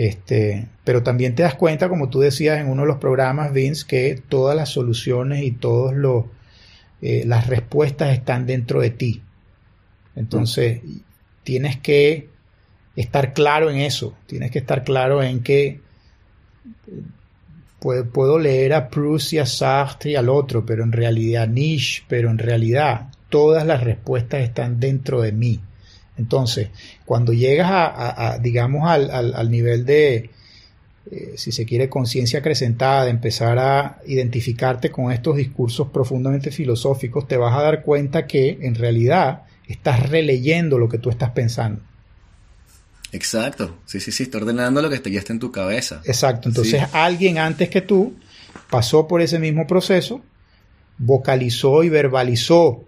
Este, 0.00 0.66
pero 0.82 1.02
también 1.02 1.34
te 1.34 1.42
das 1.42 1.56
cuenta, 1.56 1.90
como 1.90 2.08
tú 2.08 2.20
decías 2.20 2.58
en 2.58 2.68
uno 2.70 2.82
de 2.82 2.88
los 2.88 2.96
programas, 2.96 3.52
Vince, 3.52 3.84
que 3.86 4.22
todas 4.30 4.56
las 4.56 4.70
soluciones 4.70 5.42
y 5.44 5.50
todas 5.50 5.94
eh, 7.02 7.24
las 7.26 7.48
respuestas 7.48 8.14
están 8.14 8.46
dentro 8.46 8.80
de 8.80 8.88
ti. 8.88 9.20
Entonces, 10.16 10.80
tienes 11.42 11.76
que 11.76 12.30
estar 12.96 13.34
claro 13.34 13.70
en 13.70 13.76
eso, 13.76 14.16
tienes 14.24 14.50
que 14.50 14.60
estar 14.60 14.84
claro 14.84 15.22
en 15.22 15.42
que 15.42 15.66
eh, 15.66 15.82
puedo, 17.78 18.38
leer 18.38 18.72
a 18.72 18.88
Proust 18.88 19.34
y 19.34 19.38
a 19.38 19.44
Sartre 19.44 20.12
y 20.12 20.16
al 20.16 20.30
otro, 20.30 20.64
pero 20.64 20.82
en 20.82 20.92
realidad 20.92 21.46
Nietzsche, 21.46 22.04
pero 22.08 22.30
en 22.30 22.38
realidad 22.38 23.08
todas 23.28 23.66
las 23.66 23.84
respuestas 23.84 24.40
están 24.40 24.80
dentro 24.80 25.20
de 25.20 25.32
mí. 25.32 25.60
Entonces, 26.20 26.68
cuando 27.06 27.32
llegas 27.32 27.70
a, 27.70 28.38
digamos, 28.42 28.88
al, 28.88 29.50
nivel 29.50 29.86
de, 29.86 30.30
eh, 31.10 31.32
si 31.36 31.50
se 31.50 31.64
quiere, 31.64 31.88
conciencia 31.88 32.40
acrecentada, 32.40 33.04
de 33.04 33.10
empezar 33.10 33.58
a 33.58 34.00
identificarte 34.06 34.90
con 34.90 35.10
estos 35.12 35.36
discursos 35.36 35.88
profundamente 35.88 36.50
filosóficos, 36.50 37.26
te 37.26 37.38
vas 37.38 37.56
a 37.56 37.62
dar 37.62 37.82
cuenta 37.82 38.26
que 38.26 38.58
en 38.60 38.74
realidad 38.74 39.44
estás 39.66 40.10
releyendo 40.10 40.78
lo 40.78 40.90
que 40.90 40.98
tú 40.98 41.08
estás 41.08 41.30
pensando. 41.30 41.80
Exacto, 43.12 43.78
sí, 43.86 43.98
sí, 43.98 44.12
sí, 44.12 44.24
está 44.24 44.38
ordenando 44.38 44.82
lo 44.82 44.90
que 44.90 45.10
ya 45.10 45.18
está 45.18 45.32
en 45.32 45.40
tu 45.40 45.50
cabeza. 45.50 46.02
Exacto, 46.04 46.50
entonces 46.50 46.82
alguien 46.92 47.38
antes 47.38 47.70
que 47.70 47.80
tú 47.80 48.14
pasó 48.68 49.08
por 49.08 49.22
ese 49.22 49.38
mismo 49.38 49.66
proceso, 49.66 50.20
vocalizó 50.98 51.82
y 51.82 51.88
verbalizó 51.88 52.84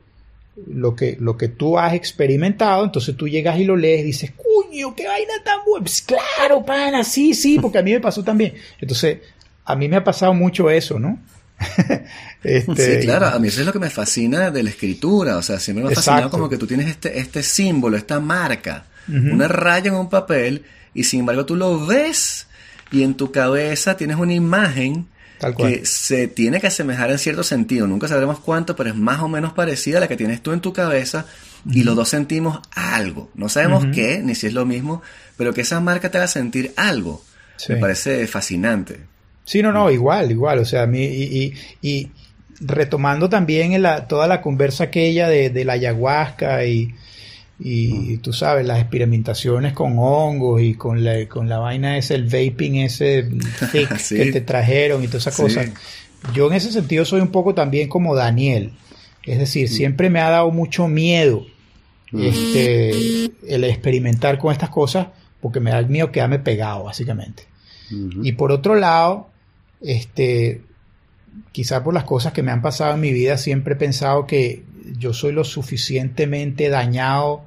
lo 0.67 0.95
que, 0.95 1.17
lo 1.19 1.37
que 1.37 1.49
tú 1.49 1.79
has 1.79 1.95
experimentado, 1.95 2.85
entonces 2.85 3.17
tú 3.17 3.29
llegas 3.29 3.59
y 3.59 3.65
lo 3.65 3.77
lees 3.77 4.01
y 4.01 4.05
dices, 4.05 4.33
cuño, 4.33 4.95
qué 4.95 5.07
vaina 5.07 5.33
tan 5.45 5.61
buena. 5.67 5.85
Pues 5.85 6.03
claro, 6.03 6.65
pana, 6.65 7.05
sí, 7.05 7.35
sí, 7.35 7.59
porque 7.59 7.79
a 7.79 7.83
mí 7.83 7.93
me 7.93 8.01
pasó 8.01 8.23
también. 8.23 8.55
Entonces, 8.81 9.19
a 9.65 9.77
mí 9.77 9.89
me 9.89 9.97
ha 9.97 10.05
pasado 10.05 10.35
mucho 10.35 10.71
eso, 10.71 10.99
¿no? 10.99 11.19
este, 12.43 13.01
sí, 13.01 13.07
claro, 13.07 13.27
a 13.27 13.39
mí 13.39 13.49
eso 13.49 13.61
es 13.61 13.67
lo 13.67 13.73
que 13.73 13.79
me 13.79 13.91
fascina 13.91 14.51
de 14.51 14.63
la 14.63 14.71
escritura, 14.71 15.37
o 15.37 15.43
sea, 15.43 15.61
siempre 15.61 15.85
me 15.85 15.93
ha 15.93 15.95
fascinado 15.95 16.31
como 16.31 16.49
que 16.49 16.59
tú 16.59 16.67
tienes 16.67 16.89
este, 16.89 17.19
este 17.19 17.43
símbolo, 17.43 17.97
esta 17.97 18.19
marca, 18.21 18.87
una 19.09 19.49
raya 19.49 19.89
en 19.89 19.95
un 19.95 20.09
papel, 20.09 20.65
y 20.95 21.05
sin 21.05 21.21
embargo 21.21 21.47
tú 21.47 21.57
lo 21.57 21.87
ves 21.87 22.47
y 22.91 23.03
en 23.03 23.15
tu 23.15 23.33
cabeza 23.33 23.97
tienes 23.97 24.17
una 24.17 24.35
imagen 24.35 25.07
Tal 25.43 25.55
cual. 25.55 25.73
que 25.73 25.87
se 25.87 26.29
tiene 26.29 26.61
que 26.61 26.69
asemejar 26.69 27.11
en 27.11 27.19
cierto 27.19 27.43
sentido. 27.43 27.89
Nunca 27.89 28.07
sabremos 28.07 28.39
cuánto, 28.39 28.77
pero 28.77 28.91
es 28.91 28.97
más 28.97 29.21
o 29.21 29.29
menos 29.29 29.53
parecida 29.53 29.99
a 29.99 30.01
la 30.01 30.07
que 30.07 30.17
tienes 30.17 30.41
tú 30.41 30.53
en 30.53 30.61
tu 30.61 30.73
cabeza 30.73 31.27
y 31.69 31.83
los 31.83 31.97
dos 31.97 32.09
sentimos 32.09 32.61
algo. 32.71 33.29
No 33.35 33.49
sabemos 33.49 33.85
qué, 33.93 34.21
ni 34.23 34.37
si 34.37 34.47
es 34.47 34.55
lo 34.55 34.65
mismo, 34.65 35.03
pero 35.37 35.53
que 35.53 35.63
esa 35.63 35.81
marca 35.81 36.13
te 36.13 36.19
haga 36.19 36.29
sentir 36.29 36.73
algo. 36.77 37.25
Sí. 37.57 37.73
Me 37.73 37.81
parece 37.81 38.25
fascinante. 38.29 39.01
Sí, 39.45 39.63
no, 39.63 39.73
no, 39.73 39.91
igual, 39.91 40.31
igual. 40.31 40.61
O 40.61 40.65
sea, 40.65 40.83
a 40.83 40.87
mí, 40.87 41.05
y, 41.05 41.25
y, 41.43 41.55
y 41.83 42.11
retomando 42.61 43.29
también 43.29 43.73
en 43.73 43.83
la, 43.83 44.07
toda 44.07 44.29
la 44.29 44.41
conversa 44.41 44.85
aquella 44.85 45.29
de, 45.29 45.51
de 45.51 45.65
la 45.65 45.73
ayahuasca 45.73 46.65
y, 46.65 46.95
y 47.65 48.17
tú 48.19 48.33
sabes, 48.33 48.67
las 48.67 48.81
experimentaciones 48.81 49.73
con 49.73 49.95
hongos 49.99 50.61
y 50.63 50.75
con 50.75 51.05
la, 51.05 51.27
con 51.29 51.49
la 51.49 51.59
vaina 51.59 51.97
ese, 51.97 52.15
el 52.17 52.25
vaping 52.25 52.77
ese 52.77 53.23
thick 53.73 53.97
Sí. 53.99 54.17
que 54.17 54.33
te 54.33 54.41
trajeron 54.41 55.03
y 55.05 55.07
todas 55.07 55.23
esas 55.29 55.37
Sí. 55.37 55.43
cosas. 55.43 55.71
Yo 56.35 56.49
en 56.49 56.55
ese 56.55 56.73
sentido 56.73 57.05
soy 57.05 57.21
un 57.21 57.29
poco 57.29 57.55
también 57.55 57.89
como 57.89 58.15
Daniel. 58.15 58.73
Es 59.25 59.39
decir, 59.39 59.69
siempre 59.69 60.11
me 60.11 60.21
ha 60.21 60.31
dado 60.31 60.51
mucho 60.51 60.89
miedo 60.89 61.47
este, 62.13 62.91
el 63.49 63.65
experimentar 63.65 64.39
con 64.39 64.53
estas 64.53 64.69
cosas 64.71 65.09
porque 65.41 65.61
me 65.61 65.71
da 65.71 65.83
miedo 65.83 66.11
quedarme 66.13 66.39
pegado, 66.39 66.85
básicamente. 66.85 67.45
Y 68.23 68.33
por 68.33 68.53
otro 68.53 68.75
lado, 68.75 69.29
este, 69.83 70.63
quizá 71.53 71.85
por 71.85 71.93
las 71.93 72.05
cosas 72.05 72.33
que 72.33 72.43
me 72.43 72.51
han 72.51 72.63
pasado 72.63 72.95
en 72.95 73.01
mi 73.01 73.13
vida, 73.13 73.37
siempre 73.37 73.75
he 73.75 73.77
pensado 73.77 74.27
que 74.27 74.63
yo 74.99 75.13
soy 75.13 75.33
lo 75.33 75.45
suficientemente 75.45 76.69
dañado 76.71 77.45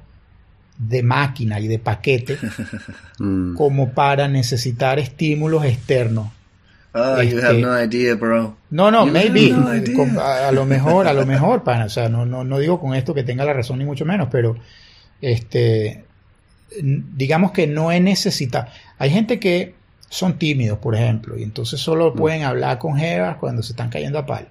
de 0.78 1.02
máquina 1.02 1.58
y 1.60 1.68
de 1.68 1.78
paquete 1.78 2.38
Mm. 3.18 3.54
como 3.54 3.90
para 3.92 4.28
necesitar 4.28 4.98
estímulos 4.98 5.64
externos. 5.64 6.28
Oh, 6.92 7.20
you 7.22 7.36
Este- 7.38 7.46
have 7.46 7.58
no 7.60 7.82
idea, 7.82 8.14
bro. 8.14 8.56
No, 8.70 8.90
no, 8.90 9.06
You 9.06 9.12
maybe. 9.12 9.50
no. 9.50 9.94
Con- 9.96 10.18
a, 10.18 10.48
a 10.48 10.52
lo 10.52 10.64
mejor, 10.74 11.06
a 11.08 11.12
lo 11.14 11.24
mejor, 11.26 11.62
pana. 11.64 11.86
O 11.86 11.88
sea, 11.90 12.08
no, 12.08 12.24
no, 12.26 12.44
no 12.44 12.58
digo 12.58 12.78
con 12.80 12.94
esto 12.94 13.12
que 13.14 13.22
tenga 13.22 13.44
la 13.44 13.52
razón 13.52 13.78
ni 13.78 13.84
mucho 13.84 14.04
menos, 14.04 14.28
pero 14.30 14.56
este, 15.20 16.04
digamos 16.80 17.52
que 17.52 17.66
no 17.66 17.90
he 17.92 18.00
necesitado. 18.00 18.66
Hay 18.98 19.10
gente 19.10 19.38
que 19.38 19.74
son 20.08 20.38
tímidos, 20.38 20.78
por 20.78 20.94
ejemplo, 20.94 21.36
y 21.38 21.42
entonces 21.42 21.80
solo 21.80 22.14
pueden 22.14 22.42
hablar 22.44 22.78
con 22.78 22.96
jevas 22.96 23.36
cuando 23.36 23.62
se 23.62 23.72
están 23.72 23.88
cayendo 23.90 24.18
a 24.18 24.26
palo. 24.26 24.46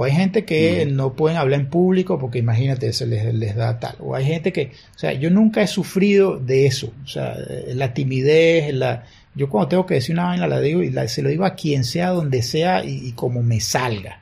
O 0.00 0.04
hay 0.04 0.12
gente 0.12 0.44
que 0.44 0.86
no 0.86 1.14
pueden 1.14 1.36
hablar 1.38 1.58
en 1.58 1.66
público 1.70 2.20
porque 2.20 2.38
imagínate, 2.38 2.92
se 2.92 3.04
les, 3.04 3.34
les 3.34 3.56
da 3.56 3.80
tal. 3.80 3.96
O 3.98 4.14
hay 4.14 4.24
gente 4.26 4.52
que, 4.52 4.70
o 4.94 4.98
sea, 4.98 5.12
yo 5.12 5.28
nunca 5.28 5.60
he 5.60 5.66
sufrido 5.66 6.38
de 6.38 6.66
eso. 6.66 6.92
O 7.02 7.08
sea, 7.08 7.34
eh, 7.34 7.72
la 7.74 7.92
timidez, 7.94 8.72
la, 8.72 9.04
yo 9.34 9.48
cuando 9.48 9.66
tengo 9.68 9.86
que 9.86 9.94
decir 9.94 10.14
una 10.14 10.26
vaina 10.26 10.46
la 10.46 10.60
digo 10.60 10.84
y 10.84 10.90
la- 10.90 11.08
se 11.08 11.20
lo 11.20 11.28
digo 11.30 11.44
a 11.44 11.54
quien 11.56 11.82
sea, 11.82 12.10
donde 12.10 12.42
sea 12.42 12.84
y, 12.84 13.08
y 13.08 13.12
como 13.12 13.42
me 13.42 13.58
salga. 13.58 14.20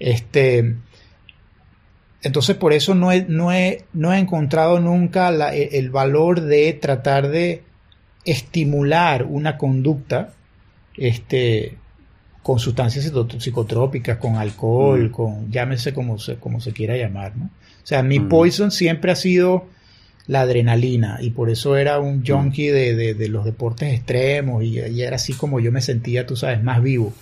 Este, 0.00 0.74
entonces 2.22 2.56
por 2.56 2.72
eso 2.72 2.96
no 2.96 3.12
he, 3.12 3.24
no 3.28 3.52
he, 3.52 3.84
no 3.92 4.12
he 4.12 4.18
encontrado 4.18 4.80
nunca 4.80 5.30
la- 5.30 5.54
e- 5.54 5.78
el 5.78 5.90
valor 5.90 6.40
de 6.40 6.72
tratar 6.72 7.28
de 7.28 7.62
estimular 8.24 9.24
una 9.24 9.58
conducta 9.58 10.32
este, 10.96 11.76
con 12.44 12.60
sustancias 12.60 13.04
psico- 13.06 13.40
psicotrópicas, 13.40 14.18
con 14.18 14.36
alcohol, 14.36 15.08
Mm. 15.08 15.10
con 15.10 15.50
llámese 15.50 15.92
como 15.92 16.18
se, 16.20 16.36
como 16.36 16.60
se 16.60 16.72
quiera 16.72 16.96
llamar. 16.96 17.36
¿no? 17.36 17.46
O 17.46 17.86
sea, 17.86 18.02
mi 18.04 18.20
Mm. 18.20 18.28
poison 18.28 18.70
siempre 18.70 19.10
ha 19.10 19.16
sido 19.16 19.64
la 20.26 20.42
adrenalina 20.42 21.18
y 21.20 21.30
por 21.30 21.48
eso 21.50 21.76
era 21.76 21.98
un 21.98 22.24
junkie 22.24 22.68
de, 22.68 22.94
de- 22.94 23.14
de 23.14 23.28
los 23.28 23.44
deportes 23.44 23.92
extremos 23.94 24.62
y, 24.62 24.78
y 24.78 25.02
era 25.02 25.16
así 25.16 25.32
como 25.32 25.58
yo 25.58 25.72
me 25.72 25.80
sentía, 25.80 26.26
tú 26.26 26.36
sabes, 26.36 26.62
más 26.62 26.82
vivo. 26.82 27.12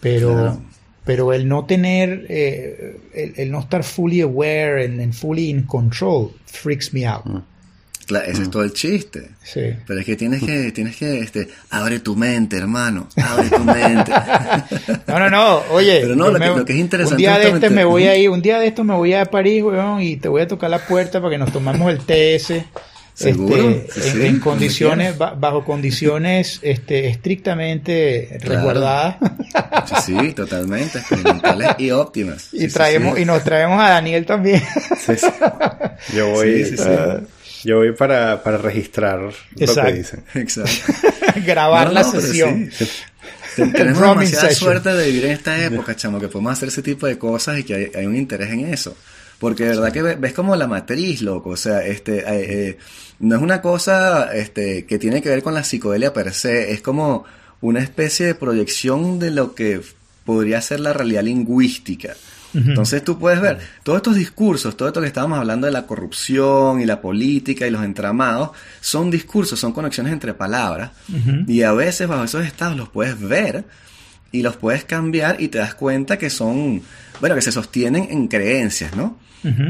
Pero, 0.00 0.28
Claro. 0.32 0.62
pero 1.04 1.32
el 1.32 1.46
no 1.48 1.64
tener, 1.66 2.26
eh, 2.28 2.96
el, 3.14 3.34
el 3.36 3.50
no 3.50 3.60
estar 3.60 3.82
fully 3.84 4.20
aware 4.22 4.84
and, 4.84 5.00
and 5.00 5.12
fully 5.12 5.50
in 5.50 5.62
control 5.62 6.32
freaks 6.46 6.92
me 6.94 7.04
out. 7.06 7.24
Mm. 8.02 8.08
Cla- 8.12 8.24
ese 8.26 8.42
es 8.42 8.50
todo 8.50 8.62
el 8.64 8.72
chiste. 8.72 9.30
Sí. 9.44 9.60
Pero 9.86 10.00
es 10.00 10.06
que 10.06 10.16
tienes 10.16 10.42
que, 10.42 10.72
tienes 10.72 10.96
que, 10.96 11.20
este, 11.20 11.48
abre 11.70 12.00
tu 12.00 12.16
mente, 12.16 12.56
hermano. 12.56 13.08
Abre 13.16 13.48
tu 13.50 13.64
mente. 13.64 14.12
No, 15.06 15.18
no, 15.18 15.30
no, 15.30 15.62
oye. 15.70 15.98
Pero 16.02 16.16
no, 16.16 16.28
lo 16.30 16.38
que- 16.38 16.46
lo 16.46 16.64
que 16.64 16.72
es 16.72 16.78
interesante 16.78 17.14
Un 17.14 17.18
día 17.18 17.38
de 17.38 17.48
este 17.50 17.70
me 17.70 17.84
voy 17.84 18.04
a 18.04 18.16
ir, 18.16 18.30
un 18.30 18.40
día 18.42 18.58
de 18.58 18.66
esto 18.66 18.82
me 18.84 18.94
voy 18.94 19.12
a 19.14 19.24
París, 19.26 19.62
weón, 19.62 20.00
y 20.02 20.16
te 20.16 20.28
voy 20.28 20.42
a 20.42 20.48
tocar 20.48 20.70
la 20.70 20.78
puerta 20.86 21.20
para 21.20 21.30
que 21.32 21.38
nos 21.38 21.52
tomamos 21.52 21.90
el 21.92 21.98
TS. 21.98 22.64
¿Seguro? 23.14 23.68
Este, 23.68 24.00
Sí, 24.00 24.08
en, 24.08 24.14
sí, 24.14 24.26
en 24.26 24.40
condiciones, 24.40 25.18
ba- 25.18 25.34
bajo 25.34 25.64
condiciones 25.66 26.60
este, 26.62 27.08
estrictamente 27.08 28.38
Claro. 28.40 28.54
resguardadas. 28.56 29.16
Sí, 30.04 30.16
sí, 30.18 30.32
totalmente. 30.32 30.98
Experimentales 30.98 31.68
y 31.78 31.90
óptimas. 31.90 32.48
y 32.52 32.60
Sí, 32.60 32.68
traemos, 32.68 33.16
sí. 33.16 33.22
y 33.22 33.24
nos 33.26 33.44
traemos 33.44 33.80
a 33.82 33.90
Daniel 33.90 34.24
también. 34.24 34.62
Sí, 34.98 35.12
sí. 35.16 35.26
Yo 36.16 36.30
voy, 36.30 36.64
Sí, 36.64 36.70
sí, 36.70 36.76
sí. 36.78 36.84
ah, 36.88 37.20
yo 37.64 37.78
voy 37.78 37.92
para, 37.92 38.42
para 38.42 38.58
registrar 38.58 39.20
lo 39.20 39.32
que 39.56 39.92
dicen. 39.92 40.24
Exacto. 40.34 40.92
Grabar 41.46 41.88
No, 41.88 41.92
la 41.94 42.02
no, 42.02 42.10
sesión. 42.12 42.70
sí. 42.72 42.88
Tenemos 43.56 44.00
demasiada 44.00 44.48
session. 44.48 44.54
suerte 44.70 44.92
de 44.94 45.06
vivir 45.06 45.24
en 45.26 45.30
esta 45.32 45.62
época, 45.64 45.94
chamo, 45.94 46.18
que 46.18 46.28
podemos 46.28 46.52
hacer 46.52 46.68
ese 46.68 46.82
tipo 46.82 47.06
de 47.06 47.18
cosas 47.18 47.58
y 47.58 47.64
que 47.64 47.74
hay, 47.74 47.90
hay 47.94 48.06
un 48.06 48.16
interés 48.16 48.50
en 48.50 48.72
eso. 48.72 48.96
Porque 49.38 49.64
de 49.64 49.70
verdad 49.70 49.92
que 49.92 50.02
ve- 50.02 50.14
ves 50.14 50.32
como 50.32 50.54
la 50.56 50.66
matriz, 50.66 51.20
loco. 51.20 51.50
O 51.50 51.56
sea, 51.56 51.84
este, 51.84 52.18
eh, 52.20 52.24
eh, 52.68 52.78
no 53.18 53.36
es 53.36 53.42
una 53.42 53.60
cosa 53.60 54.34
este, 54.34 54.86
que 54.86 54.98
tiene 54.98 55.20
que 55.20 55.28
ver 55.28 55.42
con 55.42 55.52
la 55.54 55.64
psicodelia 55.64 56.12
per 56.12 56.32
se. 56.32 56.72
Es 56.72 56.80
como 56.80 57.24
una 57.60 57.80
especie 57.80 58.26
de 58.26 58.34
proyección 58.34 59.18
de 59.18 59.30
lo 59.32 59.54
que 59.54 59.80
podría 60.24 60.60
ser 60.62 60.80
la 60.80 60.92
realidad 60.92 61.22
lingüística. 61.24 62.14
Entonces 62.54 63.02
tú 63.02 63.18
puedes 63.18 63.40
ver 63.40 63.58
todos 63.82 63.96
estos 63.96 64.16
discursos, 64.16 64.76
todo 64.76 64.88
esto 64.88 65.00
que 65.00 65.06
estábamos 65.06 65.38
hablando 65.38 65.66
de 65.66 65.72
la 65.72 65.86
corrupción 65.86 66.80
y 66.80 66.86
la 66.86 67.00
política 67.00 67.66
y 67.66 67.70
los 67.70 67.82
entramados, 67.82 68.50
son 68.80 69.10
discursos, 69.10 69.58
son 69.58 69.72
conexiones 69.72 70.12
entre 70.12 70.34
palabras. 70.34 70.90
Y 71.46 71.62
a 71.62 71.72
veces 71.72 72.08
bajo 72.08 72.24
esos 72.24 72.44
estados 72.44 72.76
los 72.76 72.88
puedes 72.88 73.18
ver 73.20 73.64
y 74.32 74.42
los 74.42 74.56
puedes 74.56 74.84
cambiar 74.84 75.40
y 75.40 75.48
te 75.48 75.58
das 75.58 75.74
cuenta 75.74 76.18
que 76.18 76.30
son, 76.30 76.82
bueno, 77.20 77.34
que 77.34 77.42
se 77.42 77.52
sostienen 77.52 78.08
en 78.10 78.28
creencias, 78.28 78.94
¿no? 78.96 79.18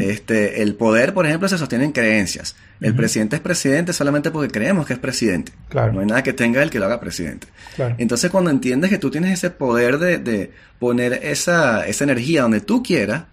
Este, 0.01 0.63
el 0.63 0.75
poder, 0.75 1.15
por 1.15 1.25
ejemplo, 1.27 1.49
se 1.49 1.57
sostiene 1.57 1.85
en 1.87 1.93
creencias. 1.93 2.57
El 2.81 2.95
presidente 2.95 3.37
es 3.37 3.43
presidente 3.43 3.93
solamente 3.93 4.31
porque 4.31 4.51
creemos 4.51 4.87
que 4.87 4.93
es 4.95 4.99
presidente. 4.99 5.53
Claro. 5.69 5.93
No 5.93 6.01
hay 6.01 6.07
nada 6.07 6.23
que 6.23 6.33
tenga 6.33 6.63
el 6.63 6.69
que 6.71 6.79
lo 6.79 6.87
haga 6.87 7.01
presidente. 7.01 7.47
Claro. 7.77 7.95
Entonces, 7.99 8.31
cuando 8.31 8.51
entiendes 8.51 8.91
que 8.91 8.99
tú 8.99 9.11
tienes 9.11 9.33
ese 9.33 9.51
poder 9.51 9.99
de, 9.99 10.19
de 10.19 10.51
poner 10.79 11.21
esa, 11.23 11.87
esa 11.87 12.05
energía 12.05 12.43
donde 12.43 12.61
tú 12.61 12.83
quieras, 12.83 13.25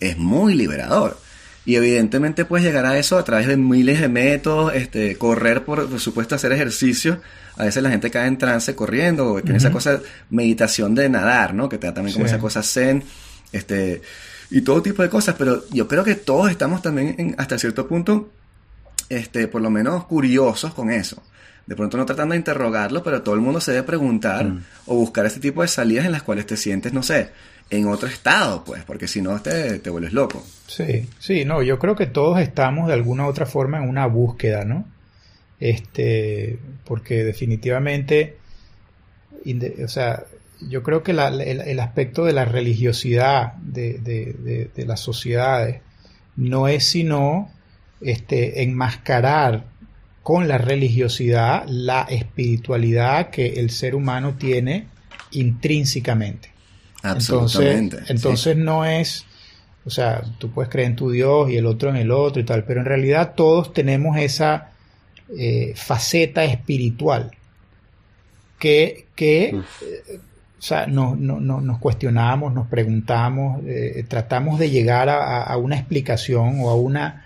es 0.00 0.18
muy 0.18 0.54
liberador. 0.54 1.18
Y 1.66 1.76
evidentemente 1.76 2.44
puedes 2.44 2.66
llegar 2.66 2.84
a 2.84 2.98
eso 2.98 3.16
a 3.16 3.24
través 3.24 3.46
de 3.46 3.56
miles 3.56 4.00
de 4.00 4.08
métodos, 4.08 4.74
este, 4.74 5.16
correr, 5.16 5.64
por, 5.64 5.88
por 5.88 5.98
supuesto, 5.98 6.34
hacer 6.34 6.52
ejercicio. 6.52 7.20
A 7.56 7.64
veces 7.64 7.82
la 7.82 7.88
gente 7.90 8.10
cae 8.10 8.26
en 8.26 8.36
trance 8.36 8.74
corriendo, 8.74 9.32
o 9.32 9.40
tiene 9.40 9.56
esa 9.58 9.70
cosa, 9.70 10.00
meditación 10.28 10.94
de 10.94 11.08
nadar, 11.08 11.54
¿no? 11.54 11.68
Que 11.70 11.78
te 11.78 11.86
da 11.86 11.94
también 11.94 12.12
como 12.14 12.26
Sí. 12.26 12.32
esa 12.32 12.40
cosa 12.40 12.62
zen, 12.62 13.02
este, 13.52 14.02
y 14.56 14.62
todo 14.62 14.80
tipo 14.82 15.02
de 15.02 15.08
cosas. 15.10 15.34
Pero 15.38 15.64
yo 15.70 15.86
creo 15.88 16.04
que 16.04 16.14
todos 16.14 16.50
estamos 16.50 16.80
también, 16.82 17.14
en- 17.18 17.34
hasta 17.38 17.58
cierto 17.58 17.86
punto, 17.88 18.30
este, 19.08 19.48
por 19.48 19.60
lo 19.60 19.70
menos 19.70 20.04
curiosos 20.06 20.72
con 20.74 20.90
eso. 20.90 21.22
De 21.66 21.74
pronto 21.76 21.96
no 21.96 22.04
tratando 22.06 22.32
de 22.32 22.38
interrogarlo, 22.38 23.02
pero 23.02 23.22
todo 23.22 23.34
el 23.34 23.40
mundo 23.40 23.60
se 23.60 23.72
debe 23.72 23.84
preguntar 23.84 24.44
Mm. 24.46 24.64
o 24.86 24.96
buscar 24.96 25.24
ese 25.26 25.40
tipo 25.40 25.62
de 25.62 25.68
salidas 25.68 26.04
en 26.06 26.12
las 26.12 26.22
cuales 26.22 26.46
te 26.46 26.56
sientes, 26.56 26.92
no 26.92 27.02
sé, 27.02 27.30
en 27.70 27.86
otro 27.88 28.06
estado, 28.08 28.62
pues, 28.64 28.84
porque 28.84 29.08
si 29.08 29.22
no 29.22 29.40
te, 29.40 29.78
te 29.78 29.88
vuelves 29.90 30.12
loco. 30.12 30.44
Sí, 30.66 31.08
sí, 31.18 31.44
no, 31.46 31.62
yo 31.62 31.78
creo 31.78 31.96
que 31.96 32.06
todos 32.06 32.38
estamos 32.40 32.88
de 32.88 32.92
alguna 32.94 33.24
u 33.24 33.28
otra 33.28 33.46
forma 33.46 33.78
en 33.82 33.88
una 33.88 34.06
búsqueda, 34.06 34.64
¿no? 34.66 34.86
Este, 35.58 36.58
porque 36.84 37.24
definitivamente, 37.24 38.36
o 39.82 39.88
sea, 39.88 40.24
yo 40.60 40.82
creo 40.82 41.02
que 41.02 41.12
la- 41.12 41.28
el, 41.28 41.60
el 41.60 41.80
aspecto 41.80 42.24
de 42.24 42.32
la 42.32 42.44
religiosidad 42.44 43.54
de, 43.54 43.94
de- 43.98 44.32
de- 44.38 44.70
de 44.74 44.86
las 44.86 45.00
sociedades 45.00 45.80
no 46.36 46.68
es 46.68 46.84
sino 46.84 47.50
este, 48.00 48.62
enmascarar 48.62 49.64
con 50.22 50.48
la 50.48 50.58
religiosidad 50.58 51.64
la 51.68 52.02
espiritualidad 52.02 53.30
que 53.30 53.46
el 53.54 53.70
ser 53.70 53.94
humano 53.94 54.34
tiene 54.38 54.86
intrínsecamente. 55.32 56.50
Absolutamente. 57.02 57.96
Entonces, 57.96 58.10
entonces 58.16 58.56
no 58.56 58.84
es, 58.86 59.26
o 59.84 59.90
sea, 59.90 60.22
tú 60.38 60.50
puedes 60.50 60.70
creer 60.70 60.88
en 60.90 60.96
tu 60.96 61.10
Dios 61.10 61.50
y 61.50 61.56
el 61.56 61.66
otro 61.66 61.90
en 61.90 61.96
el 61.96 62.10
otro 62.10 62.40
y 62.40 62.44
tal, 62.44 62.64
pero 62.64 62.80
en 62.80 62.86
realidad 62.86 63.34
todos 63.36 63.72
tenemos 63.74 64.16
esa 64.18 64.70
eh, 65.36 65.72
faceta 65.76 66.44
espiritual 66.44 67.30
que, 68.58 69.06
que 69.14 69.48
eh, 69.82 70.18
o 70.64 70.66
sea, 70.66 70.86
no- 70.86 71.14
no- 71.14 71.40
no- 71.40 71.60
nos 71.60 71.78
cuestionamos, 71.78 72.54
nos 72.54 72.68
preguntamos, 72.68 73.60
eh, 73.66 74.02
tratamos 74.08 74.58
de 74.58 74.70
llegar 74.70 75.10
a, 75.10 75.18
a- 75.18 75.42
a 75.42 75.58
una 75.58 75.76
explicación 75.76 76.58
o 76.62 76.70
a 76.70 76.74
una 76.74 77.22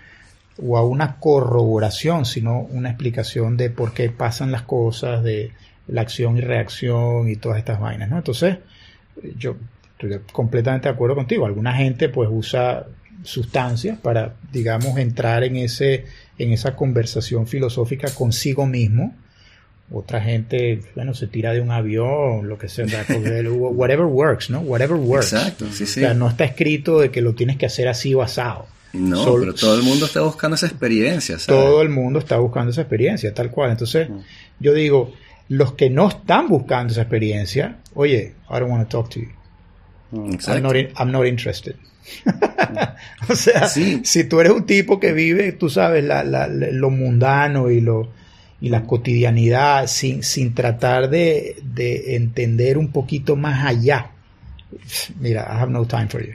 o 0.61 0.77
a 0.77 0.85
una 0.85 1.15
corroboración, 1.21 2.25
sino 2.25 2.59
una 2.59 2.89
explicación 2.89 3.55
de 3.55 3.69
por 3.69 3.93
qué 3.93 4.09
pasan 4.09 4.51
las 4.51 4.63
cosas, 4.63 5.23
de 5.23 5.53
la 5.87 6.01
acción 6.01 6.35
y 6.37 6.41
reacción 6.41 7.29
y 7.29 7.37
todas 7.37 7.59
estas 7.59 7.79
vainas, 7.79 8.09
¿no? 8.09 8.17
Entonces, 8.17 8.57
yo 9.37 9.55
estoy 9.97 10.19
completamente 10.33 10.89
de 10.89 10.93
acuerdo 10.95 11.15
contigo. 11.15 11.45
Alguna 11.45 11.73
gente 11.77 12.09
pues 12.09 12.27
usa 12.29 12.87
sustancias 13.23 13.97
para, 13.99 14.33
digamos, 14.51 14.97
entrar 14.97 15.45
en, 15.45 15.55
ese, 15.55 16.03
en 16.37 16.51
esa 16.51 16.75
conversación 16.75 17.47
filosófica 17.47 18.09
consigo 18.13 18.65
mismo. 18.65 19.13
Otra 19.91 20.21
gente, 20.21 20.81
bueno, 20.95 21.15
se 21.15 21.25
tira 21.25 21.51
de 21.51 21.61
un 21.61 21.71
avión, 21.71 22.47
lo 22.47 22.59
que 22.59 22.69
sea, 22.69 22.85
whatever 23.49 24.05
works, 24.05 24.51
¿no? 24.51 24.59
Whatever 24.59 24.97
works. 24.97 25.33
Exacto, 25.33 25.65
sí, 25.71 25.87
sí. 25.87 26.01
O 26.01 26.03
sea, 26.03 26.13
no 26.13 26.29
está 26.29 26.43
escrito 26.43 26.99
de 26.99 27.09
que 27.09 27.21
lo 27.21 27.33
tienes 27.33 27.57
que 27.57 27.65
hacer 27.65 27.87
así 27.87 28.13
o 28.13 28.21
asado. 28.21 28.67
No, 28.93 29.35
pero 29.39 29.53
todo 29.53 29.75
el 29.75 29.83
mundo 29.83 30.05
está 30.05 30.21
buscando 30.21 30.55
esa 30.55 30.67
experiencia, 30.67 31.39
¿sabes? 31.39 31.61
Todo 31.61 31.81
el 31.81 31.89
mundo 31.89 32.19
está 32.19 32.37
buscando 32.37 32.71
esa 32.71 32.81
experiencia, 32.81 33.33
tal 33.33 33.49
cual. 33.49 33.71
Entonces, 33.71 34.09
mm. 34.09 34.19
yo 34.59 34.73
digo, 34.73 35.13
los 35.47 35.73
que 35.73 35.89
no 35.89 36.07
están 36.07 36.47
buscando 36.47 36.91
esa 36.91 37.01
experiencia, 37.01 37.77
oye, 37.95 38.35
I 38.49 38.59
don't 38.59 38.69
want 38.69 38.87
to 38.87 38.97
talk 38.97 39.09
to 39.11 39.19
you. 39.19 39.29
Mm, 40.11 40.37
I'm 40.47 40.63
not, 40.63 40.75
I'm 40.97 41.11
not 41.11 41.25
interested. 41.25 41.75
o 43.29 43.35
sea, 43.35 43.67
si 43.67 44.23
tú 44.23 44.39
eres 44.39 44.53
un 44.53 44.65
tipo 44.65 44.99
que 44.99 45.13
vive, 45.13 45.51
tú 45.51 45.69
sabes, 45.69 46.03
lo 46.03 46.89
mundano 46.89 47.69
y 47.69 47.81
lo 47.81 48.09
y 48.61 48.69
la 48.69 48.83
cotidianidad 48.83 49.87
sin, 49.87 50.23
sin 50.23 50.53
tratar 50.53 51.09
de, 51.09 51.61
de, 51.63 52.15
entender 52.15 52.77
un 52.77 52.91
poquito 52.91 53.35
más 53.35 53.65
allá. 53.65 54.11
Mira, 55.19 55.47
I 55.49 55.61
have 55.61 55.71
no 55.71 55.85
time 55.85 56.07
for 56.07 56.21
you. 56.25 56.33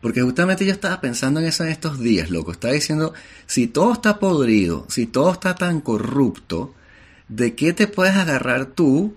Porque 0.00 0.20
justamente 0.20 0.66
yo 0.66 0.72
estaba 0.72 1.00
pensando 1.00 1.40
en 1.40 1.46
eso 1.46 1.64
en 1.64 1.70
estos 1.70 1.98
días, 1.98 2.30
loco. 2.30 2.52
Estaba 2.52 2.74
diciendo, 2.74 3.14
si 3.46 3.66
todo 3.66 3.94
está 3.94 4.18
podrido, 4.18 4.86
si 4.88 5.06
todo 5.06 5.32
está 5.32 5.54
tan 5.54 5.80
corrupto, 5.80 6.74
¿de 7.28 7.54
qué 7.54 7.72
te 7.72 7.86
puedes 7.86 8.14
agarrar 8.14 8.66
tú 8.66 9.16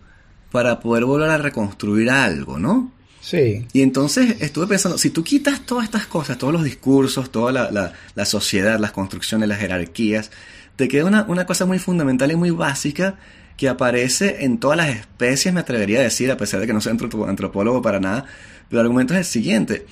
para 0.51 0.79
poder 0.79 1.03
volver 1.03 1.29
a 1.29 1.37
reconstruir 1.37 2.09
algo, 2.09 2.57
no? 2.57 2.93
Sí. 3.19 3.67
Y 3.73 3.81
entonces 3.81 4.37
estuve 4.39 4.67
pensando, 4.67 4.97
si 4.97 5.09
tú 5.09 5.23
quitas 5.23 5.65
todas 5.65 5.85
estas 5.85 6.05
cosas, 6.05 6.37
todos 6.37 6.53
los 6.53 6.63
discursos, 6.63 7.31
toda 7.31 7.51
la, 7.51 7.93
la, 8.13 8.25
sociedad, 8.25 8.79
las 8.79 8.91
construcciones, 8.91 9.49
las 9.49 9.59
jerarquías, 9.59 10.31
te 10.75 10.87
queda 10.87 11.05
una, 11.05 11.25
una, 11.27 11.45
cosa 11.45 11.65
muy 11.65 11.79
fundamental 11.79 12.31
y 12.31 12.35
muy 12.35 12.51
básica 12.51 13.15
que 13.57 13.69
aparece 13.69 14.43
en 14.43 14.57
todas 14.57 14.77
las 14.77 14.89
especies, 14.89 15.53
me 15.53 15.61
atrevería 15.61 15.99
a 15.99 16.03
decir, 16.03 16.29
a 16.31 16.37
pesar 16.37 16.59
de 16.59 16.67
que 16.67 16.73
no 16.73 16.81
soy 16.81 16.97
antropólogo 17.27 17.81
para 17.81 17.99
nada, 17.99 18.25
pero 18.69 18.81
el 18.81 18.87
argumento 18.87 19.13
es 19.13 19.19
el 19.19 19.25
siguiente. 19.25 19.85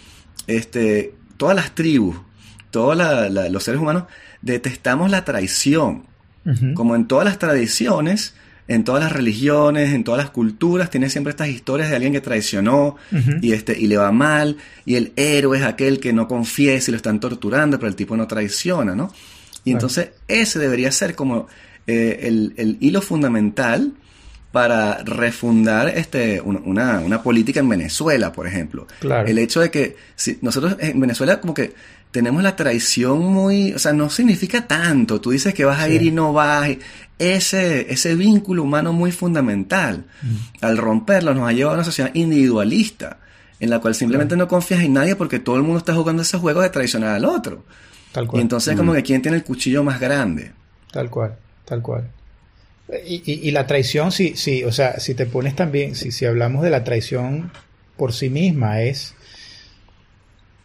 Este, 0.48 1.16
todas 1.38 1.56
las 1.56 1.74
tribus, 1.74 2.18
todos 2.72 2.98
los 2.98 3.64
seres 3.64 3.80
humanos, 3.80 4.04
detestamos 4.42 5.10
la 5.12 5.24
traición. 5.26 6.06
Como 6.74 6.98
en 6.98 7.08
todas 7.08 7.24
las 7.24 7.40
tradiciones, 7.40 8.34
en 8.68 8.84
todas 8.84 9.02
las 9.02 9.14
religiones, 9.14 9.94
en 9.94 10.04
todas 10.04 10.22
las 10.22 10.30
culturas, 10.30 10.90
tiene 10.90 11.10
siempre 11.10 11.32
estas 11.32 11.48
historias 11.48 11.90
de 11.90 11.96
alguien 11.96 12.12
que 12.12 12.20
traicionó 12.20 12.98
y, 13.42 13.54
este, 13.54 13.80
y 13.80 13.88
le 13.88 13.96
va 13.96 14.12
mal, 14.12 14.58
y 14.86 14.96
el 14.96 15.14
héroe 15.16 15.58
es 15.58 15.64
aquel 15.64 16.02
que 16.02 16.12
no 16.12 16.28
confiesa 16.28 16.90
y 16.90 16.94
lo 16.94 16.98
están 16.98 17.22
torturando, 17.22 17.80
pero 17.80 17.88
el 17.88 17.96
tipo 17.96 18.18
no 18.18 18.28
traiciona, 18.28 18.94
¿no? 18.94 19.10
Y 19.64 19.72
entonces 19.72 20.10
ese 20.28 20.60
debería 20.60 20.92
ser 20.92 21.16
como 21.16 21.48
eh, 21.88 22.20
el, 22.24 22.78
hilo 22.80 23.02
fundamental 23.02 23.94
para 24.52 24.98
refundar 25.04 25.90
este, 25.90 26.40
una, 26.42 27.00
una, 27.00 27.24
política 27.24 27.60
en 27.60 27.70
Venezuela, 27.70 28.32
por 28.32 28.46
ejemplo. 28.46 28.88
El 29.26 29.38
hecho 29.40 29.62
de 29.62 29.72
que 29.72 29.96
si 30.16 30.38
nosotros 30.42 30.76
en 30.80 31.00
Venezuela 31.00 31.42
como 31.42 31.54
que 31.54 31.74
tenemos 32.14 32.44
la 32.44 32.56
traición 32.56 33.26
muy, 33.26 33.74
o 33.74 33.80
sea, 33.80 33.92
no 33.92 34.08
significa 34.10 34.68
tanto. 34.68 35.20
Tú 35.20 35.32
dices 35.32 35.54
que 35.56 35.66
vas 35.66 35.80
a 35.80 35.90
ir 35.90 36.04
y 36.04 36.12
no 36.12 36.32
vas. 36.32 36.70
Ese, 37.18 37.92
ese 37.92 38.16
vínculo 38.16 38.64
humano 38.64 38.94
muy 38.94 39.12
fundamental, 39.12 40.06
mm. 40.22 40.36
al 40.62 40.78
romperlo, 40.78 41.34
nos 41.34 41.50
ha 41.50 41.54
llevado 41.54 41.76
a 41.76 41.78
una 41.80 41.84
sociedad 41.84 42.12
individualista, 42.14 43.18
en 43.60 43.70
la 43.72 43.80
cual 43.80 43.96
simplemente 43.96 44.38
no 44.38 44.48
confías 44.48 44.82
en 44.82 44.94
nadie 44.94 45.16
porque 45.16 45.40
todo 45.40 45.56
el 45.56 45.64
mundo 45.64 45.80
está 45.80 45.96
jugando 45.96 46.22
ese 46.22 46.38
juego 46.38 46.62
de 46.62 46.70
traicionar 46.70 47.16
al 47.16 47.26
otro. 47.26 47.66
Tal 48.14 48.28
cual. 48.28 48.40
Y 48.40 48.44
entonces, 48.44 48.78
como 48.78 48.94
que 48.94 49.04
quién 49.04 49.22
tiene 49.22 49.36
el 49.36 49.44
cuchillo 49.44 49.84
más 49.84 50.00
grande. 50.00 50.54
Tal 50.92 51.10
cual, 51.10 51.36
tal 51.66 51.82
cual. 51.82 52.10
Y, 53.06 53.24
y, 53.26 53.52
la 53.52 53.66
traición, 53.66 54.12
sí, 54.12 54.34
sí, 54.36 54.64
o 54.64 54.72
sea, 54.72 55.00
si 55.00 55.16
te 55.16 55.26
pones 55.26 55.56
también, 55.56 55.96
si, 55.96 56.12
si 56.12 56.26
hablamos 56.26 56.64
de 56.64 56.70
la 56.70 56.84
traición 56.84 57.52
por 57.98 58.14
sí 58.14 58.30
misma, 58.30 58.82
es 58.82 59.16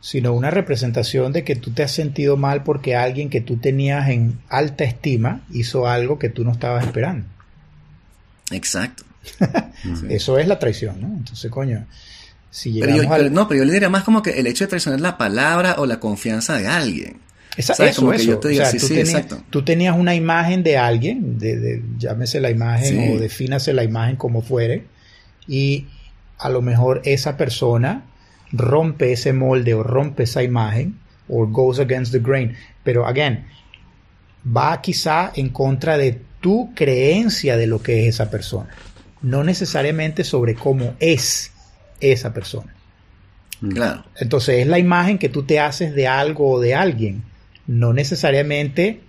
sino 0.01 0.33
una 0.33 0.51
representación 0.51 1.33
de 1.33 1.45
que 1.45 1.57
tú 1.57 1.73
te 1.73 1.83
has 1.83 1.91
sentido 1.91 2.37
mal 2.37 2.63
porque 2.63 2.97
alguien 2.97 3.31
que 3.31 3.41
tú 3.41 3.57
tenías 3.57 4.09
en 4.09 4.39
alta 4.49 4.85
estima 4.85 5.43
hizo 5.53 5.87
algo 5.87 6.19
que 6.19 6.29
tú 6.29 6.45
no 6.45 6.53
estabas 6.53 6.87
esperando. 6.87 7.27
Exacto. 8.51 9.05
Eso 10.09 10.39
es 10.39 10.47
la 10.47 10.59
traición, 10.59 11.01
¿no? 11.01 11.09
Entonces, 11.09 11.51
coño, 11.51 11.87
si 12.51 12.73
llegamos 12.73 13.07
pero 13.07 13.25
yo, 13.25 13.31
No, 13.31 13.49
pero 13.49 13.59
yo 13.59 13.65
le 13.65 13.73
diría 13.73 13.89
más 13.89 14.05
como 14.05 14.23
que 14.23 14.39
el 14.39 14.47
hecho 14.47 14.65
de 14.65 14.69
traicionar 14.69 15.01
la 15.01 15.19
palabra 15.19 15.77
o 15.79 15.87
la 15.87 16.01
confianza 16.01 16.57
de 16.57 16.67
alguien. 16.67 17.19
Esa, 17.59 17.73
eso, 17.73 18.13
eso. 18.13 18.39
tú, 19.51 19.63
tenías, 19.65 19.97
una 19.97 20.15
imagen 20.15 20.63
de 20.63 20.79
alguien, 20.79 21.41
de, 21.41 21.83
llámese 21.99 22.41
la 22.41 22.51
imagen 22.51 23.17
o 23.17 23.19
defínase 23.19 23.73
la 23.73 23.83
imagen 23.83 24.15
como 24.15 24.43
fuere, 24.43 24.85
y 25.49 25.87
a 26.39 26.51
lo 26.51 26.63
mejor 26.63 27.03
esa 27.05 27.37
persona 27.37 28.05
rompe 28.53 29.11
ese 29.11 29.33
molde 29.33 29.75
o 29.75 29.83
rompe 29.83 30.23
esa 30.23 30.45
imagen 30.45 31.01
o 31.29 31.49
goes 31.49 31.81
against 31.81 32.13
the 32.13 32.21
grain. 32.21 32.55
Pero, 32.85 33.09
again, 33.09 33.45
va 34.47 34.81
quizá 34.81 35.33
en 35.35 35.49
contra 35.49 35.99
de 35.99 36.21
tu 36.41 36.73
creencia 36.77 37.57
de 37.57 37.67
lo 37.67 37.83
que 37.83 38.03
es 38.03 38.15
esa 38.15 38.31
persona, 38.31 38.69
no 39.21 39.43
necesariamente 39.43 40.23
sobre 40.23 40.55
cómo 40.55 40.95
es 41.01 41.51
esa 41.99 42.33
persona. 42.33 42.73
Claro. 43.69 44.05
Entonces 44.15 44.61
es 44.61 44.69
la 44.69 44.79
imagen 44.79 45.19
que 45.19 45.29
tú 45.29 45.43
te 45.43 45.59
haces 45.59 45.93
de 45.93 46.07
algo 46.07 46.53
o 46.53 46.61
de 46.61 46.77
alguien, 46.77 47.25
no 47.69 47.93
necesariamente 47.93 49.01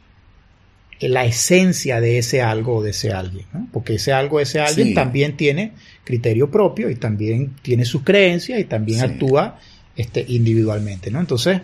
la 0.99 1.25
esencia 1.25 2.01
de 2.01 2.17
ese 2.17 2.41
algo 2.41 2.75
o 2.75 2.83
de 2.83 2.89
ese 2.91 3.13
alguien, 3.13 3.45
porque 3.71 3.95
ese 3.95 4.11
algo 4.11 4.37
o 4.37 4.39
ese 4.41 4.59
alguien 4.59 4.93
también 4.93 5.37
tiene 5.37 5.71
criterio 6.03 6.51
propio 6.51 6.89
y 6.89 6.95
también 6.95 7.55
tiene 7.61 7.85
sus 7.85 8.03
creencias 8.03 8.59
y 8.59 8.65
también 8.65 9.01
actúa 9.01 9.57
este, 9.95 10.25
individualmente, 10.27 11.09
¿no? 11.09 11.21
Entonces, 11.21 11.61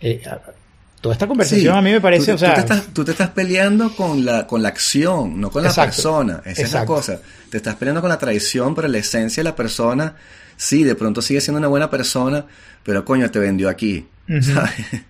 eh, 0.00 0.22
toda 1.02 1.12
esta 1.12 1.26
conversación 1.26 1.76
a 1.76 1.82
mí 1.82 1.92
me 1.92 2.00
parece, 2.00 2.30
tú, 2.30 2.36
o 2.36 2.38
sea... 2.38 2.54
Tú 2.94 3.04
te, 3.04 3.10
estás, 3.10 3.28
peleando 3.30 3.94
con 3.94 4.24
la, 4.24 4.46
con 4.46 4.62
la 4.62 4.70
acción, 4.70 5.38
no 5.38 5.50
con 5.50 5.62
la 5.62 5.74
persona, 5.74 6.42
esa 6.46 6.62
es 6.62 6.72
la 6.72 6.86
cosa. 6.86 7.20
Te 7.50 7.58
estás 7.58 7.74
peleando 7.74 8.00
con 8.00 8.08
la 8.08 8.18
traición, 8.18 8.74
pero 8.74 8.88
la 8.88 8.96
esencia 8.96 9.42
de 9.42 9.44
la 9.44 9.56
persona, 9.56 10.16
sí, 10.56 10.84
de 10.84 10.94
pronto 10.94 11.20
sigue 11.20 11.42
siendo 11.42 11.58
una 11.58 11.68
buena 11.68 11.90
persona, 11.90 12.46
pero 12.82 13.04
coño, 13.04 13.30
te 13.30 13.38
vendió 13.38 13.68
aquí, 13.68 14.06
¿sabes? 14.40 15.02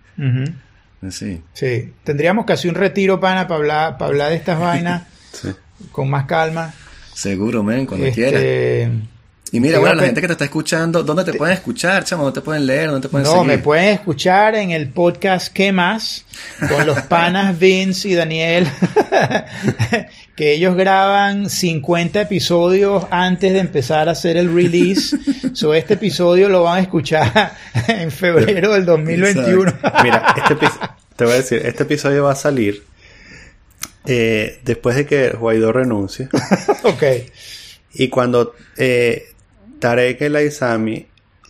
Sí. 1.08 1.42
sí. 1.54 1.92
Tendríamos 2.04 2.44
casi 2.44 2.68
un 2.68 2.74
retiro, 2.74 3.20
pana, 3.20 3.48
para 3.48 3.58
hablar, 3.58 3.98
para 3.98 4.10
hablar 4.10 4.30
de 4.30 4.36
estas 4.36 4.60
vainas 4.60 5.04
con 5.92 6.10
más 6.10 6.26
calma. 6.26 6.74
Seguro, 7.14 7.62
men, 7.62 7.86
cuando 7.86 8.06
este, 8.06 8.20
quieras. 8.20 8.92
Y 9.52 9.58
mira, 9.58 9.80
bueno, 9.80 9.96
la 9.96 10.04
gente 10.04 10.20
que 10.20 10.28
te 10.28 10.34
está 10.34 10.44
escuchando, 10.44 11.02
¿dónde 11.02 11.24
te, 11.24 11.34
pueden 11.34 11.54
escuchar, 11.54 12.04
chamo? 12.04 12.22
¿Dónde 12.22 12.40
te 12.40 12.44
pueden 12.44 12.66
leer? 12.66 12.90
¿Dónde 12.90 13.08
te 13.08 13.08
pueden 13.08 13.26
No, 13.26 13.42
me 13.42 13.58
pueden 13.58 13.94
escuchar 13.94 14.54
en 14.54 14.70
el 14.70 14.88
podcast 14.90 15.52
¿Qué 15.52 15.72
más? 15.72 16.24
Con 16.68 16.86
los 16.86 17.00
panas 17.02 17.58
Vince 17.58 18.10
y 18.10 18.14
Daniel, 18.14 18.68
que 20.36 20.52
ellos 20.52 20.76
graban 20.76 21.50
50 21.50 22.20
episodios 22.20 23.06
antes 23.10 23.52
de 23.52 23.58
empezar 23.58 24.08
a 24.08 24.12
hacer 24.12 24.36
el 24.36 24.54
release. 24.54 25.16
so, 25.52 25.74
este 25.74 25.94
episodio 25.94 26.48
lo 26.48 26.62
van 26.62 26.78
a 26.78 26.80
escuchar 26.82 27.56
en 27.88 28.12
febrero 28.12 28.72
del 28.74 28.84
2021. 28.84 29.72
mira, 30.04 30.34
este 30.36 30.68
te 31.16 31.24
voy 31.24 31.34
a 31.34 31.36
decir, 31.36 31.60
este 31.64 31.82
episodio 31.82 32.24
va 32.24 32.32
a 32.32 32.36
salir 32.36 32.84
eh, 34.06 34.60
después 34.64 34.96
de 34.96 35.06
que 35.06 35.30
Guaidó 35.30 35.72
renuncie. 35.72 36.28
ok. 36.84 37.02
Y 37.94 38.08
cuando 38.08 38.54
eh, 38.76 39.29
Tarek 39.80 40.20
El 40.20 40.36
Aizami 40.36 41.06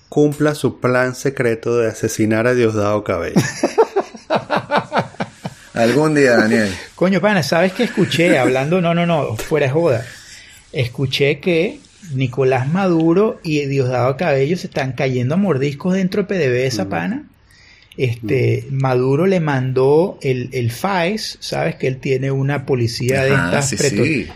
cumpla 0.08 0.54
su 0.54 0.80
plan 0.80 1.14
secreto 1.14 1.78
de 1.78 1.88
asesinar 1.88 2.46
a 2.46 2.54
Diosdado 2.54 3.04
Cabello. 3.04 3.36
Algún 5.74 6.14
día, 6.14 6.36
Daniel. 6.36 6.72
Coño, 6.94 7.20
pana, 7.20 7.42
¿sabes 7.42 7.72
qué 7.72 7.84
escuché? 7.84 8.38
Hablando, 8.38 8.80
no, 8.80 8.94
no, 8.94 9.06
no, 9.06 9.36
fuera 9.36 9.66
de 9.66 9.72
joda. 9.72 10.04
Escuché 10.72 11.40
que 11.40 11.80
Nicolás 12.14 12.68
Maduro 12.68 13.40
y 13.42 13.64
Diosdado 13.66 14.16
Cabello 14.16 14.56
se 14.56 14.66
están 14.66 14.92
cayendo 14.92 15.34
a 15.34 15.38
mordiscos 15.38 15.94
dentro 15.94 16.24
de 16.24 16.68
PDVSA, 16.68 16.88
pana. 16.88 17.24
Este, 17.96 18.66
Maduro 18.70 19.26
le 19.26 19.40
mandó 19.40 20.18
el, 20.22 20.48
el 20.52 20.70
FAES, 20.70 21.38
sabes 21.40 21.76
que 21.76 21.86
él 21.86 21.98
tiene 21.98 22.30
una 22.30 22.64
policía 22.64 23.24
de 23.24 23.34
estas 23.34 23.68
sí, 23.68 24.28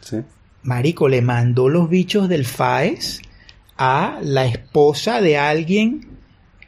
sí. 0.00 0.16
Marico, 0.62 1.08
le 1.08 1.22
mandó 1.22 1.68
los 1.68 1.88
bichos 1.88 2.28
del 2.28 2.44
FAES 2.44 3.22
a 3.82 4.20
la 4.22 4.44
esposa 4.44 5.22
de 5.22 5.38
alguien 5.38 6.06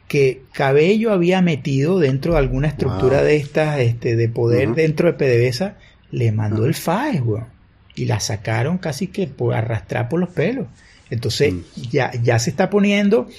que 0.07 0.41
Cabello 0.51 1.13
había 1.13 1.43
metido 1.43 1.99
dentro 1.99 2.33
de 2.33 2.39
alguna 2.39 2.67
estructura 2.67 3.21
de 3.21 3.35
estas 3.35 3.79
este, 3.81 4.15
de 4.15 4.29
poder 4.29 4.73
dentro 4.73 5.11
de 5.11 5.13
PDVSA, 5.13 5.77
le 6.09 6.31
mandó 6.31 6.65
el 6.65 6.73
FAES, 6.73 7.21
weón. 7.21 7.45
Y 7.93 8.05
la 8.05 8.19
sacaron 8.19 8.79
casi 8.79 9.07
que 9.07 9.27
por 9.27 9.53
arrastrar 9.53 10.09
por 10.09 10.19
los 10.19 10.29
pelos. 10.29 10.65
Entonces, 11.11 11.53
ya, 11.91 12.11
ya 12.23 12.39
se 12.39 12.49
está 12.49 12.71
poniendo, 12.71 13.29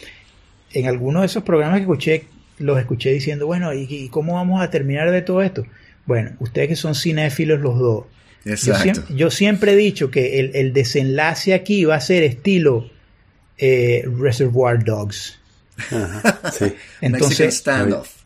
en 0.73 0.87
algunos 0.87 1.23
de 1.23 1.27
esos 1.27 1.43
programas 1.43 1.79
que 1.79 1.83
escuché, 1.83 2.25
los 2.59 2.79
escuché 2.79 3.11
diciendo, 3.11 3.49
bueno, 3.49 3.73
¿y, 3.75 4.09
cómo 4.09 4.35
vamos 4.35 4.63
a 4.63 4.71
terminar 4.71 5.11
de 5.11 5.23
todo 5.23 5.43
esto? 5.43 5.67
Bueno, 6.07 6.31
ustedes 6.39 6.69
que 6.69 6.77
son 6.77 6.95
cinéfilos 6.95 7.59
los 7.59 7.77
dos. 7.77 8.05
Yo, 9.17 9.31
siempre, 9.33 9.73
he 9.73 9.77
dicho 9.77 10.13
que 10.13 10.39
el, 10.39 10.73
desenlace 10.73 11.55
aquí 11.55 11.85
va 11.85 11.97
a 11.97 12.01
ser 12.01 12.23
estilo 12.23 12.94
eh, 13.59 14.05
Reservoir 14.19 14.83
Dogs. 14.85 15.39
sí. 16.53 16.75
Entonces, 17.01 17.63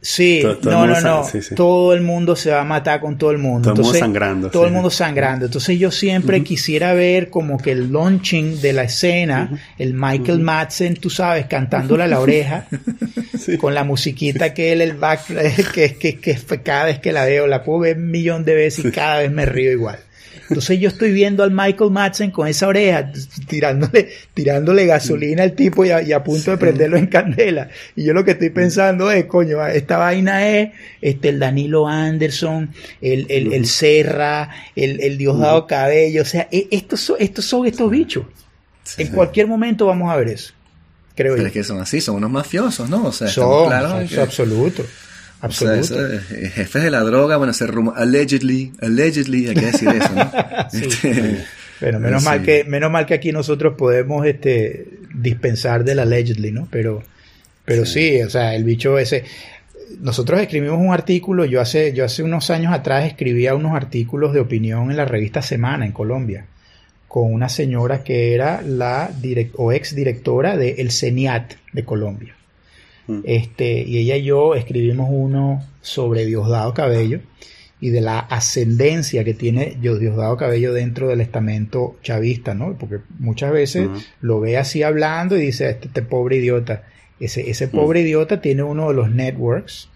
Sí, 0.01 0.45
no, 0.63 0.87
no, 0.87 1.01
no. 1.01 1.27
Todo 1.57 1.93
el 1.93 2.03
mundo 2.03 2.37
se 2.37 2.53
va 2.53 2.61
a 2.61 2.65
matar 2.65 3.01
con 3.01 3.19
todo 3.19 3.33
el 3.33 3.39
mundo. 3.39 3.75
Todo 3.75 3.83
el 3.83 3.83
mundo 3.83 3.99
sangrando. 3.99 4.51
Todo 4.51 4.67
el 4.67 4.73
mundo 4.73 4.91
sangrando. 4.91 5.47
Entonces 5.47 5.77
yo 5.77 5.91
siempre 5.91 6.45
quisiera 6.45 6.95
ver 6.95 7.31
como 7.31 7.59
que 7.59 7.73
el 7.73 7.93
launching 7.93 8.61
de 8.61 8.73
la 8.73 8.85
escena, 8.85 9.61
el 9.77 9.95
Michael 9.95 10.39
Madsen, 10.39 10.95
tú 10.95 11.11
sabes, 11.11 11.47
cantándole 11.47 12.05
a 12.05 12.07
la 12.07 12.21
oreja, 12.21 12.69
con 13.59 13.75
la 13.75 13.83
musiquita 13.83 14.55
que 14.55 14.73
él, 14.73 14.83
el 14.83 14.95
back, 14.95 15.27
que, 15.75 15.97
que, 15.97 16.21
que, 16.21 16.39
cada 16.63 16.85
vez 16.85 17.01
que 17.01 17.13
la 17.13 17.25
veo, 17.25 17.49
la 17.49 17.65
puedo 17.65 17.81
ver 17.81 17.97
un 17.97 18.11
millón 18.11 18.45
de 18.45 18.55
veces 18.55 18.85
y 18.85 18.91
cada 18.93 19.19
vez 19.19 19.33
me 19.33 19.47
río 19.47 19.73
igual. 19.73 19.99
Entonces 20.49 20.81
yo 20.81 20.89
estoy 20.89 21.13
viendo 21.13 21.43
al 21.43 21.51
Michael 21.51 21.91
Madsen 21.91 22.31
con 22.31 22.49
esa 22.49 22.69
oreja, 22.69 23.13
tirándole, 23.47 24.09
tirándole 24.33 24.87
gasolina 24.87 25.43
al 25.43 25.53
tipo 25.53 25.85
y 25.85 25.91
a, 25.91 26.25
punto 26.25 26.51
de 26.53 26.57
prenderlo 26.57 26.97
en 26.97 27.07
candela. 27.07 27.69
Y 27.95 28.05
yo 28.05 28.15
lo 28.15 28.25
que 28.25 28.31
estoy 28.33 28.51
pensando 28.51 29.11
es, 29.11 29.27
coño, 29.27 29.67
esta 29.67 29.99
vaina 29.99 30.49
es 30.49 30.71
este, 31.03 31.29
el 31.29 31.39
Danilo 31.39 31.87
Anderson, 31.87 32.71
el, 33.01 33.27
el, 33.29 33.53
el 33.53 33.67
Serra, 33.67 34.51
el, 34.75 35.01
el 35.01 35.19
Diosdado 35.19 35.67
Cabello. 35.67 36.23
O 36.23 36.27
sea, 36.27 36.49
e, 36.51 36.69
estos 36.71 37.01
son, 37.01 37.17
estos 37.21 37.45
son 37.45 37.67
estos 37.67 37.91
bichos. 37.91 38.25
en 38.97 39.09
cualquier 39.09 39.47
momento 39.47 39.87
vamos 39.87 40.11
a 40.11 40.17
ver 40.17 40.29
eso. 40.29 40.55
Creo 41.15 41.35
Pero 41.35 41.49
es 41.49 41.53
que 41.53 41.65
son 41.65 41.81
así, 41.81 42.01
son 42.01 42.17
unos 42.17 42.31
mafiosos, 42.31 42.89
¿no? 42.89 43.07
O 43.07 43.13
sea, 43.13 43.29
son, 43.29 43.67
claros 43.67 44.17
absoluto. 44.17 44.85
Absoluto. 45.41 46.15
Eh, 46.15 46.51
jefes 46.55 46.83
de 46.83 46.91
la 46.91 47.01
droga, 47.01 47.37
bueno, 47.37 47.53
se 47.53 47.67
rumor, 47.67 47.95
allegedly, 47.97 48.73
allegedly, 48.81 49.49
hay 49.49 49.55
que 49.55 49.67
decir 49.67 49.89
eso, 49.89 50.13
¿no? 50.15 50.31
Este, 50.73 51.45
bueno, 51.81 52.01
menos 52.01 52.25
mal 52.25 52.43
que, 52.43 52.65
menos 52.65 52.91
mal 52.91 53.07
que 53.07 53.15
aquí 53.15 53.33
nosotros 53.33 53.75
podemos 53.77 54.27
este 54.27 54.87
dispensar 55.15 55.85
del 55.85 56.01
allegedly, 56.01 56.51
¿no? 56.51 56.69
Pero, 56.71 57.03
pero 57.65 57.87
sí. 57.87 58.21
o 58.23 58.31
sea, 58.31 58.55
el 58.55 58.65
bicho 58.65 58.99
ese. 58.99 59.25
Nosotros 60.01 60.41
escribimos 60.41 60.79
un 60.79 60.93
artículo, 60.93 61.45
yo 61.45 61.61
hace, 61.61 61.93
yo 61.95 62.05
hace 62.05 62.23
unos 62.23 62.51
años 62.51 62.75
atrás 62.75 63.07
escribía 63.07 63.55
unos 63.55 63.75
artículos 63.75 64.35
de 64.35 64.41
opinión 64.41 64.91
en 64.91 64.97
la 64.97 65.07
revista 65.07 65.41
Semana 65.41 65.87
en 65.87 65.93
Colombia, 65.93 66.45
con 67.07 67.33
una 67.33 67.49
señora 67.49 68.05
que 68.05 68.35
era 68.35 68.61
la 68.61 69.11
direct, 69.21 69.55
o 69.57 69.73
ex 69.73 69.95
directora 69.95 70.57
de 70.57 70.73
El 70.73 70.91
CENIAT 70.91 71.55
de 71.73 71.85
Colombia. 71.85 72.38
Este, 73.25 73.83
y 73.83 73.99
ella 73.99 74.17
y 74.17 74.25
yo 74.25 74.55
escribimos 74.55 75.09
uno 75.11 75.65
sobre 75.81 76.27
Diosdado 76.27 76.75
Cabello 76.75 77.21
y 77.81 77.91
de 77.91 78.01
la 78.01 78.19
ascendencia 78.19 79.25
que 79.25 79.35
tiene 79.35 79.77
Diosdado 79.81 80.37
Cabello 80.37 80.73
dentro 80.73 81.09
del 81.09 81.21
estamento 81.21 81.97
chavista, 82.03 82.55
¿no? 82.55 82.77
Porque 82.77 82.99
muchas 83.19 83.53
veces 83.53 83.89
lo 84.21 84.41
ve 84.41 84.59
así 84.59 84.83
hablando 84.83 85.37
y 85.37 85.41
dice, 85.41 85.71
este, 85.71 85.87
este 85.87 86.03
pobre 86.03 86.37
idiota. 86.37 86.85
Ese, 87.21 87.51
ese 87.51 87.69
pobre 87.69 88.03
idiota 88.03 88.41
tiene 88.41 88.63
uno 88.63 88.89
de 88.89 88.95
los 88.95 89.11
networks, 89.11 89.89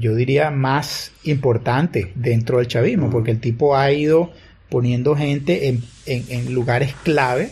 yo 0.00 0.14
diría, 0.14 0.50
más 0.50 1.12
importantes 1.24 2.08
dentro 2.14 2.58
del 2.58 2.68
chavismo, 2.68 3.10
porque 3.10 3.30
el 3.30 3.40
tipo 3.40 3.76
ha 3.76 3.90
ido 3.92 4.32
poniendo 4.68 5.16
gente 5.16 5.68
en, 5.68 5.82
en, 6.06 6.24
en 6.28 6.54
lugares 6.54 6.94
clave 7.02 7.50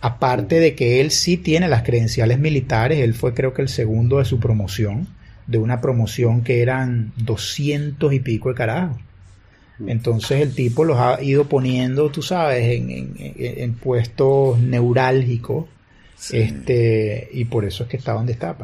Aparte 0.00 0.60
de 0.60 0.74
que 0.74 1.00
él 1.00 1.10
sí 1.10 1.36
tiene 1.36 1.68
las 1.68 1.82
credenciales 1.82 2.38
militares, 2.38 3.00
él 3.00 3.14
fue 3.14 3.34
creo 3.34 3.52
que 3.52 3.62
el 3.62 3.68
segundo 3.68 4.18
de 4.18 4.24
su 4.24 4.38
promoción, 4.38 5.08
de 5.46 5.58
una 5.58 5.80
promoción 5.80 6.42
que 6.42 6.62
eran 6.62 7.12
doscientos 7.16 8.12
y 8.12 8.20
pico 8.20 8.50
de 8.50 8.54
carajo. 8.54 8.98
Mm. 9.78 9.88
Entonces 9.88 10.40
el 10.40 10.54
tipo 10.54 10.84
los 10.84 10.98
ha 10.98 11.22
ido 11.22 11.48
poniendo, 11.48 12.10
tú 12.10 12.22
sabes, 12.22 12.80
en, 12.80 13.74
puestos 13.74 14.58
neurálgicos, 14.60 15.66
este, 16.32 17.28
y 17.32 17.44
por 17.44 17.64
eso 17.64 17.84
es 17.84 17.88
que 17.88 17.96
está 17.96 18.12
donde 18.12 18.32
está, 18.32 18.56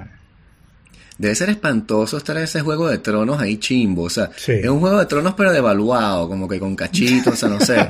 Debe 1.17 1.35
ser 1.35 1.51
espantoso 1.51 2.17
estar 2.17 2.37
en 2.37 2.43
ese 2.43 2.61
juego 2.61 2.89
de 2.89 2.99
tronos 2.99 3.41
ahí 3.41 3.59
chimbo. 3.59 4.03
O 4.03 4.11
sea, 4.11 4.31
es 4.35 4.69
un 4.69 4.81
juego 4.81 4.99
de 4.99 5.07
tronos 5.07 5.35
pero 5.35 5.53
devaluado, 5.53 6.29
como 6.29 6.49
que 6.49 6.59
con 6.59 6.75
cachitos, 6.75 7.35
o 7.35 7.37
sea, 7.37 7.49
no 7.49 7.61
sé. 7.61 7.77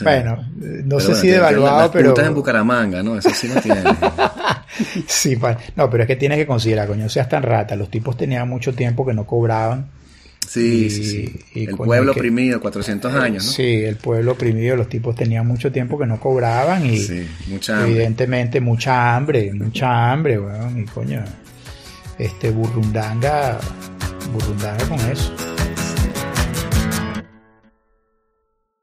Bueno, 0.00 0.42
no 0.56 0.98
sé 1.00 1.14
si 1.14 1.28
devaluado, 1.28 1.90
pero. 1.92 2.18
en 2.18 2.34
Bucaramanga, 2.34 3.02
¿no? 3.02 3.18
Eso 3.18 3.30
sí 3.30 3.46
lo 3.46 3.60
tiene. 3.60 3.82
sí, 5.06 5.38
no, 5.76 5.90
pero 5.90 6.04
es 6.04 6.06
que 6.06 6.16
tienes 6.16 6.38
que 6.38 6.46
considerar, 6.46 6.88
coño, 6.88 7.08
seas 7.10 7.28
tan 7.28 7.42
rata. 7.42 7.76
Los 7.76 7.90
tipos 7.90 8.16
tenían 8.16 8.48
mucho 8.48 8.72
tiempo 8.74 9.04
que 9.06 9.12
no 9.12 9.26
cobraban. 9.26 9.90
Sí, 10.48 10.90
sí, 10.90 11.04
sí. 11.04 11.64
el 11.66 11.76
pueblo 11.76 12.12
oprimido, 12.12 12.60
400 12.60 13.14
años, 13.14 13.46
¿no? 13.46 13.52
Sí, 13.52 13.84
el 13.84 13.96
pueblo 13.96 14.32
oprimido, 14.32 14.76
los 14.76 14.88
tipos 14.88 15.14
tenían 15.14 15.46
mucho 15.46 15.70
tiempo 15.70 15.98
que 15.98 16.06
no 16.06 16.18
cobraban 16.18 16.84
y 16.84 16.98
mucha 17.46 17.86
evidentemente 17.86 18.60
mucha 18.60 19.14
hambre, 19.14 19.52
mucha 19.54 20.10
hambre, 20.10 20.38
weón, 20.38 20.82
y 20.82 20.84
coño, 20.84 21.22
este 22.18 22.50
burrundanga, 22.50 23.58
burrundanga 24.32 24.84
con 24.86 25.00
eso. 25.00 25.32